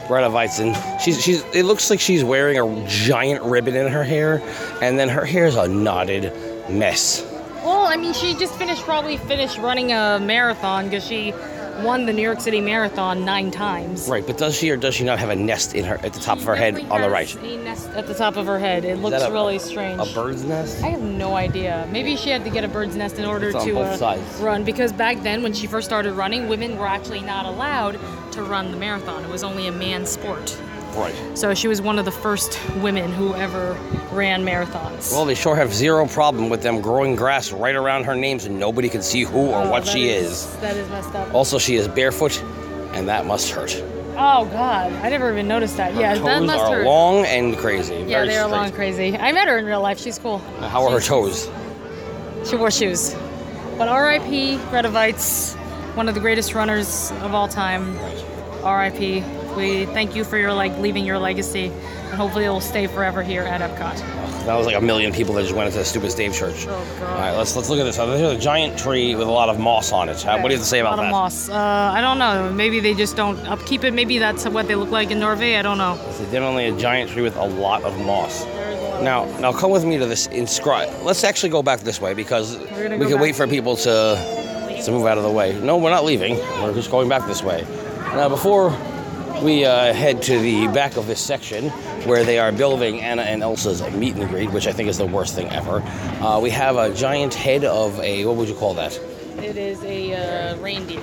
Greta 0.09 0.29
Weizen. 0.29 0.75
She's 1.01 1.23
she's. 1.23 1.43
It 1.55 1.65
looks 1.65 1.91
like 1.91 2.01
she's 2.01 2.25
wearing 2.25 2.59
a 2.59 2.87
giant 2.89 3.43
ribbon 3.45 3.75
in 3.77 3.91
her 3.91 4.05
hair, 4.05 4.43
and 4.81 4.99
then 4.99 5.09
her 5.09 5.25
hair 5.25 5.47
is 5.47 5.57
a 5.57 5.69
knotted 5.69 6.33
mess. 6.69 7.27
Well, 7.65 7.87
I 7.87 7.97
mean, 7.97 8.13
she 8.13 8.35
just 8.35 8.55
finished, 8.57 8.83
probably 8.83 9.17
finished 9.17 9.59
running 9.59 9.93
a 9.93 10.19
marathon 10.21 10.85
because 10.87 11.05
she 11.07 11.33
won 11.81 12.07
the 12.07 12.13
New 12.13 12.23
York 12.23 12.41
City 12.41 12.61
Marathon 12.61 13.25
nine 13.25 13.51
times. 13.51 14.09
Right, 14.09 14.27
but 14.27 14.37
does 14.37 14.55
she 14.57 14.71
or 14.71 14.77
does 14.77 14.95
she 14.95 15.05
not 15.05 15.19
have 15.19 15.31
a 15.31 15.37
nest 15.37 15.75
in 15.75 15.85
her 15.85 15.95
at 16.05 16.13
the 16.13 16.21
top 16.21 16.39
of 16.39 16.45
her 16.45 16.55
head 16.55 16.79
on 16.91 17.01
the 17.01 17.09
right? 17.09 17.35
A 17.37 17.57
nest 17.59 17.89
at 17.91 18.07
the 18.07 18.15
top 18.15 18.37
of 18.37 18.47
her 18.47 18.59
head. 18.59 18.85
It 18.85 18.99
looks 18.99 19.23
a- 19.23 19.33
really 19.33 19.59
strange. 19.59 20.01
A 20.01 20.13
bird's 20.13 20.45
nest? 20.45 20.83
I 20.83 20.89
have 20.89 21.03
no 21.03 21.35
idea. 21.35 21.89
Maybe 21.91 22.17
she 22.17 22.31
had 22.31 22.45
to 22.45 22.51
get 22.51 22.65
a 22.65 22.69
bird's 22.69 22.97
nest 22.97 23.19
in 23.19 23.25
order 23.25 23.53
to 23.53 23.79
uh, 23.79 24.19
run 24.41 24.65
because 24.65 24.93
back 24.93 25.23
then, 25.23 25.43
when 25.43 25.53
she 25.53 25.67
first 25.67 25.87
started 25.87 26.13
running, 26.15 26.49
women 26.49 26.77
were 26.77 26.87
actually 26.87 27.21
not 27.21 27.47
allowed 27.47 27.99
to 28.33 28.43
run 28.43 28.71
the 28.71 28.77
marathon. 28.77 29.25
It 29.25 29.31
was 29.31 29.43
only 29.45 29.67
a 29.67 29.73
man's 29.73 30.11
sport. 30.11 30.57
Right. 30.95 31.15
So 31.35 31.55
she 31.55 31.69
was 31.69 31.81
one 31.81 31.99
of 31.99 32.05
the 32.05 32.11
first 32.13 32.59
women 32.77 33.11
who 33.13 33.35
ever 33.35 33.73
ran 34.13 34.45
marathons. 34.45 35.11
Well, 35.13 35.25
they 35.25 35.35
sure 35.35 35.57
have 35.57 35.73
zero 35.73 36.07
problem 36.07 36.51
with 36.51 36.63
them 36.63 36.83
growing 36.83 37.17
grass 37.17 37.51
right 37.51 37.75
around 37.75 38.05
her 38.05 38.15
name 38.15 38.39
so 38.39 38.51
nobody 38.51 38.91
can 38.91 39.01
see 39.03 39.23
who 39.23 39.49
or 39.51 39.63
Oh, 39.65 39.71
what 39.71 39.87
she 39.87 40.09
is. 40.11 40.55
That 40.59 40.77
is 40.77 40.89
messed 40.91 41.15
up. 41.15 41.33
Also, 41.33 41.59
she 41.59 41.77
is 41.77 41.89
barefoot, 41.89 42.43
and 42.93 43.09
that 43.09 43.25
must 43.25 43.51
hurt. 43.51 43.83
Oh 44.15 44.45
God, 44.53 44.93
I 44.93 45.09
never 45.09 45.33
even 45.33 45.49
noticed 45.49 45.79
that. 45.79 45.95
Yeah, 45.95 46.15
that 46.15 46.21
toes 46.41 46.47
must 46.47 46.59
are 46.63 46.75
hurt. 46.77 46.85
long 46.85 47.25
and 47.25 47.57
crazy. 47.57 47.95
yeah, 47.95 48.05
very 48.05 48.29
they 48.29 48.37
are 48.37 48.47
straight. 48.49 48.61
long, 48.61 48.73
crazy. 48.73 49.17
I 49.17 49.33
met 49.33 49.49
her 49.49 49.57
in 49.57 49.65
real 49.65 49.81
life. 49.81 49.99
She's 49.99 50.19
cool. 50.19 50.37
How 50.61 50.85
are 50.85 50.93
her 50.93 51.01
toes? 51.01 51.49
She 52.47 52.57
wore 52.57 52.71
shoes. 52.71 53.15
But 53.79 53.89
R.I.P. 53.89 54.59
Waitz, 54.71 55.57
one 55.95 56.09
of 56.09 56.15
the 56.15 56.21
greatest 56.21 56.55
runners 56.55 57.11
of 57.23 57.35
all 57.35 57.49
time. 57.49 57.97
R.I.P. 58.63 59.23
We 59.57 59.87
thank 59.87 60.15
you 60.17 60.25
for 60.25 60.39
your 60.39 60.53
like 60.55 60.77
leaving 60.79 61.05
your 61.05 61.19
legacy, 61.19 61.67
and 61.67 62.15
hopefully 62.15 62.45
it 62.45 62.49
will 62.49 62.61
stay 62.61 62.87
forever 62.87 63.23
here 63.23 63.43
at 63.43 63.61
Epcot. 63.61 63.99
That 64.47 64.55
was 64.57 64.67
like 64.67 64.77
a 64.77 64.81
million 64.81 65.13
people 65.13 65.35
that 65.35 65.43
just 65.43 65.55
went 65.55 65.67
into 65.67 65.79
the 65.81 65.85
stupid 65.85 66.11
Stave 66.11 66.33
Church. 66.35 66.67
Oh 66.69 66.97
God. 67.01 67.03
All 67.11 67.15
right, 67.19 67.33
let's 67.37 67.55
let's 67.55 67.69
look 67.69 67.79
at 67.81 67.85
this. 67.85 67.97
There's 67.97 68.21
a 68.37 68.39
giant 68.39 68.79
tree 68.79 69.15
with 69.15 69.27
a 69.29 69.31
lot 69.31 69.49
of 69.49 69.59
moss 69.61 69.93
on 69.93 70.09
it. 70.09 70.23
How- 70.23 70.37
What 70.41 70.49
do 70.49 70.55
you 70.55 70.59
have 70.59 70.63
to 70.65 70.69
say 70.69 70.79
about 70.81 70.99
a 70.99 71.03
about 71.03 71.13
lot 71.13 71.29
that? 71.31 71.35
of 71.45 71.49
moss. 71.49 71.49
Uh, 71.51 71.93
I 71.95 72.01
don't 72.01 72.19
know. 72.19 72.51
Maybe 72.53 72.81
they 72.81 72.95
just 72.95 73.15
don't 73.17 73.39
upkeep 73.47 73.85
it. 73.85 73.93
Maybe 73.93 74.19
that's 74.19 74.47
what 74.49 74.69
they 74.69 74.75
look 74.75 74.91
like 74.91 75.11
in 75.11 75.19
Norway. 75.21 75.57
I 75.57 75.63
don't 75.63 75.79
know. 75.79 75.99
It's 76.09 76.19
definitely 76.21 76.69
a 76.69 76.77
giant 76.77 77.11
tree 77.11 77.23
with 77.23 77.37
a 77.37 77.45
lot 77.47 77.83
of 77.83 77.99
moss. 78.07 78.45
Now, 79.03 79.25
now 79.41 79.53
come 79.53 79.71
with 79.73 79.85
me 79.85 79.99
to 79.99 80.07
this 80.07 80.29
inscribe. 80.29 80.89
Let's 81.03 81.25
actually 81.25 81.51
go 81.51 81.63
back 81.63 81.81
this 81.81 82.01
way 82.01 82.15
because 82.15 82.57
we 82.59 82.67
can 82.67 82.99
back. 83.11 83.21
wait 83.21 83.35
for 83.37 83.47
people 83.49 83.77
to 83.79 84.42
to 84.87 84.91
move 84.93 85.07
out 85.07 85.19
of 85.19 85.25
the 85.25 85.31
way. 85.31 85.59
No, 85.61 85.77
we're 85.77 85.91
not 85.91 86.05
leaving. 86.05 86.37
We're 86.63 86.75
just 86.75 86.91
going 86.91 87.09
back 87.09 87.27
this 87.27 87.43
way. 87.43 87.67
Now, 88.15 88.29
before 88.29 88.71
we 89.43 89.65
uh, 89.65 89.93
head 89.93 90.23
to 90.23 90.39
the 90.39 90.69
back 90.69 90.97
of 90.97 91.07
this 91.07 91.21
section 91.21 91.71
where 92.07 92.25
they 92.25 92.39
are 92.39 92.53
building 92.53 93.01
Anna 93.01 93.23
and 93.23 93.43
Elsa's 93.43 93.83
meet 93.93 94.15
and 94.17 94.29
greet, 94.29 94.51
which 94.51 94.67
I 94.67 94.73
think 94.73 94.89
is 94.89 94.99
the 94.99 95.07
worst 95.07 95.35
thing 95.35 95.49
ever, 95.51 95.81
uh, 96.21 96.39
we 96.41 96.51
have 96.51 96.77
a 96.77 96.95
giant 96.95 97.35
head 97.35 97.65
of 97.65 97.99
a 98.01 98.25
what 98.27 98.37
would 98.37 98.49
you 98.49 98.55
call 98.55 98.75
that? 98.75 98.99
It 99.39 99.57
is 99.57 99.83
a 99.85 100.15
uh, 100.53 100.57
reindeer. 100.59 101.03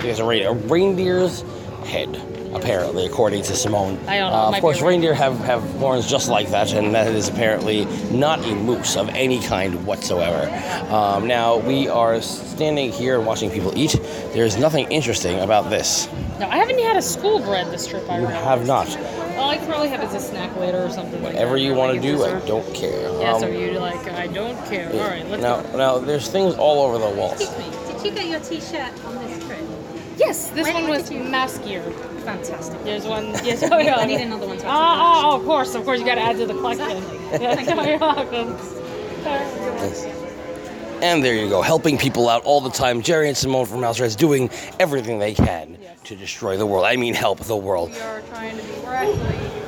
It's 0.00 0.18
a, 0.20 0.24
rein- 0.24 0.46
a 0.46 0.52
reindeer's 0.52 1.42
head, 1.84 2.14
apparently, 2.54 3.06
according 3.06 3.42
to 3.42 3.54
Simone. 3.54 3.98
I 4.06 4.18
don't 4.18 4.30
know, 4.30 4.36
Uh, 4.36 4.50
of 4.50 4.60
course, 4.60 4.78
be 4.80 4.86
reindeer 4.86 5.14
have, 5.14 5.38
have 5.40 5.62
horns 5.78 6.06
just 6.08 6.28
like 6.28 6.48
that, 6.50 6.72
and 6.72 6.94
that 6.94 7.06
is 7.08 7.28
apparently 7.28 7.86
not 8.10 8.44
a 8.44 8.54
moose 8.54 8.96
of 8.96 9.08
any 9.10 9.40
kind 9.40 9.86
whatsoever. 9.86 10.50
Um, 10.92 11.26
now, 11.26 11.56
we 11.58 11.88
are 11.88 12.20
standing 12.20 12.92
here 12.92 13.16
and 13.18 13.26
watching 13.26 13.50
people 13.50 13.72
eat. 13.76 13.98
There's 14.32 14.56
nothing 14.56 14.86
interesting 14.90 15.40
about 15.40 15.70
this. 15.70 16.08
No, 16.38 16.48
I 16.48 16.56
haven't 16.58 16.78
had 16.78 16.96
a 16.96 17.02
school 17.02 17.38
bread 17.40 17.66
this 17.70 17.86
trip. 17.86 18.08
I 18.10 18.18
You 18.20 18.26
realized. 18.26 18.44
have 18.44 18.66
not. 18.66 18.98
All 19.38 19.48
I 19.50 19.56
could 19.56 19.68
probably 19.68 19.88
have 19.88 20.02
is 20.02 20.14
a 20.14 20.20
snack 20.20 20.54
later 20.58 20.84
or 20.84 20.90
something. 20.90 21.22
like 21.22 21.32
Whatever 21.32 21.54
that, 21.54 21.60
you 21.60 21.74
want 21.74 21.94
to 21.94 22.00
like 22.00 22.04
a 22.14 22.16
do, 22.18 22.24
I 22.24 22.46
don't 22.46 22.74
care. 22.74 23.10
Yes, 23.20 23.36
Um, 23.42 23.44
are 23.44 23.52
you 23.52 23.78
like 23.78 24.10
I 24.12 24.26
don't 24.26 24.56
care? 24.68 24.90
All 24.92 25.08
right, 25.08 25.26
let's 25.30 25.42
now, 25.42 25.62
go. 25.62 25.78
now, 25.78 25.98
there's 25.98 26.28
things 26.28 26.54
all 26.56 26.82
over 26.82 26.98
the 26.98 27.08
walls. 27.18 27.40
Excuse 27.40 27.56
me, 27.58 27.64
did 27.92 28.04
you 28.04 28.10
get 28.12 28.26
your 28.26 28.40
t-shirt 28.40 28.92
on 29.06 29.14
this 29.24 29.44
trip? 29.46 29.58
Yes, 30.18 30.48
this 30.48 30.66
When- 30.66 30.74
one 30.74 30.88
was 30.90 31.08
did 31.08 31.12
you- 31.18 31.24
maskier. 31.24 31.82
Fantastic. 32.24 32.82
There's 32.84 33.06
one. 33.06 33.30
Yes, 33.44 33.62
oh 33.70 33.78
yeah. 33.78 33.96
I 33.96 34.04
need 34.06 34.20
another 34.20 34.46
one 34.46 34.58
to 34.58 34.66
Oh, 34.66 34.70
oh, 34.70 35.22
oh, 35.24 35.36
of 35.40 35.44
course, 35.44 35.74
of 35.74 35.84
course, 35.84 36.00
you 36.00 36.06
got 36.06 36.16
to 36.16 36.22
add 36.22 36.36
to 36.36 36.46
the 36.46 36.54
collection. 36.54 37.02
Yes, 37.40 37.86
you're 37.86 37.98
welcome. 37.98 38.56
And 41.02 41.24
there 41.24 41.34
you 41.34 41.48
go, 41.48 41.62
helping 41.62 41.96
people 41.96 42.28
out 42.28 42.42
all 42.44 42.60
the 42.60 42.70
time. 42.70 43.00
Jerry 43.00 43.28
and 43.28 43.36
Simone 43.36 43.64
from 43.66 43.80
Mouse 43.80 44.00
Rants 44.00 44.16
doing 44.16 44.50
everything 44.78 45.18
they 45.18 45.32
can 45.32 45.78
to 46.04 46.16
destroy 46.16 46.56
the 46.56 46.66
world. 46.66 46.84
I 46.84 46.96
mean, 46.96 47.14
help 47.14 47.40
the 47.40 47.56
world. 47.56 47.90
We 47.92 48.00
are 48.00 48.20
trying 48.22 48.56
to 48.56 48.62
be. 48.62 48.72
We're 48.80 48.94
actually. 48.94 49.59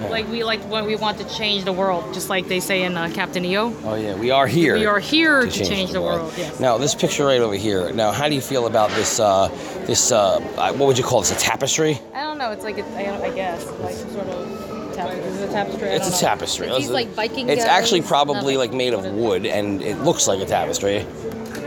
Yes. 0.00 0.10
Like 0.10 0.28
we 0.28 0.44
like 0.44 0.60
when 0.70 0.84
we 0.84 0.96
want 0.96 1.18
to 1.18 1.28
change 1.36 1.64
the 1.64 1.72
world, 1.72 2.12
just 2.14 2.28
like 2.28 2.48
they 2.48 2.60
say 2.60 2.82
in 2.82 2.96
uh, 2.96 3.10
Captain 3.14 3.44
EO. 3.44 3.74
Oh 3.84 3.94
yeah, 3.94 4.14
we 4.14 4.30
are 4.30 4.46
here. 4.46 4.74
We 4.74 4.86
are 4.86 4.98
here 4.98 5.46
to 5.46 5.64
change, 5.64 5.92
the 5.92 6.02
world. 6.02 6.32
Yes. 6.36 6.60
Now, 6.60 6.78
this 6.78 6.94
picture 6.94 7.24
right 7.24 7.40
over 7.40 7.54
here. 7.54 7.92
Now, 7.92 8.12
how 8.12 8.28
do 8.28 8.34
you 8.34 8.40
feel 8.40 8.66
about 8.66 8.90
this? 8.90 9.20
Uh, 9.20 9.48
this 9.86 10.12
uh, 10.12 10.36
uh, 10.36 10.72
what 10.74 10.86
would 10.86 10.98
you 10.98 11.04
call 11.04 11.20
this? 11.20 11.32
A 11.32 11.36
tapestry? 11.36 12.00
I 12.14 12.22
don't 12.22 12.38
know. 12.38 12.50
It's 12.50 12.64
like 12.64 12.78
a, 12.78 12.84
I, 12.96 13.26
I 13.26 13.34
guess 13.34 13.66
like 13.80 13.94
some 13.94 14.10
sort 14.10 14.26
of 14.26 14.94
tapestry. 14.94 15.24
Is 15.24 15.40
it 15.40 15.48
a 15.48 15.52
tapestry? 15.52 15.88
It's 15.88 16.08
a 16.08 16.10
know. 16.10 16.18
tapestry. 16.18 16.66
It's 16.68 16.78
these 16.78 16.90
like 16.90 17.08
Viking. 17.08 17.48
It's 17.48 17.64
actually 17.64 18.02
probably 18.02 18.56
like 18.56 18.72
made 18.72 18.94
of 18.94 19.04
wood, 19.04 19.46
and 19.46 19.82
it 19.82 19.98
looks 20.00 20.26
like 20.28 20.40
a 20.40 20.46
tapestry. 20.46 21.06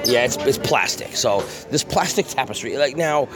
Yeah, 0.06 0.26
it's, 0.26 0.38
it's 0.38 0.58
plastic. 0.58 1.16
So 1.16 1.42
this 1.70 1.84
plastic 1.84 2.28
tapestry, 2.28 2.78
like 2.78 2.98
now, 2.98 3.28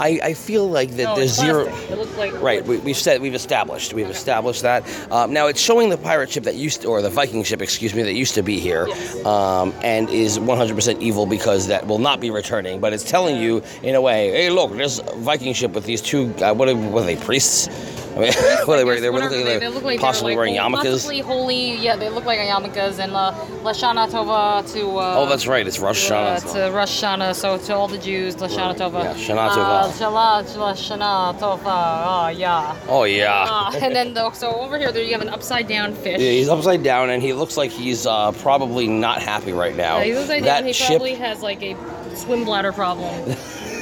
I, 0.00 0.20
I 0.22 0.34
feel 0.34 0.68
like 0.68 0.90
that 0.92 1.04
No, 1.04 1.16
there's 1.16 1.32
zero. 1.34 1.66
It 1.66 1.98
looks 1.98 2.16
like 2.16 2.32
Right, 2.40 2.64
we, 2.64 2.78
we've 2.78 2.96
said 2.96 3.20
we've 3.20 3.34
established 3.34 3.94
we've 3.94 4.10
established 4.10 4.62
that. 4.62 4.84
Um, 5.10 5.32
now 5.32 5.46
it's 5.46 5.60
showing 5.60 5.88
the 5.90 5.96
pirate 5.98 6.30
ship 6.30 6.44
that 6.44 6.54
used 6.56 6.82
to, 6.82 6.88
or 6.88 7.02
the 7.02 7.10
Viking 7.10 7.42
ship, 7.44 7.62
excuse 7.62 7.94
me, 7.94 8.02
that 8.02 8.12
used 8.14 8.34
to 8.34 8.42
be 8.42 8.58
here, 8.60 8.86
um, 9.26 9.74
and 9.82 10.08
is 10.10 10.38
100% 10.38 11.00
evil 11.00 11.26
because 11.26 11.66
that 11.68 11.86
will 11.86 11.98
not 11.98 12.20
be 12.20 12.30
returning. 12.30 12.80
But 12.80 12.92
it's 12.92 13.04
telling 13.04 13.36
you 13.40 13.62
in 13.82 13.94
a 13.94 14.00
way, 14.00 14.30
hey, 14.30 14.50
look, 14.50 14.72
there's 14.72 14.98
a 15.00 15.16
Viking 15.16 15.52
ship 15.54 15.72
with 15.72 15.84
these 15.84 16.00
two. 16.02 16.32
Uh, 16.42 16.54
what, 16.54 16.68
are, 16.68 16.76
what 16.76 17.02
are 17.02 17.06
they 17.06 17.16
priests? 17.16 17.68
I 18.16 18.20
mean, 18.22 18.32
what 18.32 18.68
are 18.70 18.76
they 18.78 18.84
wearing? 18.84 19.02
They're, 19.02 19.12
looking- 19.12 19.44
they, 19.44 19.58
they 19.58 19.68
look 19.68 19.84
like 19.84 20.00
possibly 20.00 20.32
like 20.32 20.38
wearing 20.38 20.54
yarmulkes. 20.56 20.82
Possibly 20.82 21.20
holy, 21.20 21.76
yeah, 21.76 21.94
they 21.96 22.08
look 22.08 22.24
like 22.24 22.38
yarmulkes 22.40 22.98
and 22.98 23.12
La, 23.12 23.32
Lashana 23.62 24.08
Tova 24.10 24.70
to. 24.72 24.98
Uh, 24.98 25.14
Oh, 25.18 25.26
that's 25.28 25.46
right. 25.46 25.66
It's 25.66 25.78
Rosh 26.10 26.10
to, 26.10 26.16
uh, 26.16 26.40
Hashanah. 26.40 26.52
to 26.70 26.76
Rosh 26.76 27.02
Hashanah, 27.02 27.34
so 27.34 27.58
to 27.58 27.74
all 27.74 27.88
the 27.88 27.98
Jews, 27.98 28.36
Lashana 28.36 28.76
Tova. 28.76 29.04
Yeah, 29.04 29.14
Shana 29.14 29.48
Uh, 29.48 29.88
Tova. 29.90 29.92
Shala- 29.92 30.56
Lashana 30.56 31.38
Tova, 31.38 32.04
oh 32.06 32.28
yeah. 32.28 32.76
Oh 32.88 33.04
yeah. 33.04 33.46
Uh, 33.48 33.72
and 33.82 33.94
then 33.94 34.14
the, 34.14 34.30
so 34.32 34.50
over 34.52 34.78
here, 34.78 34.92
there 34.92 35.02
you 35.02 35.12
have 35.12 35.22
an 35.22 35.28
upside 35.28 35.66
down 35.68 35.94
fish. 35.94 36.20
Yeah, 36.20 36.30
he's 36.30 36.48
upside 36.48 36.82
down, 36.82 37.10
and 37.10 37.22
he 37.22 37.32
looks 37.32 37.56
like 37.56 37.70
he's 37.70 38.06
uh, 38.06 38.32
probably 38.32 38.86
not 38.86 39.22
happy 39.22 39.52
right 39.52 39.76
now. 39.76 39.98
Yeah, 39.98 40.04
he's 40.04 40.16
upside 40.18 40.42
that 40.44 40.60
down. 40.60 40.66
He 40.66 40.72
ship, 40.72 40.88
probably 40.88 41.14
has 41.14 41.42
like 41.42 41.62
a 41.62 41.76
swim 42.16 42.44
bladder 42.44 42.72
problem. 42.72 43.12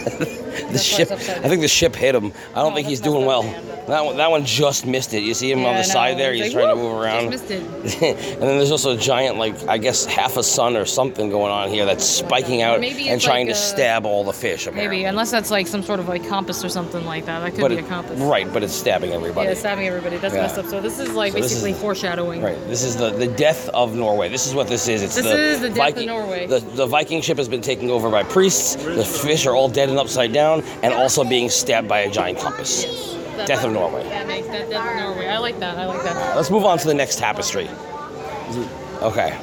the 0.06 0.78
ship. 0.82 1.10
I 1.10 1.16
think 1.16 1.60
the 1.62 1.68
ship 1.68 1.94
hit 1.96 2.14
him. 2.14 2.32
I 2.54 2.60
don't 2.62 2.74
think 2.74 2.86
he's 2.88 3.00
doing 3.00 3.24
well. 3.26 3.42
That 3.86 4.04
one, 4.04 4.16
that 4.16 4.30
one 4.30 4.44
just 4.44 4.84
missed 4.84 5.14
it. 5.14 5.22
You 5.22 5.32
see 5.32 5.50
him 5.50 5.64
on 5.64 5.76
the 5.76 5.84
side 5.84 6.18
there. 6.18 6.32
He's 6.32 6.42
like, 6.44 6.52
trying 6.52 6.68
to 6.70 6.74
move 6.74 7.00
around. 7.00 7.30
Just 7.30 7.48
missed 7.48 8.02
it. 8.02 8.16
and 8.32 8.42
then 8.42 8.58
there's 8.58 8.72
also 8.72 8.94
a 8.94 8.96
giant, 8.96 9.36
like 9.38 9.54
I 9.68 9.78
guess 9.78 10.04
half 10.04 10.36
a 10.36 10.42
sun 10.42 10.76
or 10.76 10.84
something 10.84 11.30
going 11.30 11.52
on 11.52 11.68
here 11.68 11.86
that's 11.86 12.04
spiking 12.04 12.62
out 12.62 12.80
Maybe 12.80 13.08
and 13.08 13.20
trying 13.20 13.46
like 13.46 13.54
to 13.54 13.60
a- 13.60 13.64
stab 13.64 14.04
all 14.04 14.24
the 14.24 14.32
fish. 14.32 14.66
Apparently. 14.66 14.96
Maybe, 14.98 15.04
unless 15.04 15.30
that's 15.30 15.52
like 15.52 15.68
some 15.68 15.84
sort 15.84 16.00
of 16.00 16.08
like 16.08 16.26
compass 16.28 16.64
or 16.64 16.68
something 16.68 17.04
like 17.04 17.26
that. 17.26 17.40
That 17.40 17.52
could 17.52 17.60
but 17.60 17.68
be 17.70 17.76
a 17.78 17.82
compass. 17.84 18.18
right, 18.20 18.52
but 18.52 18.64
it's 18.64 18.74
stabbing 18.74 19.12
everybody. 19.12 19.48
Yeah, 19.48 19.54
stabbing 19.54 19.86
everybody. 19.86 20.16
That's 20.16 20.34
Yeah. 20.34 20.42
messed 20.42 20.58
up. 20.58 20.66
So 20.66 20.80
this 20.80 20.98
is 20.98 21.12
like 21.12 21.32
So 21.32 21.38
this 21.38 21.52
is- 21.52 21.62
basically 21.62 21.80
foreshadowing. 21.80 22.42
Right. 22.42 22.58
This 22.66 22.82
is 22.82 22.96
the, 22.96 23.10
the 23.10 23.28
death 23.28 23.68
of 23.68 23.94
Norway. 23.94 24.28
This 24.28 24.48
is 24.48 24.54
what 24.54 24.66
this 24.66 24.88
is. 24.88 25.02
It's 25.02 25.14
This 25.14 25.24
the 25.26 25.38
is 25.40 25.60
the 25.60 25.70
death 25.70 25.96
of 25.96 26.06
Norway. 26.06 26.46
The, 26.48 26.58
the 26.58 26.86
Viking 26.86 27.20
ship 27.20 27.38
has 27.38 27.48
been 27.48 27.60
taken 27.62 27.88
over 27.90 28.10
by 28.10 28.24
priests. 28.24 28.74
The 28.76 29.04
fish 29.04 29.46
are 29.46 29.54
all 29.54 29.68
dead 29.68 29.88
and 29.90 29.98
upside 29.98 30.32
down, 30.32 30.62
and 30.82 30.92
also 30.92 31.22
being 31.22 31.48
stabbed 31.48 31.86
by 31.86 32.00
a 32.00 32.10
giant 32.10 32.38
compass. 32.40 33.14
That- 33.36 33.46
Death 33.48 33.64
of 33.64 33.72
Norway. 33.72 34.02
That 34.08 34.26
makes 34.26 34.46
that 34.48 34.70
death 34.70 34.90
of 34.90 34.96
Norway. 34.96 35.28
I 35.28 35.38
like 35.38 35.58
that. 35.60 35.76
I 35.78 35.86
like 35.86 36.02
that. 36.02 36.36
Let's 36.36 36.50
move 36.50 36.64
on 36.64 36.78
to 36.78 36.86
the 36.86 36.94
next 36.94 37.18
tapestry. 37.18 37.68
Okay. 39.02 39.38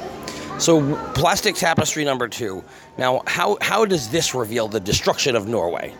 So 0.58 0.96
plastic 1.14 1.54
tapestry 1.56 2.04
number 2.04 2.28
two. 2.28 2.62
Now, 2.98 3.22
how 3.26 3.58
how 3.60 3.84
does 3.84 4.08
this 4.10 4.34
reveal 4.34 4.68
the 4.68 4.80
destruction 4.80 5.34
of 5.36 5.46
Norway? 5.48 5.94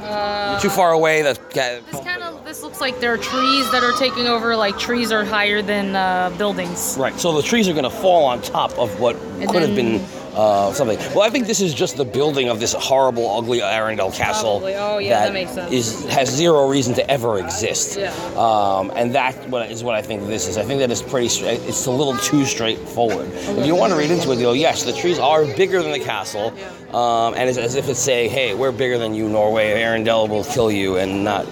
Uh, 0.00 0.50
You're 0.52 0.60
too 0.70 0.74
far 0.74 0.92
away. 0.92 1.22
That 1.22 1.50
This 1.50 2.00
kind 2.04 2.22
of 2.22 2.44
this 2.44 2.62
looks 2.62 2.80
like 2.80 3.00
there 3.00 3.12
are 3.12 3.18
trees 3.18 3.70
that 3.72 3.82
are 3.82 3.92
taking 3.92 4.26
over. 4.26 4.56
Like 4.56 4.78
trees 4.78 5.12
are 5.12 5.24
higher 5.24 5.60
than 5.60 5.94
uh, 5.96 6.30
buildings. 6.38 6.96
Right. 6.98 7.18
So 7.18 7.32
the 7.32 7.42
trees 7.42 7.68
are 7.68 7.72
going 7.72 7.84
to 7.84 7.90
fall 7.90 8.24
on 8.24 8.40
top 8.40 8.76
of 8.78 8.98
what 9.00 9.16
And 9.16 9.48
could 9.50 9.62
have 9.62 9.74
been 9.74 10.00
uh, 10.38 10.72
something. 10.72 10.98
Well, 11.14 11.22
I 11.22 11.30
think 11.30 11.46
this 11.46 11.60
is 11.60 11.74
just 11.74 11.96
the 11.96 12.04
building 12.04 12.48
of 12.48 12.60
this 12.60 12.72
horrible, 12.72 13.28
ugly 13.28 13.58
Arendelle 13.58 14.14
castle. 14.14 14.62
Oh, 14.64 14.98
yeah, 14.98 15.24
that 15.24 15.32
makes 15.32 15.50
sense. 15.50 15.72
Is 15.72 16.04
has 16.06 16.30
zero 16.30 16.68
reason 16.68 16.94
to 16.94 17.10
ever 17.10 17.38
exist. 17.38 17.98
Yeah. 17.98 18.12
Um, 18.36 18.92
and 18.94 19.14
that 19.16 19.34
is 19.70 19.82
what 19.82 19.96
I 19.96 20.02
think 20.02 20.26
this 20.26 20.46
is. 20.46 20.56
I 20.56 20.62
think 20.62 20.78
that 20.78 20.90
is 20.90 21.02
pretty. 21.02 21.26
It's 21.26 21.86
a 21.86 21.90
little 21.90 22.16
too 22.18 22.44
straightforward. 22.44 23.28
If 23.32 23.66
you 23.66 23.74
want 23.74 23.92
to 23.92 23.98
read 23.98 24.10
into 24.12 24.30
it, 24.30 24.36
you 24.36 24.42
go, 24.42 24.52
yes, 24.52 24.84
the 24.84 24.92
trees 24.92 25.18
are 25.18 25.44
bigger 25.56 25.82
than 25.82 25.90
the 25.90 25.98
castle, 25.98 26.52
um, 26.94 27.34
and 27.34 27.48
it's 27.48 27.58
as 27.58 27.74
if 27.74 27.88
it's 27.88 27.98
saying, 27.98 28.30
hey, 28.30 28.54
we're 28.54 28.72
bigger 28.72 28.96
than 28.96 29.14
you, 29.14 29.28
Norway. 29.28 29.80
Arendelle 29.80 30.28
will 30.28 30.44
kill 30.44 30.70
you 30.70 30.98
and 30.98 31.24
not 31.24 31.46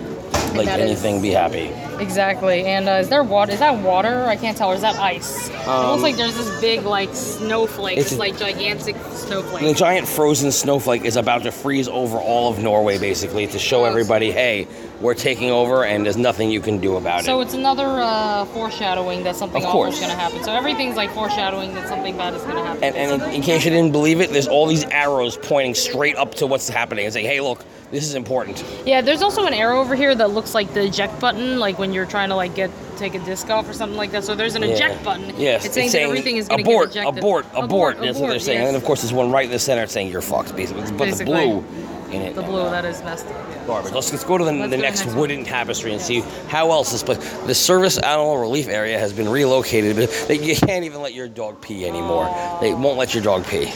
like 0.54 0.66
that 0.66 0.80
is- 0.80 0.90
anything 1.04 1.20
be 1.22 1.30
happy. 1.30 1.72
Exactly. 1.98 2.64
And 2.66 2.88
uh, 2.88 2.92
is 2.92 3.08
there 3.08 3.22
water? 3.24 3.52
Is 3.52 3.60
that 3.60 3.82
water? 3.82 4.26
I 4.26 4.36
can't 4.36 4.56
tell. 4.56 4.70
Or 4.70 4.74
is 4.74 4.82
that 4.82 4.96
ice? 4.96 5.48
it 5.48 5.66
Um, 5.66 5.92
looks 5.92 6.02
like 6.02 6.16
there's 6.16 6.36
this 6.36 6.60
big 6.60 6.82
like 6.82 7.14
snowflake. 7.14 7.96
It's 7.98 8.12
It's 8.12 8.18
like 8.18 8.38
gigantic 8.38 8.96
snowflake. 9.12 9.62
The 9.64 9.72
giant 9.74 10.06
frozen 10.06 10.52
snowflake 10.52 11.04
is 11.06 11.16
about 11.16 11.42
to 11.44 11.50
freeze 11.52 11.88
over 11.88 12.18
all 12.18 12.50
of 12.50 12.58
Norway, 12.58 12.98
basically, 12.98 13.46
to 13.46 13.58
show 13.58 13.84
everybody, 13.86 14.30
hey, 14.30 14.66
we're 15.00 15.14
taking 15.14 15.50
over, 15.50 15.84
and 15.84 16.04
there's 16.06 16.16
nothing 16.16 16.50
you 16.50 16.60
can 16.60 16.78
do 16.78 16.96
about 16.96 17.24
So 17.24 17.40
it. 17.40 17.42
So 17.44 17.46
it's 17.46 17.54
another 17.54 17.84
uh, 17.86 18.44
foreshadowing 18.46 19.24
that 19.24 19.36
something 19.36 19.62
Of 19.62 19.68
awful 19.68 19.82
course. 19.82 19.94
is 19.94 20.00
going 20.00 20.12
to 20.12 20.18
happen. 20.18 20.42
So 20.42 20.52
everything's 20.54 20.96
like 20.96 21.10
foreshadowing 21.12 21.74
that 21.74 21.88
something 21.88 22.16
bad 22.16 22.34
is 22.34 22.42
going 22.42 22.56
to 22.56 22.64
happen. 22.64 22.82
And, 22.82 22.96
and 22.96 23.22
in, 23.22 23.30
in 23.34 23.42
case 23.42 23.64
you 23.64 23.70
didn't 23.70 23.92
believe 23.92 24.20
it, 24.20 24.30
there's 24.30 24.48
all 24.48 24.66
these 24.66 24.84
arrows 24.84 25.36
pointing 25.36 25.74
straight 25.74 26.16
up 26.16 26.34
to 26.36 26.46
what's 26.46 26.68
happening 26.68 27.04
and 27.04 27.12
saying, 27.12 27.26
hey, 27.26 27.40
look, 27.40 27.64
this 27.90 28.04
is 28.04 28.14
important. 28.14 28.64
Yeah, 28.84 29.00
there's 29.00 29.22
also 29.22 29.46
an 29.46 29.54
arrow 29.54 29.80
over 29.80 29.94
here 29.94 30.14
that 30.14 30.30
looks 30.30 30.54
like 30.54 30.72
the 30.74 30.84
eject 30.86 31.20
button, 31.20 31.58
like 31.58 31.78
when 31.78 31.92
you're 31.92 32.06
trying 32.06 32.30
to 32.30 32.34
like 32.34 32.54
get 32.54 32.70
take 32.96 33.14
a 33.14 33.18
disc 33.20 33.48
off 33.50 33.68
or 33.68 33.74
something 33.74 33.96
like 33.98 34.10
that. 34.10 34.24
So 34.24 34.34
there's 34.34 34.54
an 34.54 34.62
Yeah. 34.62 34.68
eject 34.70 35.04
button. 35.04 35.32
Yes, 35.38 35.66
it's 35.66 35.74
saying, 35.74 35.92
that 35.92 36.00
everything 36.00 36.36
is 36.38 36.48
going 36.48 36.64
to 36.64 36.68
abort, 36.70 36.90
ejected. 36.90 37.18
abort, 37.18 37.46
abort, 37.54 38.00
That's 38.00 38.18
what 38.18 38.30
they're 38.30 38.40
saying. 38.40 38.58
And 38.58 38.66
then, 38.68 38.74
of 38.74 38.84
course, 38.84 39.02
there's 39.02 39.12
one 39.12 39.30
right 39.30 39.44
in 39.44 39.50
the 39.50 39.58
center 39.58 39.86
saying 39.86 40.08
you're 40.08 40.22
fucked, 40.22 40.56
basically. 40.56 40.90
But 40.92 41.14
the 41.16 41.24
blue 41.24 41.62
in 42.10 42.22
it. 42.22 42.34
the 42.34 42.42
blue 42.42 42.70
that 42.70 42.84
is 42.84 43.02
messed 43.02 43.26
up. 43.26 43.66
Garbage. 43.66 43.92
Let's, 43.92 44.12
let's 44.12 44.24
go 44.24 44.38
to 44.38 44.44
the, 44.44 44.52
the 44.52 44.58
go 44.58 44.66
next 44.66 45.00
next 45.00 45.06
one. 45.06 45.16
wooden 45.16 45.44
tapestry 45.44 45.92
and 45.92 46.00
see 46.00 46.20
how 46.48 46.70
else 46.70 46.92
this 46.92 47.02
place. 47.02 47.18
The 47.46 47.54
service 47.54 47.98
animal 47.98 48.38
relief 48.38 48.68
area 48.68 48.98
has 48.98 49.12
been 49.12 49.28
relocated, 49.28 49.96
but 49.96 50.24
they, 50.28 50.38
you 50.38 50.56
can't 50.56 50.84
even 50.84 51.02
let 51.02 51.14
your 51.14 51.28
dog 51.28 51.60
pee 51.60 51.86
anymore. 51.86 52.26
They 52.60 52.74
won't 52.74 52.98
let 52.98 53.14
your 53.14 53.22
dog 53.22 53.46
pee. 53.46 53.72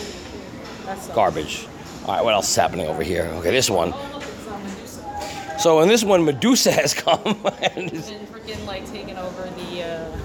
That's 0.85 1.09
Garbage. 1.09 1.67
All 2.07 2.15
right, 2.15 2.25
what 2.25 2.35
else 2.35 2.49
is 2.49 2.57
happening 2.57 2.87
over 2.87 3.03
here? 3.03 3.25
Okay, 3.35 3.51
this 3.51 3.71
one. 3.71 3.93
So 5.59 5.81
in 5.81 5.89
this 5.89 6.03
one, 6.03 6.25
Medusa 6.25 6.73
has 6.73 6.95
come. 7.05 7.21
and 7.25 7.91
freaking 7.91 8.67
like 8.67 8.91
taking 8.91 9.19
over 9.19 9.43
the. 9.51 9.83
Uh, 9.83 10.20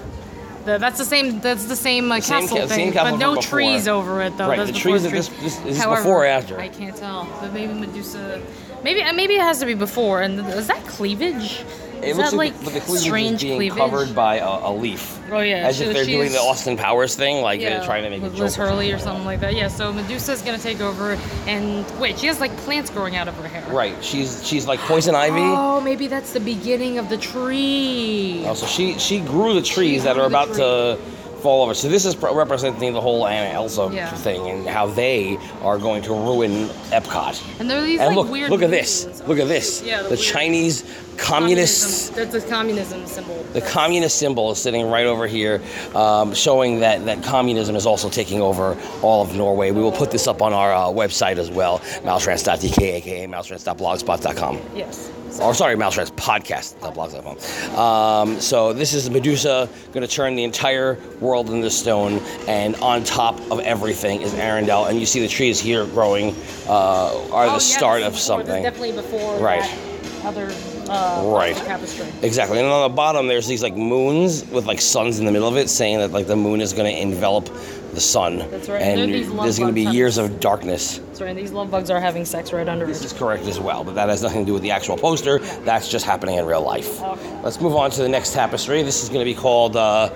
the 0.66 0.78
that's 0.78 0.98
the 0.98 1.06
same. 1.06 1.40
That's 1.40 1.66
the 1.66 1.76
same 1.76 2.12
uh, 2.12 2.20
castle 2.20 2.58
ca- 2.58 2.68
thing, 2.68 2.70
same 2.70 2.94
castle 2.94 3.18
but 3.18 3.20
no 3.20 3.42
trees 3.42 3.88
over 3.88 4.22
it 4.22 4.38
though. 4.38 4.50
Right, 4.50 4.58
That's 4.58 4.72
the 4.72 4.78
trees 4.78 5.04
the 5.04 5.10
this- 5.10 5.30
this- 5.30 5.58
is 5.58 5.64
this 5.64 5.78
However, 5.84 6.02
before 6.02 6.24
or 6.24 6.26
after? 6.26 6.60
I 6.60 6.68
can't 6.70 6.96
tell. 6.96 7.28
But 7.40 7.54
maybe 7.54 7.74
Medusa. 7.74 8.42
Maybe 8.84 9.02
uh, 9.02 9.14
maybe 9.14 9.36
it 9.36 9.42
has 9.42 9.60
to 9.60 9.66
be 9.66 9.74
before. 9.74 10.22
And 10.22 10.40
is 10.40 10.68
that 10.68 10.84
cleavage? 10.86 11.64
It 12.02 12.10
Is 12.10 12.18
looks 12.18 12.32
that 12.32 12.38
like, 12.38 12.54
like, 12.64 12.74
the, 12.74 12.80
cleavage 12.82 13.02
strange 13.02 13.36
is 13.38 13.42
being 13.44 13.58
cleavage? 13.58 13.78
covered 13.78 14.16
by 14.16 14.38
a, 14.38 14.70
a 14.70 14.72
leaf. 14.74 15.20
Oh 15.32 15.40
yeah, 15.40 15.68
As 15.68 15.78
so 15.80 15.86
if 15.86 15.94
they're 15.94 16.06
doing 16.06 16.32
the 16.32 16.38
Austin 16.40 16.78
Powers 16.78 17.16
thing, 17.16 17.42
like 17.42 17.60
they're 17.60 17.84
trying 17.84 18.04
to 18.04 18.10
make 18.10 18.22
with 18.22 18.34
a 18.36 18.38
Liz 18.38 18.56
joke. 18.56 18.68
Hurley 18.68 18.92
or 18.92 19.00
something 19.00 19.26
like 19.26 19.40
that. 19.40 19.56
Yeah, 19.56 19.68
so 19.70 19.92
Medusa's 19.92 20.42
gonna 20.44 20.58
take 20.60 20.82
over, 20.82 21.14
and 21.48 21.84
wait, 22.00 22.20
she 22.20 22.28
has 22.28 22.40
like 22.40 22.56
plants 22.58 22.90
growing 22.92 23.16
out 23.16 23.28
of 23.28 23.36
her 23.38 23.48
hair. 23.48 23.64
Right, 23.74 23.96
she's 24.04 24.46
she's 24.48 24.68
like 24.68 24.80
poison 24.82 25.16
ivy. 25.16 25.40
Oh, 25.40 25.82
maybe 25.82 26.08
that's 26.08 26.32
the 26.34 26.40
beginning 26.40 27.00
of 27.00 27.10
the 27.10 27.18
tree. 27.18 28.44
Oh, 28.46 28.54
so 28.54 28.66
she 28.68 28.98
she 29.00 29.20
grew 29.22 29.54
the 29.54 29.62
trees 29.62 30.04
that 30.04 30.18
are 30.18 30.26
about 30.28 30.54
to 30.56 30.98
fall 31.42 31.62
over. 31.64 31.74
So 31.76 31.88
this 31.90 32.06
is 32.06 32.16
pro- 32.16 32.34
representing 32.36 32.94
the 32.94 33.02
whole 33.02 33.28
Anna 33.28 33.54
Elsa 33.54 33.90
Yeah. 33.94 34.10
thing 34.16 34.48
and 34.50 34.68
how 34.68 34.88
they 34.88 35.38
are 35.62 35.78
going 35.78 36.02
to 36.04 36.12
ruin 36.14 36.68
Epcot. 36.90 37.60
And 37.60 37.70
there 37.70 37.80
are 37.80 37.86
these 37.86 38.00
and 38.00 38.16
like 38.16 38.26
look, 38.26 38.32
weird. 38.32 38.50
look 38.50 38.64
at 38.64 38.72
this. 38.72 39.06
Look 39.28 39.38
at 39.38 39.48
this. 39.48 39.84
Yeah, 39.84 39.98
the 39.98 40.04
the 40.04 40.10
weird- 40.16 40.20
Chinese 40.22 40.82
communists. 41.18 42.10
That's 42.10 42.34
a 42.36 42.42
communism 42.42 43.06
symbol. 43.08 43.44
The 43.54 43.62
communist 43.62 44.18
symbol 44.18 44.52
is 44.52 44.58
sitting 44.62 44.90
right 44.90 45.06
over 45.06 45.28
here, 45.28 45.62
um, 45.96 46.34
showing 46.34 46.80
that, 46.82 47.06
that 47.06 47.24
communism 47.24 47.76
is 47.76 47.86
also 47.86 48.10
taking 48.10 48.42
over 48.42 48.78
all 49.02 49.22
of 49.24 49.36
Norway. 49.36 49.72
We 49.72 49.82
will 49.82 49.92
put 49.92 50.12
this 50.12 50.28
up 50.28 50.42
on 50.42 50.54
our 50.54 50.74
uh, 50.74 50.80
website 50.88 51.38
as 51.38 51.50
well, 51.50 51.80
mouserants.dk, 52.04 52.82
aka 52.82 53.28
mouserants.blogspot.com. 53.28 54.60
Yes. 54.76 55.12
Or 55.42 55.54
sorry, 55.54 55.76
Mouserants 55.76 56.12
podcast.blogspot.com. 56.12 57.78
Um, 57.78 58.40
so 58.40 58.72
this 58.72 58.94
is 58.94 59.10
Medusa 59.10 59.68
going 59.92 60.08
to 60.08 60.14
turn 60.14 60.36
the 60.36 60.44
entire 60.46 60.98
world 61.20 61.50
into 61.50 61.70
stone, 61.70 62.20
and 62.48 62.76
on 62.78 63.04
top 63.04 63.38
of 63.52 63.60
everything 63.60 64.22
is 64.22 64.32
Arendelle, 64.34 64.90
and 64.90 64.98
you 64.98 65.06
see 65.06 65.20
the 65.20 65.28
trees 65.28 65.60
here 65.60 65.86
growing 65.88 66.34
uh, 66.70 67.32
are 67.34 67.46
the 67.48 67.52
Oh, 67.52 67.54
yeah, 67.54 67.58
start 67.58 68.02
of 68.04 68.14
before- 68.14 68.20
something. 68.22 68.64
definitely 68.64 68.94
before 68.94 69.38
Right. 69.40 69.62
that 69.62 70.26
other 70.26 70.54
uh, 70.90 71.24
Right. 71.26 71.56
tapestry. 71.56 72.08
Exactly. 72.22 72.60
And 72.60 72.68
on 72.68 72.90
the 72.90 72.96
bottom, 72.96 73.28
there's 73.28 73.48
these 73.48 73.64
like 73.64 73.76
moons 73.76 74.46
with 74.46 74.66
like 74.66 74.82
suns 74.82 75.20
in 75.20 75.26
the 75.26 75.32
middle 75.32 75.48
of 75.48 75.58
it, 75.58 75.70
saying 75.70 76.00
that 76.00 76.12
like 76.12 76.28
the 76.28 76.36
moon 76.36 76.62
is 76.62 76.74
going 76.74 76.94
to 76.94 77.02
envelop 77.02 77.50
the 77.94 78.02
sun. 78.02 78.40
That's 78.52 78.68
right. 78.68 78.82
And 78.82 79.00
And 79.02 79.14
these 79.14 79.32
there's 79.34 79.58
going 79.60 79.70
to 79.70 79.74
be 79.74 79.84
years 79.86 80.18
of 80.18 80.40
darkness. 80.40 81.00
Sorry, 81.14 81.30
and 81.30 81.40
these 81.40 81.52
love 81.52 81.72
bugs 81.72 81.90
are 81.90 82.00
having 82.02 82.26
sex 82.26 82.52
right 82.52 82.68
under 82.68 82.86
This 82.86 83.04
is 83.04 83.14
correct 83.14 83.46
as 83.46 83.60
well, 83.60 83.84
but 83.84 83.96
that 83.96 84.10
has 84.10 84.22
nothing 84.22 84.42
to 84.42 84.46
do 84.46 84.54
with 84.54 84.64
the 84.64 84.72
actual 84.72 84.98
poster. 84.98 85.40
That's 85.40 85.88
just 85.90 86.06
happening 86.06 86.38
in 86.38 86.46
real 86.46 86.62
life. 86.62 87.02
Okay. 87.02 87.42
Let's 87.42 87.60
move 87.62 87.76
on 87.76 87.92
to 87.92 88.02
the 88.02 88.10
next 88.10 88.34
tapestry. 88.34 88.84
This 88.84 89.02
is 89.04 89.10
going 89.10 89.22
to 89.22 89.26
be 89.26 89.36
called 89.36 89.76
uh, 89.78 90.10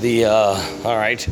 the. 0.00 0.24
Uh, 0.24 0.80
all 0.84 0.96
right. 0.96 1.26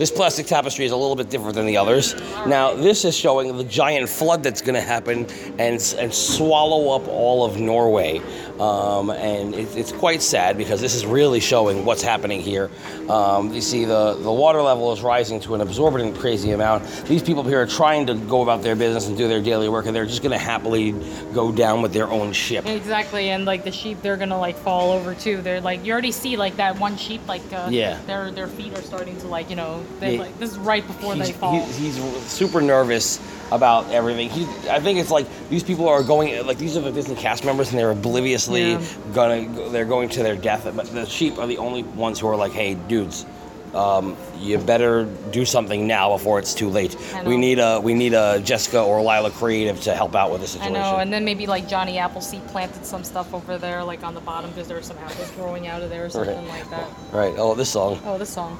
This 0.00 0.10
plastic 0.10 0.46
tapestry 0.46 0.86
is 0.86 0.92
a 0.92 0.96
little 0.96 1.14
bit 1.14 1.28
different 1.28 1.56
than 1.56 1.66
the 1.66 1.76
others. 1.76 2.14
Now, 2.46 2.72
this 2.72 3.04
is 3.04 3.14
showing 3.14 3.54
the 3.54 3.64
giant 3.64 4.08
flood 4.08 4.42
that's 4.42 4.62
going 4.62 4.74
to 4.74 4.80
happen 4.80 5.26
and, 5.58 5.94
and 5.98 6.14
swallow 6.14 6.96
up 6.96 7.06
all 7.06 7.44
of 7.44 7.60
Norway. 7.60 8.22
Um, 8.58 9.10
and 9.10 9.54
it, 9.54 9.76
it's 9.76 9.92
quite 9.92 10.22
sad 10.22 10.56
because 10.56 10.80
this 10.80 10.94
is 10.94 11.04
really 11.04 11.38
showing 11.38 11.84
what's 11.84 12.00
happening 12.00 12.40
here. 12.40 12.70
Um, 13.10 13.52
you 13.52 13.60
see, 13.60 13.84
the, 13.84 14.14
the 14.14 14.32
water 14.32 14.62
level 14.62 14.90
is 14.94 15.02
rising 15.02 15.38
to 15.40 15.54
an 15.54 15.60
absorbent 15.60 16.16
crazy 16.18 16.52
amount. 16.52 16.86
These 17.04 17.22
people 17.22 17.42
here 17.42 17.60
are 17.60 17.66
trying 17.66 18.06
to 18.06 18.14
go 18.14 18.40
about 18.40 18.62
their 18.62 18.76
business 18.76 19.06
and 19.06 19.18
do 19.18 19.28
their 19.28 19.42
daily 19.42 19.68
work, 19.68 19.84
and 19.84 19.94
they're 19.94 20.06
just 20.06 20.22
going 20.22 20.32
to 20.32 20.38
happily 20.38 20.92
go 21.34 21.52
down 21.52 21.82
with 21.82 21.92
their 21.92 22.08
own 22.08 22.32
ship. 22.32 22.64
Exactly, 22.64 23.30
and 23.30 23.44
like 23.44 23.64
the 23.64 23.72
sheep, 23.72 24.00
they're 24.02 24.16
gonna 24.16 24.38
like 24.38 24.56
fall 24.56 24.92
over 24.92 25.14
too. 25.14 25.42
They're 25.42 25.60
like 25.60 25.84
you 25.84 25.92
already 25.92 26.12
see 26.12 26.36
like 26.36 26.56
that 26.56 26.78
one 26.78 26.96
sheep, 26.96 27.26
like 27.28 27.42
uh, 27.52 27.68
Yeah. 27.70 28.00
their 28.06 28.30
their 28.30 28.46
feet 28.46 28.76
are 28.76 28.82
starting 28.82 29.18
to 29.20 29.26
like 29.28 29.50
you 29.50 29.56
know, 29.56 29.84
they 29.98 30.14
Yeah. 30.14 30.22
like 30.22 30.38
this 30.38 30.52
is 30.52 30.58
right 30.58 30.86
before 30.86 31.14
they 31.16 31.32
fall. 31.32 31.60
He's, 31.64 31.96
he's 31.96 32.22
super 32.26 32.60
nervous 32.60 33.20
about 33.52 33.90
everything. 33.90 34.30
He, 34.30 34.44
I 34.68 34.78
think 34.78 34.98
it's 35.00 35.10
like 35.10 35.26
these 35.48 35.64
people 35.64 35.88
are 35.88 36.02
going, 36.04 36.46
like 36.46 36.58
these 36.58 36.76
are 36.76 36.80
the 36.80 36.92
Disney 36.92 37.16
cast 37.16 37.44
members, 37.44 37.70
and 37.70 37.78
they're 37.78 37.90
obliviously 37.90 38.72
Yeah. 38.72 38.82
gonna, 39.12 39.70
they're 39.70 39.84
going 39.84 40.08
to 40.10 40.22
their 40.22 40.36
death. 40.36 40.70
But 40.76 40.86
the 40.92 41.04
sheep 41.06 41.38
are 41.38 41.46
the 41.46 41.58
only 41.58 41.82
ones 41.82 42.20
who 42.20 42.28
are 42.28 42.36
like, 42.36 42.52
hey, 42.52 42.74
dudes. 42.74 43.26
Um, 43.72 44.16
you 44.40 44.58
better 44.58 45.04
do 45.30 45.44
something 45.44 45.86
now 45.86 46.10
before 46.16 46.40
it's 46.40 46.54
too 46.54 46.68
late. 46.68 46.96
We 47.24 47.36
need 47.36 47.60
a 47.60 47.78
we 47.78 47.94
need 47.94 48.14
a 48.14 48.40
Jessica 48.40 48.82
or 48.82 48.98
Lila 49.00 49.30
Creative 49.30 49.80
to 49.82 49.94
help 49.94 50.16
out 50.16 50.32
with 50.32 50.40
this 50.40 50.58
I 50.60 50.70
know, 50.70 50.96
and 50.96 51.12
then 51.12 51.24
maybe 51.24 51.46
like 51.46 51.68
Johnny 51.68 51.96
Appleseed 51.98 52.44
planted 52.48 52.84
some 52.84 53.04
stuff 53.04 53.32
over 53.32 53.58
there, 53.58 53.84
like 53.84 54.02
on 54.02 54.14
the 54.14 54.20
bottom, 54.20 54.50
because 54.50 54.66
there 54.66 54.76
were 54.76 54.82
some 54.82 54.98
apples 54.98 55.30
growing 55.36 55.68
out 55.68 55.82
of 55.82 55.90
there 55.90 56.06
or 56.06 56.10
something 56.10 56.48
like 56.48 56.68
that. 56.70 56.84
Right. 57.12 57.32
Oh, 57.36 57.54
this 57.54 57.70
song. 57.70 58.00
Oh, 58.04 58.18
this 58.18 58.30
song. 58.30 58.58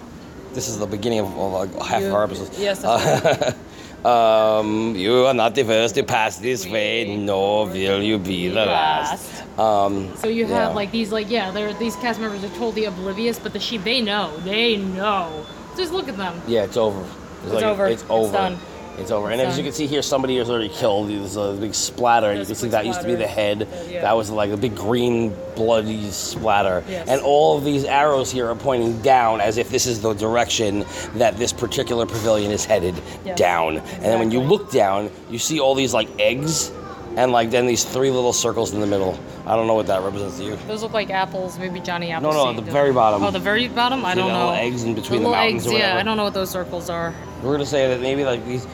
This 0.53 0.69
is 0.69 0.79
the 0.79 0.87
beginning 0.87 1.21
of, 1.21 1.27
of 1.39 1.53
like 1.53 1.73
half 1.83 2.03
of 2.03 2.13
our 2.13 2.25
episodes. 2.25 2.59
yes, 2.59 2.83
that's 2.83 3.57
um, 4.05 4.97
you 4.97 5.27
are 5.27 5.35
not 5.35 5.55
the 5.55 5.65
first 5.65 5.95
to 5.95 6.03
pass 6.03 6.39
this 6.39 6.67
way, 6.67 7.17
nor 7.17 7.67
will 7.67 8.03
you 8.03 8.19
be 8.19 8.49
the 8.49 8.67
last. 8.67 9.45
Um, 9.59 10.17
So 10.17 10.29
you 10.29 10.47
yeah. 10.47 10.67
have 10.67 10.75
like 10.75 10.91
these, 10.91 11.13
like 11.13 11.31
yeah, 11.31 11.51
these 11.79 11.97
cast 11.97 12.21
members 12.21 12.43
are 12.43 12.49
totally 12.57 12.87
oblivious, 12.87 13.39
but 13.39 13.53
the 13.53 13.61
sheep 13.61 13.85
they 13.85 14.01
know, 14.01 14.37
they 14.39 14.77
know. 14.77 15.47
Just 15.77 15.93
look 15.93 16.09
at 16.09 16.17
them. 16.17 16.41
Yeah, 16.49 16.65
it's 16.65 16.77
over. 16.77 17.05
It's 17.45 17.63
over. 17.63 17.87
It's 17.87 18.05
over. 18.11 18.25
It's 18.25 18.33
done. 18.33 18.59
It's 18.99 19.11
over. 19.11 19.31
And 19.31 19.41
as 19.41 19.57
you 19.57 19.65
can 19.65 19.73
see 19.73 19.87
here, 19.87 20.03
somebody 20.03 20.37
is 20.37 20.51
already 20.51 20.69
killed. 20.69 21.09
There's 21.09 21.37
a 21.37 21.57
big 21.59 21.75
splatter. 21.75 22.35
You 22.35 22.45
can 22.45 22.55
see 22.55 22.69
that 22.69 22.85
used 22.85 23.01
to 23.01 23.07
be 23.07 23.15
the 23.15 23.27
head. 23.27 23.67
yeah. 23.89 24.03
That 24.03 24.17
was 24.17 24.31
like 24.31 24.51
a 24.51 24.57
big 24.57 24.77
green 24.77 25.35
bloody 25.57 26.11
splatter. 26.11 26.85
Yes. 26.89 27.09
And 27.09 27.21
all 27.23 27.57
of 27.57 27.65
these 27.65 27.85
arrows 27.85 28.31
here 28.31 28.47
are 28.49 28.55
pointing 28.55 29.01
down 29.03 29.41
as 29.41 29.57
if 29.57 29.71
this 29.71 29.87
is 29.87 30.01
the 30.03 30.13
direction 30.15 30.85
that 31.15 31.37
this 31.39 31.53
particular 31.53 32.05
pavilion 32.07 32.51
is 32.51 32.65
headed 32.65 32.95
Yes, 33.25 33.39
down. 33.39 33.79
And 33.79 34.03
then 34.05 34.19
when 34.19 34.31
you 34.31 34.41
look 34.41 34.71
down, 34.71 35.11
you 35.31 35.39
see 35.39 35.61
all 35.61 35.75
these 35.75 35.95
like 35.95 36.09
eggs 36.21 36.71
and 37.17 37.33
like 37.33 37.51
then 37.51 37.67
these 37.67 37.85
three 37.85 38.11
little 38.11 38.33
circles 38.33 38.73
in 38.73 38.81
the 38.81 38.87
middle. 38.87 39.19
I 39.47 39.57
don't 39.57 39.67
know 39.67 39.75
what 39.75 39.87
that 39.89 40.03
represents 40.03 40.37
to 40.39 40.45
you. 40.45 40.57
Those 40.69 40.83
look 40.83 40.93
like 40.93 41.11
apples, 41.11 41.59
maybe 41.59 41.81
Johnny 41.81 42.11
apples. 42.13 42.35
No, 42.35 42.41
Appleseed. 42.43 42.55
no, 42.57 42.61
at 42.61 42.67
the 42.67 42.73
very 42.73 42.93
bottom. 42.93 43.23
Oh, 43.25 43.31
the 43.33 43.39
very 43.41 43.67
bottom? 43.67 44.05
I 44.05 44.15
don't 44.15 44.29
the 44.29 44.33
know. 44.35 44.39
little 44.51 44.55
eggs 44.55 44.85
in 44.85 44.95
between 44.95 45.23
the 45.23 45.29
little 45.29 45.43
mountains 45.43 45.65
eggs, 45.67 45.75
or 45.75 45.79
yeah. 45.79 45.97
I 45.97 46.03
don't 46.05 46.17
know 46.17 46.23
what 46.25 46.35
those 46.35 46.51
circles 46.51 46.89
are. 46.89 47.13
We're 47.43 47.53
gonna 47.53 47.67
say 47.67 47.89
that 47.89 48.01
maybe 48.01 48.25
like 48.25 48.45
these, 48.47 48.67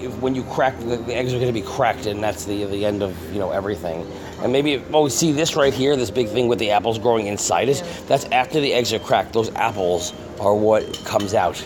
if, 0.00 0.14
when 0.18 0.34
you 0.34 0.42
crack 0.44 0.78
the, 0.78 0.96
the 0.96 1.14
eggs 1.14 1.32
are 1.34 1.38
gonna 1.38 1.52
be 1.52 1.62
cracked, 1.62 2.06
and 2.06 2.22
that's 2.22 2.44
the 2.44 2.64
the 2.64 2.84
end 2.84 3.02
of 3.02 3.16
you 3.32 3.38
know 3.38 3.50
everything. 3.50 4.06
And 4.42 4.52
maybe 4.52 4.82
oh, 4.92 5.04
we 5.04 5.10
see 5.10 5.32
this 5.32 5.56
right 5.56 5.72
here, 5.72 5.96
this 5.96 6.10
big 6.10 6.28
thing 6.28 6.48
with 6.48 6.58
the 6.58 6.70
apples 6.70 6.98
growing 6.98 7.26
inside 7.26 7.68
it. 7.68 7.82
That's 8.06 8.24
after 8.26 8.60
the 8.60 8.72
eggs 8.72 8.92
are 8.92 8.98
cracked. 8.98 9.32
Those 9.32 9.54
apples 9.54 10.12
are 10.40 10.54
what 10.54 11.04
comes 11.04 11.34
out. 11.34 11.62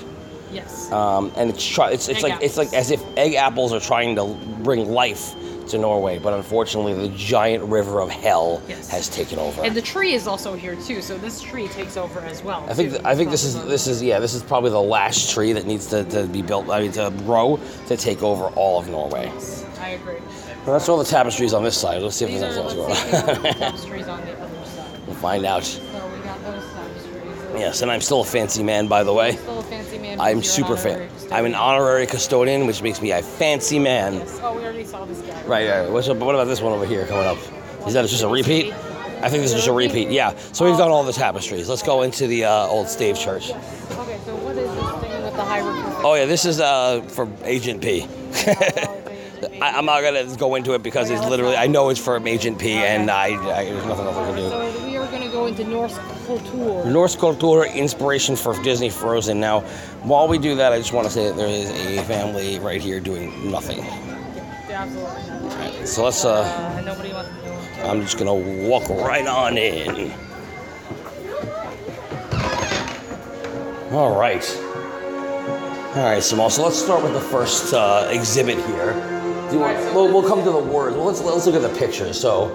Yes. 0.53 0.91
Um, 0.93 1.33
and 1.37 1.51
it's 1.51 1.67
try, 1.67 1.91
it's 1.91 2.09
it's 2.09 2.23
Egg 2.23 2.31
like 2.31 2.43
it's 2.43 2.57
like 2.57 2.73
as 2.73 2.91
if 2.91 3.03
egg 3.17 3.35
apples 3.35 3.73
are 3.73 3.81
trying 3.81 4.17
to 4.17 4.35
bring 4.63 4.91
life 4.91 5.35
to 5.69 5.79
Norway, 5.79 6.19
but 6.19 6.33
unfortunately 6.33 6.95
the 6.95 7.09
giant 7.17 7.65
river 7.65 8.01
of 8.01 8.11
hell 8.11 8.63
Yes. 8.69 8.89
has 8.91 9.09
taken 9.09 9.39
over. 9.39 9.63
And 9.65 9.75
the 9.75 9.83
tree 9.83 10.13
is 10.15 10.27
also 10.27 10.55
here 10.55 10.77
too, 10.77 11.01
so 11.03 11.17
this 11.19 11.41
tree 11.41 11.69
takes 11.69 11.97
over 11.97 12.21
as 12.21 12.43
well. 12.43 12.65
I 12.69 12.75
think 12.75 12.93
too. 12.93 13.01
I 13.05 13.15
think 13.15 13.31
this 13.31 13.45
is 13.45 13.55
this 13.67 13.87
is 13.87 14.03
yeah 14.03 14.19
this 14.19 14.35
is 14.35 14.43
probably 14.43 14.71
the 14.71 14.81
last 14.81 15.33
tree 15.33 15.53
that 15.53 15.67
needs 15.67 15.87
to, 15.87 16.05
to 16.05 16.27
be 16.27 16.43
built 16.43 16.69
I 16.71 16.81
mean 16.83 16.93
to 16.93 17.13
grow 17.19 17.59
to 17.87 17.97
take 17.97 18.23
over 18.23 18.45
all 18.57 18.79
of 18.81 18.89
Norway. 18.89 19.31
I 19.81 19.91
agree. 19.91 20.17
Well, 20.65 20.73
that's 20.77 20.89
all 20.89 20.99
the 20.99 21.05
tapestries 21.05 21.53
on 21.55 21.63
this 21.63 21.77
side. 21.79 22.03
Let's 22.03 22.17
see 22.17 22.25
if 22.25 22.31
These 22.33 22.41
there's 22.41 22.57
anything 22.57 22.81
else 22.89 23.05
going 23.05 23.47
on. 23.47 23.55
tapestries 23.55 24.09
on 24.09 24.21
the 24.25 24.33
other 24.33 24.65
side. 24.67 25.07
We'll 25.07 25.15
find 25.17 25.45
out. 25.47 25.81
Yes, 27.59 27.83
and 27.83 27.91
I'm 27.91 28.01
still 28.01 28.21
a 28.21 28.25
fancy 28.25 28.63
man, 28.63 28.87
by 28.87 29.03
the 29.03 29.13
way. 29.13 29.33
Still 29.37 29.61
a 29.61 29.63
fancy 29.65 29.99
man. 29.99 30.21
I'm 30.21 30.43
super 30.43 30.75
an 30.75 30.79
fan. 30.79 31.11
I'm 31.33 31.47
an 31.47 31.55
honorary 31.55 32.07
custodian, 32.07 32.67
which 32.67 32.83
makes 32.83 33.01
me 33.01 33.13
a 33.13 33.23
fancy 33.23 33.79
man. 33.79 34.23
Oh, 34.43 34.57
we 34.57 34.65
already 34.65 34.85
saw 34.85 35.05
this 35.05 35.21
guy. 35.21 35.43
Right, 35.45 35.69
right. 35.69 35.91
What's 35.91 36.09
up, 36.09 36.19
what 36.19 36.35
about 36.35 36.47
this 36.47 36.61
one 36.61 36.73
over 36.73 36.87
here 36.87 37.07
coming 37.07 37.27
up? 37.27 37.39
Is 37.87 37.95
that 37.95 38.07
just 38.09 38.23
a 38.23 38.29
repeat? 38.29 38.73
I 39.23 39.31
think 39.31 39.43
this 39.43 39.53
is 39.53 39.57
just 39.57 39.69
a 39.69 39.73
repeat. 39.73 40.11
Yeah. 40.11 40.37
So 40.53 40.67
we've 40.67 40.77
done 40.77 40.91
all 40.91 41.03
the 41.03 41.13
tapestries. 41.13 41.69
Let's 41.69 41.83
go 41.83 42.03
into 42.03 42.27
the 42.27 42.45
uh, 42.45 42.67
old 42.67 42.89
stave 42.89 43.19
church. 43.19 43.51
Okay, 43.51 44.19
so 44.25 44.37
what 44.37 44.57
is 44.57 44.69
this 44.69 45.01
thing 45.01 45.23
with 45.23 45.35
the 45.35 45.45
hieroglyphics? 45.45 45.97
Oh 46.05 46.15
yeah, 46.15 46.27
this 46.27 46.45
is 46.45 46.61
uh, 46.61 47.01
for 47.03 47.29
Agent 47.45 47.81
P. 47.83 48.03
I, 49.61 49.73
I'm 49.77 49.87
not 49.87 50.03
gonna 50.03 50.37
go 50.37 50.55
into 50.55 50.75
it 50.75 50.83
because 50.83 51.11
it's 51.11 51.25
literally 51.25 51.57
I 51.57 51.67
know 51.67 51.89
it's 51.89 52.01
for 52.01 52.17
Agent 52.27 52.59
P, 52.59 52.73
and 52.73 53.11
I, 53.11 53.29
I 53.29 53.65
there's 53.65 53.87
nothing 53.87 54.07
else 54.07 54.17
I 54.17 54.27
can 54.27 54.83
do. 54.83 54.86
Into 55.47 55.65
Norse 55.65 55.99
culture. 56.27 56.85
Norse 56.91 57.17
culture 57.17 57.65
inspiration 57.65 58.37
for 58.37 58.61
Disney 58.63 58.91
Frozen. 58.91 59.39
Now, 59.41 59.61
while 60.03 60.29
we 60.29 60.39
do 60.39 60.55
that, 60.57 60.73
I 60.73 60.79
just 60.79 60.93
want 60.93 61.07
to 61.07 61.13
say 61.13 61.27
that 61.29 61.37
there 61.37 61.49
is 61.49 61.71
a 61.71 62.03
family 62.05 62.59
right 62.59 62.81
here 62.81 63.01
doing 63.01 63.51
nothing. 63.51 63.79
Yeah, 63.79 64.83
absolutely. 64.83 65.87
So 65.87 66.05
let's. 66.05 66.25
Uh, 66.25 66.43
Uh, 66.43 66.81
nobody 66.83 67.13
wants. 67.13 67.31
I'm 67.85 68.01
just 68.03 68.19
gonna 68.19 68.35
walk 68.35 68.89
right 68.89 69.27
on 69.27 69.57
in. 69.57 70.13
All 73.93 74.19
right. 74.19 74.45
All 75.95 76.03
right, 76.03 76.23
Simone. 76.23 76.51
So 76.51 76.65
let's 76.65 76.77
start 76.77 77.03
with 77.03 77.13
the 77.13 77.21
first 77.21 77.73
uh, 77.73 78.09
exhibit 78.11 78.59
here. 78.67 78.93
Do 79.49 79.55
you 79.55 79.61
want, 79.61 79.79
we'll, 79.95 80.09
we'll 80.13 80.29
come 80.29 80.43
to 80.43 80.51
the 80.51 80.59
words. 80.59 80.97
Well, 80.97 81.07
let's 81.07 81.23
let's 81.23 81.47
look 81.47 81.55
at 81.55 81.63
the 81.63 81.79
pictures. 81.79 82.21
So, 82.21 82.51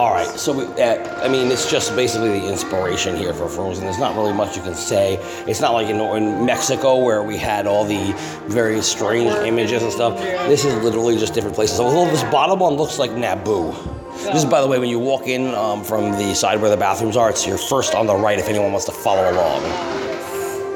all 0.00 0.14
right. 0.14 0.26
So 0.40 0.54
we, 0.54 0.64
uh, 0.82 1.22
I 1.22 1.28
mean, 1.28 1.52
it's 1.52 1.70
just 1.70 1.94
basically 1.94 2.40
the 2.40 2.48
inspiration 2.48 3.16
here 3.16 3.34
for 3.34 3.50
Frozen. 3.50 3.84
There's 3.84 3.98
not 3.98 4.16
really 4.16 4.32
much 4.32 4.56
you 4.56 4.62
can 4.62 4.74
say. 4.74 5.18
It's 5.46 5.60
not 5.60 5.74
like 5.74 5.88
in, 5.88 6.00
in 6.00 6.46
Mexico 6.46 6.96
where 6.96 7.22
we 7.22 7.36
had 7.36 7.66
all 7.66 7.84
the 7.84 8.14
very 8.46 8.80
strange 8.80 9.30
images 9.46 9.82
and 9.82 9.92
stuff. 9.92 10.18
This 10.48 10.64
is 10.64 10.74
literally 10.82 11.18
just 11.18 11.34
different 11.34 11.54
places. 11.54 11.80
Although 11.80 12.10
this 12.10 12.22
bottom 12.24 12.60
one 12.60 12.76
looks 12.76 12.98
like 12.98 13.10
Naboo. 13.10 13.74
This 14.14 14.36
is, 14.36 14.44
by 14.46 14.62
the 14.62 14.66
way, 14.66 14.78
when 14.78 14.88
you 14.88 14.98
walk 14.98 15.26
in 15.26 15.54
um, 15.54 15.84
from 15.84 16.12
the 16.12 16.34
side 16.34 16.62
where 16.62 16.70
the 16.70 16.78
bathrooms 16.78 17.18
are. 17.18 17.28
It's 17.28 17.46
your 17.46 17.58
first 17.58 17.94
on 17.94 18.06
the 18.06 18.16
right 18.16 18.38
if 18.38 18.48
anyone 18.48 18.72
wants 18.72 18.86
to 18.86 18.92
follow 18.92 19.30
along. 19.30 19.64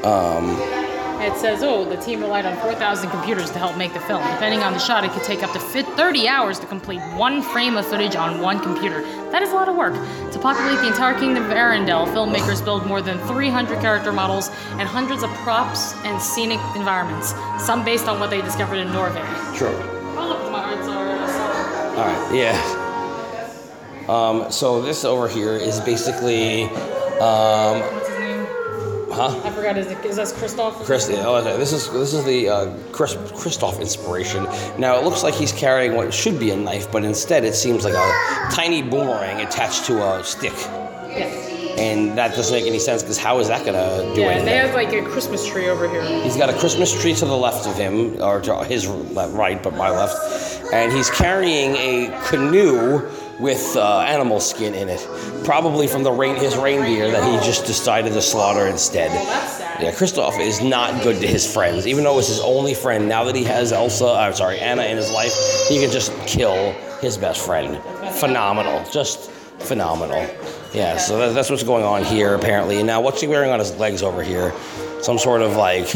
Um, 0.04 0.83
It 1.20 1.36
says, 1.36 1.62
oh, 1.62 1.84
the 1.84 1.96
team 1.96 2.20
relied 2.20 2.44
on 2.44 2.56
4,000 2.58 3.10
computers 3.10 3.50
to 3.52 3.58
help 3.58 3.76
make 3.76 3.92
the 3.94 4.00
film. 4.00 4.22
Depending 4.22 4.60
on 4.60 4.72
the 4.72 4.78
shot, 4.78 5.04
it 5.04 5.12
could 5.12 5.22
take 5.22 5.42
up 5.42 5.52
to 5.52 5.58
30 5.58 6.28
hours 6.28 6.58
to 6.58 6.66
complete 6.66 7.00
one 7.16 7.40
frame 7.40 7.76
of 7.76 7.86
footage 7.86 8.16
on 8.16 8.40
one 8.40 8.60
computer. 8.60 9.02
That 9.30 9.42
is 9.42 9.50
a 9.50 9.54
lot 9.54 9.68
of 9.68 9.76
work. 9.76 9.94
To 9.94 10.38
populate 10.38 10.78
the 10.80 10.88
entire 10.88 11.18
kingdom 11.18 11.44
of 11.44 11.50
Arendelle, 11.50 12.06
filmmakers 12.08 12.64
built 12.64 12.86
more 12.86 13.00
than 13.00 13.18
300 13.26 13.80
character 13.80 14.12
models 14.12 14.48
and 14.72 14.88
hundreds 14.88 15.22
of 15.22 15.30
props 15.36 15.94
and 16.04 16.20
scenic 16.20 16.60
environments, 16.76 17.34
some 17.64 17.84
based 17.84 18.06
on 18.06 18.20
what 18.20 18.30
they 18.30 18.42
discovered 18.42 18.76
in 18.76 18.92
Norway. 18.92 19.22
True. 19.56 19.74
Oh, 20.16 20.26
look, 20.28 20.52
my 20.52 20.74
arts 20.74 20.88
are 20.88 21.08
uh, 21.10 21.96
All 21.96 22.06
right, 22.06 22.34
yeah. 22.34 22.80
Um, 24.08 24.50
so 24.52 24.82
this 24.82 25.04
over 25.04 25.28
here 25.28 25.54
is 25.54 25.80
basically, 25.80 26.64
um, 27.20 27.80
What's 27.80 27.94
his 27.94 28.02
name? 28.02 28.03
Huh? 29.14 29.40
I 29.44 29.50
forgot. 29.50 29.78
Is, 29.78 29.86
it, 29.86 30.04
is 30.04 30.16
that 30.16 30.26
Kristoff? 30.28 30.72
Chris, 30.84 31.08
oh. 31.12 31.40
This 31.56 31.72
is 31.72 31.90
this 31.92 32.12
is 32.12 32.24
the 32.24 32.48
uh, 32.48 32.76
Chris 32.92 33.14
Kristoff 33.14 33.80
inspiration. 33.80 34.44
Now 34.78 34.98
it 34.98 35.04
looks 35.04 35.22
like 35.22 35.34
he's 35.34 35.52
carrying 35.52 35.94
what 35.94 36.12
should 36.12 36.38
be 36.40 36.50
a 36.50 36.56
knife, 36.56 36.90
but 36.90 37.04
instead 37.04 37.44
it 37.44 37.54
seems 37.54 37.84
like 37.84 37.94
a 37.94 38.48
tiny 38.50 38.82
boomerang 38.82 39.40
attached 39.46 39.84
to 39.86 40.02
a 40.04 40.24
stick, 40.24 40.52
Yes. 41.08 41.78
and 41.78 42.18
that 42.18 42.34
doesn't 42.34 42.52
make 42.54 42.66
any 42.66 42.78
sense 42.80 43.02
because 43.02 43.18
how 43.18 43.38
is 43.38 43.46
that 43.48 43.64
gonna 43.64 44.12
do 44.14 44.22
Yeah, 44.22 44.26
anything? 44.28 44.46
they 44.46 44.56
have 44.56 44.74
like 44.74 44.92
a 44.92 45.02
Christmas 45.02 45.46
tree 45.46 45.68
over 45.68 45.88
here. 45.88 46.02
He's 46.22 46.36
got 46.36 46.50
a 46.50 46.58
Christmas 46.58 46.92
tree 47.00 47.14
to 47.14 47.24
the 47.24 47.36
left 47.36 47.66
of 47.68 47.76
him, 47.76 48.20
or 48.20 48.40
to 48.40 48.64
his 48.64 48.86
right, 48.88 49.62
but 49.62 49.74
my 49.76 49.90
left, 49.90 50.16
and 50.72 50.92
he's 50.92 51.10
carrying 51.10 51.76
a 51.76 52.20
canoe 52.26 53.08
with 53.40 53.76
uh, 53.76 54.00
animal 54.00 54.40
skin 54.40 54.74
in 54.74 54.88
it, 54.88 55.06
probably 55.44 55.86
from 55.86 56.02
the 56.02 56.12
rain 56.12 56.36
his 56.36 56.56
reindeer 56.56 57.10
that 57.10 57.24
he 57.24 57.44
just 57.46 57.66
decided 57.66 58.12
to 58.12 58.22
slaughter 58.22 58.66
instead. 58.66 59.10
Yeah, 59.80 59.90
Kristoff 59.90 60.38
is 60.38 60.62
not 60.62 61.02
good 61.02 61.20
to 61.20 61.26
his 61.26 61.52
friends, 61.52 61.86
even 61.86 62.04
though 62.04 62.18
it's 62.18 62.28
his 62.28 62.40
only 62.40 62.74
friend. 62.74 63.08
Now 63.08 63.24
that 63.24 63.34
he 63.34 63.44
has 63.44 63.72
Elsa, 63.72 64.06
I'm 64.06 64.34
sorry, 64.34 64.58
Anna 64.60 64.84
in 64.84 64.96
his 64.96 65.10
life, 65.10 65.34
he 65.68 65.80
can 65.80 65.90
just 65.90 66.12
kill 66.26 66.72
his 67.00 67.18
best 67.18 67.44
friend. 67.44 67.82
Phenomenal, 68.14 68.84
just 68.90 69.30
phenomenal. 69.58 70.28
Yeah, 70.72 70.96
so 70.96 71.18
that, 71.18 71.34
that's 71.34 71.50
what's 71.50 71.62
going 71.62 71.84
on 71.84 72.04
here 72.04 72.34
apparently. 72.34 72.78
And 72.78 72.86
now, 72.86 73.00
what's 73.00 73.20
he 73.20 73.26
wearing 73.26 73.50
on 73.50 73.58
his 73.58 73.74
legs 73.76 74.02
over 74.02 74.22
here? 74.22 74.52
Some 75.02 75.18
sort 75.18 75.42
of 75.42 75.56
like 75.56 75.88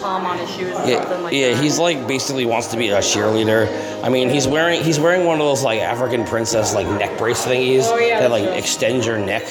Some 0.00 0.22
sort 0.22 0.22
of 0.22 0.22
like 0.22 0.22
pom 0.22 0.22
pom 0.22 0.26
on 0.26 0.38
his 0.38 0.50
shoes 0.50 0.76
or 0.76 0.88
yeah, 0.88 1.18
like 1.20 1.32
yeah, 1.32 1.54
that. 1.54 1.62
he's 1.62 1.78
like 1.78 2.06
basically 2.06 2.46
wants 2.46 2.68
to 2.68 2.76
be 2.76 2.88
a 2.90 2.98
cheerleader. 2.98 4.02
I 4.02 4.08
mean, 4.08 4.28
he's 4.28 4.46
wearing 4.46 4.82
he's 4.82 4.98
wearing 5.00 5.26
one 5.26 5.40
of 5.40 5.46
those 5.46 5.62
like 5.62 5.80
African 5.80 6.24
princess 6.24 6.74
like 6.74 6.86
neck 6.86 7.18
brace 7.18 7.44
thingies 7.44 7.84
Oh, 7.84 7.98
yeah, 7.98 8.20
that 8.20 8.30
like 8.30 8.44
true. 8.44 8.52
extends 8.52 9.06
your 9.06 9.18
neck. 9.18 9.44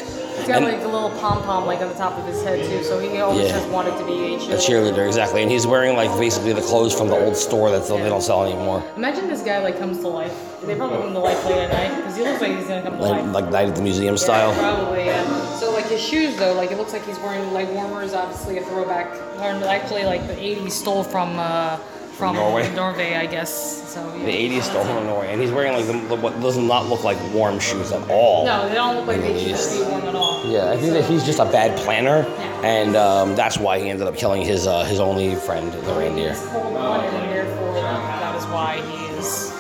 He's 0.48 0.56
got 0.56 0.64
like 0.64 0.82
a 0.82 0.88
little 0.88 1.10
pom 1.20 1.44
pom 1.44 1.66
like 1.66 1.82
on 1.82 1.90
the 1.90 1.94
top 1.96 2.18
of 2.18 2.26
his 2.26 2.42
head 2.42 2.64
too, 2.66 2.82
so 2.82 3.00
he 3.00 3.20
always 3.20 3.48
Yeah. 3.48 3.52
just 3.52 3.68
wanted 3.68 3.98
to 3.98 4.06
be 4.06 4.14
a 4.14 4.38
A 4.38 4.40
cheerleader. 4.40 4.94
cheerleader, 4.94 5.06
exactly, 5.08 5.42
and 5.42 5.52
he's 5.52 5.68
wearing 5.68 5.98
like 5.98 6.10
basically 6.18 6.54
the 6.54 6.62
clothes 6.62 6.94
from 6.94 7.10
the 7.10 7.20
old 7.20 7.36
store 7.36 7.70
that 7.72 7.86
they 7.86 7.98
don't 8.08 8.22
sell 8.24 8.46
anymore, 8.46 8.82
Imagine 8.96 9.28
this 9.28 9.42
guy 9.42 9.60
like 9.60 9.78
comes 9.78 10.00
to 10.00 10.08
life. 10.08 10.34
They 10.66 10.76
probably 10.76 11.00
come 11.00 11.12
to 11.14 11.20
life 11.20 11.46
late 11.46 11.58
at 11.58 11.72
night 11.74 11.98
because 11.98 12.16
he 12.16 12.24
looks 12.24 12.40
like 12.42 12.56
he's 12.58 12.68
gonna 12.68 12.82
come 12.82 12.96
to 12.98 13.02
like, 13.04 13.24
life. 13.24 13.34
like 13.34 13.52
Night 13.52 13.68
at 13.68 13.76
the 13.76 13.82
Museum 13.82 14.18
style. 14.18 14.54
Probably, 14.54 15.06
yeah. 15.06 15.56
So 15.60 15.72
like 15.72 15.88
his 15.90 16.02
shoes 16.02 16.38
though, 16.38 16.54
like 16.54 16.72
it 16.72 16.78
looks 16.78 16.94
like 16.94 17.06
he's 17.06 17.20
wearing 17.20 17.52
leg 17.54 17.68
warmers, 17.74 18.14
obviously 18.14 18.58
a 18.58 18.64
throwback, 18.64 19.08
or 19.40 19.68
actually 19.68 20.06
like 20.06 20.26
the 20.28 20.34
'80s 20.36 20.72
stole 20.72 21.04
from 21.04 21.38
uh, 21.40 21.78
from 22.18 22.36
Norway? 22.36 22.70
Norway, 22.76 23.16
I 23.16 23.26
guess. 23.28 23.94
So 23.94 24.02
yeah. 24.16 24.26
The 24.26 24.32
'80s 24.32 24.64
stole 24.64 24.84
from 24.84 25.06
Norway, 25.06 25.32
and 25.32 25.42
he's 25.42 25.52
wearing 25.52 25.74
like 25.74 25.86
the, 25.86 25.94
the, 26.08 26.16
what 26.16 26.40
does 26.42 26.58
not 26.58 26.88
look 26.88 27.04
like 27.04 27.18
warm 27.34 27.60
shoes 27.60 27.92
at 27.92 28.10
all. 28.10 28.46
No, 28.46 28.68
they 28.68 28.76
don't 28.76 28.96
look 28.96 29.08
like 29.08 29.22
they 29.22 29.38
should 29.38 29.86
be 29.86 29.90
warm 29.90 30.04
at 30.04 30.16
all. 30.16 30.46
Yeah, 30.46 30.72
I 30.72 30.78
think 30.78 30.94
that 30.94 31.06
he's 31.06 31.24
just 31.24 31.40
a 31.40 31.46
bad 31.46 31.78
planner, 31.80 32.26
and 32.64 32.96
um, 32.96 33.36
that's 33.36 33.58
why 33.58 33.80
he 33.80 33.90
ended 33.90 34.08
up 34.08 34.16
killing 34.16 34.42
his 34.42 34.68
uh, 34.68 34.84
his 34.86 35.00
only 35.00 35.36
friend, 35.36 35.72
the 35.72 35.94
reindeer. 35.94 36.34
That 36.34 38.36
is 38.36 38.46
why 38.48 38.82
he 38.82 39.18
is. 39.18 39.54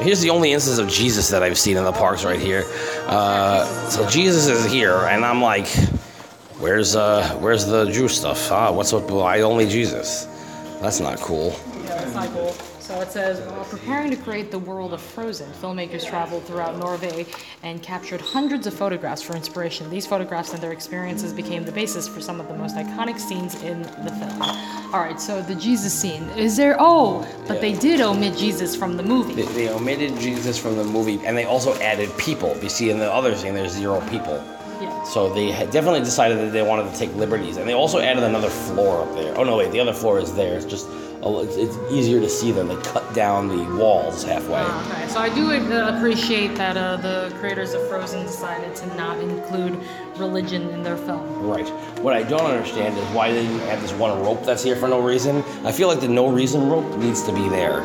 Here's 0.00 0.20
the 0.20 0.30
only 0.30 0.52
instance 0.52 0.78
of 0.78 0.88
Jesus 0.88 1.28
that 1.28 1.42
I've 1.42 1.58
seen 1.58 1.76
in 1.76 1.84
the 1.84 1.92
parks 1.92 2.24
right 2.24 2.40
here. 2.40 2.64
Uh, 3.06 3.64
so 3.90 4.08
Jesus 4.08 4.46
is 4.46 4.70
here, 4.70 4.94
and 4.94 5.24
I'm 5.24 5.42
like, 5.42 5.68
where's 6.58 6.96
uh, 6.96 7.36
where's 7.40 7.66
the 7.66 7.90
Jew 7.90 8.08
stuff? 8.08 8.50
Ah, 8.50 8.72
what's 8.72 8.92
up? 8.92 9.10
Why 9.10 9.40
only 9.42 9.68
Jesus? 9.68 10.26
That's 10.80 10.98
not 11.00 11.18
cool. 11.18 11.54
Yeah, 11.84 11.96
that's 11.96 12.14
not 12.14 12.28
cool. 12.30 12.52
So 12.80 13.00
it 13.02 13.12
says, 13.12 13.38
while 13.52 13.64
preparing 13.66 14.10
to 14.10 14.16
create 14.16 14.50
the 14.50 14.58
world 14.58 14.92
of 14.92 15.00
Frozen, 15.00 15.52
filmmakers 15.52 16.04
traveled 16.04 16.44
throughout 16.44 16.76
Norway 16.78 17.26
and 17.62 17.80
captured 17.82 18.20
hundreds 18.20 18.66
of 18.66 18.74
photographs 18.74 19.22
for 19.22 19.36
inspiration. 19.36 19.88
These 19.90 20.06
photographs 20.06 20.52
and 20.54 20.62
their 20.62 20.72
experiences 20.72 21.32
became 21.32 21.64
the 21.64 21.70
basis 21.70 22.08
for 22.08 22.20
some 22.20 22.40
of 22.40 22.48
the 22.48 22.54
most 22.54 22.74
iconic 22.76 23.20
scenes 23.20 23.62
in 23.62 23.82
the 23.82 24.10
film. 24.18 24.42
All 24.92 25.00
right, 25.00 25.20
so 25.20 25.40
the 25.42 25.54
Jesus 25.54 25.92
scene. 25.92 26.24
Is 26.30 26.56
there. 26.56 26.76
Oh, 26.80 27.28
but 27.46 27.60
they 27.60 27.74
did 27.74 28.00
omit 28.00 28.36
Jesus 28.36 28.74
from 28.74 28.96
the 28.96 29.04
movie. 29.04 29.34
They, 29.34 29.52
they 29.52 29.68
omitted 29.68 30.18
Jesus 30.18 30.58
from 30.58 30.76
the 30.76 30.84
movie, 30.84 31.20
and 31.24 31.36
they 31.36 31.44
also 31.44 31.74
added 31.80 32.10
people. 32.18 32.56
You 32.60 32.70
see, 32.70 32.90
in 32.90 32.98
the 32.98 33.12
other 33.12 33.36
scene, 33.36 33.54
there's 33.54 33.72
zero 33.72 34.00
people. 34.08 34.42
So 35.10 35.28
they 35.28 35.50
definitely 35.72 36.00
decided 36.00 36.38
that 36.38 36.52
they 36.52 36.62
wanted 36.62 36.92
to 36.92 36.96
take 36.96 37.12
liberties, 37.16 37.56
and 37.56 37.68
they 37.68 37.74
also 37.74 37.98
added 37.98 38.22
another 38.22 38.48
floor 38.48 39.02
up 39.02 39.12
there. 39.16 39.36
Oh 39.36 39.42
no, 39.42 39.56
wait, 39.56 39.72
the 39.72 39.80
other 39.80 39.92
floor 39.92 40.20
is 40.20 40.32
there. 40.34 40.56
It's 40.56 40.64
just 40.64 40.86
oh, 41.22 41.42
it's, 41.42 41.56
it's 41.56 41.76
easier 41.92 42.20
to 42.20 42.28
see 42.28 42.52
them. 42.52 42.68
They 42.68 42.76
cut 42.76 43.12
down 43.12 43.48
the 43.48 43.76
walls 43.76 44.22
halfway. 44.22 44.60
Okay, 44.60 45.08
so 45.08 45.18
I 45.18 45.28
do 45.34 45.50
uh, 45.50 45.96
appreciate 45.96 46.54
that 46.54 46.76
uh, 46.76 46.96
the 46.98 47.34
creators 47.40 47.74
of 47.74 47.88
Frozen 47.88 48.22
decided 48.22 48.76
to 48.76 48.86
not 48.94 49.18
include 49.18 49.80
religion 50.16 50.70
in 50.70 50.84
their 50.84 50.96
film. 50.96 51.42
Right. 51.44 51.68
What 51.98 52.14
I 52.14 52.22
don't 52.22 52.48
understand 52.48 52.96
is 52.96 53.04
why 53.08 53.32
they 53.32 53.42
didn't 53.42 53.66
have 53.68 53.82
this 53.82 53.92
one 53.92 54.16
rope 54.22 54.44
that's 54.44 54.62
here 54.62 54.76
for 54.76 54.86
no 54.86 55.00
reason. 55.00 55.42
I 55.64 55.72
feel 55.72 55.88
like 55.88 55.98
the 55.98 56.08
no 56.08 56.28
reason 56.28 56.68
rope 56.68 56.96
needs 56.98 57.24
to 57.24 57.32
be 57.32 57.48
there. 57.48 57.82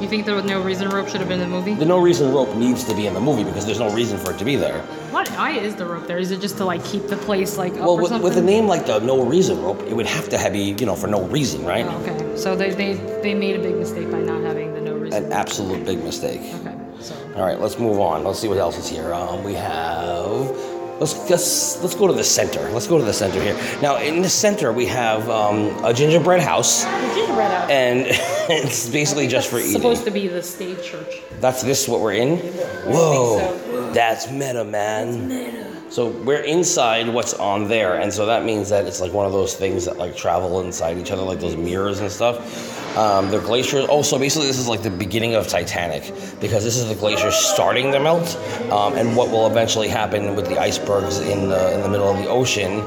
You 0.00 0.08
think 0.08 0.26
there 0.26 0.34
was 0.34 0.44
no 0.44 0.62
reason 0.62 0.88
rope 0.90 1.08
should 1.08 1.20
have 1.20 1.28
been 1.28 1.40
in 1.40 1.50
the 1.50 1.56
movie? 1.56 1.74
The 1.74 1.84
no 1.84 1.98
reason 1.98 2.32
rope 2.32 2.54
needs 2.54 2.84
to 2.84 2.94
be 2.94 3.06
in 3.06 3.14
the 3.14 3.20
movie 3.20 3.42
because 3.42 3.66
there's 3.66 3.80
no 3.80 3.92
reason 3.92 4.16
for 4.18 4.32
it 4.32 4.38
to 4.38 4.44
be 4.44 4.54
there. 4.54 4.80
What? 5.10 5.28
Why 5.30 5.50
is 5.52 5.74
the 5.74 5.86
rope 5.86 6.06
there? 6.06 6.18
Is 6.18 6.30
it 6.30 6.40
just 6.40 6.56
to 6.58 6.64
like 6.64 6.84
keep 6.84 7.08
the 7.08 7.16
place 7.16 7.56
like 7.58 7.72
up 7.74 7.80
Well, 7.80 7.90
or 7.90 8.02
with, 8.02 8.22
with 8.22 8.36
a 8.36 8.42
name 8.42 8.66
like 8.66 8.86
the 8.86 9.00
no 9.00 9.24
reason 9.24 9.60
rope, 9.62 9.80
it 9.82 9.94
would 9.94 10.06
have 10.06 10.28
to 10.28 10.38
have 10.38 10.52
be, 10.52 10.76
you 10.78 10.86
know, 10.86 10.94
for 10.94 11.08
no 11.08 11.24
reason, 11.24 11.64
right? 11.64 11.84
Oh, 11.86 11.96
okay, 12.02 12.36
so 12.36 12.54
they, 12.54 12.70
they 12.70 12.94
they 13.22 13.34
made 13.34 13.56
a 13.56 13.62
big 13.62 13.74
mistake 13.76 14.10
by 14.10 14.20
not 14.20 14.42
having 14.42 14.74
the 14.74 14.80
no 14.80 14.94
reason. 14.94 15.24
An 15.24 15.32
absolute 15.32 15.84
big 15.84 16.02
mistake. 16.04 16.40
Okay, 16.60 16.76
so 17.00 17.14
All 17.36 17.42
right, 17.44 17.58
let's 17.60 17.78
move 17.78 17.98
on. 17.98 18.22
Let's 18.24 18.38
see 18.38 18.48
what 18.48 18.58
else 18.58 18.78
is 18.78 18.88
here. 18.88 19.12
Um, 19.12 19.42
we 19.42 19.54
have. 19.54 20.77
Let's, 21.00 21.30
let's 21.30 21.82
let's 21.82 21.94
go 21.94 22.08
to 22.08 22.12
the 22.12 22.24
center. 22.24 22.68
Let's 22.70 22.88
go 22.88 22.98
to 22.98 23.04
the 23.04 23.12
center 23.12 23.40
here. 23.40 23.54
Now, 23.80 23.98
in 23.98 24.20
the 24.20 24.28
center, 24.28 24.72
we 24.72 24.86
have 24.86 25.30
um, 25.30 25.84
a 25.84 25.94
gingerbread 25.94 26.40
house, 26.40 26.84
the 26.84 27.12
gingerbread 27.14 27.50
house. 27.52 27.70
and 27.70 28.06
it's 28.50 28.88
basically 28.88 29.28
just 29.28 29.48
for 29.48 29.58
eating. 29.58 29.70
It's 29.70 29.76
supposed 29.76 30.04
to 30.06 30.10
be 30.10 30.26
the 30.26 30.42
stave 30.42 30.82
church. 30.82 31.22
That's 31.40 31.62
this 31.62 31.86
what 31.86 32.00
we're 32.00 32.14
in. 32.14 32.38
Whoa. 32.38 33.67
That's 33.92 34.30
meta, 34.30 34.64
man. 34.64 35.28
Meta. 35.28 35.66
So 35.90 36.08
we're 36.08 36.42
inside 36.42 37.08
what's 37.08 37.32
on 37.34 37.68
there, 37.68 37.98
and 37.98 38.12
so 38.12 38.26
that 38.26 38.44
means 38.44 38.68
that 38.68 38.84
it's 38.84 39.00
like 39.00 39.12
one 39.12 39.24
of 39.24 39.32
those 39.32 39.54
things 39.54 39.86
that 39.86 39.96
like 39.96 40.14
travel 40.16 40.60
inside 40.60 40.98
each 40.98 41.10
other, 41.10 41.22
like 41.22 41.40
those 41.40 41.56
mirrors 41.56 42.00
and 42.00 42.10
stuff. 42.10 42.96
Um, 42.98 43.30
the 43.30 43.38
glaciers. 43.38 43.86
Oh, 43.88 44.02
so 44.02 44.18
basically, 44.18 44.48
this 44.48 44.58
is 44.58 44.68
like 44.68 44.82
the 44.82 44.90
beginning 44.90 45.34
of 45.34 45.48
Titanic 45.48 46.02
because 46.40 46.62
this 46.62 46.76
is 46.76 46.88
the 46.88 46.94
glacier 46.94 47.30
starting 47.30 47.90
to 47.92 48.00
melt, 48.00 48.36
um, 48.70 48.96
and 48.96 49.16
what 49.16 49.30
will 49.30 49.46
eventually 49.46 49.88
happen 49.88 50.36
with 50.36 50.46
the 50.46 50.58
icebergs 50.58 51.20
in 51.20 51.48
the 51.48 51.74
in 51.74 51.80
the 51.80 51.88
middle 51.88 52.08
of 52.08 52.18
the 52.18 52.28
ocean. 52.28 52.84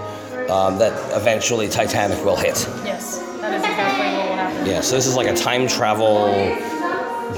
Um, 0.50 0.78
that 0.80 0.92
eventually 1.16 1.70
Titanic 1.70 2.24
will 2.26 2.36
hit. 2.36 2.68
Yes, 2.84 3.20
that 3.40 3.54
is 3.54 3.64
exactly 3.64 4.18
what 4.18 4.30
will 4.30 4.36
happen. 4.36 4.66
Yeah, 4.66 4.82
so 4.82 4.96
this 4.96 5.08
is 5.08 5.16
like 5.16 5.28
a 5.28 5.34
time 5.34 5.66
travel 5.66 6.28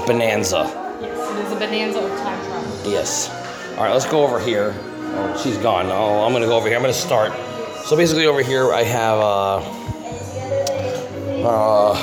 bonanza. 0.04 0.64
Yes, 1.00 1.30
it 1.30 1.46
is 1.46 1.52
a 1.52 1.54
bonanza 1.54 2.00
of 2.00 2.10
time 2.18 2.44
travel. 2.44 2.90
Yes. 2.90 3.30
All 3.76 3.82
right, 3.82 3.92
let's 3.92 4.06
go 4.06 4.24
over 4.24 4.38
here. 4.38 4.72
Oh, 4.76 5.40
she's 5.42 5.58
gone. 5.58 5.86
Oh, 5.86 6.22
I'm 6.24 6.32
gonna 6.32 6.46
go 6.46 6.56
over 6.56 6.68
here. 6.68 6.76
I'm 6.76 6.82
gonna 6.82 6.94
start. 6.94 7.32
So 7.86 7.96
basically, 7.96 8.26
over 8.26 8.40
here 8.40 8.72
I 8.72 8.84
have 8.84 9.18
uh, 9.18 9.56
uh, 11.44 11.96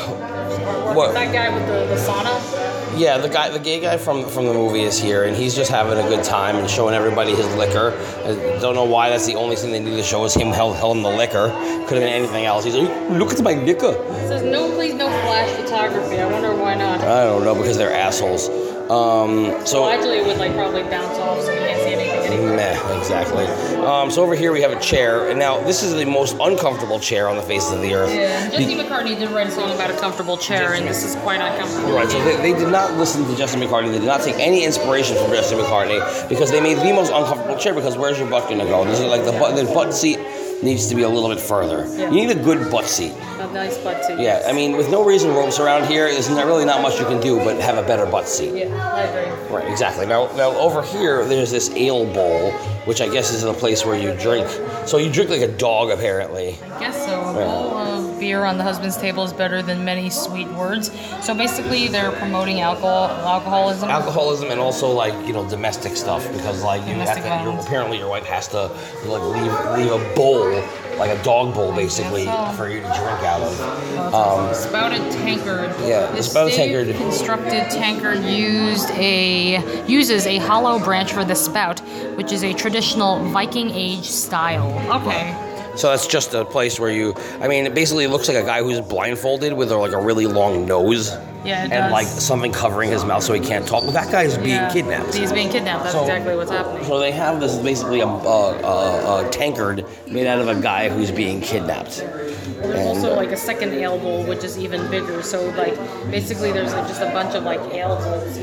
what? 0.93 1.13
That 1.13 1.31
guy 1.31 1.49
with 1.49 1.65
the, 1.67 1.85
the 1.85 1.95
sauna. 1.95 2.99
Yeah, 2.99 3.17
the 3.19 3.29
guy, 3.29 3.47
the 3.47 3.57
gay 3.57 3.79
guy 3.79 3.95
from 3.95 4.27
from 4.27 4.47
the 4.47 4.53
movie 4.53 4.81
is 4.81 4.99
here, 4.99 5.23
and 5.23 5.33
he's 5.33 5.55
just 5.55 5.71
having 5.71 5.97
a 5.97 6.07
good 6.09 6.25
time 6.25 6.57
and 6.57 6.69
showing 6.69 6.93
everybody 6.93 7.33
his 7.33 7.47
liquor. 7.55 7.97
I 8.25 8.59
don't 8.59 8.75
know 8.75 8.83
why 8.83 9.09
that's 9.09 9.25
the 9.25 9.35
only 9.35 9.55
thing 9.55 9.71
they 9.71 9.79
need 9.79 9.95
to 9.95 10.03
show 10.03 10.25
is 10.25 10.33
him 10.33 10.49
held 10.49 10.75
holding 10.75 11.03
the 11.03 11.09
liquor. 11.09 11.47
Could 11.87 12.01
have 12.01 12.03
been 12.03 12.13
anything 12.13 12.43
else. 12.43 12.65
He's 12.65 12.75
like, 12.75 13.09
look 13.11 13.31
at 13.31 13.41
my 13.41 13.53
liquor. 13.53 13.93
It 13.93 14.27
says 14.27 14.43
no, 14.43 14.69
please, 14.73 14.93
no 14.93 15.07
flash 15.07 15.49
photography. 15.57 16.19
I 16.19 16.29
wonder 16.29 16.53
why 16.53 16.75
not. 16.75 16.99
I 16.99 17.23
don't 17.23 17.45
know 17.45 17.55
because 17.55 17.77
they're 17.77 17.93
assholes. 17.93 18.49
Um, 18.91 19.65
so 19.65 19.83
Well, 19.83 19.89
actually, 19.91 20.17
it 20.17 20.27
would 20.27 20.37
like 20.37 20.53
probably 20.53 20.83
bounce 20.83 21.17
off, 21.17 21.39
so 21.39 21.53
you 21.53 21.59
can't 21.59 21.79
see 21.81 21.93
anything 21.93 22.33
anyway. 22.33 22.55
Meh, 22.57 22.97
exactly. 22.99 23.45
Um, 23.85 24.11
so 24.11 24.21
over 24.21 24.35
here 24.35 24.51
we 24.51 24.59
have 24.61 24.71
a 24.73 24.79
chair, 24.81 25.29
and 25.29 25.39
now 25.39 25.61
this 25.61 25.81
is 25.81 25.93
the 25.95 26.03
most 26.03 26.35
uncomfortable 26.41 26.99
chair 26.99 27.29
on 27.29 27.37
the 27.37 27.41
face 27.41 27.71
of 27.71 27.81
the 27.81 27.93
earth. 27.93 28.13
Yeah, 28.13 28.49
Be- 28.49 28.57
Jesse 28.65 28.75
McCartney 28.75 29.17
did 29.17 29.29
write 29.31 29.47
a 29.47 29.51
song 29.51 29.71
about 29.73 29.91
a 29.91 29.97
comfortable 29.97 30.35
chair, 30.35 30.73
and 30.73 30.85
this 30.85 31.05
is 31.05 31.15
quite 31.23 31.39
uncomfortable. 31.39 31.93
Right, 31.93 32.09
so 32.09 32.21
they, 32.25 32.35
they 32.51 32.59
did 32.59 32.67
not 32.69 32.91
listen 32.97 33.23
to 33.27 33.35
Justin 33.37 33.61
McCartney. 33.61 33.93
They 33.93 33.99
did 33.99 34.07
not 34.07 34.23
take 34.23 34.35
any 34.39 34.65
inspiration 34.65 35.15
from 35.15 35.31
Justin 35.31 35.59
McCartney 35.59 36.27
because 36.27 36.51
they 36.51 36.59
made 36.59 36.77
the 36.79 36.91
most 36.91 37.13
uncomfortable 37.13 37.55
chair. 37.57 37.73
Because 37.73 37.97
where's 37.97 38.19
your 38.19 38.29
butt 38.29 38.49
gonna 38.49 38.65
go? 38.65 38.83
This 38.83 38.99
is 38.99 39.05
like 39.05 39.23
the 39.23 39.31
butt. 39.31 39.55
The 39.55 39.63
butt 39.73 39.93
seat 39.93 40.19
needs 40.63 40.87
to 40.87 40.95
be 40.95 41.01
a 41.03 41.09
little 41.09 41.29
bit 41.29 41.39
further. 41.39 41.85
Yeah. 41.95 42.09
You 42.09 42.27
need 42.27 42.31
a 42.31 42.41
good 42.41 42.71
butt 42.71 42.85
seat. 42.85 43.13
A 43.39 43.51
nice 43.51 43.77
butt 43.79 44.05
too. 44.07 44.21
Yeah, 44.21 44.43
I 44.45 44.53
mean, 44.53 44.77
with 44.77 44.89
no 44.89 45.03
reason 45.03 45.31
ropes 45.31 45.59
around 45.59 45.87
here, 45.87 46.11
there's 46.11 46.29
not 46.29 46.45
really 46.45 46.65
not 46.65 46.81
much 46.81 46.99
you 46.99 47.05
can 47.05 47.21
do 47.21 47.37
but 47.37 47.57
have 47.57 47.77
a 47.77 47.83
better 47.83 48.05
butt 48.05 48.27
seat. 48.27 48.53
Yeah, 48.53 48.93
I 48.93 49.01
agree. 49.01 49.55
Right, 49.55 49.69
exactly. 49.69 50.05
Now, 50.05 50.27
now 50.35 50.51
over 50.51 50.81
here, 50.83 51.25
there's 51.25 51.51
this 51.51 51.69
ale 51.71 52.05
bowl, 52.13 52.51
which 52.85 53.01
I 53.01 53.09
guess 53.09 53.31
is 53.33 53.41
the 53.41 53.53
place 53.53 53.85
where 53.85 53.97
you 53.99 54.15
drink. 54.19 54.47
So 54.85 54.97
you 54.97 55.11
drink 55.11 55.29
like 55.29 55.41
a 55.41 55.51
dog, 55.51 55.89
apparently. 55.89 56.57
I 56.63 56.79
guess 56.79 57.05
so. 57.05 57.21
A 57.21 57.33
bowl 57.33 57.77
of 57.77 57.80
beer 58.21 58.45
on 58.45 58.57
the 58.57 58.63
husband's 58.63 58.95
table 58.95 59.23
is 59.23 59.33
better 59.33 59.63
than 59.63 59.83
many 59.83 60.09
sweet 60.09 60.47
words. 60.49 60.91
So 61.25 61.33
basically, 61.33 61.87
they're 61.87 62.11
promoting 62.11 62.61
alcohol, 62.61 63.09
alcoholism. 63.09 63.89
alcoholism 63.89 64.51
and 64.51 64.59
also 64.59 64.87
like 64.89 65.13
you 65.27 65.33
know 65.33 65.49
domestic 65.49 65.97
stuff 65.97 66.31
because 66.31 66.63
like 66.63 66.81
you 66.83 66.93
Domestic 66.93 67.23
have 67.23 67.43
to, 67.43 67.59
apparently 67.59 67.97
your 67.97 68.09
wife 68.09 68.25
has 68.25 68.47
to 68.49 68.67
like 69.05 69.23
leave 69.23 69.53
leave 69.75 69.91
a 69.91 70.15
bowl 70.15 70.63
like 70.97 71.17
a 71.17 71.23
dog 71.23 71.55
bowl 71.55 71.73
basically 71.73 72.25
so. 72.25 72.53
for 72.55 72.69
you 72.69 72.81
to 72.81 72.85
drink 72.85 73.23
out 73.23 73.41
of. 73.41 74.13
Um, 74.13 74.53
Spouted 74.53 75.11
tankard. 75.11 75.71
Yeah, 75.81 76.05
the 76.07 76.17
This 76.17 76.29
spouted 76.29 76.53
tankard. 76.53 76.95
Constructed 76.95 77.71
tankard 77.71 78.23
used 78.23 78.91
a 78.91 79.85
uses 79.87 80.27
a 80.27 80.37
hollow 80.37 80.77
branch 80.77 81.11
for 81.11 81.25
the 81.25 81.35
spout, 81.35 81.79
which 82.17 82.31
is 82.31 82.43
a 82.43 82.53
traditional 82.53 83.23
Viking 83.29 83.71
age 83.71 84.05
style. 84.05 84.71
Okay. 85.01 85.50
So 85.75 85.89
that's 85.89 86.07
just 86.07 86.33
a 86.33 86.45
place 86.45 86.79
where 86.79 86.91
you. 86.91 87.13
I 87.39 87.47
mean, 87.47 87.65
it 87.65 87.73
basically 87.73 88.07
looks 88.07 88.27
like 88.27 88.37
a 88.37 88.43
guy 88.45 88.61
who's 88.63 88.81
blindfolded 88.81 89.53
with 89.53 89.71
like 89.71 89.93
a 89.93 90.01
really 90.01 90.25
long 90.27 90.65
nose. 90.65 91.11
Yeah, 91.43 91.63
and 91.63 91.71
does. 91.71 91.91
like 91.91 92.05
something 92.05 92.51
covering 92.51 92.91
his 92.91 93.03
mouth 93.03 93.23
so 93.23 93.33
he 93.33 93.39
can't 93.39 93.67
talk. 93.67 93.83
But 93.83 93.93
that 93.93 94.11
guy's 94.11 94.37
being 94.37 94.49
Yeah, 94.49 94.71
kidnapped. 94.71 95.15
He's 95.15 95.33
being 95.33 95.49
kidnapped. 95.49 95.85
That's 95.85 95.95
So- 95.95 96.01
exactly 96.01 96.35
what's 96.35 96.51
happening. 96.51 96.85
So 96.85 96.99
they 96.99 97.11
have 97.11 97.39
this 97.39 97.57
basically 97.57 98.01
a, 98.01 98.05
a, 98.05 98.61
a, 98.61 99.25
a 99.25 99.29
tankard 99.31 99.83
made 100.07 100.27
out 100.27 100.37
of 100.37 100.47
a 100.47 100.61
guy 100.61 100.89
who's 100.89 101.09
being 101.09 101.41
kidnapped. 101.41 101.97
There's 101.97 102.75
And, 102.75 102.87
also 102.87 103.13
uh, 103.13 103.15
like 103.15 103.31
a 103.31 103.37
second 103.37 103.73
ale 103.73 103.97
bowl, 103.97 104.23
which 104.25 104.43
is 104.43 104.59
even 104.59 104.87
bigger. 104.91 105.23
So 105.23 105.49
like 105.57 105.75
basically, 106.11 106.51
there's 106.51 106.73
like 106.73 106.87
just 106.87 107.01
a 107.01 107.07
bunch 107.11 107.33
of 107.33 107.43
like 107.43 107.59
ale 107.73 107.95
bowls. 107.95 108.37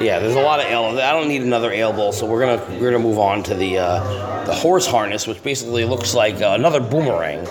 Yeah, 0.00 0.20
there's 0.20 0.36
a 0.36 0.40
lot 0.40 0.60
of 0.60 0.66
ale. 0.66 0.84
I 0.98 1.10
don't 1.12 1.28
need 1.28 1.42
another 1.42 1.72
ale 1.72 1.92
bowl, 1.92 2.12
so 2.12 2.24
we're 2.24 2.40
gonna 2.40 2.80
we're 2.80 2.90
gonna 2.92 3.02
move 3.02 3.18
on 3.18 3.42
to 3.44 3.54
the 3.54 3.78
uh, 3.78 4.44
the 4.44 4.54
horse 4.54 4.86
harness, 4.86 5.26
which 5.26 5.42
basically 5.42 5.84
looks 5.84 6.14
like 6.14 6.36
uh, 6.40 6.54
another 6.56 6.80
boomerang, 6.80 7.46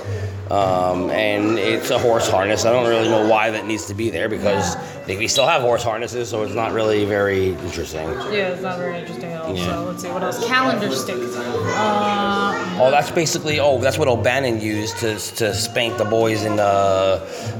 um, 0.52 1.10
and 1.10 1.57
it's 1.60 1.90
a 1.90 1.98
horse 1.99 2.30
harness. 2.30 2.65
I 2.65 2.72
don't 2.72 2.88
really 2.88 3.10
know 3.10 3.28
why 3.28 3.52
that 3.52 3.65
needs 3.65 3.86
to 3.88 3.94
be 3.94 4.10
there 4.10 4.30
because 4.30 4.76
they, 5.06 5.18
we 5.18 5.28
still 5.28 5.45
have 5.48 5.61
horse 5.61 5.84
harnesses, 5.84 6.30
so 6.30 6.44
it's 6.44 6.53
not 6.53 6.72
really 6.74 7.06
very 7.06 7.49
interesting. 7.49 8.07
Yeah, 8.10 8.49
it's 8.53 8.61
not 8.61 8.78
very 8.78 8.99
interesting 8.99 9.32
at 9.32 9.41
all. 9.41 9.56
Yeah. 9.56 9.65
So 9.65 9.84
let's 9.86 10.02
see 10.03 10.10
what 10.10 10.24
else. 10.24 10.45
Calendar 10.48 10.91
stick. 10.95 11.18
Uh, 11.18 12.64
Oh, 12.80 12.91
that's 12.91 13.10
basically 13.11 13.60
oh, 13.60 13.80
that's 13.80 13.98
what 13.98 14.07
O'Bannion 14.07 14.61
used 14.61 14.98
to 14.99 15.15
to 15.38 15.53
spank 15.53 15.98
the 15.98 16.06
boys 16.06 16.44
in 16.44 16.60
uh, 16.60 16.64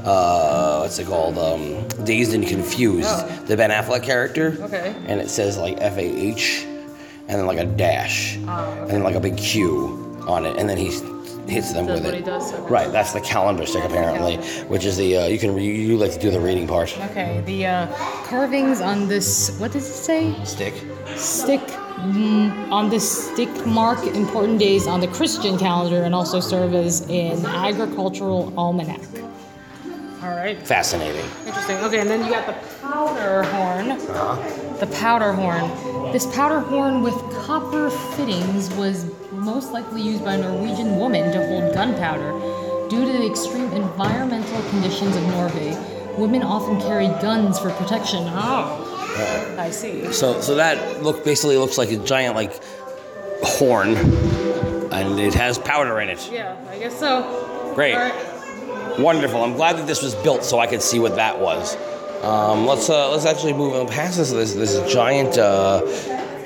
uh, 0.04 0.78
what's 0.80 0.98
it 0.98 1.06
called? 1.08 1.36
Um, 1.38 1.86
Dazed 2.04 2.34
and 2.34 2.46
Confused, 2.46 3.08
Oh. 3.10 3.42
the 3.46 3.56
Ben 3.56 3.70
Affleck 3.70 4.02
character. 4.04 4.56
Okay. 4.60 4.94
And 5.06 5.20
it 5.20 5.28
says 5.28 5.58
like 5.58 5.78
F 5.80 5.96
A 5.96 6.00
H, 6.04 6.64
and 7.28 7.38
then 7.38 7.46
like 7.46 7.58
a 7.58 7.64
dash, 7.66 8.38
Oh, 8.46 8.76
and 8.82 8.90
then 8.90 9.02
like 9.02 9.16
a 9.16 9.20
big 9.20 9.36
Q 9.36 10.22
on 10.28 10.46
it, 10.46 10.56
and 10.56 10.68
then 10.68 10.76
he 10.78 10.90
hits 11.56 11.72
them 11.72 11.86
Does 11.86 12.00
with 12.02 12.14
it. 12.14 12.24
does, 12.24 12.52
okay. 12.52 12.62
Right, 12.72 12.92
that's 12.92 13.12
the 13.12 13.20
calendar 13.20 13.66
stick 13.66 13.84
apparently, 13.84 14.36
which 14.68 14.84
is 14.84 14.96
the 14.96 15.16
uh, 15.16 15.26
you 15.26 15.38
can 15.38 15.56
you, 15.56 15.72
you 15.72 15.96
like 15.96 16.12
to 16.12 16.18
do 16.18 16.30
the 16.30 16.40
reading 16.40 16.66
part. 16.66 16.96
okay, 17.10 17.42
the 17.46 17.66
uh, 17.66 17.86
carvings 18.24 18.80
on 18.80 19.08
this. 19.08 19.58
What 19.58 19.72
does 19.72 19.88
it 19.88 19.94
say? 19.94 20.34
Stick. 20.44 20.74
Stick. 21.16 21.60
mm, 21.98 22.70
on 22.70 22.88
this 22.90 23.30
stick 23.30 23.48
mark 23.66 23.98
important 24.14 24.58
days 24.58 24.86
on 24.86 25.00
the 25.00 25.08
Christian 25.08 25.58
calendar 25.58 26.04
and 26.04 26.14
also 26.14 26.38
serve 26.40 26.74
as 26.74 27.02
an 27.10 27.44
agricultural 27.46 28.52
almanac. 28.56 29.00
All 30.22 30.34
right. 30.36 30.58
Fascinating. 30.66 31.24
Interesting. 31.46 31.76
Okay, 31.78 32.00
and 32.00 32.10
then 32.10 32.24
you 32.24 32.30
got 32.30 32.46
the 32.46 32.56
powder 32.82 33.42
horn. 33.44 33.90
Huh. 33.90 34.36
The 34.78 34.86
powder 34.88 35.32
horn. 35.32 36.12
This 36.12 36.26
powder 36.34 36.60
horn 36.60 37.02
with 37.02 37.14
copper 37.46 37.90
fittings 38.16 38.68
was 38.74 39.04
most 39.48 39.72
likely 39.72 40.02
used 40.02 40.22
by 40.24 40.34
a 40.34 40.38
Norwegian 40.38 40.98
woman 40.98 41.32
to 41.32 41.38
hold 41.46 41.72
gunpowder. 41.72 42.32
Due 42.90 43.04
to 43.04 43.12
the 43.12 43.26
extreme 43.26 43.72
environmental 43.72 44.60
conditions 44.70 45.16
of 45.16 45.22
Norway, 45.28 45.74
women 46.18 46.42
often 46.42 46.78
carried 46.80 47.18
guns 47.22 47.58
for 47.58 47.70
protection. 47.70 48.24
Oh, 48.28 49.56
I 49.58 49.70
see. 49.70 50.12
So 50.12 50.40
so 50.42 50.54
that 50.56 51.02
look 51.02 51.24
basically 51.24 51.56
looks 51.56 51.78
like 51.78 51.90
a 51.90 51.96
giant 51.96 52.36
like 52.36 52.62
horn, 53.42 53.96
and 54.92 55.18
it 55.18 55.34
has 55.34 55.58
powder 55.58 55.98
in 56.00 56.10
it. 56.10 56.30
Yeah, 56.30 56.54
I 56.70 56.78
guess 56.78 56.98
so. 56.98 57.72
Great. 57.74 57.94
Right. 57.94 58.98
Wonderful. 58.98 59.42
I'm 59.42 59.54
glad 59.54 59.78
that 59.78 59.86
this 59.86 60.02
was 60.02 60.14
built 60.16 60.44
so 60.44 60.58
I 60.58 60.66
could 60.66 60.82
see 60.82 60.98
what 60.98 61.16
that 61.16 61.40
was. 61.40 61.76
Um, 62.22 62.66
let's 62.66 62.90
uh, 62.90 63.10
let's 63.10 63.24
actually 63.24 63.54
move 63.54 63.72
on 63.74 63.88
past 63.88 64.18
this 64.18 64.30
this 64.30 64.52
this 64.54 64.92
giant. 64.92 65.38
Uh, 65.38 65.82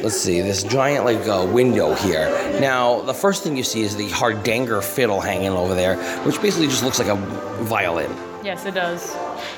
let's 0.03 0.21
see 0.21 0.41
this 0.41 0.63
giant 0.65 1.05
like 1.05 1.27
uh, 1.29 1.47
window 1.51 1.95
here. 1.95 2.29
Now 2.61 3.03
the 3.03 3.15
first 3.15 3.43
thing 3.43 3.57
you 3.57 3.63
see 3.63 3.83
is 3.83 3.97
the 3.97 4.09
Hardanger 4.11 4.83
fiddle 4.83 5.21
hanging 5.21 5.53
over 5.53 5.75
there, 5.75 5.97
which 6.25 6.41
basically 6.43 6.67
just 6.67 6.83
looks 6.83 6.99
like 6.99 7.09
a 7.09 7.17
violin. 7.65 8.11
Yes, 8.45 8.67
it 8.67 8.75
does. 8.75 9.15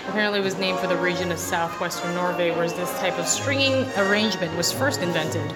Apparently, 0.09 0.41
it 0.41 0.45
was 0.45 0.59
named 0.59 0.79
for 0.79 0.87
the 0.87 0.97
region 0.97 1.33
of 1.33 1.39
southwestern 1.39 2.15
Norway 2.15 2.51
where 2.51 2.69
this 2.69 2.99
type 2.99 3.19
of 3.19 3.27
stringing 3.27 3.87
arrangement 3.97 4.55
was 4.59 4.71
first 4.71 5.01
invented. 5.01 5.51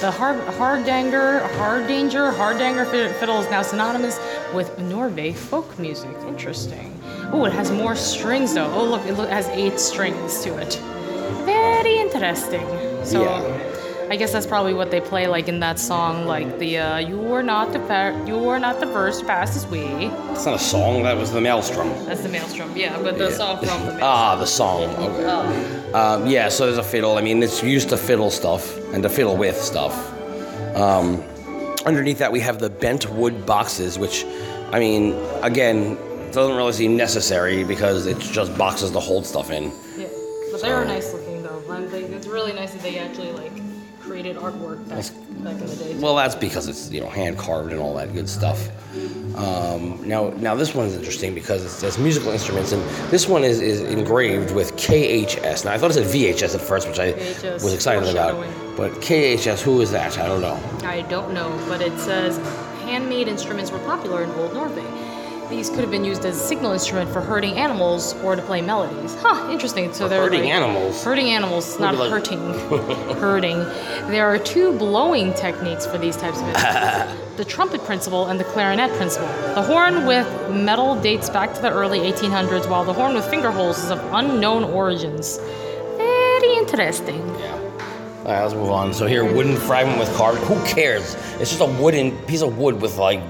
The 0.00 0.10
hard, 0.10 0.40
Hardanger, 0.54 1.46
Hardanger, 1.56 2.32
Hardanger 2.32 2.84
fiddle 3.20 3.40
is 3.40 3.48
now 3.50 3.62
synonymous 3.62 4.18
with 4.52 4.76
Norway 4.80 5.32
folk 5.32 5.78
music. 5.78 6.10
Interesting. 6.26 7.00
Oh, 7.32 7.44
it 7.44 7.52
has 7.52 7.70
more 7.70 7.94
strings 7.94 8.54
though. 8.54 8.72
Oh, 8.74 8.84
look, 8.84 9.06
it 9.06 9.14
has 9.30 9.48
eight 9.50 9.78
strings 9.78 10.42
to 10.42 10.58
it. 10.58 10.74
Very 11.44 12.00
interesting. 12.00 12.66
So, 13.04 13.22
I 14.12 14.16
guess 14.16 14.30
that's 14.30 14.46
probably 14.46 14.74
what 14.74 14.90
they 14.90 15.00
play 15.00 15.26
like 15.26 15.48
in 15.48 15.60
that 15.60 15.78
song, 15.78 16.26
like 16.26 16.58
the 16.58 16.76
uh, 16.76 16.98
"You 16.98 17.32
are 17.32 17.42
not 17.42 17.72
the 17.72 17.78
fa- 17.78 18.22
you 18.26 18.46
are 18.46 18.58
not 18.58 18.78
the 18.78 18.86
first 18.88 19.24
fastest 19.24 19.70
way." 19.70 20.10
It's 20.32 20.44
not 20.44 20.56
a 20.56 20.58
song. 20.58 21.04
That 21.04 21.16
was 21.16 21.32
the 21.32 21.40
Maelstrom. 21.40 21.88
That's 22.04 22.20
the 22.20 22.28
maelstrom, 22.28 22.76
yeah, 22.76 23.00
but 23.00 23.16
the 23.16 23.30
song 23.30 23.56
from 23.56 23.68
the 23.68 23.72
Maelstrom. 23.86 24.00
Ah, 24.02 24.36
the 24.36 24.44
song. 24.44 24.82
Okay. 24.96 25.24
Oh. 25.24 25.94
Um, 25.94 26.26
yeah, 26.26 26.50
so 26.50 26.66
there's 26.66 26.76
a 26.76 26.82
fiddle. 26.82 27.16
I 27.16 27.22
mean, 27.22 27.42
it's 27.42 27.62
used 27.62 27.88
to 27.88 27.96
fiddle 27.96 28.30
stuff 28.30 28.76
and 28.92 29.02
to 29.02 29.08
fiddle 29.08 29.34
with 29.38 29.56
stuff. 29.56 29.94
Um, 30.76 31.22
underneath 31.86 32.18
that, 32.18 32.32
we 32.32 32.40
have 32.40 32.58
the 32.58 32.68
bent 32.68 33.08
wood 33.12 33.46
boxes, 33.46 33.98
which, 33.98 34.26
I 34.72 34.78
mean, 34.78 35.14
again, 35.40 35.96
doesn't 36.32 36.54
really 36.54 36.74
seem 36.74 36.98
necessary 36.98 37.64
because 37.64 38.04
it's 38.04 38.28
just 38.28 38.58
boxes 38.58 38.90
to 38.90 39.00
hold 39.00 39.24
stuff 39.24 39.50
in. 39.50 39.72
Yeah, 39.96 40.08
but 40.50 40.60
they 40.60 40.70
are 40.70 40.84
nice 40.84 41.14
looking 41.14 41.42
though. 41.42 41.62
It's 41.66 42.26
really 42.26 42.52
nice 42.52 42.72
that 42.72 42.82
they 42.82 42.98
actually 42.98 43.32
like 43.32 43.61
created 44.12 44.36
artwork 44.36 44.86
back, 44.90 45.06
back 45.42 45.54
in 45.58 45.66
the 45.66 45.76
day. 45.76 45.94
Well, 45.98 46.14
that's 46.16 46.34
because 46.34 46.68
it's 46.68 46.90
you 46.90 47.00
know 47.00 47.08
hand 47.08 47.38
carved 47.38 47.72
and 47.72 47.80
all 47.80 47.94
that 47.94 48.12
good 48.12 48.28
stuff. 48.28 48.68
Um, 49.38 50.06
now, 50.06 50.28
now 50.36 50.54
this 50.54 50.74
one's 50.74 50.94
interesting 50.94 51.34
because 51.34 51.64
it 51.64 51.70
says 51.70 51.96
musical 51.98 52.30
instruments, 52.30 52.72
and 52.72 52.82
this 53.10 53.26
one 53.26 53.42
is, 53.42 53.62
is 53.62 53.80
engraved 53.80 54.54
with 54.54 54.76
KHS. 54.76 55.64
Now, 55.64 55.72
I 55.72 55.78
thought 55.78 55.92
it 55.92 55.94
said 55.94 56.06
VHS 56.08 56.54
at 56.54 56.60
first, 56.60 56.86
which 56.88 56.98
I 56.98 57.14
VHS, 57.14 57.62
was 57.62 57.72
excited 57.72 58.06
about. 58.06 58.46
But 58.76 58.92
KHS, 59.00 59.62
who 59.62 59.80
is 59.80 59.90
that? 59.92 60.18
I 60.18 60.28
don't 60.28 60.42
know. 60.42 60.60
I 60.86 61.00
don't 61.02 61.32
know, 61.32 61.48
but 61.66 61.80
it 61.80 61.98
says 61.98 62.36
handmade 62.84 63.28
instruments 63.28 63.70
were 63.70 63.78
popular 63.78 64.24
in 64.24 64.30
Old 64.32 64.52
Norway. 64.52 64.84
These 65.52 65.68
could 65.68 65.80
have 65.80 65.90
been 65.90 66.04
used 66.04 66.24
as 66.24 66.34
a 66.34 66.38
signal 66.40 66.72
instrument 66.72 67.10
for 67.12 67.20
herding 67.20 67.58
animals 67.58 68.14
or 68.24 68.34
to 68.34 68.40
play 68.42 68.62
melodies. 68.62 69.14
Huh, 69.20 69.50
interesting. 69.52 69.92
So 69.92 70.04
For 70.04 70.08
they're 70.08 70.22
herding 70.22 70.44
like- 70.44 70.50
animals? 70.50 71.04
Herding 71.04 71.26
animals, 71.28 71.78
not 71.78 71.94
Like- 71.94 72.10
hurting. 72.10 72.54
herding. 73.20 73.58
There 74.10 74.26
are 74.26 74.38
two 74.38 74.72
blowing 74.78 75.34
techniques 75.34 75.84
for 75.84 75.98
these 75.98 76.16
types 76.16 76.40
of 76.40 76.48
instruments. 76.48 77.12
the 77.36 77.44
trumpet 77.44 77.84
principle 77.84 78.28
and 78.28 78.40
the 78.40 78.44
clarinet 78.44 78.90
principle. 78.96 79.28
The 79.54 79.60
horn 79.62 80.06
with 80.06 80.26
metal 80.50 80.96
dates 80.96 81.28
back 81.28 81.52
to 81.52 81.60
the 81.60 81.70
early 81.70 82.00
1800s, 82.00 82.66
while 82.68 82.84
the 82.84 82.94
horn 82.94 83.12
with 83.14 83.26
finger 83.28 83.50
holes 83.50 83.78
is 83.84 83.90
of 83.90 84.00
unknown 84.14 84.64
origins. 84.64 85.38
Very 85.98 86.54
interesting. 86.56 87.22
Yeah. 87.38 87.52
All 88.24 88.32
right, 88.32 88.42
let's 88.42 88.54
move 88.54 88.70
on. 88.70 88.94
So 88.94 89.06
here, 89.06 89.22
wooden 89.30 89.56
fragment 89.56 89.98
with 89.98 90.12
carving. 90.16 90.42
Who 90.44 90.64
cares? 90.64 91.14
It's 91.38 91.50
just 91.50 91.60
a 91.60 91.66
wooden 91.66 92.16
piece 92.26 92.40
of 92.40 92.56
wood 92.56 92.80
with 92.80 92.96
like 92.96 93.20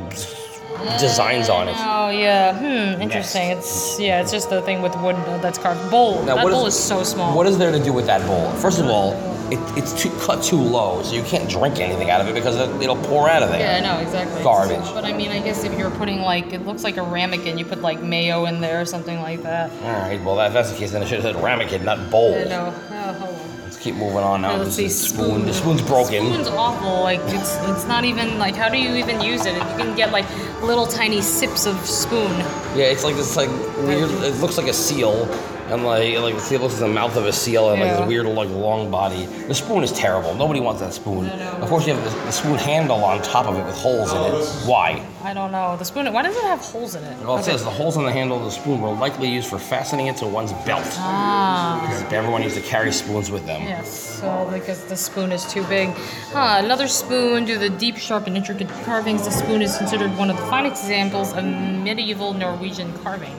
designs 0.98 1.48
on 1.48 1.68
it. 1.68 1.76
Oh 1.78 2.10
yeah, 2.10 2.58
hmm, 2.58 3.00
interesting. 3.02 3.50
It's 3.50 3.98
yeah, 3.98 4.20
it's 4.20 4.32
just 4.32 4.50
the 4.50 4.62
thing 4.62 4.82
with 4.82 4.94
wood 5.02 5.16
that's 5.42 5.58
carved. 5.58 5.90
Bowl. 5.90 6.20
Now, 6.24 6.36
that 6.36 6.44
what 6.44 6.52
bowl 6.52 6.66
is- 6.66 6.74
is 6.74 6.82
so 6.82 7.02
small. 7.02 7.36
What 7.36 7.46
is 7.46 7.58
there 7.58 7.72
to 7.72 7.82
do 7.82 7.92
with 7.92 8.06
that 8.06 8.24
bowl? 8.26 8.50
First 8.52 8.78
of 8.80 8.86
all, 8.86 9.12
it, 9.50 9.58
it's 9.76 9.92
too, 10.00 10.10
cut 10.20 10.42
too 10.42 10.56
low, 10.56 11.02
so 11.02 11.14
you 11.14 11.22
can't 11.24 11.48
drink 11.48 11.78
anything 11.78 12.08
out 12.08 12.22
of 12.22 12.28
it 12.28 12.34
because 12.34 12.56
it, 12.56 12.70
it'll 12.82 12.96
pour 12.96 13.28
out 13.28 13.42
of 13.42 13.50
there. 13.50 13.60
Yeah, 13.60 13.76
I 13.76 13.80
know 13.96 14.00
exactly. 14.02 14.42
Garbage. 14.42 14.78
But 14.94 15.04
I 15.04 15.12
mean, 15.12 15.30
I 15.30 15.40
guess 15.40 15.62
if 15.64 15.76
you're 15.78 15.90
putting 15.90 16.22
like, 16.22 16.52
it 16.54 16.64
looks 16.64 16.84
like 16.84 16.96
a 16.96 17.02
ramekin, 17.02 17.58
you 17.58 17.66
put 17.66 17.82
like 17.82 18.00
mayo 18.02 18.46
in 18.46 18.60
there 18.62 18.80
or 18.80 18.86
something 18.86 19.20
like 19.20 19.42
that. 19.42 19.70
All 19.82 19.92
right, 19.92 20.22
well, 20.24 20.40
if 20.40 20.54
that's 20.54 20.70
the 20.72 20.78
case, 20.78 20.92
then 20.92 21.02
it 21.02 21.08
should 21.08 21.20
have 21.22 21.34
said 21.34 21.42
ramekin, 21.42 21.84
not 21.84 22.10
bowl. 22.10 22.34
I 22.34 22.44
know. 22.44 22.74
Oh, 22.92 23.12
hold 23.12 23.34
on. 23.34 23.40
Let's 23.40 23.51
keep 23.82 23.96
moving 23.96 24.18
on 24.18 24.42
now. 24.42 24.56
Let's 24.56 24.76
This 24.76 24.92
is 24.92 25.08
spoon. 25.08 25.44
The 25.44 25.52
spoon's 25.52 25.82
broken. 25.82 26.26
Spoon's 26.26 26.48
awful. 26.48 27.02
Like 27.02 27.20
it's 27.24 27.56
it's 27.68 27.84
not 27.86 28.04
even 28.04 28.38
like 28.38 28.54
how 28.54 28.68
do 28.68 28.78
you 28.78 28.94
even 28.94 29.20
use 29.20 29.44
it? 29.44 29.54
You 29.54 29.76
can 29.76 29.96
get 29.96 30.12
like 30.12 30.26
little 30.62 30.86
tiny 30.86 31.20
sips 31.20 31.66
of 31.66 31.76
spoon. 31.84 32.30
Yeah, 32.76 32.92
it's 32.92 33.04
like 33.04 33.16
this 33.16 33.36
like 33.36 33.50
weird. 33.78 34.10
It 34.22 34.36
looks 34.40 34.56
like 34.56 34.68
a 34.68 34.72
seal, 34.72 35.26
and 35.72 35.84
like 35.84 36.18
like 36.18 36.34
the 36.34 36.40
seal 36.40 36.60
looks 36.60 36.74
like 36.74 36.88
the 36.88 36.94
mouth 36.94 37.16
of 37.16 37.24
a 37.26 37.32
seal, 37.32 37.70
and 37.70 37.80
like 37.80 37.96
this 37.96 38.06
weird 38.06 38.26
like 38.26 38.48
long 38.50 38.90
body. 38.90 39.26
The 39.26 39.54
spoon 39.54 39.82
is 39.82 39.92
terrible. 39.92 40.34
Nobody 40.34 40.60
wants 40.60 40.80
that 40.80 40.92
spoon. 40.92 41.26
Of 41.28 41.68
course, 41.68 41.86
you 41.86 41.94
have 41.94 42.04
the, 42.04 42.10
the 42.26 42.30
spoon 42.32 42.56
handle 42.56 43.02
on 43.04 43.22
top 43.22 43.46
of 43.46 43.56
it 43.56 43.64
with 43.64 43.74
holes 43.76 44.12
in 44.12 44.20
it. 44.20 44.32
Why? 44.68 45.04
I 45.24 45.32
don't 45.34 45.52
know. 45.52 45.76
The 45.76 45.84
spoon. 45.84 46.12
Why 46.12 46.22
does 46.22 46.36
it 46.36 46.42
have 46.42 46.60
holes 46.60 46.94
in 46.94 47.02
it? 47.04 47.16
Well, 47.20 47.36
it 47.36 47.40
Okay. 47.40 47.52
says 47.52 47.64
the 47.64 47.70
holes 47.70 47.96
on 47.96 48.04
the 48.04 48.12
handle 48.12 48.36
of 48.38 48.44
the 48.44 48.50
spoon 48.50 48.80
were 48.80 48.90
likely 48.92 49.28
used 49.28 49.48
for 49.48 49.58
fastening 49.58 50.08
it 50.08 50.16
to 50.18 50.26
one's 50.26 50.52
belt. 50.64 50.84
Ah. 50.98 51.80
Because 51.82 52.12
everyone 52.12 52.42
used 52.42 52.56
to 52.56 52.62
carry 52.62 52.92
spoons 52.92 53.30
with 53.30 53.46
them. 53.46 53.62
Yes, 53.62 53.88
so 54.20 54.48
because 54.52 54.84
the 54.86 54.96
spoon 54.96 55.32
is 55.32 55.44
too 55.50 55.64
big. 55.64 55.88
Huh, 56.32 56.56
another 56.62 56.88
spoon 56.88 57.44
due 57.44 57.54
to 57.54 57.60
the 57.60 57.70
deep, 57.70 57.96
sharp, 57.96 58.26
and 58.26 58.36
intricate 58.36 58.68
carvings. 58.84 59.24
The 59.24 59.30
spoon 59.30 59.62
is 59.62 59.76
considered 59.78 60.16
one 60.18 60.28
of 60.30 60.36
the 60.36 60.46
fine 60.46 60.66
examples 60.66 61.32
of 61.32 61.44
medieval 61.44 62.34
Norwegian 62.34 62.92
carving. 62.98 63.34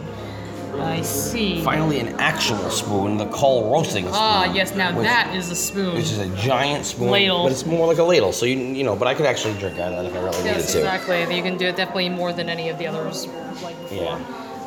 I 0.79 1.01
see. 1.01 1.61
Finally, 1.63 1.99
an 1.99 2.09
actual 2.19 2.69
spoon, 2.69 3.17
the 3.17 3.25
coal 3.27 3.71
roasting 3.71 4.03
spoon. 4.05 4.15
Ah, 4.15 4.51
yes, 4.53 4.73
now 4.75 4.95
which- 4.95 5.05
that 5.07 5.35
is 5.35 5.49
a 5.51 5.55
spoon. 5.55 5.95
Which 5.95 6.11
is 6.11 6.19
a 6.19 6.27
giant 6.35 6.85
spoon, 6.85 7.09
Ladle. 7.11 7.43
but 7.43 7.51
it's 7.51 7.65
more 7.65 7.87
like 7.87 7.97
a 7.97 8.03
ladle. 8.03 8.31
So 8.31 8.45
you 8.45 8.57
you 8.57 8.83
know, 8.83 8.95
but 8.95 9.07
I 9.07 9.13
could 9.13 9.25
actually 9.25 9.53
drink 9.59 9.79
out 9.79 9.93
of 9.93 9.97
that 10.03 10.05
if 10.05 10.15
I 10.15 10.19
really 10.23 10.37
needed 10.43 10.57
Yes, 10.57 10.71
to. 10.73 10.79
exactly. 10.79 11.35
You 11.35 11.43
can 11.43 11.57
do 11.57 11.65
it 11.67 11.75
definitely 11.75 12.09
more 12.09 12.33
than 12.33 12.49
any 12.49 12.69
of 12.69 12.77
the 12.77 12.87
others. 12.87 13.27
Like 13.63 13.79
before. 13.81 14.03
Yeah. 14.03 14.19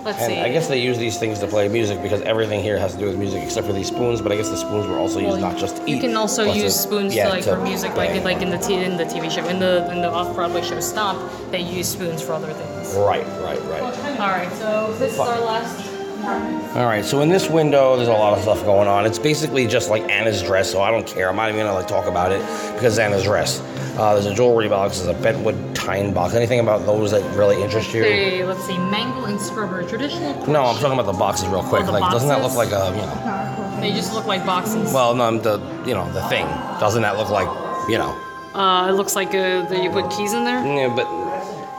Let's 0.04 0.20
and 0.22 0.34
see. 0.34 0.38
I 0.40 0.50
guess 0.52 0.68
they 0.68 0.78
use 0.80 0.98
these 0.98 1.18
things 1.18 1.40
to 1.40 1.48
play 1.48 1.66
music 1.66 2.00
because 2.00 2.20
everything 2.22 2.62
here 2.62 2.78
has 2.78 2.92
to 2.92 2.98
do 3.00 3.06
with 3.06 3.16
music 3.18 3.42
except 3.42 3.66
for 3.66 3.72
these 3.72 3.88
spoons. 3.88 4.20
But 4.20 4.30
I 4.30 4.36
guess 4.36 4.48
the 4.48 4.56
spoons 4.56 4.86
were 4.86 4.98
also 4.98 5.18
used 5.18 5.40
not 5.40 5.56
just 5.56 5.78
to 5.78 5.82
eat. 5.82 5.96
You 5.96 6.00
can 6.00 6.16
also 6.16 6.46
but 6.46 6.52
to- 6.54 6.60
use 6.60 6.78
spoons 6.78 7.12
yeah, 7.12 7.24
to 7.24 7.30
like 7.30 7.42
for 7.42 7.56
music, 7.56 7.96
like 7.96 8.10
bang. 8.10 8.22
like 8.22 8.40
in 8.40 8.50
the 8.50 8.58
t- 8.58 8.74
in 8.84 8.96
the 8.96 9.04
TV 9.04 9.28
show, 9.28 9.44
in 9.48 9.58
the 9.58 9.90
in 9.90 10.02
the 10.02 10.08
off 10.08 10.32
Broadway 10.36 10.62
show 10.62 10.78
Stomp, 10.78 11.18
they 11.50 11.58
use 11.60 11.88
spoons 11.88 12.22
for 12.22 12.34
other 12.34 12.52
things. 12.52 12.94
Right, 12.94 13.26
right, 13.42 13.60
right. 13.68 13.82
All 14.20 14.28
right, 14.30 14.52
so 14.58 14.94
this 15.00 15.14
is 15.14 15.18
our 15.18 15.40
last. 15.40 15.85
All 16.24 16.84
right, 16.84 17.04
so 17.04 17.20
in 17.20 17.28
this 17.28 17.48
window, 17.48 17.96
there's 17.96 18.08
a 18.08 18.12
lot 18.12 18.36
of 18.36 18.42
stuff 18.42 18.64
going 18.64 18.88
on. 18.88 19.06
It's 19.06 19.18
basically 19.18 19.66
just 19.66 19.90
like 19.90 20.02
Anna's 20.10 20.42
dress, 20.42 20.70
so 20.70 20.80
I 20.80 20.90
don't 20.90 21.06
care. 21.06 21.28
I'm 21.28 21.36
not 21.36 21.48
even 21.48 21.60
gonna 21.60 21.74
like 21.74 21.88
talk 21.88 22.06
about 22.06 22.32
it 22.32 22.40
because 22.74 22.98
Anna's 22.98 23.24
dress. 23.24 23.60
Uh, 23.98 24.12
there's 24.14 24.26
a 24.26 24.34
jewelry 24.34 24.68
box, 24.68 25.00
there's 25.00 25.16
a 25.16 25.22
Bentwood 25.22 25.74
Tine 25.74 26.12
box. 26.12 26.34
Anything 26.34 26.60
about 26.60 26.84
those 26.84 27.10
that 27.12 27.22
really 27.36 27.62
interest 27.62 27.94
you? 27.94 28.02
Okay, 28.02 28.44
let's 28.44 28.64
see. 28.64 28.76
Mangle 28.76 29.26
and 29.26 29.40
scrubber, 29.40 29.88
traditional. 29.88 30.34
No, 30.46 30.64
I'm 30.64 30.76
talking 30.76 30.98
about 30.98 31.10
the 31.10 31.18
boxes 31.18 31.48
real 31.48 31.62
quick. 31.62 31.86
Oh, 31.86 31.92
like, 31.92 32.10
doesn't 32.10 32.28
that 32.28 32.42
look 32.42 32.54
like 32.54 32.72
a 32.72 32.90
you 32.94 33.02
know? 33.02 33.80
They 33.80 33.92
just 33.92 34.12
look 34.12 34.26
like 34.26 34.44
boxes. 34.44 34.92
Well, 34.92 35.14
no, 35.14 35.38
the 35.38 35.58
you 35.86 35.94
know 35.94 36.10
the 36.12 36.22
thing. 36.28 36.46
Doesn't 36.80 37.02
that 37.02 37.16
look 37.16 37.30
like 37.30 37.48
you 37.88 37.98
know? 37.98 38.10
Uh, 38.54 38.88
it 38.88 38.92
looks 38.92 39.14
like 39.14 39.28
uh, 39.28 39.62
that 39.68 39.82
you 39.82 39.90
put 39.90 40.10
keys 40.10 40.32
in 40.32 40.44
there. 40.44 40.64
Yeah, 40.64 40.94
but 40.94 41.06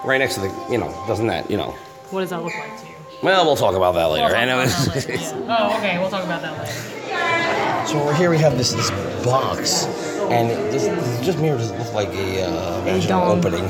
right 0.06 0.18
next 0.20 0.36
to 0.36 0.42
the 0.42 0.68
you 0.72 0.78
know, 0.78 0.90
doesn't 1.08 1.28
that 1.28 1.50
you 1.52 1.58
know? 1.58 1.76
What 2.12 2.22
does 2.22 2.30
that 2.30 2.42
look 2.42 2.54
like 2.58 2.80
to 2.80 2.87
you? 2.87 2.87
Well, 3.24 3.46
we'll 3.46 3.56
talk 3.56 3.76
about 3.76 3.94
that 3.96 4.06
later. 4.06 4.26
We'll 4.26 4.34
talk 4.34 4.40
I 4.42 4.46
know 4.46 4.62
about 4.62 4.68
it's- 4.68 5.06
that 5.06 5.10
later. 5.10 5.44
Oh, 5.50 5.78
okay. 5.78 5.98
We'll 5.98 6.10
talk 6.10 6.24
about 6.24 6.42
that 6.42 6.58
later. 6.60 7.88
So 7.88 8.00
over 8.02 8.14
here 8.14 8.30
we 8.30 8.38
have 8.38 8.58
this 8.58 8.74
this 8.74 8.92
box, 9.24 9.86
and 10.30 10.52
it 10.52 10.72
just, 10.74 10.88
it 10.88 11.24
just 11.24 11.40
mere 11.40 11.58
does 11.58 11.72
look 11.72 11.94
like 11.94 12.10
a 12.10 12.44
uh, 12.44 12.82
vaginal 12.82 13.24
opening. 13.32 13.64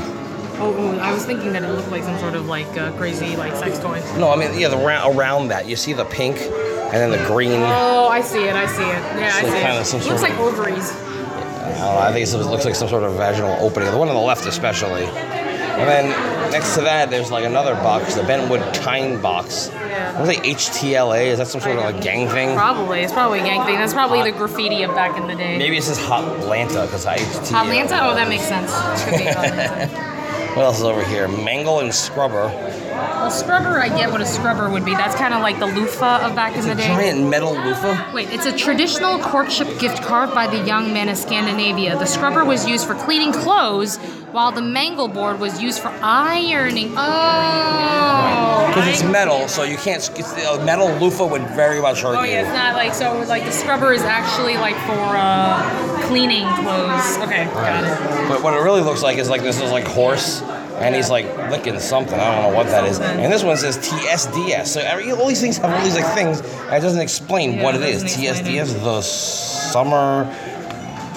Oh, 0.59 0.73
oh, 0.75 0.97
I 0.97 1.13
was 1.13 1.23
thinking 1.23 1.53
that 1.53 1.61
it 1.63 1.67
looked 1.69 1.91
like 1.91 2.01
some 2.03 2.17
sort 2.17 2.33
of 2.33 2.47
like 2.47 2.65
uh, 2.77 2.91
crazy 2.97 3.35
like 3.37 3.55
sex 3.55 3.77
toy. 3.77 4.01
No, 4.17 4.31
I 4.31 4.35
mean 4.35 4.59
yeah, 4.59 4.69
the 4.69 4.77
ra- 4.77 5.07
around 5.07 5.49
that 5.49 5.67
you 5.67 5.75
see 5.75 5.93
the 5.93 6.05
pink, 6.05 6.37
and 6.41 6.93
then 6.93 7.11
the 7.11 7.23
green. 7.27 7.51
Oh, 7.61 8.07
I 8.11 8.21
see 8.21 8.43
it. 8.43 8.55
I 8.55 8.65
see 8.65 8.81
it. 8.81 8.87
Yeah, 8.87 9.31
I 9.33 9.39
It's 9.39 9.43
like 9.43 9.51
see 9.53 9.59
kinda 9.61 9.81
it. 9.81 9.85
some 9.85 9.99
looks 9.99 10.09
sort 10.19 10.21
like 10.21 10.33
of- 10.33 10.39
ovaries. 10.39 10.91
I, 10.91 11.69
don't 11.69 11.79
know, 11.79 11.97
I 11.99 12.11
think 12.11 12.27
it 12.27 12.33
looks 12.49 12.65
like 12.65 12.75
some 12.75 12.89
sort 12.89 13.03
of 13.03 13.13
vaginal 13.13 13.55
opening. 13.59 13.91
The 13.91 13.97
one 13.97 14.09
on 14.09 14.15
the 14.15 14.21
left 14.21 14.45
especially. 14.47 15.03
And 15.05 15.87
then 15.87 16.05
next 16.51 16.75
to 16.75 16.81
that, 16.81 17.09
there's 17.09 17.31
like 17.31 17.45
another 17.45 17.75
box, 17.75 18.15
the 18.15 18.23
Bentwood 18.23 18.73
Tine 18.73 19.21
box. 19.21 19.69
Yeah. 19.73 20.19
What 20.19 20.29
it, 20.29 20.43
HTLA? 20.43 21.27
Is 21.27 21.37
that 21.39 21.47
some 21.47 21.61
sort 21.61 21.77
of 21.77 21.83
like 21.83 22.01
gang 22.01 22.27
thing? 22.29 22.55
Probably. 22.55 23.01
It's 23.01 23.13
probably 23.13 23.39
a 23.39 23.43
gang 23.43 23.65
thing. 23.65 23.75
That's 23.75 23.93
probably 23.93 24.23
the 24.23 24.37
graffiti 24.37 24.83
of 24.83 24.93
back 24.95 25.17
in 25.17 25.27
the 25.27 25.35
day. 25.35 25.57
Maybe 25.57 25.77
it 25.77 25.83
says 25.83 25.97
Hot 25.99 26.23
Atlanta 26.37 26.83
because 26.83 27.05
I 27.05 27.17
HTLA. 27.17 27.61
Atlanta? 27.61 27.99
Oh, 28.03 28.15
that 28.15 28.27
makes 28.29 28.43
sense. 28.43 28.71
Could 29.03 29.17
be 29.17 29.27
Atlanta. 29.27 30.13
What 30.57 30.63
else 30.63 30.79
is 30.79 30.85
over 30.85 31.03
here? 31.05 31.27
Mangle 31.27 31.81
and 31.81 31.93
Scrubber. 31.93 32.49
Well, 32.97 33.31
scrubber, 33.31 33.79
I 33.79 33.89
get 33.89 34.11
what 34.11 34.21
a 34.21 34.25
scrubber 34.25 34.69
would 34.69 34.85
be. 34.85 34.93
That's 34.93 35.15
kind 35.15 35.33
of 35.33 35.41
like 35.41 35.59
the 35.59 35.65
loofah 35.67 36.25
of 36.25 36.35
back 36.35 36.55
in 36.55 36.65
the 36.67 36.75
day. 36.75 36.87
Giant 36.87 37.27
metal 37.29 37.53
loofah. 37.53 38.11
Wait, 38.13 38.29
it's 38.31 38.45
a 38.45 38.55
traditional 38.57 39.19
courtship 39.19 39.79
gift 39.79 40.01
carved 40.01 40.33
by 40.33 40.47
the 40.47 40.59
young 40.65 40.93
men 40.93 41.09
of 41.09 41.17
Scandinavia. 41.17 41.97
The 41.97 42.05
scrubber 42.05 42.43
was 42.45 42.67
used 42.67 42.87
for 42.87 42.95
cleaning 42.95 43.31
clothes, 43.33 43.97
while 44.31 44.51
the 44.51 44.61
mangle 44.61 45.07
board 45.07 45.39
was 45.39 45.61
used 45.61 45.79
for 45.81 45.89
ironing. 46.01 46.93
Oh, 46.97 48.65
Because 48.67 48.87
it's 48.87 49.03
metal, 49.03 49.47
so 49.47 49.63
you 49.63 49.77
can't. 49.77 49.97
It's, 50.17 50.31
a 50.33 50.63
metal 50.65 50.89
loofah 50.99 51.25
would 51.27 51.43
very 51.49 51.81
much 51.81 52.01
hurt 52.01 52.15
Oh 52.17 52.23
you. 52.23 52.31
yeah, 52.31 52.41
it's 52.41 52.53
not 52.53 52.75
like 52.75 52.93
so. 52.93 53.19
Like 53.27 53.43
the 53.45 53.51
scrubber 53.51 53.93
is 53.93 54.03
actually 54.03 54.55
like 54.57 54.75
for 54.85 54.93
uh, 55.15 56.07
cleaning 56.07 56.45
clothes. 56.55 57.17
Okay, 57.27 57.45
got 57.45 57.83
it. 57.83 58.29
But 58.29 58.43
what 58.43 58.53
it 58.53 58.57
really 58.59 58.81
looks 58.81 59.01
like 59.03 59.17
is 59.17 59.29
like 59.29 59.41
this 59.41 59.59
is 59.61 59.71
like 59.71 59.85
horse, 59.87 60.41
and 60.77 60.95
he's 60.95 61.09
like 61.09 61.25
licking 61.49 61.79
something. 61.79 62.19
I 62.19 62.33
don't 62.41 62.51
know 62.51 62.57
what 62.57 62.67
that 62.67 62.85
is. 62.85 62.99
And 62.99 63.31
this 63.31 63.43
one 63.43 63.57
says 63.57 63.77
TSDS. 63.77 64.67
So 64.67 64.81
every, 64.81 65.11
all 65.11 65.27
these 65.27 65.41
things 65.41 65.57
have 65.57 65.71
all 65.71 65.83
these 65.83 65.95
like 65.95 66.13
things, 66.13 66.39
and 66.41 66.75
it 66.75 66.79
doesn't 66.81 67.01
explain 67.01 67.53
Yeah, 67.53 67.63
what 67.63 67.75
it 67.75 67.81
it 67.81 67.89
is. 67.89 68.03
TSDS, 68.03 68.73
the 68.83 69.01
summer 69.01 70.25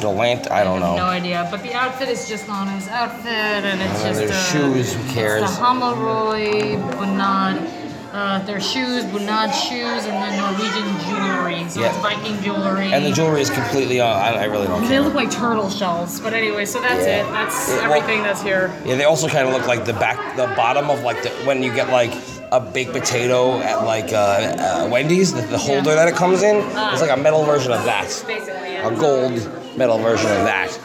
delant. 0.01 0.51
I 0.51 0.65
don't 0.65 0.81
No 0.81 0.91
know. 0.93 0.97
No 0.97 1.05
idea, 1.07 1.47
but 1.51 1.63
the 1.63 1.75
outfit 1.75 2.09
is 2.09 2.29
just 2.29 2.49
on 2.49 2.69
his 2.69 2.89
outfit, 2.89 3.27
and 3.29 3.81
it's 3.83 4.03
just 4.03 4.19
their 4.21 4.31
uh, 4.33 4.43
shoes, 4.51 4.95
who 4.95 5.13
cares? 5.13 5.43
It's 5.43 5.57
the 5.57 5.63
Hamarøy 5.63 6.77
Bunad. 6.95 7.80
Uh, 8.13 8.41
their 8.45 8.61
shoes, 8.61 9.05
Bunad 9.05 9.53
shoes, 9.55 10.05
and 10.05 10.17
then 10.21 10.37
Norwegian 10.37 10.89
jewelry. 11.07 11.69
So 11.71 11.81
Yeah. 11.81 11.91
it's 11.91 11.99
Viking 11.99 12.43
jewelry. 12.43 12.93
And 12.93 13.05
the 13.07 13.13
jewelry 13.13 13.41
is 13.41 13.51
completely. 13.51 14.01
Uh, 14.01 14.07
I, 14.09 14.31
I 14.33 14.45
really 14.47 14.67
don't 14.67 14.83
They 14.83 14.89
care. 14.89 15.01
look 15.01 15.15
like 15.15 15.31
turtle 15.31 15.71
shells, 15.71 16.19
but 16.19 16.33
anyway, 16.35 16.65
so 16.65 16.81
that's 16.81 17.07
Yeah. 17.07 17.23
it. 17.29 17.31
That's 17.33 17.69
Yeah, 17.69 17.77
well- 17.89 17.93
everything 18.03 18.25
that's 18.25 18.43
here. 18.43 18.73
Yeah, 18.85 18.97
they 18.97 19.05
also 19.05 19.29
kind 19.29 19.47
of 19.47 19.55
look 19.55 19.69
like 19.69 19.85
the 19.85 19.93
back, 19.93 20.19
the 20.37 20.49
bottom 20.57 20.91
of 20.91 21.05
like 21.05 21.23
the 21.23 21.29
when 21.47 21.63
you 21.63 21.73
get 21.73 21.91
like 21.91 22.13
a 22.51 22.59
baked 22.59 22.93
potato 22.93 23.61
at 23.61 23.85
like 23.85 24.13
uh, 24.13 24.17
uh, 24.17 24.89
Wendy's, 24.91 25.33
the, 25.33 25.43
the 25.43 25.59
holder 25.59 25.95
that 25.95 26.09
it 26.09 26.17
comes 26.17 26.43
in. 26.43 26.65
Ah. 26.75 26.91
It's 26.93 27.01
like 27.01 27.13
a 27.13 27.17
metal 27.17 27.45
version 27.45 27.71
of 27.71 27.85
that. 27.85 28.09
Basically, 28.27 28.75
A 28.75 28.91
gold 28.91 29.39
metal 29.77 29.99
version 29.99 30.33
of 30.33 30.43
that. 30.47 30.77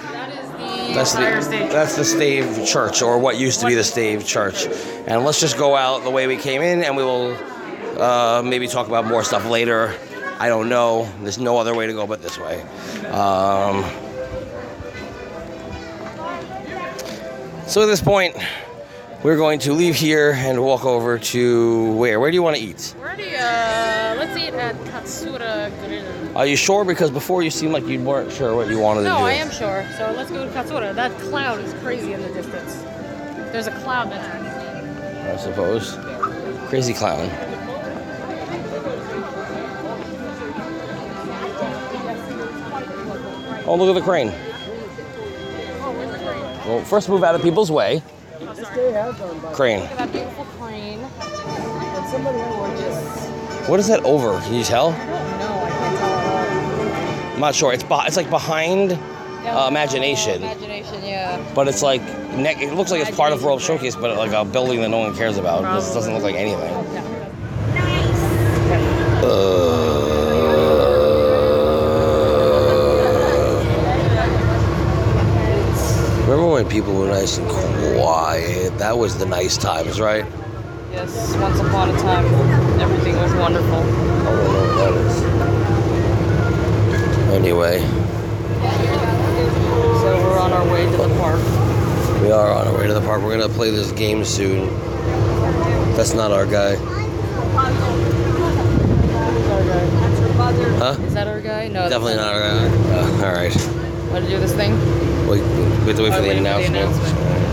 That's 0.95 1.13
the, 1.13 1.57
that's 1.71 1.95
the 1.97 2.05
stave 2.05 2.65
church, 2.65 3.01
or 3.01 3.19
what 3.19 3.37
used 3.37 3.59
to 3.59 3.67
be 3.67 3.75
the 3.75 3.83
stave 3.83 4.25
church. 4.25 4.65
And 5.07 5.25
let's 5.25 5.41
just 5.41 5.57
go 5.57 5.75
out 5.75 6.03
the 6.03 6.09
way 6.09 6.25
we 6.25 6.37
came 6.37 6.61
in, 6.61 6.83
and 6.83 6.95
we 6.95 7.03
will 7.03 7.35
uh, 8.01 8.41
maybe 8.43 8.67
talk 8.67 8.87
about 8.87 9.05
more 9.05 9.23
stuff 9.23 9.45
later. 9.45 9.93
I 10.39 10.47
don't 10.47 10.69
know. 10.69 11.09
There's 11.21 11.37
no 11.37 11.57
other 11.57 11.75
way 11.75 11.87
to 11.87 11.93
go 11.93 12.07
but 12.07 12.21
this 12.21 12.37
way. 12.37 12.61
Um, 13.07 13.83
so 17.67 17.81
at 17.81 17.87
this 17.87 18.01
point, 18.01 18.35
we're 19.25 19.37
going 19.37 19.57
to 19.57 19.73
leave 19.73 19.95
here 19.95 20.33
and 20.37 20.63
walk 20.63 20.85
over 20.85 21.17
to 21.17 21.91
where? 21.93 22.19
Where 22.19 22.29
do 22.29 22.35
you 22.35 22.43
want 22.43 22.57
to 22.57 22.61
eat? 22.61 22.93
We're 22.99 23.07
already, 23.07 23.35
uh, 23.35 24.15
let's 24.19 24.37
eat 24.37 24.53
at 24.53 24.75
Katsura 24.85 25.71
Grill. 25.83 26.37
Are 26.37 26.45
you 26.45 26.55
sure? 26.55 26.85
Because 26.85 27.09
before 27.09 27.41
you 27.41 27.49
seemed 27.49 27.73
like 27.73 27.87
you 27.87 27.99
weren't 27.99 28.31
sure 28.31 28.55
what 28.55 28.69
you 28.69 28.77
wanted 28.77 29.01
No, 29.01 29.09
to 29.09 29.15
do. 29.15 29.21
No, 29.21 29.25
I 29.25 29.33
am 29.33 29.49
sure. 29.49 29.83
So 29.97 30.13
let's 30.15 30.29
go 30.29 30.45
to 30.45 30.51
Katsura. 30.51 30.93
That 30.93 31.11
cloud 31.21 31.59
is 31.61 31.73
crazy 31.81 32.13
in 32.13 32.21
the 32.21 32.27
distance. 32.27 32.75
There's 33.51 33.65
a 33.65 33.71
cloud 33.81 34.11
that's 34.11 34.27
I 35.25 35.43
suppose. 35.43 35.95
Crazy 36.69 36.93
clown. 36.93 37.27
Oh, 43.65 43.75
look 43.75 43.89
at 43.89 43.99
the 43.99 44.05
crane. 44.05 44.27
Well, 46.67 46.83
first 46.83 47.09
move 47.09 47.23
out 47.23 47.33
of 47.33 47.41
people's 47.41 47.71
way. 47.71 48.03
Crane. 48.75 49.79
Look 49.79 49.91
at 49.91 49.97
that 49.99 50.11
beautiful 50.11 50.43
crane. 50.59 50.99
And 50.99 52.07
somebody 52.09 52.37
gorgeous. 52.39 53.69
What 53.69 53.79
is 53.79 53.87
that 53.87 54.03
over? 54.03 54.37
Can 54.41 54.53
you 54.55 54.63
tell? 54.65 54.91
No, 54.91 54.97
I 54.97 55.69
can't 55.69 55.97
tell 55.97 56.09
at 56.19 57.33
I'm 57.35 57.39
not 57.39 57.55
sure. 57.55 57.71
It's 57.71 57.83
beh 57.85 58.05
it's 58.05 58.17
like 58.17 58.29
behind 58.29 58.91
all. 59.45 59.59
uh, 59.59 59.67
imagination, 59.69 60.43
Imagination, 60.43 61.03
yeah. 61.05 61.41
but 61.55 61.69
it's 61.69 61.81
like 61.81 62.01
ne- 62.35 62.61
it 62.65 62.73
looks 62.73 62.91
like 62.91 62.99
it's 63.07 63.15
part 63.15 63.31
of 63.31 63.43
World 63.43 63.61
Showcase, 63.61 63.95
but 63.95 64.17
like 64.17 64.33
a 64.33 64.43
building 64.43 64.81
that 64.81 64.89
no 64.89 64.97
one 64.99 65.15
cares 65.15 65.37
about. 65.37 65.61
This 65.79 65.93
doesn't 65.93 66.13
look 66.13 66.23
like 66.23 66.35
anything. 66.35 66.73
Remember 76.27 76.47
when 76.47 76.67
people 76.67 76.93
were 76.95 77.07
nice 77.07 77.37
and 77.37 77.47
quiet? 77.99 78.77
That 78.77 78.97
was 78.97 79.17
the 79.17 79.25
nice 79.25 79.57
times, 79.57 79.99
right? 79.99 80.25
Yes, 80.91 81.35
once 81.37 81.59
upon 81.59 81.89
a 81.89 81.97
time, 81.99 82.25
everything 82.79 83.15
was 83.17 83.33
wonderful. 83.33 83.75
I 83.75 83.83
don't 83.83 84.53
know 84.53 84.65
what 84.65 84.77
that 84.77 84.93
is. 85.05 85.23
Anyway, 87.35 87.79
So 89.99 90.17
we're 90.23 90.39
on 90.39 90.51
our 90.53 90.65
way 90.71 90.85
to 90.85 90.97
the 90.97 91.09
park. 91.19 91.39
we 92.21 92.31
are 92.31 92.51
on 92.53 92.67
our 92.67 92.77
way 92.77 92.87
to 92.87 92.93
the 92.93 93.01
park. 93.01 93.21
We're 93.21 93.37
gonna 93.37 93.53
play 93.53 93.71
this 93.71 93.91
game 93.91 94.23
soon. 94.23 94.69
That's 95.95 96.13
not 96.13 96.31
our 96.31 96.45
guy. 96.45 96.75
Huh? 100.77 100.95
Is 101.05 101.13
that 101.13 101.27
our 101.27 101.41
guy? 101.41 101.67
No. 101.67 101.89
Definitely 101.89 102.15
not 102.17 102.33
our 102.35 102.39
guy. 102.39 102.67
Uh, 102.93 103.25
all 103.25 103.33
right. 103.33 103.55
Want 104.11 104.25
to 104.25 104.29
do 104.31 104.39
this 104.39 104.53
thing? 104.53 104.73
We, 105.27 105.41
we 105.41 105.45
have 105.87 105.95
to 105.97 106.03
wait 106.03 106.13
for 106.13 106.19
Oh, 106.19 106.21
the 106.21 106.27
wait 106.29 106.37
for 106.37 106.43
the 106.43 106.65
announcement. 106.77 107.44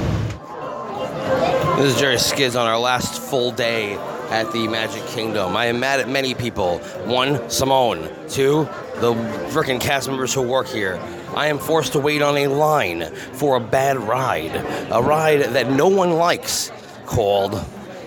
This 1.83 1.95
is 1.95 2.01
Jerry 2.01 2.19
Skids 2.19 2.55
on 2.55 2.69
our 2.69 2.79
last 2.79 3.21
full 3.21 3.51
day 3.51 3.95
at 4.31 4.53
the 4.53 4.69
Magic 4.69 5.05
Kingdom. 5.07 5.57
I 5.57 5.67
am 5.67 5.81
mad 5.81 5.99
at 5.99 6.09
many 6.09 6.33
people. 6.33 6.79
One, 7.07 7.51
Simone. 7.51 8.09
Two, 8.29 8.69
the 9.01 9.15
frickin' 9.51 9.81
cast 9.81 10.09
members 10.09 10.33
who 10.33 10.43
work 10.43 10.69
here. 10.69 11.03
I 11.35 11.49
am 11.49 11.59
forced 11.59 11.95
to 11.95 11.99
wait 11.99 12.23
on 12.23 12.37
a 12.37 12.47
line 12.47 13.13
for 13.33 13.57
a 13.57 13.61
bad 13.61 13.97
ride. 13.97 14.55
A 14.93 15.03
ride 15.03 15.41
that 15.41 15.73
no 15.73 15.89
one 15.89 16.13
likes 16.13 16.71
called 17.05 17.61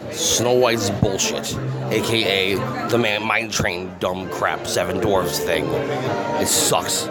Snow 0.10 0.54
White's 0.54 0.90
Bullshit, 0.90 1.54
aka 1.92 2.56
the 2.88 2.98
man 2.98 3.28
Mine 3.28 3.50
Train 3.50 3.94
dumb 4.00 4.30
crap 4.30 4.66
Seven 4.66 5.02
Dwarfs 5.02 5.40
thing. 5.40 5.66
It 6.40 6.48
sucks. 6.48 7.08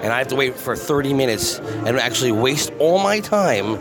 And 0.00 0.10
I 0.10 0.16
have 0.16 0.28
to 0.28 0.36
wait 0.36 0.54
for 0.54 0.74
30 0.74 1.12
minutes 1.12 1.58
and 1.58 1.98
actually 1.98 2.32
waste 2.32 2.72
all 2.78 2.98
my 2.98 3.20
time 3.20 3.78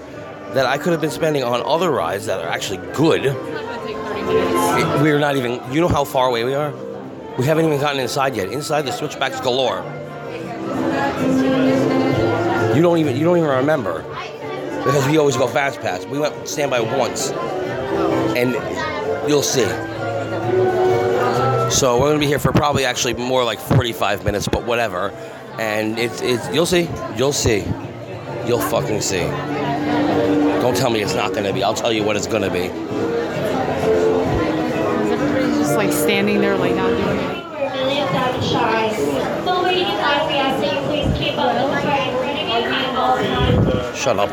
that 0.54 0.66
I 0.66 0.78
could 0.78 0.92
have 0.92 1.02
been 1.02 1.12
spending 1.12 1.44
on 1.44 1.62
other 1.64 1.92
rides 1.92 2.26
that 2.26 2.40
are 2.40 2.48
actually 2.48 2.80
good. 2.94 3.24
We're 5.02 5.20
not 5.20 5.36
even, 5.36 5.62
you 5.72 5.82
know 5.82 5.88
how 5.88 6.04
far 6.04 6.28
away 6.28 6.44
we 6.44 6.54
are? 6.54 6.74
We 7.38 7.46
haven't 7.46 7.66
even 7.66 7.80
gotten 7.80 8.00
inside 8.00 8.36
yet. 8.36 8.52
Inside 8.52 8.84
the 8.84 8.92
switchbacks 8.92 9.40
galore. 9.42 9.84
You 12.76 12.82
don't 12.82 12.98
even 12.98 13.16
you 13.16 13.24
don't 13.24 13.38
even 13.38 13.50
remember 13.50 14.04
because 14.84 15.08
we 15.08 15.18
always 15.18 15.38
go 15.38 15.48
fast 15.48 15.80
pass. 15.82 16.06
We 16.06 16.20
went 16.20 16.48
standby 16.48 16.82
once, 16.82 17.32
and 17.32 18.54
you'll 19.28 19.44
see. 19.44 19.66
So 21.72 22.00
we're 22.00 22.08
gonna 22.08 22.20
be 22.20 22.28
here 22.28 22.40
for 22.40 22.52
probably 22.52 22.86
actually 22.86 23.16
more 23.16 23.44
like 23.44 23.60
45 23.60 24.26
minutes, 24.26 24.48
but 24.48 24.64
whatever. 24.66 25.10
And 25.60 25.98
it's 25.98 26.22
it's 26.22 26.48
you'll 26.54 26.66
see, 26.66 26.88
you'll 27.16 27.34
see, 27.34 27.66
you'll 28.46 28.62
fucking 28.62 29.02
see. 29.02 29.28
Don't 30.68 30.76
tell 30.76 30.90
me 30.90 31.02
it's 31.02 31.16
not 31.16 31.34
gonna 31.34 31.54
be. 31.54 31.64
I'll 31.64 31.74
tell 31.74 31.94
you 31.94 32.04
what 32.04 32.18
it's 32.18 32.28
gonna 32.28 32.52
be. 32.52 32.64
Is 32.64 32.74
everybody 35.14 35.48
just 35.60 35.78
like 35.78 35.94
standing 35.94 36.42
there, 36.42 36.58
like 36.58 36.76
not 36.76 36.90
doing 36.90 37.20
anything? 37.20 37.38
Shut 43.96 44.20
up. 44.20 44.30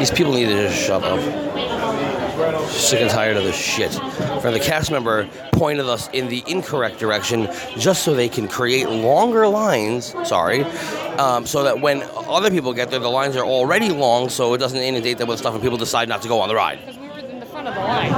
These 0.00 0.10
people 0.10 0.32
need 0.32 0.46
to 0.46 0.68
just 0.68 0.76
shut 0.76 1.04
up. 1.04 1.20
Sick 2.68 3.00
and 3.00 3.10
tired 3.10 3.36
of 3.36 3.44
this 3.44 3.54
shit. 3.54 3.92
For 4.42 4.50
the 4.50 4.58
cast 4.58 4.90
member 4.90 5.28
pointed 5.52 5.86
us 5.86 6.08
in 6.12 6.26
the 6.26 6.42
incorrect 6.48 6.98
direction 6.98 7.48
just 7.78 8.02
so 8.02 8.12
they 8.12 8.28
can 8.28 8.48
create 8.48 8.88
longer 8.88 9.46
lines, 9.46 10.16
sorry, 10.24 10.64
um, 11.18 11.46
so 11.46 11.62
that 11.64 11.80
when 11.80 12.02
other 12.28 12.50
people 12.50 12.72
get 12.72 12.90
there, 12.90 13.00
the 13.00 13.08
lines 13.08 13.36
are 13.36 13.44
already 13.44 13.90
long 13.90 14.28
so 14.28 14.54
it 14.54 14.58
doesn't 14.58 14.80
inundate 14.80 15.18
them 15.18 15.28
with 15.28 15.38
stuff 15.38 15.54
and 15.54 15.62
people 15.62 15.78
decide 15.78 16.08
not 16.08 16.22
to 16.22 16.28
go 16.28 16.40
on 16.40 16.48
the 16.48 16.54
ride. 16.54 16.80
Because 16.80 16.98
we 16.98 17.08
were 17.08 17.18
in 17.18 17.40
the 17.40 17.46
front 17.46 17.68
of 17.68 17.74
the 17.74 17.80
line. 17.80 18.10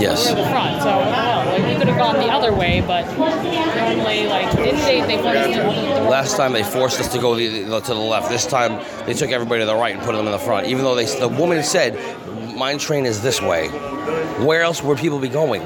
Yes. 0.00 0.28
We're 0.28 0.36
the 0.36 0.48
front, 0.48 0.82
so 0.82 0.90
I 0.90 1.44
don't 1.44 1.46
know. 1.46 1.52
Like 1.52 1.72
we 1.72 1.78
could 1.78 1.88
have 1.88 1.98
gone 1.98 2.14
the 2.16 2.32
other 2.32 2.54
way, 2.54 2.80
but 2.80 3.06
normally, 3.16 4.26
like 4.26 4.50
didn't 4.56 4.80
they? 4.80 5.00
They 5.00 5.16
put 5.16 5.36
us 5.36 5.46
to 5.46 5.62
the 6.02 6.08
Last 6.08 6.36
time 6.36 6.52
they 6.52 6.62
forced 6.62 7.00
us 7.00 7.08
to 7.12 7.18
go 7.18 7.34
the, 7.34 7.62
the, 7.64 7.80
to 7.80 7.94
the 7.94 8.00
left. 8.00 8.28
This 8.28 8.46
time 8.46 8.84
they 9.06 9.14
took 9.14 9.30
everybody 9.30 9.62
to 9.62 9.66
the 9.66 9.74
right 9.74 9.94
and 9.94 10.02
put 10.04 10.14
them 10.14 10.26
in 10.26 10.32
the 10.32 10.38
front. 10.38 10.66
Even 10.66 10.84
though 10.84 10.94
they, 10.94 11.06
the 11.06 11.28
woman 11.28 11.62
said, 11.62 11.98
"Mine 12.56 12.78
train 12.78 13.06
is 13.06 13.22
this 13.22 13.40
way." 13.42 13.68
Where 14.44 14.62
else 14.62 14.82
would 14.82 14.98
people 14.98 15.18
be 15.18 15.28
going? 15.28 15.62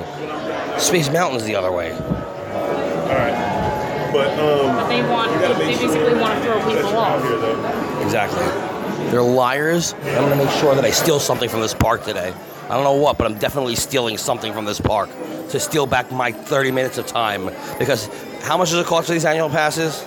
Space 0.78 1.10
Mountain's 1.10 1.44
the 1.44 1.56
other 1.56 1.70
way. 1.70 1.90
But 4.12 4.38
um, 4.38 4.76
But 4.76 4.88
they 4.88 5.02
want. 5.02 5.30
They 5.40 5.72
basically 5.72 6.14
want 6.14 6.38
to 6.38 6.44
throw 6.44 6.58
people 6.74 6.96
off. 6.96 8.02
Exactly. 8.02 8.44
They're 9.10 9.22
liars. 9.22 9.94
I'm 9.94 10.14
gonna 10.22 10.36
make 10.36 10.50
sure 10.50 10.74
that 10.74 10.84
I 10.84 10.90
steal 10.90 11.18
something 11.18 11.48
from 11.48 11.60
this 11.60 11.74
park 11.74 12.04
today. 12.04 12.32
I 12.64 12.74
don't 12.74 12.84
know 12.84 12.94
what, 12.94 13.18
but 13.18 13.26
I'm 13.26 13.38
definitely 13.38 13.74
stealing 13.76 14.16
something 14.16 14.52
from 14.52 14.64
this 14.64 14.80
park 14.80 15.10
to 15.50 15.60
steal 15.60 15.86
back 15.86 16.10
my 16.10 16.32
30 16.32 16.70
minutes 16.70 16.96
of 16.96 17.06
time. 17.06 17.50
Because 17.78 18.06
how 18.42 18.56
much 18.56 18.70
does 18.70 18.78
it 18.78 18.86
cost 18.86 19.08
for 19.08 19.12
these 19.12 19.24
annual 19.24 19.50
passes? 19.50 20.04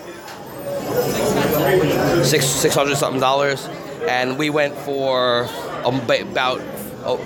Six 2.27 2.45
six 2.45 2.73
hundred 2.75 2.95
something 2.97 3.19
dollars, 3.19 3.67
and 4.07 4.37
we 4.37 4.49
went 4.49 4.75
for 4.75 5.47
um, 5.83 5.99
about 6.09 6.61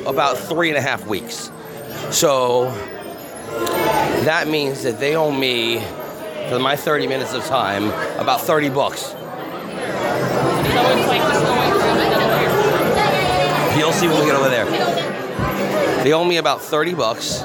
about 0.05 0.37
three 0.37 0.69
and 0.69 0.77
a 0.77 0.81
half 0.81 1.05
weeks. 1.07 1.51
So 2.11 2.65
that 4.25 4.47
means 4.47 4.83
that 4.83 4.99
they 4.99 5.15
owe 5.15 5.31
me 5.31 5.83
for 6.49 6.57
my 6.57 6.75
30 6.75 7.05
minutes 7.05 7.33
of 7.33 7.45
time 7.45 7.85
about 8.19 8.41
30 8.41 8.69
bucks. 8.69 9.01
So 9.01 9.15
it's 9.15 11.07
like 11.07 11.21
just 11.21 11.45
going 11.45 11.71
through 11.71 11.79
the 11.79 12.07
middle 12.07 12.37
here. 12.39 13.79
You'll 13.79 13.91
see 13.91 14.07
when 14.07 14.19
we 14.19 14.25
get 14.25 14.35
over 14.35 14.49
there. 14.49 14.65
They 16.03 16.11
owe 16.11 16.23
me 16.25 16.37
about 16.37 16.61
30 16.61 16.95
bucks, 16.95 17.43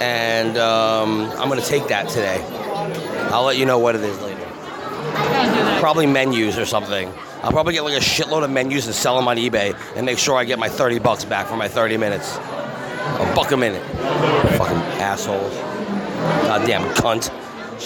and 0.00 0.56
um, 0.56 1.30
I'm 1.32 1.48
gonna 1.48 1.60
take 1.60 1.88
that 1.88 2.08
today. 2.08 2.42
I'll 3.30 3.44
let 3.44 3.58
you 3.58 3.66
know 3.66 3.78
what 3.78 3.94
it 3.94 4.02
is 4.02 4.18
later. 4.22 4.46
Probably 5.80 6.06
menus 6.06 6.56
or 6.58 6.64
something. 6.64 7.12
I'll 7.42 7.52
probably 7.52 7.74
get 7.74 7.84
like 7.84 7.96
a 7.96 8.04
shitload 8.04 8.44
of 8.44 8.50
menus 8.50 8.86
and 8.86 8.94
sell 8.94 9.16
them 9.16 9.28
on 9.28 9.36
eBay 9.36 9.76
and 9.94 10.06
make 10.06 10.18
sure 10.18 10.36
I 10.36 10.44
get 10.44 10.58
my 10.58 10.70
30 10.70 11.00
bucks 11.00 11.24
back 11.26 11.46
for 11.48 11.56
my 11.56 11.68
30 11.68 11.98
minutes. 11.98 12.36
A 12.36 13.32
buck 13.36 13.52
a 13.52 13.56
minute. 13.56 13.84
Fucking 14.56 14.76
assholes. 15.02 15.54
Goddamn 16.46 16.82
cunt. 16.94 17.30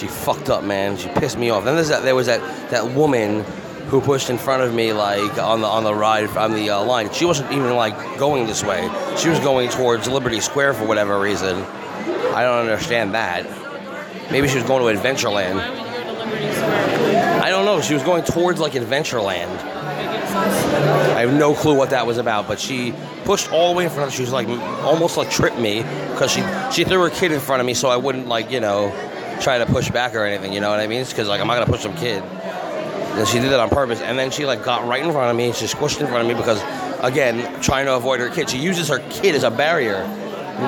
She 0.01 0.07
fucked 0.07 0.49
up, 0.49 0.63
man. 0.63 0.97
She 0.97 1.09
pissed 1.09 1.37
me 1.37 1.51
off. 1.51 1.63
Then 1.63 1.75
there's 1.75 1.89
that, 1.89 2.01
there 2.01 2.15
was 2.15 2.25
that, 2.25 2.41
that 2.71 2.95
woman 2.95 3.43
who 3.85 4.01
pushed 4.01 4.31
in 4.31 4.39
front 4.39 4.63
of 4.63 4.73
me 4.73 4.93
like 4.93 5.37
on 5.37 5.61
the 5.61 5.67
on 5.67 5.83
the 5.83 5.93
ride 5.93 6.27
on 6.35 6.53
the 6.53 6.71
uh, 6.71 6.83
line. 6.83 7.13
She 7.13 7.23
wasn't 7.23 7.51
even 7.51 7.75
like 7.75 8.17
going 8.17 8.47
this 8.47 8.63
way. 8.63 8.89
She 9.15 9.29
was 9.29 9.37
going 9.41 9.69
towards 9.69 10.07
Liberty 10.07 10.39
Square 10.39 10.73
for 10.73 10.87
whatever 10.87 11.19
reason. 11.19 11.55
I 12.33 12.41
don't 12.41 12.61
understand 12.61 13.13
that. 13.13 13.45
Maybe 14.31 14.47
she 14.47 14.55
was 14.55 14.63
going 14.63 14.81
to 14.81 14.99
Adventureland. 14.99 15.59
I 17.39 17.51
don't 17.51 17.65
know. 17.65 17.79
She 17.79 17.93
was 17.93 18.01
going 18.01 18.23
towards 18.23 18.59
like 18.59 18.73
Adventureland. 18.73 19.55
I 21.15 21.19
have 21.19 21.33
no 21.35 21.53
clue 21.53 21.77
what 21.77 21.91
that 21.91 22.07
was 22.07 22.17
about, 22.17 22.47
but 22.47 22.59
she 22.59 22.95
pushed 23.23 23.51
all 23.51 23.71
the 23.71 23.77
way 23.77 23.83
in 23.83 23.91
front 23.91 24.07
of. 24.07 24.13
Me. 24.13 24.15
She 24.15 24.23
was 24.23 24.33
like 24.33 24.47
almost 24.83 25.15
like 25.15 25.29
tripped 25.29 25.59
me 25.59 25.83
because 25.83 26.31
she 26.31 26.41
she 26.71 26.85
threw 26.85 27.03
her 27.03 27.11
kid 27.11 27.31
in 27.31 27.39
front 27.39 27.59
of 27.59 27.67
me, 27.67 27.75
so 27.75 27.87
I 27.87 27.97
wouldn't 27.97 28.27
like 28.27 28.49
you 28.49 28.61
know 28.61 28.91
try 29.41 29.57
to 29.57 29.65
push 29.65 29.89
back 29.89 30.15
or 30.15 30.23
anything. 30.23 30.53
You 30.53 30.61
know 30.61 30.69
what 30.69 30.79
I 30.79 30.87
mean? 30.87 31.01
It's 31.01 31.11
because 31.11 31.27
like 31.27 31.41
I'm 31.41 31.47
not 31.47 31.55
gonna 31.55 31.71
push 31.71 31.81
some 31.81 31.95
kid. 31.95 32.23
And 32.23 33.27
she 33.27 33.39
did 33.39 33.51
that 33.51 33.59
on 33.59 33.69
purpose, 33.69 33.99
and 33.99 34.17
then 34.17 34.31
she 34.31 34.45
like 34.45 34.63
got 34.63 34.87
right 34.87 35.03
in 35.03 35.11
front 35.11 35.29
of 35.29 35.35
me. 35.35 35.51
She 35.51 35.65
squished 35.65 35.99
in 35.99 36.07
front 36.07 36.21
of 36.21 36.27
me 36.27 36.33
because 36.33 36.61
again, 37.01 37.61
trying 37.61 37.85
to 37.85 37.95
avoid 37.95 38.19
her 38.19 38.29
kid. 38.29 38.49
She 38.49 38.57
uses 38.57 38.87
her 38.87 38.99
kid 39.09 39.35
as 39.35 39.43
a 39.43 39.51
barrier. 39.51 40.05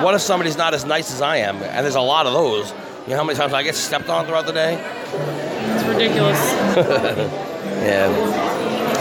What 0.02 0.14
if 0.14 0.20
somebody's 0.20 0.56
not 0.56 0.74
as 0.74 0.84
nice 0.84 1.12
as 1.12 1.22
I 1.22 1.38
am? 1.38 1.56
And 1.56 1.84
there's 1.84 1.94
a 1.94 2.00
lot 2.00 2.26
of 2.26 2.32
those. 2.32 2.72
You 3.04 3.10
know 3.10 3.16
how 3.16 3.24
many 3.24 3.38
times 3.38 3.52
I 3.52 3.62
get 3.62 3.74
stepped 3.74 4.08
on 4.08 4.26
throughout 4.26 4.46
the 4.46 4.52
day? 4.52 4.74
It's 4.74 5.84
ridiculous. 5.84 6.38
yeah. 7.84 8.08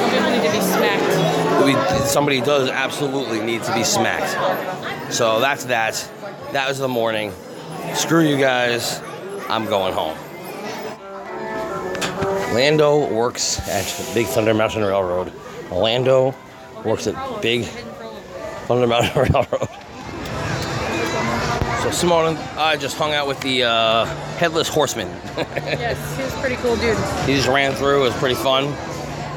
People 0.09 0.29
need 0.29 0.43
to 0.45 0.51
be 0.51 0.61
smacked. 0.61 1.65
We, 1.65 2.05
somebody 2.07 2.41
does 2.41 2.69
absolutely 2.69 3.41
need 3.41 3.63
to 3.63 3.73
be 3.73 3.83
smacked. 3.83 5.13
So 5.13 5.39
that's 5.39 5.65
that. 5.65 6.09
That 6.51 6.67
was 6.67 6.77
the 6.77 6.87
morning. 6.87 7.31
Screw 7.93 8.27
you 8.27 8.37
guys. 8.37 9.01
I'm 9.49 9.65
going 9.65 9.93
home. 9.93 10.17
Lando 12.53 13.11
works 13.11 13.59
at 13.67 14.13
Big 14.13 14.27
Thunder 14.27 14.53
Mountain 14.53 14.83
Railroad. 14.83 15.33
Lando 15.71 16.35
works 16.85 17.07
at 17.07 17.41
Big 17.41 17.65
Thunder 17.65 18.87
Mountain 18.87 19.21
Railroad. 19.33 19.69
So 21.81 21.91
Simone 21.91 22.27
and 22.27 22.37
I 22.57 22.77
just 22.77 22.97
hung 22.97 23.13
out 23.13 23.27
with 23.27 23.41
the 23.41 23.63
uh, 23.63 24.05
headless 24.37 24.69
horseman. 24.69 25.07
yes, 25.37 26.15
he 26.15 26.23
was 26.23 26.33
a 26.33 26.37
pretty 26.37 26.55
cool 26.57 26.75
dude. 26.77 26.97
He 27.25 27.35
just 27.35 27.47
ran 27.47 27.73
through. 27.73 28.01
It 28.01 28.05
was 28.05 28.15
pretty 28.15 28.35
fun. 28.35 28.65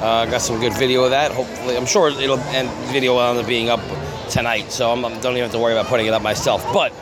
Uh, 0.00 0.26
got 0.26 0.42
some 0.42 0.60
good 0.60 0.74
video 0.74 1.02
of 1.04 1.10
that. 1.10 1.32
Hopefully, 1.32 1.76
I'm 1.76 1.86
sure 1.86 2.10
it'll 2.10 2.38
end 2.38 2.68
video 2.92 3.14
will 3.14 3.22
end 3.22 3.38
up 3.38 3.46
being 3.46 3.70
up 3.70 3.80
tonight. 4.28 4.70
So 4.70 4.92
I'm, 4.92 5.04
I 5.04 5.08
don't 5.20 5.32
even 5.32 5.42
have 5.42 5.52
to 5.52 5.58
worry 5.58 5.72
about 5.72 5.86
putting 5.86 6.06
it 6.06 6.12
up 6.12 6.22
myself. 6.22 6.62
But 6.72 6.92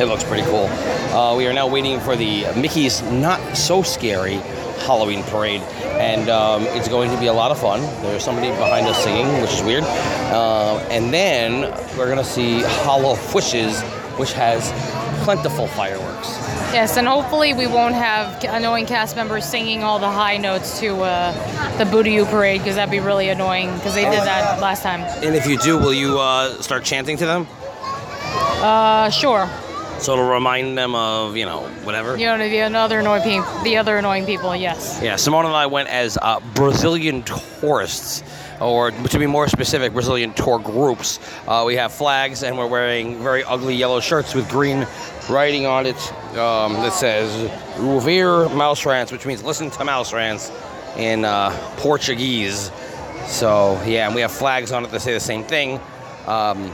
it 0.00 0.06
looks 0.06 0.24
pretty 0.24 0.44
cool. 0.44 0.66
Uh, 1.16 1.36
we 1.36 1.46
are 1.46 1.52
now 1.52 1.66
waiting 1.66 2.00
for 2.00 2.16
the 2.16 2.44
Mickey's 2.56 3.02
Not 3.02 3.56
So 3.56 3.82
Scary 3.82 4.40
Halloween 4.86 5.22
parade, 5.24 5.62
and 5.98 6.28
um, 6.28 6.62
it's 6.68 6.88
going 6.88 7.10
to 7.10 7.18
be 7.18 7.26
a 7.26 7.32
lot 7.32 7.50
of 7.50 7.58
fun. 7.58 7.80
There's 8.02 8.22
somebody 8.22 8.48
behind 8.50 8.86
us 8.86 9.02
singing, 9.02 9.26
which 9.40 9.52
is 9.52 9.62
weird. 9.62 9.84
Uh, 9.84 10.78
and 10.90 11.12
then 11.12 11.62
we're 11.96 12.08
gonna 12.08 12.22
see 12.22 12.62
Hollow 12.62 13.18
Wishes, 13.34 13.80
which 14.18 14.32
has 14.34 14.70
plentiful 15.24 15.66
fireworks. 15.66 16.28
Yes, 16.72 16.96
and 16.96 17.06
hopefully 17.08 17.54
we 17.54 17.66
won't 17.66 17.94
have 17.94 18.44
annoying 18.44 18.86
cast 18.86 19.16
members 19.16 19.44
singing 19.44 19.82
all 19.82 19.98
the 19.98 20.10
high 20.10 20.36
notes 20.36 20.78
to 20.80 20.94
uh, 21.00 21.78
the 21.78 21.86
Boo-to-You 21.86 22.26
parade 22.26 22.60
because 22.60 22.76
that'd 22.76 22.90
be 22.90 23.00
really 23.00 23.28
annoying 23.30 23.72
because 23.76 23.94
they 23.94 24.04
did 24.04 24.20
that 24.20 24.60
last 24.60 24.82
time. 24.82 25.00
And 25.24 25.34
if 25.34 25.46
you 25.46 25.58
do, 25.58 25.78
will 25.78 25.94
you 25.94 26.18
uh, 26.18 26.60
start 26.60 26.84
chanting 26.84 27.16
to 27.16 27.26
them? 27.26 27.46
Uh, 28.60 29.10
sure. 29.10 29.48
So 30.06 30.12
it'll 30.12 30.30
remind 30.30 30.78
them 30.78 30.94
of, 30.94 31.36
you 31.36 31.46
know, 31.46 31.62
whatever. 31.82 32.16
You 32.16 32.26
know, 32.26 32.38
the 32.38 32.62
other 32.62 33.00
annoying 33.00 33.24
people, 33.24 33.62
the 33.64 33.76
other 33.76 33.98
annoying 33.98 34.24
people. 34.24 34.54
Yes. 34.54 35.00
Yeah, 35.02 35.16
Simone 35.16 35.46
and 35.46 35.54
I 35.56 35.66
went 35.66 35.88
as 35.88 36.16
uh, 36.22 36.38
Brazilian 36.54 37.24
tourists, 37.24 38.22
or 38.60 38.92
to 38.92 39.18
be 39.18 39.26
more 39.26 39.48
specific, 39.48 39.92
Brazilian 39.92 40.32
tour 40.32 40.60
groups. 40.60 41.18
Uh, 41.48 41.64
we 41.66 41.74
have 41.74 41.92
flags, 41.92 42.44
and 42.44 42.56
we're 42.56 42.68
wearing 42.68 43.20
very 43.20 43.42
ugly 43.42 43.74
yellow 43.74 43.98
shirts 43.98 44.32
with 44.32 44.48
green 44.48 44.86
writing 45.28 45.66
on 45.66 45.86
it 45.86 46.12
um, 46.38 46.74
that 46.74 46.92
says 46.92 47.50
"Ouvir 47.78 48.48
Mouse 48.54 48.86
Rants," 48.86 49.10
which 49.10 49.26
means 49.26 49.42
"Listen 49.42 49.70
to 49.70 49.84
Mouse 49.84 50.12
Rants" 50.12 50.52
in 50.96 51.24
uh, 51.24 51.50
Portuguese. 51.78 52.70
So 53.26 53.72
yeah, 53.84 54.06
and 54.06 54.14
we 54.14 54.20
have 54.20 54.30
flags 54.30 54.70
on 54.70 54.84
it 54.84 54.92
that 54.92 55.00
say 55.00 55.14
the 55.14 55.18
same 55.18 55.42
thing. 55.42 55.80
Um, 56.28 56.70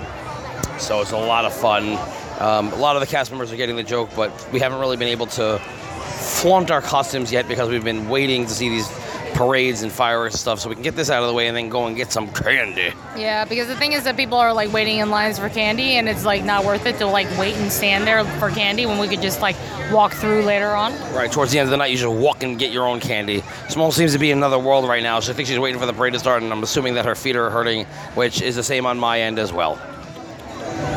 so 0.77 1.01
it's 1.01 1.13
a 1.13 1.17
lot 1.17 1.47
of 1.47 1.55
fun. 1.55 1.99
Um, 2.41 2.73
a 2.73 2.77
lot 2.77 2.97
of 2.97 3.01
the 3.01 3.07
cast 3.07 3.31
members 3.31 3.53
are 3.53 3.57
getting 3.57 3.77
the 3.77 3.83
joke, 3.83 4.11
but 4.17 4.31
we 4.53 4.59
haven't 4.61 4.81
really 4.81 4.97
been 4.97 5.09
able 5.09 5.27
to 5.27 5.59
flaunt 5.59 6.71
our 6.71 6.81
costumes 6.81 7.33
yet 7.33 7.49
because 7.49 7.69
we've 7.69 7.85
been 7.85 8.09
waiting 8.09 8.47
to 8.47 8.53
see 8.53 8.69
these 8.69 8.89
parades 9.35 9.83
and 9.83 9.91
fireworks 9.91 10.35
and 10.35 10.41
stuff 10.41 10.61
so 10.61 10.69
we 10.69 10.75
can 10.75 10.85
get 10.85 10.95
this 10.95 11.09
out 11.09 11.23
of 11.23 11.29
the 11.29 11.35
way 11.35 11.49
and 11.49 11.57
then 11.57 11.69
go 11.69 11.87
and 11.87 11.97
get 11.97 12.13
some 12.13 12.29
candy. 12.33 12.93
Yeah, 13.17 13.45
because 13.45 13.67
the 13.67 13.77
thing 13.77 13.93
is 13.93 14.05
that 14.05 14.17
people 14.17 14.37
are 14.39 14.53
like 14.53 14.73
waiting 14.73 14.99
in 14.99 15.11
lines 15.11 15.39
for 15.39 15.49
candy, 15.49 15.93
and 15.93 16.09
it's 16.09 16.25
like 16.25 16.45
not 16.45 16.65
worth 16.65 16.87
it 16.87 16.99
to 16.99 17.07
like 17.07 17.27
wait 17.39 17.55
and 17.57 17.73
stand 17.73 18.07
there 18.07 18.25
for 18.39 18.51
candy 18.51 18.87
when 18.87 18.99
we 18.99 19.09
could 19.09 19.23
just 19.23 19.41
like 19.41 19.57
walk 19.91 20.13
through 20.13 20.43
later 20.43 20.73
on. 20.73 20.93
Right, 21.15 21.31
towards 21.31 21.53
the 21.53 21.59
end 21.59 21.67
of 21.67 21.71
the 21.71 21.77
night, 21.77 21.91
you 21.91 21.97
just 21.97 22.13
walk 22.13 22.43
and 22.43 22.59
get 22.59 22.73
your 22.73 22.87
own 22.87 23.01
candy. 23.01 23.43
Small 23.69 23.91
seems 23.91 24.13
to 24.13 24.19
be 24.19 24.31
in 24.31 24.39
another 24.39 24.59
world 24.59 24.87
right 24.87 25.03
now, 25.03 25.21
so 25.21 25.33
I 25.33 25.35
think 25.35 25.49
she's 25.49 25.59
waiting 25.59 25.81
for 25.81 25.87
the 25.87 25.93
parade 25.93 26.13
to 26.13 26.19
start, 26.19 26.43
and 26.43 26.53
I'm 26.53 26.63
assuming 26.63 26.95
that 26.95 27.05
her 27.05 27.15
feet 27.15 27.37
are 27.37 27.51
hurting, 27.51 27.87
which 28.15 28.43
is 28.43 28.57
the 28.57 28.63
same 28.63 28.87
on 28.87 28.99
my 28.99 29.21
end 29.21 29.39
as 29.39 29.53
well. 29.53 29.81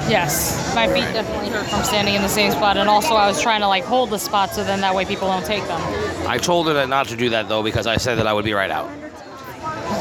Yes, 0.10 0.74
my 0.76 0.88
feet 0.88 1.06
definitely 1.14 1.50
hurt 1.50 1.66
from 1.68 1.84
standing 1.84 2.14
in 2.14 2.22
the 2.22 2.30
same 2.30 2.52
spot, 2.52 2.78
and 2.78 2.88
also 2.88 3.16
I 3.16 3.28
was 3.28 3.42
trying 3.42 3.62
to 3.62 3.68
like 3.68 3.84
hold 3.84 4.10
the 4.10 4.20
spot 4.20 4.52
so 4.52 4.64
then 4.64 4.82
that 4.82 4.94
way 4.94 5.06
people 5.06 5.28
don't 5.28 5.46
take 5.46 5.66
them. 5.68 5.82
I 6.28 6.38
told 6.38 6.68
her 6.68 6.74
that 6.74 6.90
not 6.90 7.08
to 7.08 7.16
do 7.16 7.30
that 7.30 7.50
though 7.50 7.64
because 7.64 7.88
I 7.88 7.98
said 7.98 8.18
that 8.20 8.28
I 8.28 8.34
would 8.34 8.46
be 8.46 8.54
right 8.54 8.70
out. 8.70 8.90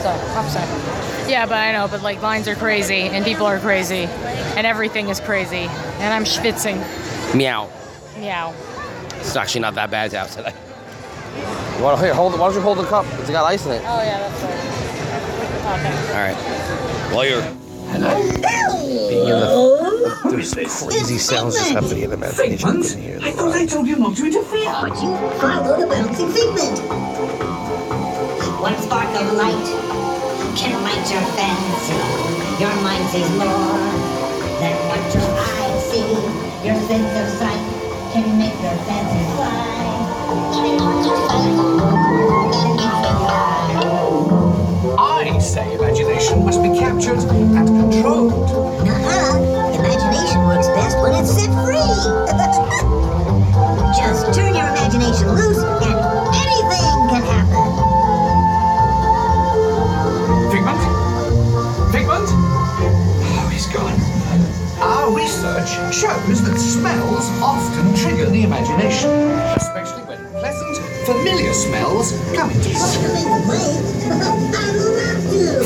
So 0.03 0.11
I'm 0.11 0.49
sorry. 0.51 1.31
Yeah, 1.31 1.47
but 1.47 1.57
I 1.57 1.73
know, 1.73 1.89
but 1.89 2.03
like 2.03 2.21
lines 2.21 2.49
are 2.49 2.55
crazy, 2.55 3.03
and 3.03 3.25
people 3.25 3.47
are 3.47 3.59
crazy, 3.59 4.05
and 4.57 4.67
everything 4.67 5.09
is 5.09 5.21
crazy, 5.21 5.69
and 6.01 6.13
I'm 6.13 6.25
schwitzing. 6.25 6.83
Meow. 7.35 7.71
Meow. 8.19 8.55
It's 9.21 9.37
actually 9.37 9.63
not 9.63 9.75
that 9.77 9.91
bad 9.91 10.15
out 10.15 10.29
today. 10.29 10.53
You 11.77 11.83
want 11.83 11.99
to 11.99 12.05
here, 12.05 12.15
hold? 12.15 12.33
Why 12.33 12.47
don't 12.47 12.55
you 12.55 12.61
hold 12.61 12.79
the 12.79 12.85
cup? 12.85 13.07
It's 13.21 13.31
got 13.31 13.45
ice 13.45 13.65
in 13.65 13.73
it. 13.73 13.83
Oh 13.87 14.03
yeah, 14.03 14.19
that's 14.19 14.43
right. 14.43 14.75
Okay. 15.81 15.95
All 16.13 16.21
right. 16.21 16.37
While 17.15 17.27
you're 17.27 17.43
being 18.03 19.29
in 19.29 19.41
the 19.41 19.47
oh. 19.49 20.31
there's 20.31 20.55
crazy 20.55 21.19
sounds 21.19 21.55
just 21.55 21.71
happening 21.71 22.03
in 22.03 22.11
the 22.11 22.17
imagination. 22.17 22.77
You 22.77 22.83
can 22.83 23.01
hear 23.01 23.19
I 23.23 23.31
thought 23.33 23.55
I 23.55 23.67
told 23.67 23.87
you 23.87 23.97
not 23.97 24.17
to 24.17 24.27
interfere. 24.27 24.73
But 24.81 24.95
you 25.03 25.11
follow 25.39 25.81
the 25.81 25.87
bouncing 25.87 26.31
figment. 26.33 26.79
One 28.61 28.77
spark 28.79 29.09
of 29.21 29.33
light 29.35 29.67
can 30.57 30.75
light 30.83 31.05
your 31.11 31.25
fancy. 31.39 31.99
Your 32.63 32.75
mind 32.83 33.05
sees 33.11 33.31
more 33.39 33.79
than 34.61 34.75
what 34.89 35.03
your 35.15 35.31
eyes 35.35 35.85
see. 35.91 36.11
Your 36.67 36.79
sense 36.89 37.15
of 37.23 37.29
sight 37.39 37.63
can 38.13 38.39
make 38.39 38.55
your 38.63 38.79
fancy 38.87 39.23
fly. 39.37 39.75
Even 40.57 40.81
on 40.81 41.05
your 41.05 41.19
sight, 41.29 41.45
then 42.63 42.71
you 42.71 42.77
can 42.79 43.17
fly. 43.19 43.24
I 44.99 45.39
say 45.39 45.75
imagination 45.75 46.45
must 46.45 46.63
be 46.63 46.69
captured 46.79 47.19
and 47.19 47.67
controlled. 47.67 48.33
Uh-huh. 48.33 49.39
Imagination 49.75 50.45
works 50.47 50.69
best 50.69 50.99
when 51.01 51.15
it's 51.15 51.31
set 51.31 51.51
free. 51.65 51.75
Just 53.99 54.33
turn 54.35 54.55
your 54.55 54.69
imagination 54.69 55.29
loose 55.35 55.59
and 55.59 55.85
anything 56.35 57.09
can 57.11 57.23
happen. 57.27 57.71
Figment? 60.51 60.81
Figment? 61.91 62.29
Oh, 63.35 63.49
he's 63.51 63.67
gone. 63.67 63.99
Our 64.81 65.11
research 65.17 65.71
shows 65.95 66.43
that 66.45 66.59
smells 66.59 67.29
often 67.43 67.95
trigger 67.97 68.27
the 68.31 68.43
imagination, 68.45 69.11
especially 69.11 69.25
when 69.25 69.55
pleasant, 69.55 69.74
familiar 71.05 71.53
smells 71.53 72.13
come 72.35 72.51
into 72.51 72.71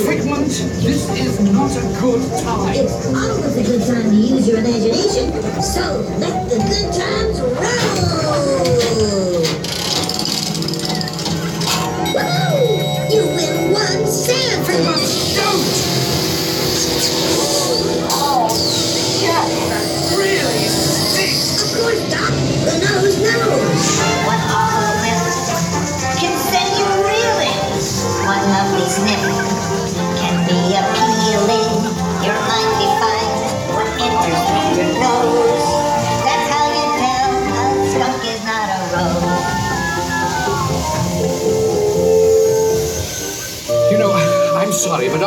Figment, 0.06 0.48
this 0.48 1.08
is 1.10 1.40
not 1.40 1.70
a 1.76 2.00
good 2.00 2.22
time. 2.42 2.74
It's 2.74 3.06
always 3.06 3.56
a 3.56 3.62
good 3.62 3.86
time 3.86 4.10
to 4.10 4.16
use 4.16 4.48
your 4.48 4.58
imagination. 4.58 5.30
So 5.62 6.00
let 6.18 6.48
the 6.48 6.56
good 6.56 6.92
times 6.92 7.40
roll. 7.40 7.77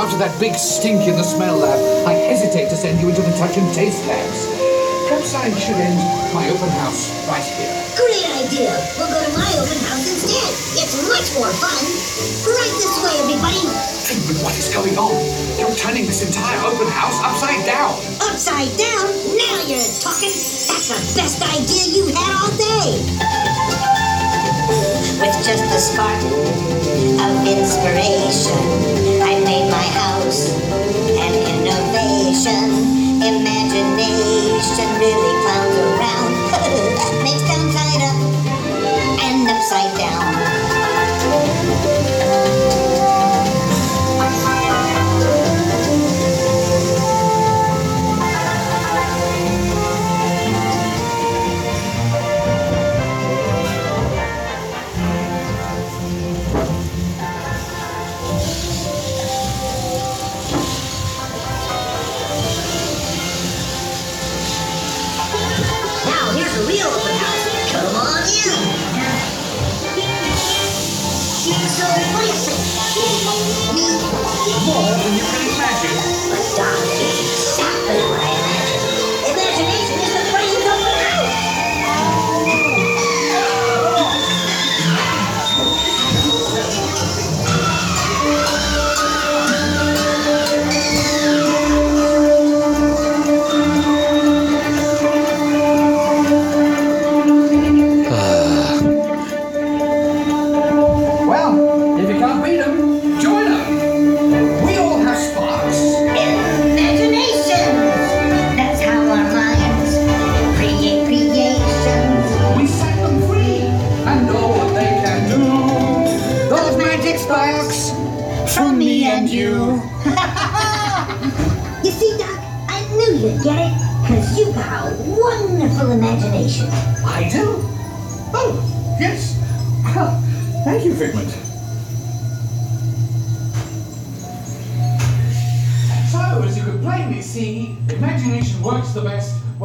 After 0.02 0.18
that 0.18 0.34
big 0.42 0.58
stink 0.58 1.06
in 1.06 1.14
the 1.14 1.22
smell 1.22 1.62
lab, 1.62 1.78
I 2.10 2.14
hesitate 2.14 2.74
to 2.74 2.76
send 2.76 2.98
you 3.00 3.10
into 3.14 3.22
the 3.22 3.30
touch 3.38 3.54
and 3.58 3.70
taste 3.70 4.02
labs. 4.10 4.50
Perhaps 5.06 5.38
I 5.38 5.54
should 5.62 5.78
end 5.78 6.02
my 6.34 6.50
open 6.50 6.74
house 6.82 7.14
right 7.30 7.46
here. 7.46 7.70
Great 7.94 8.26
idea. 8.42 8.74
We'll 8.98 9.14
go 9.14 9.22
to 9.22 9.34
my 9.38 9.52
open 9.62 9.78
house 9.86 10.10
instead. 10.10 10.50
It's 10.82 11.06
much 11.06 11.30
more 11.38 11.54
fun. 11.54 11.86
Right 12.50 12.74
this 12.82 12.98
way, 13.06 13.14
everybody. 13.30 13.62
Figment, 14.02 14.42
what 14.42 14.58
is 14.58 14.74
going 14.74 14.98
on? 14.98 15.14
You're 15.62 15.78
turning 15.78 16.10
this 16.10 16.26
entire 16.26 16.66
open 16.66 16.90
house 16.90 17.22
upside 17.22 17.62
down. 17.70 17.94
Upside 18.26 18.74
down? 18.82 19.06
Now 19.38 19.58
you're 19.70 19.86
talking. 20.02 20.34
That's 20.34 20.90
the 20.90 20.98
best 21.14 21.38
idea 21.46 21.94
you've 21.94 22.16
had 22.18 22.34
all 22.42 22.54
day 22.58 23.51
with 25.22 25.46
just 25.46 25.64
a 25.64 25.80
spark 25.80 26.18
of 27.22 27.48
inspiration. 27.48 28.58
I 29.22 29.38
made 29.46 29.70
my 29.70 29.88
house 30.02 30.50
an 31.22 31.34
innovation. 31.46 33.22
Imagination 33.22 34.88
really 34.98 35.34
clowns 35.46 35.78
around. 35.78 36.34
Makes 37.24 37.46
down 37.46 37.70
side 37.70 38.02
up 38.02 38.18
and 39.22 39.48
upside 39.48 39.96
down. 39.96 40.41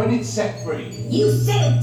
When 0.06 0.20
it's 0.20 0.28
set 0.28 0.62
free. 0.62 0.90
You 1.08 1.32
said 1.32 1.80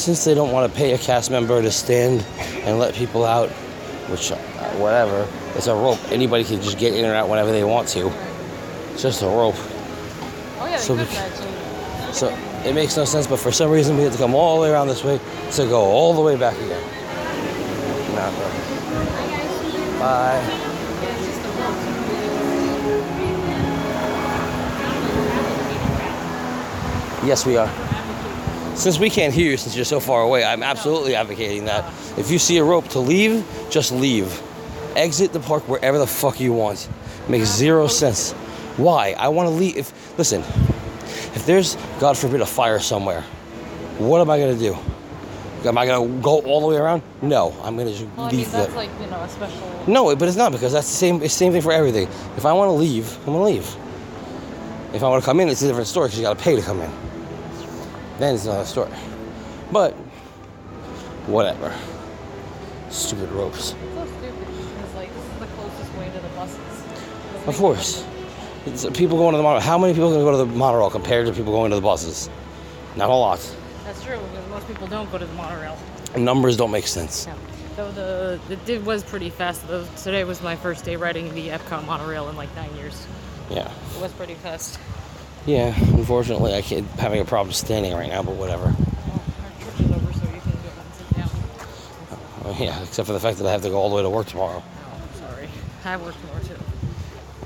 since 0.00 0.24
they 0.24 0.34
don't 0.34 0.50
want 0.52 0.70
to 0.70 0.76
pay 0.78 0.92
a 0.92 0.98
cast 0.98 1.30
member 1.30 1.60
to 1.60 1.70
stand 1.70 2.24
and 2.64 2.78
let 2.78 2.94
people 2.94 3.24
out, 3.24 3.48
which, 4.10 4.32
uh, 4.32 4.36
whatever, 4.78 5.26
it's 5.54 5.66
a 5.66 5.74
rope. 5.74 5.98
Anybody 6.10 6.44
can 6.44 6.60
just 6.62 6.78
get 6.78 6.94
in 6.94 7.04
or 7.04 7.14
out 7.14 7.28
whenever 7.28 7.52
they 7.52 7.64
want 7.64 7.88
to. 7.88 8.10
It's 8.92 9.02
just 9.02 9.22
a 9.22 9.26
rope. 9.26 9.54
Oh 10.60 10.66
yeah, 10.66 10.76
So 10.76 10.94
we- 10.94 11.04
So 12.12 12.28
it 12.64 12.74
makes 12.74 12.96
no 12.96 13.04
sense, 13.04 13.26
but 13.26 13.38
for 13.38 13.52
some 13.52 13.70
reason 13.70 13.96
we 13.96 14.02
have 14.02 14.12
to 14.12 14.18
come 14.18 14.34
all 14.34 14.56
the 14.56 14.62
way 14.62 14.70
around 14.70 14.88
this 14.88 15.04
way 15.04 15.20
to 15.52 15.66
go 15.66 15.80
all 15.82 16.12
the 16.14 16.20
way 16.20 16.36
back 16.36 16.54
again. 16.56 16.82
Not 18.14 18.32
good. 18.34 19.98
Bye. 20.00 20.56
Yes, 27.22 27.44
we 27.44 27.56
are. 27.58 27.68
Since 28.80 28.98
we 28.98 29.10
can't 29.10 29.34
hear 29.34 29.50
you 29.50 29.58
since 29.58 29.76
you're 29.76 29.84
so 29.84 30.00
far 30.00 30.22
away, 30.22 30.42
I'm 30.42 30.62
absolutely 30.62 31.14
advocating 31.14 31.66
that. 31.66 31.84
If 32.16 32.30
you 32.30 32.38
see 32.38 32.56
a 32.56 32.64
rope 32.64 32.88
to 32.88 32.98
leave, 32.98 33.46
just 33.68 33.92
leave. 33.92 34.40
Exit 34.96 35.34
the 35.34 35.38
park 35.38 35.68
wherever 35.68 35.98
the 35.98 36.06
fuck 36.06 36.40
you 36.40 36.54
want. 36.54 36.88
Makes 37.28 37.48
zero 37.48 37.88
sense. 37.88 38.32
Why? 38.78 39.14
I 39.18 39.28
want 39.28 39.50
to 39.50 39.54
leave. 39.54 39.76
If 39.76 40.18
listen, 40.18 40.40
if 40.40 41.44
there's 41.44 41.76
God 41.98 42.16
forbid 42.16 42.40
a 42.40 42.46
fire 42.46 42.78
somewhere, 42.78 43.20
what 43.98 44.22
am 44.22 44.30
I 44.30 44.40
gonna 44.40 44.56
do? 44.56 44.74
Am 45.66 45.76
I 45.76 45.84
gonna 45.84 46.22
go 46.22 46.40
all 46.40 46.62
the 46.62 46.68
way 46.68 46.76
around? 46.76 47.02
No, 47.20 47.54
I'm 47.62 47.76
gonna 47.76 47.90
just 47.90 48.06
Well, 48.16 48.28
I 48.28 48.30
mean, 48.30 48.38
leave 48.38 48.50
that's 48.50 48.74
like 48.74 48.88
you 48.98 49.08
know 49.08 49.20
a 49.20 49.28
special. 49.28 49.84
No, 49.88 50.16
but 50.16 50.26
it's 50.26 50.38
not 50.38 50.52
because 50.52 50.72
that's 50.72 50.88
the 50.88 50.96
same. 50.96 51.16
It's 51.16 51.34
the 51.34 51.38
same 51.38 51.52
thing 51.52 51.60
for 51.60 51.72
everything. 51.72 52.08
If 52.38 52.46
I 52.46 52.54
want 52.54 52.68
to 52.68 52.72
leave, 52.72 53.14
I'm 53.26 53.34
gonna 53.34 53.42
leave. 53.42 53.76
If 54.94 55.02
I 55.02 55.08
want 55.10 55.22
to 55.22 55.26
come 55.26 55.38
in, 55.40 55.50
it's 55.50 55.60
a 55.60 55.66
different 55.66 55.86
story 55.86 56.08
because 56.08 56.18
you 56.18 56.24
gotta 56.24 56.42
pay 56.42 56.56
to 56.56 56.62
come 56.62 56.80
in. 56.80 57.09
Then 58.20 58.34
it's 58.34 58.44
another 58.44 58.66
story. 58.66 58.92
But 59.72 59.94
whatever. 61.26 61.74
Stupid 62.90 63.32
ropes. 63.32 63.70
So 63.70 63.74
stupid 63.74 64.46
because 64.46 64.94
like 64.94 65.08
this 65.14 65.24
is 65.24 65.38
the 65.40 65.46
closest 65.46 65.94
way 65.94 66.10
to 66.10 66.20
the 66.20 66.28
buses. 66.36 67.46
Of 67.46 67.56
course. 67.56 68.06
It's 68.66 68.84
people 68.90 69.16
going 69.16 69.32
to 69.32 69.38
the 69.38 69.42
monorail. 69.42 69.62
How 69.62 69.78
many 69.78 69.94
people 69.94 70.10
are 70.10 70.22
going 70.22 70.26
to 70.26 70.32
go 70.32 70.44
to 70.44 70.52
the 70.52 70.58
monorail 70.58 70.90
compared 70.90 71.26
to 71.28 71.32
people 71.32 71.52
going 71.54 71.70
to 71.70 71.76
the 71.76 71.82
buses? 71.82 72.28
Not 72.94 73.08
a 73.08 73.14
lot. 73.14 73.40
That's 73.86 74.04
true 74.04 74.18
because 74.18 74.48
most 74.50 74.68
people 74.68 74.86
don't 74.86 75.10
go 75.10 75.16
to 75.16 75.24
the 75.24 75.34
monorail. 75.34 75.78
Numbers 76.14 76.58
don't 76.58 76.70
make 76.70 76.86
sense. 76.88 77.26
Yeah. 77.26 77.36
Though 77.76 77.90
the 77.92 78.38
it 78.50 78.62
did 78.66 78.84
was 78.84 79.02
pretty 79.02 79.30
fast. 79.30 79.66
Though 79.66 79.86
today 79.96 80.24
was 80.24 80.42
my 80.42 80.56
first 80.56 80.84
day 80.84 80.96
riding 80.96 81.32
the 81.32 81.48
Epcot 81.48 81.86
monorail 81.86 82.28
in 82.28 82.36
like 82.36 82.54
nine 82.54 82.74
years. 82.76 83.06
Yeah. 83.48 83.72
It 83.96 84.02
was 84.02 84.12
pretty 84.12 84.34
fast. 84.34 84.78
Yeah. 85.46 85.74
Unfortunately, 85.94 86.54
I 86.54 86.62
can't 86.62 86.86
having 86.98 87.20
a 87.20 87.24
problem 87.24 87.52
standing 87.52 87.94
right 87.94 88.08
now, 88.08 88.22
but 88.22 88.34
whatever. 88.36 88.64
Our 88.64 88.72
over, 89.96 90.12
so 90.12 90.24
you 90.24 90.40
can 90.40 90.52
go 90.52 90.70
and 90.78 90.92
sit 90.94 91.16
down. 91.16 91.30
Uh, 92.44 92.56
yeah, 92.58 92.82
except 92.82 93.06
for 93.06 93.12
the 93.12 93.20
fact 93.20 93.38
that 93.38 93.46
I 93.46 93.52
have 93.52 93.62
to 93.62 93.70
go 93.70 93.76
all 93.78 93.88
the 93.90 93.96
way 93.96 94.02
to 94.02 94.10
work 94.10 94.26
tomorrow. 94.26 94.62
Sorry, 95.14 95.48
I 95.84 95.88
have 95.88 96.02
work 96.02 96.14
tomorrow 96.20 96.42
too. 96.42 96.56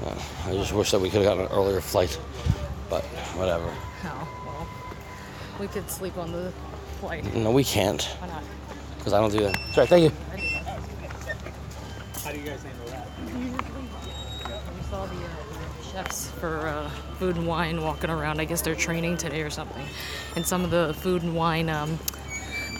Uh, 0.04 0.50
I 0.50 0.52
just 0.54 0.72
wish 0.72 0.90
that 0.90 1.00
we 1.00 1.08
could 1.08 1.22
have 1.22 1.36
gotten 1.36 1.46
an 1.46 1.52
earlier 1.52 1.80
flight, 1.80 2.18
but 2.90 3.04
whatever. 3.36 3.72
Oh 4.04 4.28
well, 4.44 4.66
we 5.60 5.68
could 5.68 5.88
sleep 5.90 6.16
on 6.18 6.32
the 6.32 6.52
flight. 7.00 7.32
No, 7.34 7.50
we 7.52 7.64
can't. 7.64 8.02
Why 8.02 8.28
not? 8.28 8.42
Because 8.98 9.12
I 9.12 9.20
don't 9.20 9.30
do 9.30 9.44
that. 9.44 9.56
Sorry, 9.72 9.86
thank 9.86 10.02
you. 10.04 10.12
How 12.24 12.32
do 12.32 12.38
you 12.38 12.44
guys 12.44 12.62
handle 12.62 12.86
that? 12.86 13.06
You 13.38 13.50
just 13.50 13.68
leave. 13.76 13.90
We 14.76 14.82
saw 14.90 15.06
the 15.06 15.16
uh, 15.16 15.43
chefs 15.94 16.28
for 16.40 16.66
uh, 16.66 16.88
food 17.18 17.36
and 17.36 17.46
wine 17.46 17.80
walking 17.80 18.10
around. 18.10 18.40
I 18.40 18.44
guess 18.44 18.60
they're 18.62 18.74
training 18.74 19.16
today 19.16 19.42
or 19.42 19.50
something. 19.50 19.86
And 20.34 20.44
some 20.44 20.64
of 20.64 20.70
the 20.70 20.92
food 20.98 21.22
and 21.22 21.36
wine 21.36 21.68
um, 21.68 21.98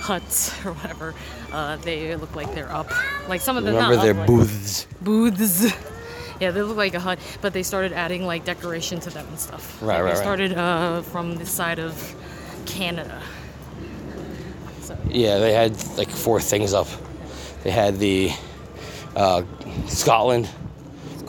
huts 0.01 0.53
or 0.66 0.73
whatever, 0.73 1.15
uh, 1.53 1.77
they 1.77 2.16
look 2.16 2.35
like 2.35 2.53
they're 2.55 2.73
up. 2.73 2.91
Like 3.28 3.41
some 3.41 3.57
of 3.57 3.65
them. 3.65 3.74
Remember 3.77 3.97
not 3.97 4.03
their 4.03 4.12
up, 4.12 4.19
like- 4.19 4.27
booths. 4.27 4.86
Booths. 5.01 5.73
Yeah, 6.41 6.51
they 6.51 6.62
look 6.62 6.77
like 6.77 6.95
a 6.95 7.01
hut, 7.01 7.20
but 7.41 7.53
they 7.53 7.62
started 7.62 7.93
adding 7.93 8.27
like 8.27 8.45
decoration 8.45 8.99
to 9.01 9.09
them 9.11 9.24
and 9.28 9.39
stuff. 9.39 9.81
Right, 9.81 9.86
Like, 9.86 9.95
right, 9.99 10.03
They 10.03 10.09
right. 10.11 10.19
started 10.19 10.53
uh, 10.59 11.03
from 11.03 11.36
the 11.36 11.47
side 11.47 11.78
of 11.78 11.95
Canada. 12.66 13.23
So, 14.81 14.99
Yeah, 15.09 15.39
they 15.39 15.53
had 15.53 15.77
like 15.97 16.11
four 16.11 16.41
things 16.41 16.74
up. 16.74 16.89
They 17.62 17.70
had 17.70 18.01
the 18.01 18.32
uh, 19.15 19.45
Scotland. 19.86 20.49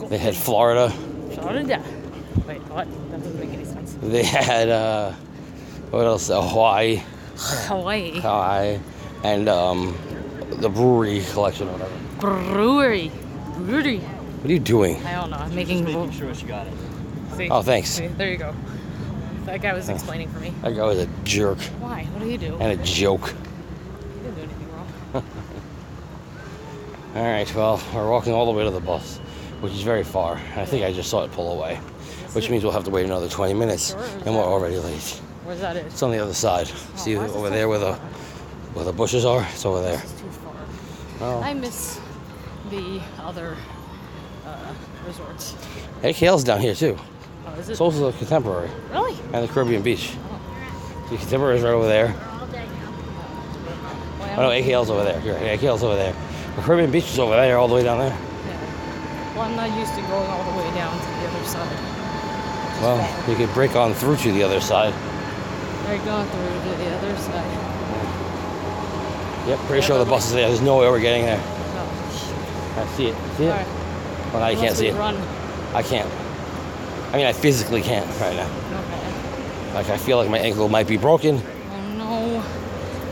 They 0.08 0.18
had 0.18 0.34
Florida. 0.34 0.92
Florida. 1.40 1.82
Wait, 2.46 2.62
what? 2.68 2.88
That 3.10 3.22
doesn't 3.22 3.38
make 3.40 3.50
any 3.50 3.64
sense. 3.64 3.96
They 4.00 4.22
had 4.22 4.68
uh, 4.68 5.12
what 5.90 6.06
else? 6.06 6.30
Uh, 6.30 6.40
Hawaii. 6.42 7.02
Hawaii. 7.36 8.20
Hawaii, 8.20 8.80
and 9.22 9.48
um, 9.48 9.96
the 10.60 10.68
brewery 10.68 11.22
collection 11.32 11.68
or 11.68 11.72
whatever. 11.72 11.94
Brewery. 12.20 13.10
Brewery. 13.58 13.98
What 13.98 14.50
are 14.50 14.52
you 14.52 14.58
doing? 14.58 15.04
I 15.04 15.12
don't 15.12 15.30
know. 15.30 15.36
I'm 15.36 15.54
making. 15.54 15.84
making 15.84 16.10
sure 16.12 16.34
she 16.34 16.46
got 16.46 16.66
it. 16.66 16.72
See? 17.36 17.50
Oh, 17.50 17.62
thanks. 17.62 17.90
See, 17.90 18.06
there 18.06 18.30
you 18.30 18.38
go. 18.38 18.54
That 19.44 19.60
guy 19.60 19.74
was 19.74 19.88
explaining 19.88 20.28
for 20.30 20.40
me. 20.40 20.52
That 20.62 20.74
guy 20.74 20.84
was 20.84 20.98
a 20.98 21.06
jerk 21.22 21.58
Why? 21.80 22.04
What 22.04 22.22
do 22.22 22.28
you 22.28 22.38
do? 22.38 22.56
and 22.58 22.80
a 22.80 22.82
joke. 22.82 23.32
You 24.16 24.22
didn't 24.22 24.34
do 24.34 24.40
anything 24.42 24.72
wrong. 24.72 25.24
All 27.16 27.22
right, 27.22 27.54
well, 27.54 27.80
we're 27.94 28.10
walking 28.10 28.34
all 28.34 28.44
the 28.44 28.52
way 28.52 28.64
to 28.64 28.70
the 28.70 28.80
bus, 28.80 29.20
which 29.60 29.72
is 29.72 29.82
very 29.82 30.04
far. 30.04 30.40
I 30.56 30.64
think 30.64 30.84
I 30.84 30.92
just 30.92 31.10
saw 31.10 31.24
it 31.24 31.32
pull 31.32 31.58
away, 31.58 31.76
which 32.32 32.50
means 32.50 32.62
we'll 32.64 32.72
have 32.72 32.84
to 32.84 32.90
wait 32.90 33.06
another 33.06 33.28
20 33.28 33.54
minutes, 33.54 33.92
and 34.24 34.34
we're 34.34 34.42
already 34.42 34.78
late. 34.78 35.20
Where's 35.44 35.60
that? 35.60 35.76
It's 35.76 36.02
on 36.02 36.10
the 36.10 36.18
other 36.18 36.34
side. 36.34 36.66
See 36.96 37.12
is 37.12 37.22
it 37.30 37.36
over 37.36 37.50
there 37.50 37.68
where 37.68 37.78
the 37.78 37.94
where 38.74 38.84
the 38.84 38.92
bushes 38.92 39.24
are? 39.24 39.46
It's 39.52 39.64
over 39.64 39.80
there. 39.80 39.98
Too 39.98 40.30
far. 40.30 40.54
Oh. 41.20 41.40
I 41.40 41.54
miss 41.54 42.00
the 42.70 43.00
other 43.20 43.56
uh, 44.44 44.74
resorts. 45.06 45.54
AKL's 46.02 46.44
down 46.44 46.60
here 46.60 46.74
too. 46.74 46.98
Oh, 47.46 47.52
is 47.54 47.68
it? 47.68 47.72
It's 47.72 47.80
also 47.80 48.10
the 48.10 48.18
Contemporary 48.18 48.70
Really? 48.90 49.16
and 49.32 49.48
the 49.48 49.52
Caribbean 49.52 49.82
Beach. 49.82 50.12
The 51.10 51.16
Contemporary 51.16 51.58
is 51.58 51.62
right 51.62 51.72
over 51.72 51.86
there. 51.86 52.14
Oh 54.38 54.42
no, 54.42 54.48
AKL's 54.50 54.90
over 54.90 55.02
there. 55.04 55.18
You're 55.22 55.36
right, 55.36 55.58
AKL's 55.58 55.82
over 55.82 55.96
there. 55.96 56.14
The 56.56 56.62
Caribbean 56.62 56.90
Beach 56.90 57.04
is 57.08 57.18
over 57.18 57.34
there, 57.36 57.56
all 57.56 57.68
the 57.68 57.74
way 57.74 57.84
down 57.84 57.98
there. 57.98 58.18
Well, 59.36 59.44
I'm 59.44 59.54
not 59.54 59.68
used 59.76 59.94
to 59.94 60.00
going 60.00 60.30
all 60.30 60.50
the 60.50 60.56
way 60.56 60.74
down 60.74 60.98
to 60.98 61.06
the 61.06 61.28
other 61.28 61.44
side. 61.44 61.68
Well, 62.80 63.28
you 63.28 63.36
could 63.36 63.52
break 63.52 63.76
on 63.76 63.92
through 63.92 64.16
to 64.16 64.32
the 64.32 64.42
other 64.42 64.62
side. 64.62 64.94
I've 64.94 66.02
gone 66.06 66.26
through 66.28 66.70
to 66.70 66.76
the 66.78 66.96
other 66.96 67.16
side. 67.18 67.50
Yep, 69.46 69.58
pretty 69.66 69.86
sure 69.86 69.98
the 69.98 70.06
bus 70.08 70.26
is 70.28 70.32
there. 70.32 70.48
There's 70.48 70.62
no 70.62 70.78
way 70.78 70.88
we're 70.88 71.00
getting 71.00 71.26
there. 71.26 71.38
Oh, 71.38 72.82
I 72.82 72.96
see 72.96 73.08
it. 73.08 73.16
See 73.36 73.44
it? 73.44 73.50
Alright. 73.50 73.66
Well, 74.32 74.40
now 74.40 74.48
you 74.48 74.58
can't 74.58 74.74
see 74.74 74.86
it. 74.86 74.94
Run. 74.94 75.16
I 75.74 75.82
can't. 75.82 76.10
I 77.12 77.18
mean, 77.18 77.26
I 77.26 77.32
physically 77.32 77.82
can't 77.82 78.08
right 78.18 78.34
now. 78.34 78.48
Okay. 78.48 79.74
Like, 79.74 79.90
I 79.90 79.98
feel 79.98 80.16
like 80.16 80.30
my 80.30 80.38
ankle 80.38 80.68
might 80.70 80.88
be 80.88 80.96
broken. 80.96 81.42
Oh 81.42 81.92
no. 81.98 82.40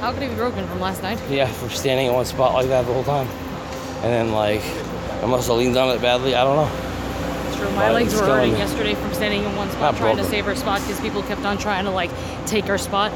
How 0.01 0.13
could 0.13 0.23
it 0.23 0.31
be 0.31 0.37
broken 0.37 0.67
from 0.69 0.81
last 0.81 1.03
night? 1.03 1.21
Yeah, 1.29 1.47
from 1.47 1.69
standing 1.69 2.07
in 2.07 2.15
one 2.15 2.25
spot 2.25 2.55
like 2.55 2.69
that 2.69 2.87
the 2.87 2.95
whole 2.95 3.05
time. 3.05 3.29
And 4.03 4.13
then, 4.13 4.33
like, 4.33 4.63
I 5.25 5.27
must 5.27 5.49
have 5.49 5.57
leaned 5.57 5.75
on 5.79 5.89
it 5.97 6.03
badly. 6.03 6.35
I 6.35 6.45
don't 6.45 6.57
know. 6.57 7.49
It's 7.49 7.57
true. 7.57 7.71
My 7.71 7.89
But 7.89 7.95
legs 7.95 8.15
were 8.15 8.27
hurting 8.27 8.53
yesterday 8.53 8.95
from 8.95 9.15
standing 9.15 9.43
in 9.43 9.57
one 9.57 9.71
spot 9.71 9.95
Not 9.95 9.97
trying 9.97 10.17
to 10.19 10.25
save 10.25 10.47
our 10.47 10.55
spot 10.55 10.83
because 10.83 11.01
people 11.01 11.23
kept 11.23 11.47
on 11.47 11.57
trying 11.57 11.87
to 11.87 11.91
like 11.91 12.11
take 12.45 12.67
our 12.67 12.77
spot 12.77 13.11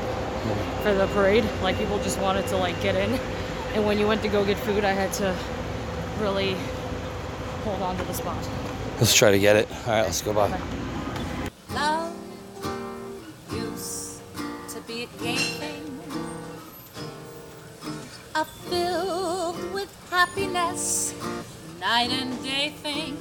for 0.82 0.94
the 0.94 1.06
parade. 1.08 1.44
Like 1.62 1.76
people 1.76 1.98
just 1.98 2.18
wanted 2.18 2.46
to 2.46 2.56
like 2.56 2.80
get 2.80 2.94
in. 2.96 3.20
And 3.74 3.84
when 3.84 3.98
you 3.98 4.06
went 4.06 4.22
to 4.22 4.28
go 4.28 4.42
get 4.42 4.56
food, 4.56 4.84
I 4.84 4.92
had 4.92 5.12
to 5.14 5.36
really 6.18 6.56
hold 7.64 7.82
on 7.82 7.98
to 7.98 8.04
the 8.04 8.14
spot. 8.14 8.42
Let's 8.96 9.14
try 9.14 9.30
to 9.30 9.38
get 9.38 9.56
it. 9.56 9.68
All 9.70 9.92
right, 9.92 10.02
let's 10.04 10.22
go 10.22 10.32
by. 10.32 10.58
Love 11.74 12.16
used 13.52 14.22
to 14.70 14.80
be 14.86 15.02
a 15.02 15.06
gay 15.22 15.36
thing, 15.36 16.00
a 18.34 18.46
filled 18.46 19.74
with 19.74 19.94
happiness, 20.10 21.12
night 21.80 22.10
and 22.10 22.42
day 22.42 22.70
thing. 22.82 23.16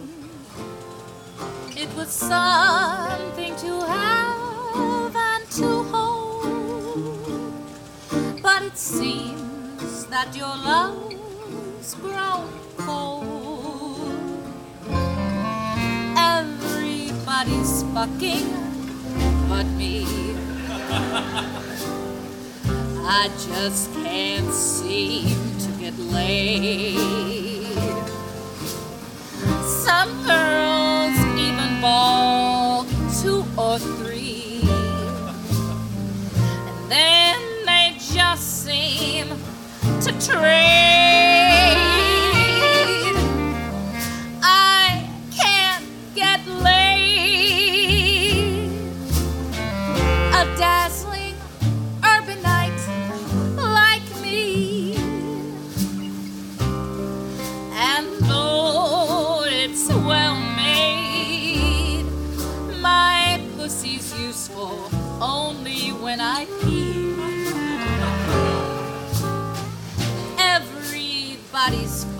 It 1.76 1.94
was 1.96 2.10
something 2.10 3.56
to 3.56 3.82
have 3.86 5.16
and 5.16 5.50
to 5.52 5.84
hold, 5.92 7.54
but 8.42 8.64
it 8.64 8.78
seems 8.78 10.08
that 10.08 10.36
your 10.36 10.56
love's 10.58 11.94
grown 11.96 12.50
cold. 12.78 14.10
Everybody's 16.18 17.84
fucking 17.94 18.50
but 19.48 19.68
me. 19.78 20.06
I 23.10 23.30
just 23.48 23.94
can't 23.94 24.52
seem 24.54 25.30
to 25.60 25.72
get 25.80 25.98
laid. 26.00 27.47
Some 30.00 30.28
girls 30.28 31.18
even 31.40 31.82
ball 31.82 32.86
two 33.20 33.44
or 33.58 33.80
three. 33.80 34.62
And 36.68 36.92
then 36.92 37.42
they 37.66 37.96
just 37.98 38.64
seem 38.64 39.26
to 40.02 40.12
trade. 40.24 41.27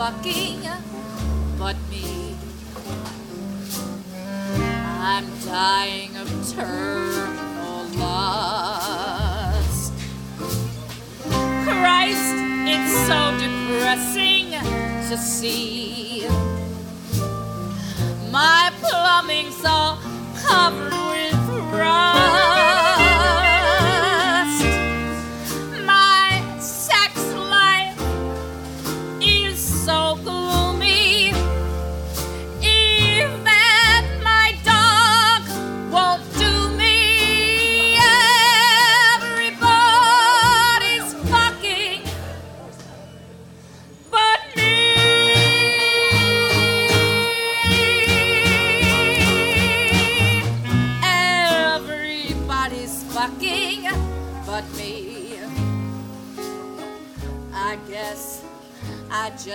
Everybody's 0.08 0.66
but 1.60 1.76
me. 1.90 2.34
I'm 5.02 5.26
dying 5.44 6.16
of 6.16 6.30
terminal 6.50 7.84
lust. 8.00 9.92
Christ, 11.66 12.36
it's 12.72 12.94
so 13.06 13.38
depressing 13.38 14.52
to 15.10 15.18
see. 15.18 16.26
My 18.32 18.72
plumbing's 18.80 19.66
all 19.66 20.00
covered 20.38 20.94
with 20.94 21.50
rust. 21.74 22.37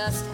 Just 0.03 0.32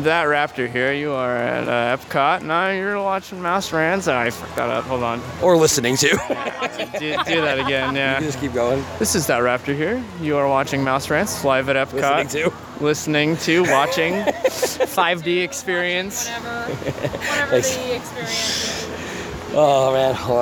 I'm 0.00 0.04
that 0.04 0.28
Raptor 0.28 0.66
here. 0.66 0.94
You 0.94 1.12
are 1.12 1.36
at 1.36 1.68
uh, 1.68 1.94
Epcot. 1.94 2.40
Now 2.40 2.70
you're 2.70 2.96
watching 3.02 3.42
Mouse 3.42 3.70
Rants. 3.70 4.06
And 4.06 4.16
I 4.16 4.30
fucked 4.30 4.56
that 4.56 4.70
up. 4.70 4.84
Hold 4.84 5.02
on. 5.02 5.20
Or 5.42 5.58
listening 5.58 5.98
to. 5.98 6.08
do, 6.98 7.10
do 7.10 7.42
that 7.42 7.58
again. 7.60 7.94
Yeah. 7.94 8.18
just 8.18 8.40
keep 8.40 8.54
going. 8.54 8.82
This 8.98 9.14
is 9.14 9.26
that 9.26 9.42
Raptor 9.42 9.76
here. 9.76 10.02
You 10.22 10.38
are 10.38 10.48
watching 10.48 10.82
Mouse 10.82 11.10
Rants 11.10 11.44
live 11.44 11.68
at 11.68 11.76
Epcot. 11.76 12.24
Listening 12.24 12.50
to. 12.50 12.52
Listening 12.82 13.36
to, 13.36 13.62
watching. 13.64 14.14
5D 14.14 15.44
experience. 15.44 16.28
Thanks. 17.50 18.86
Oh 19.52 19.92
man, 19.92 20.14
hold 20.14 20.30
on. 20.30 20.38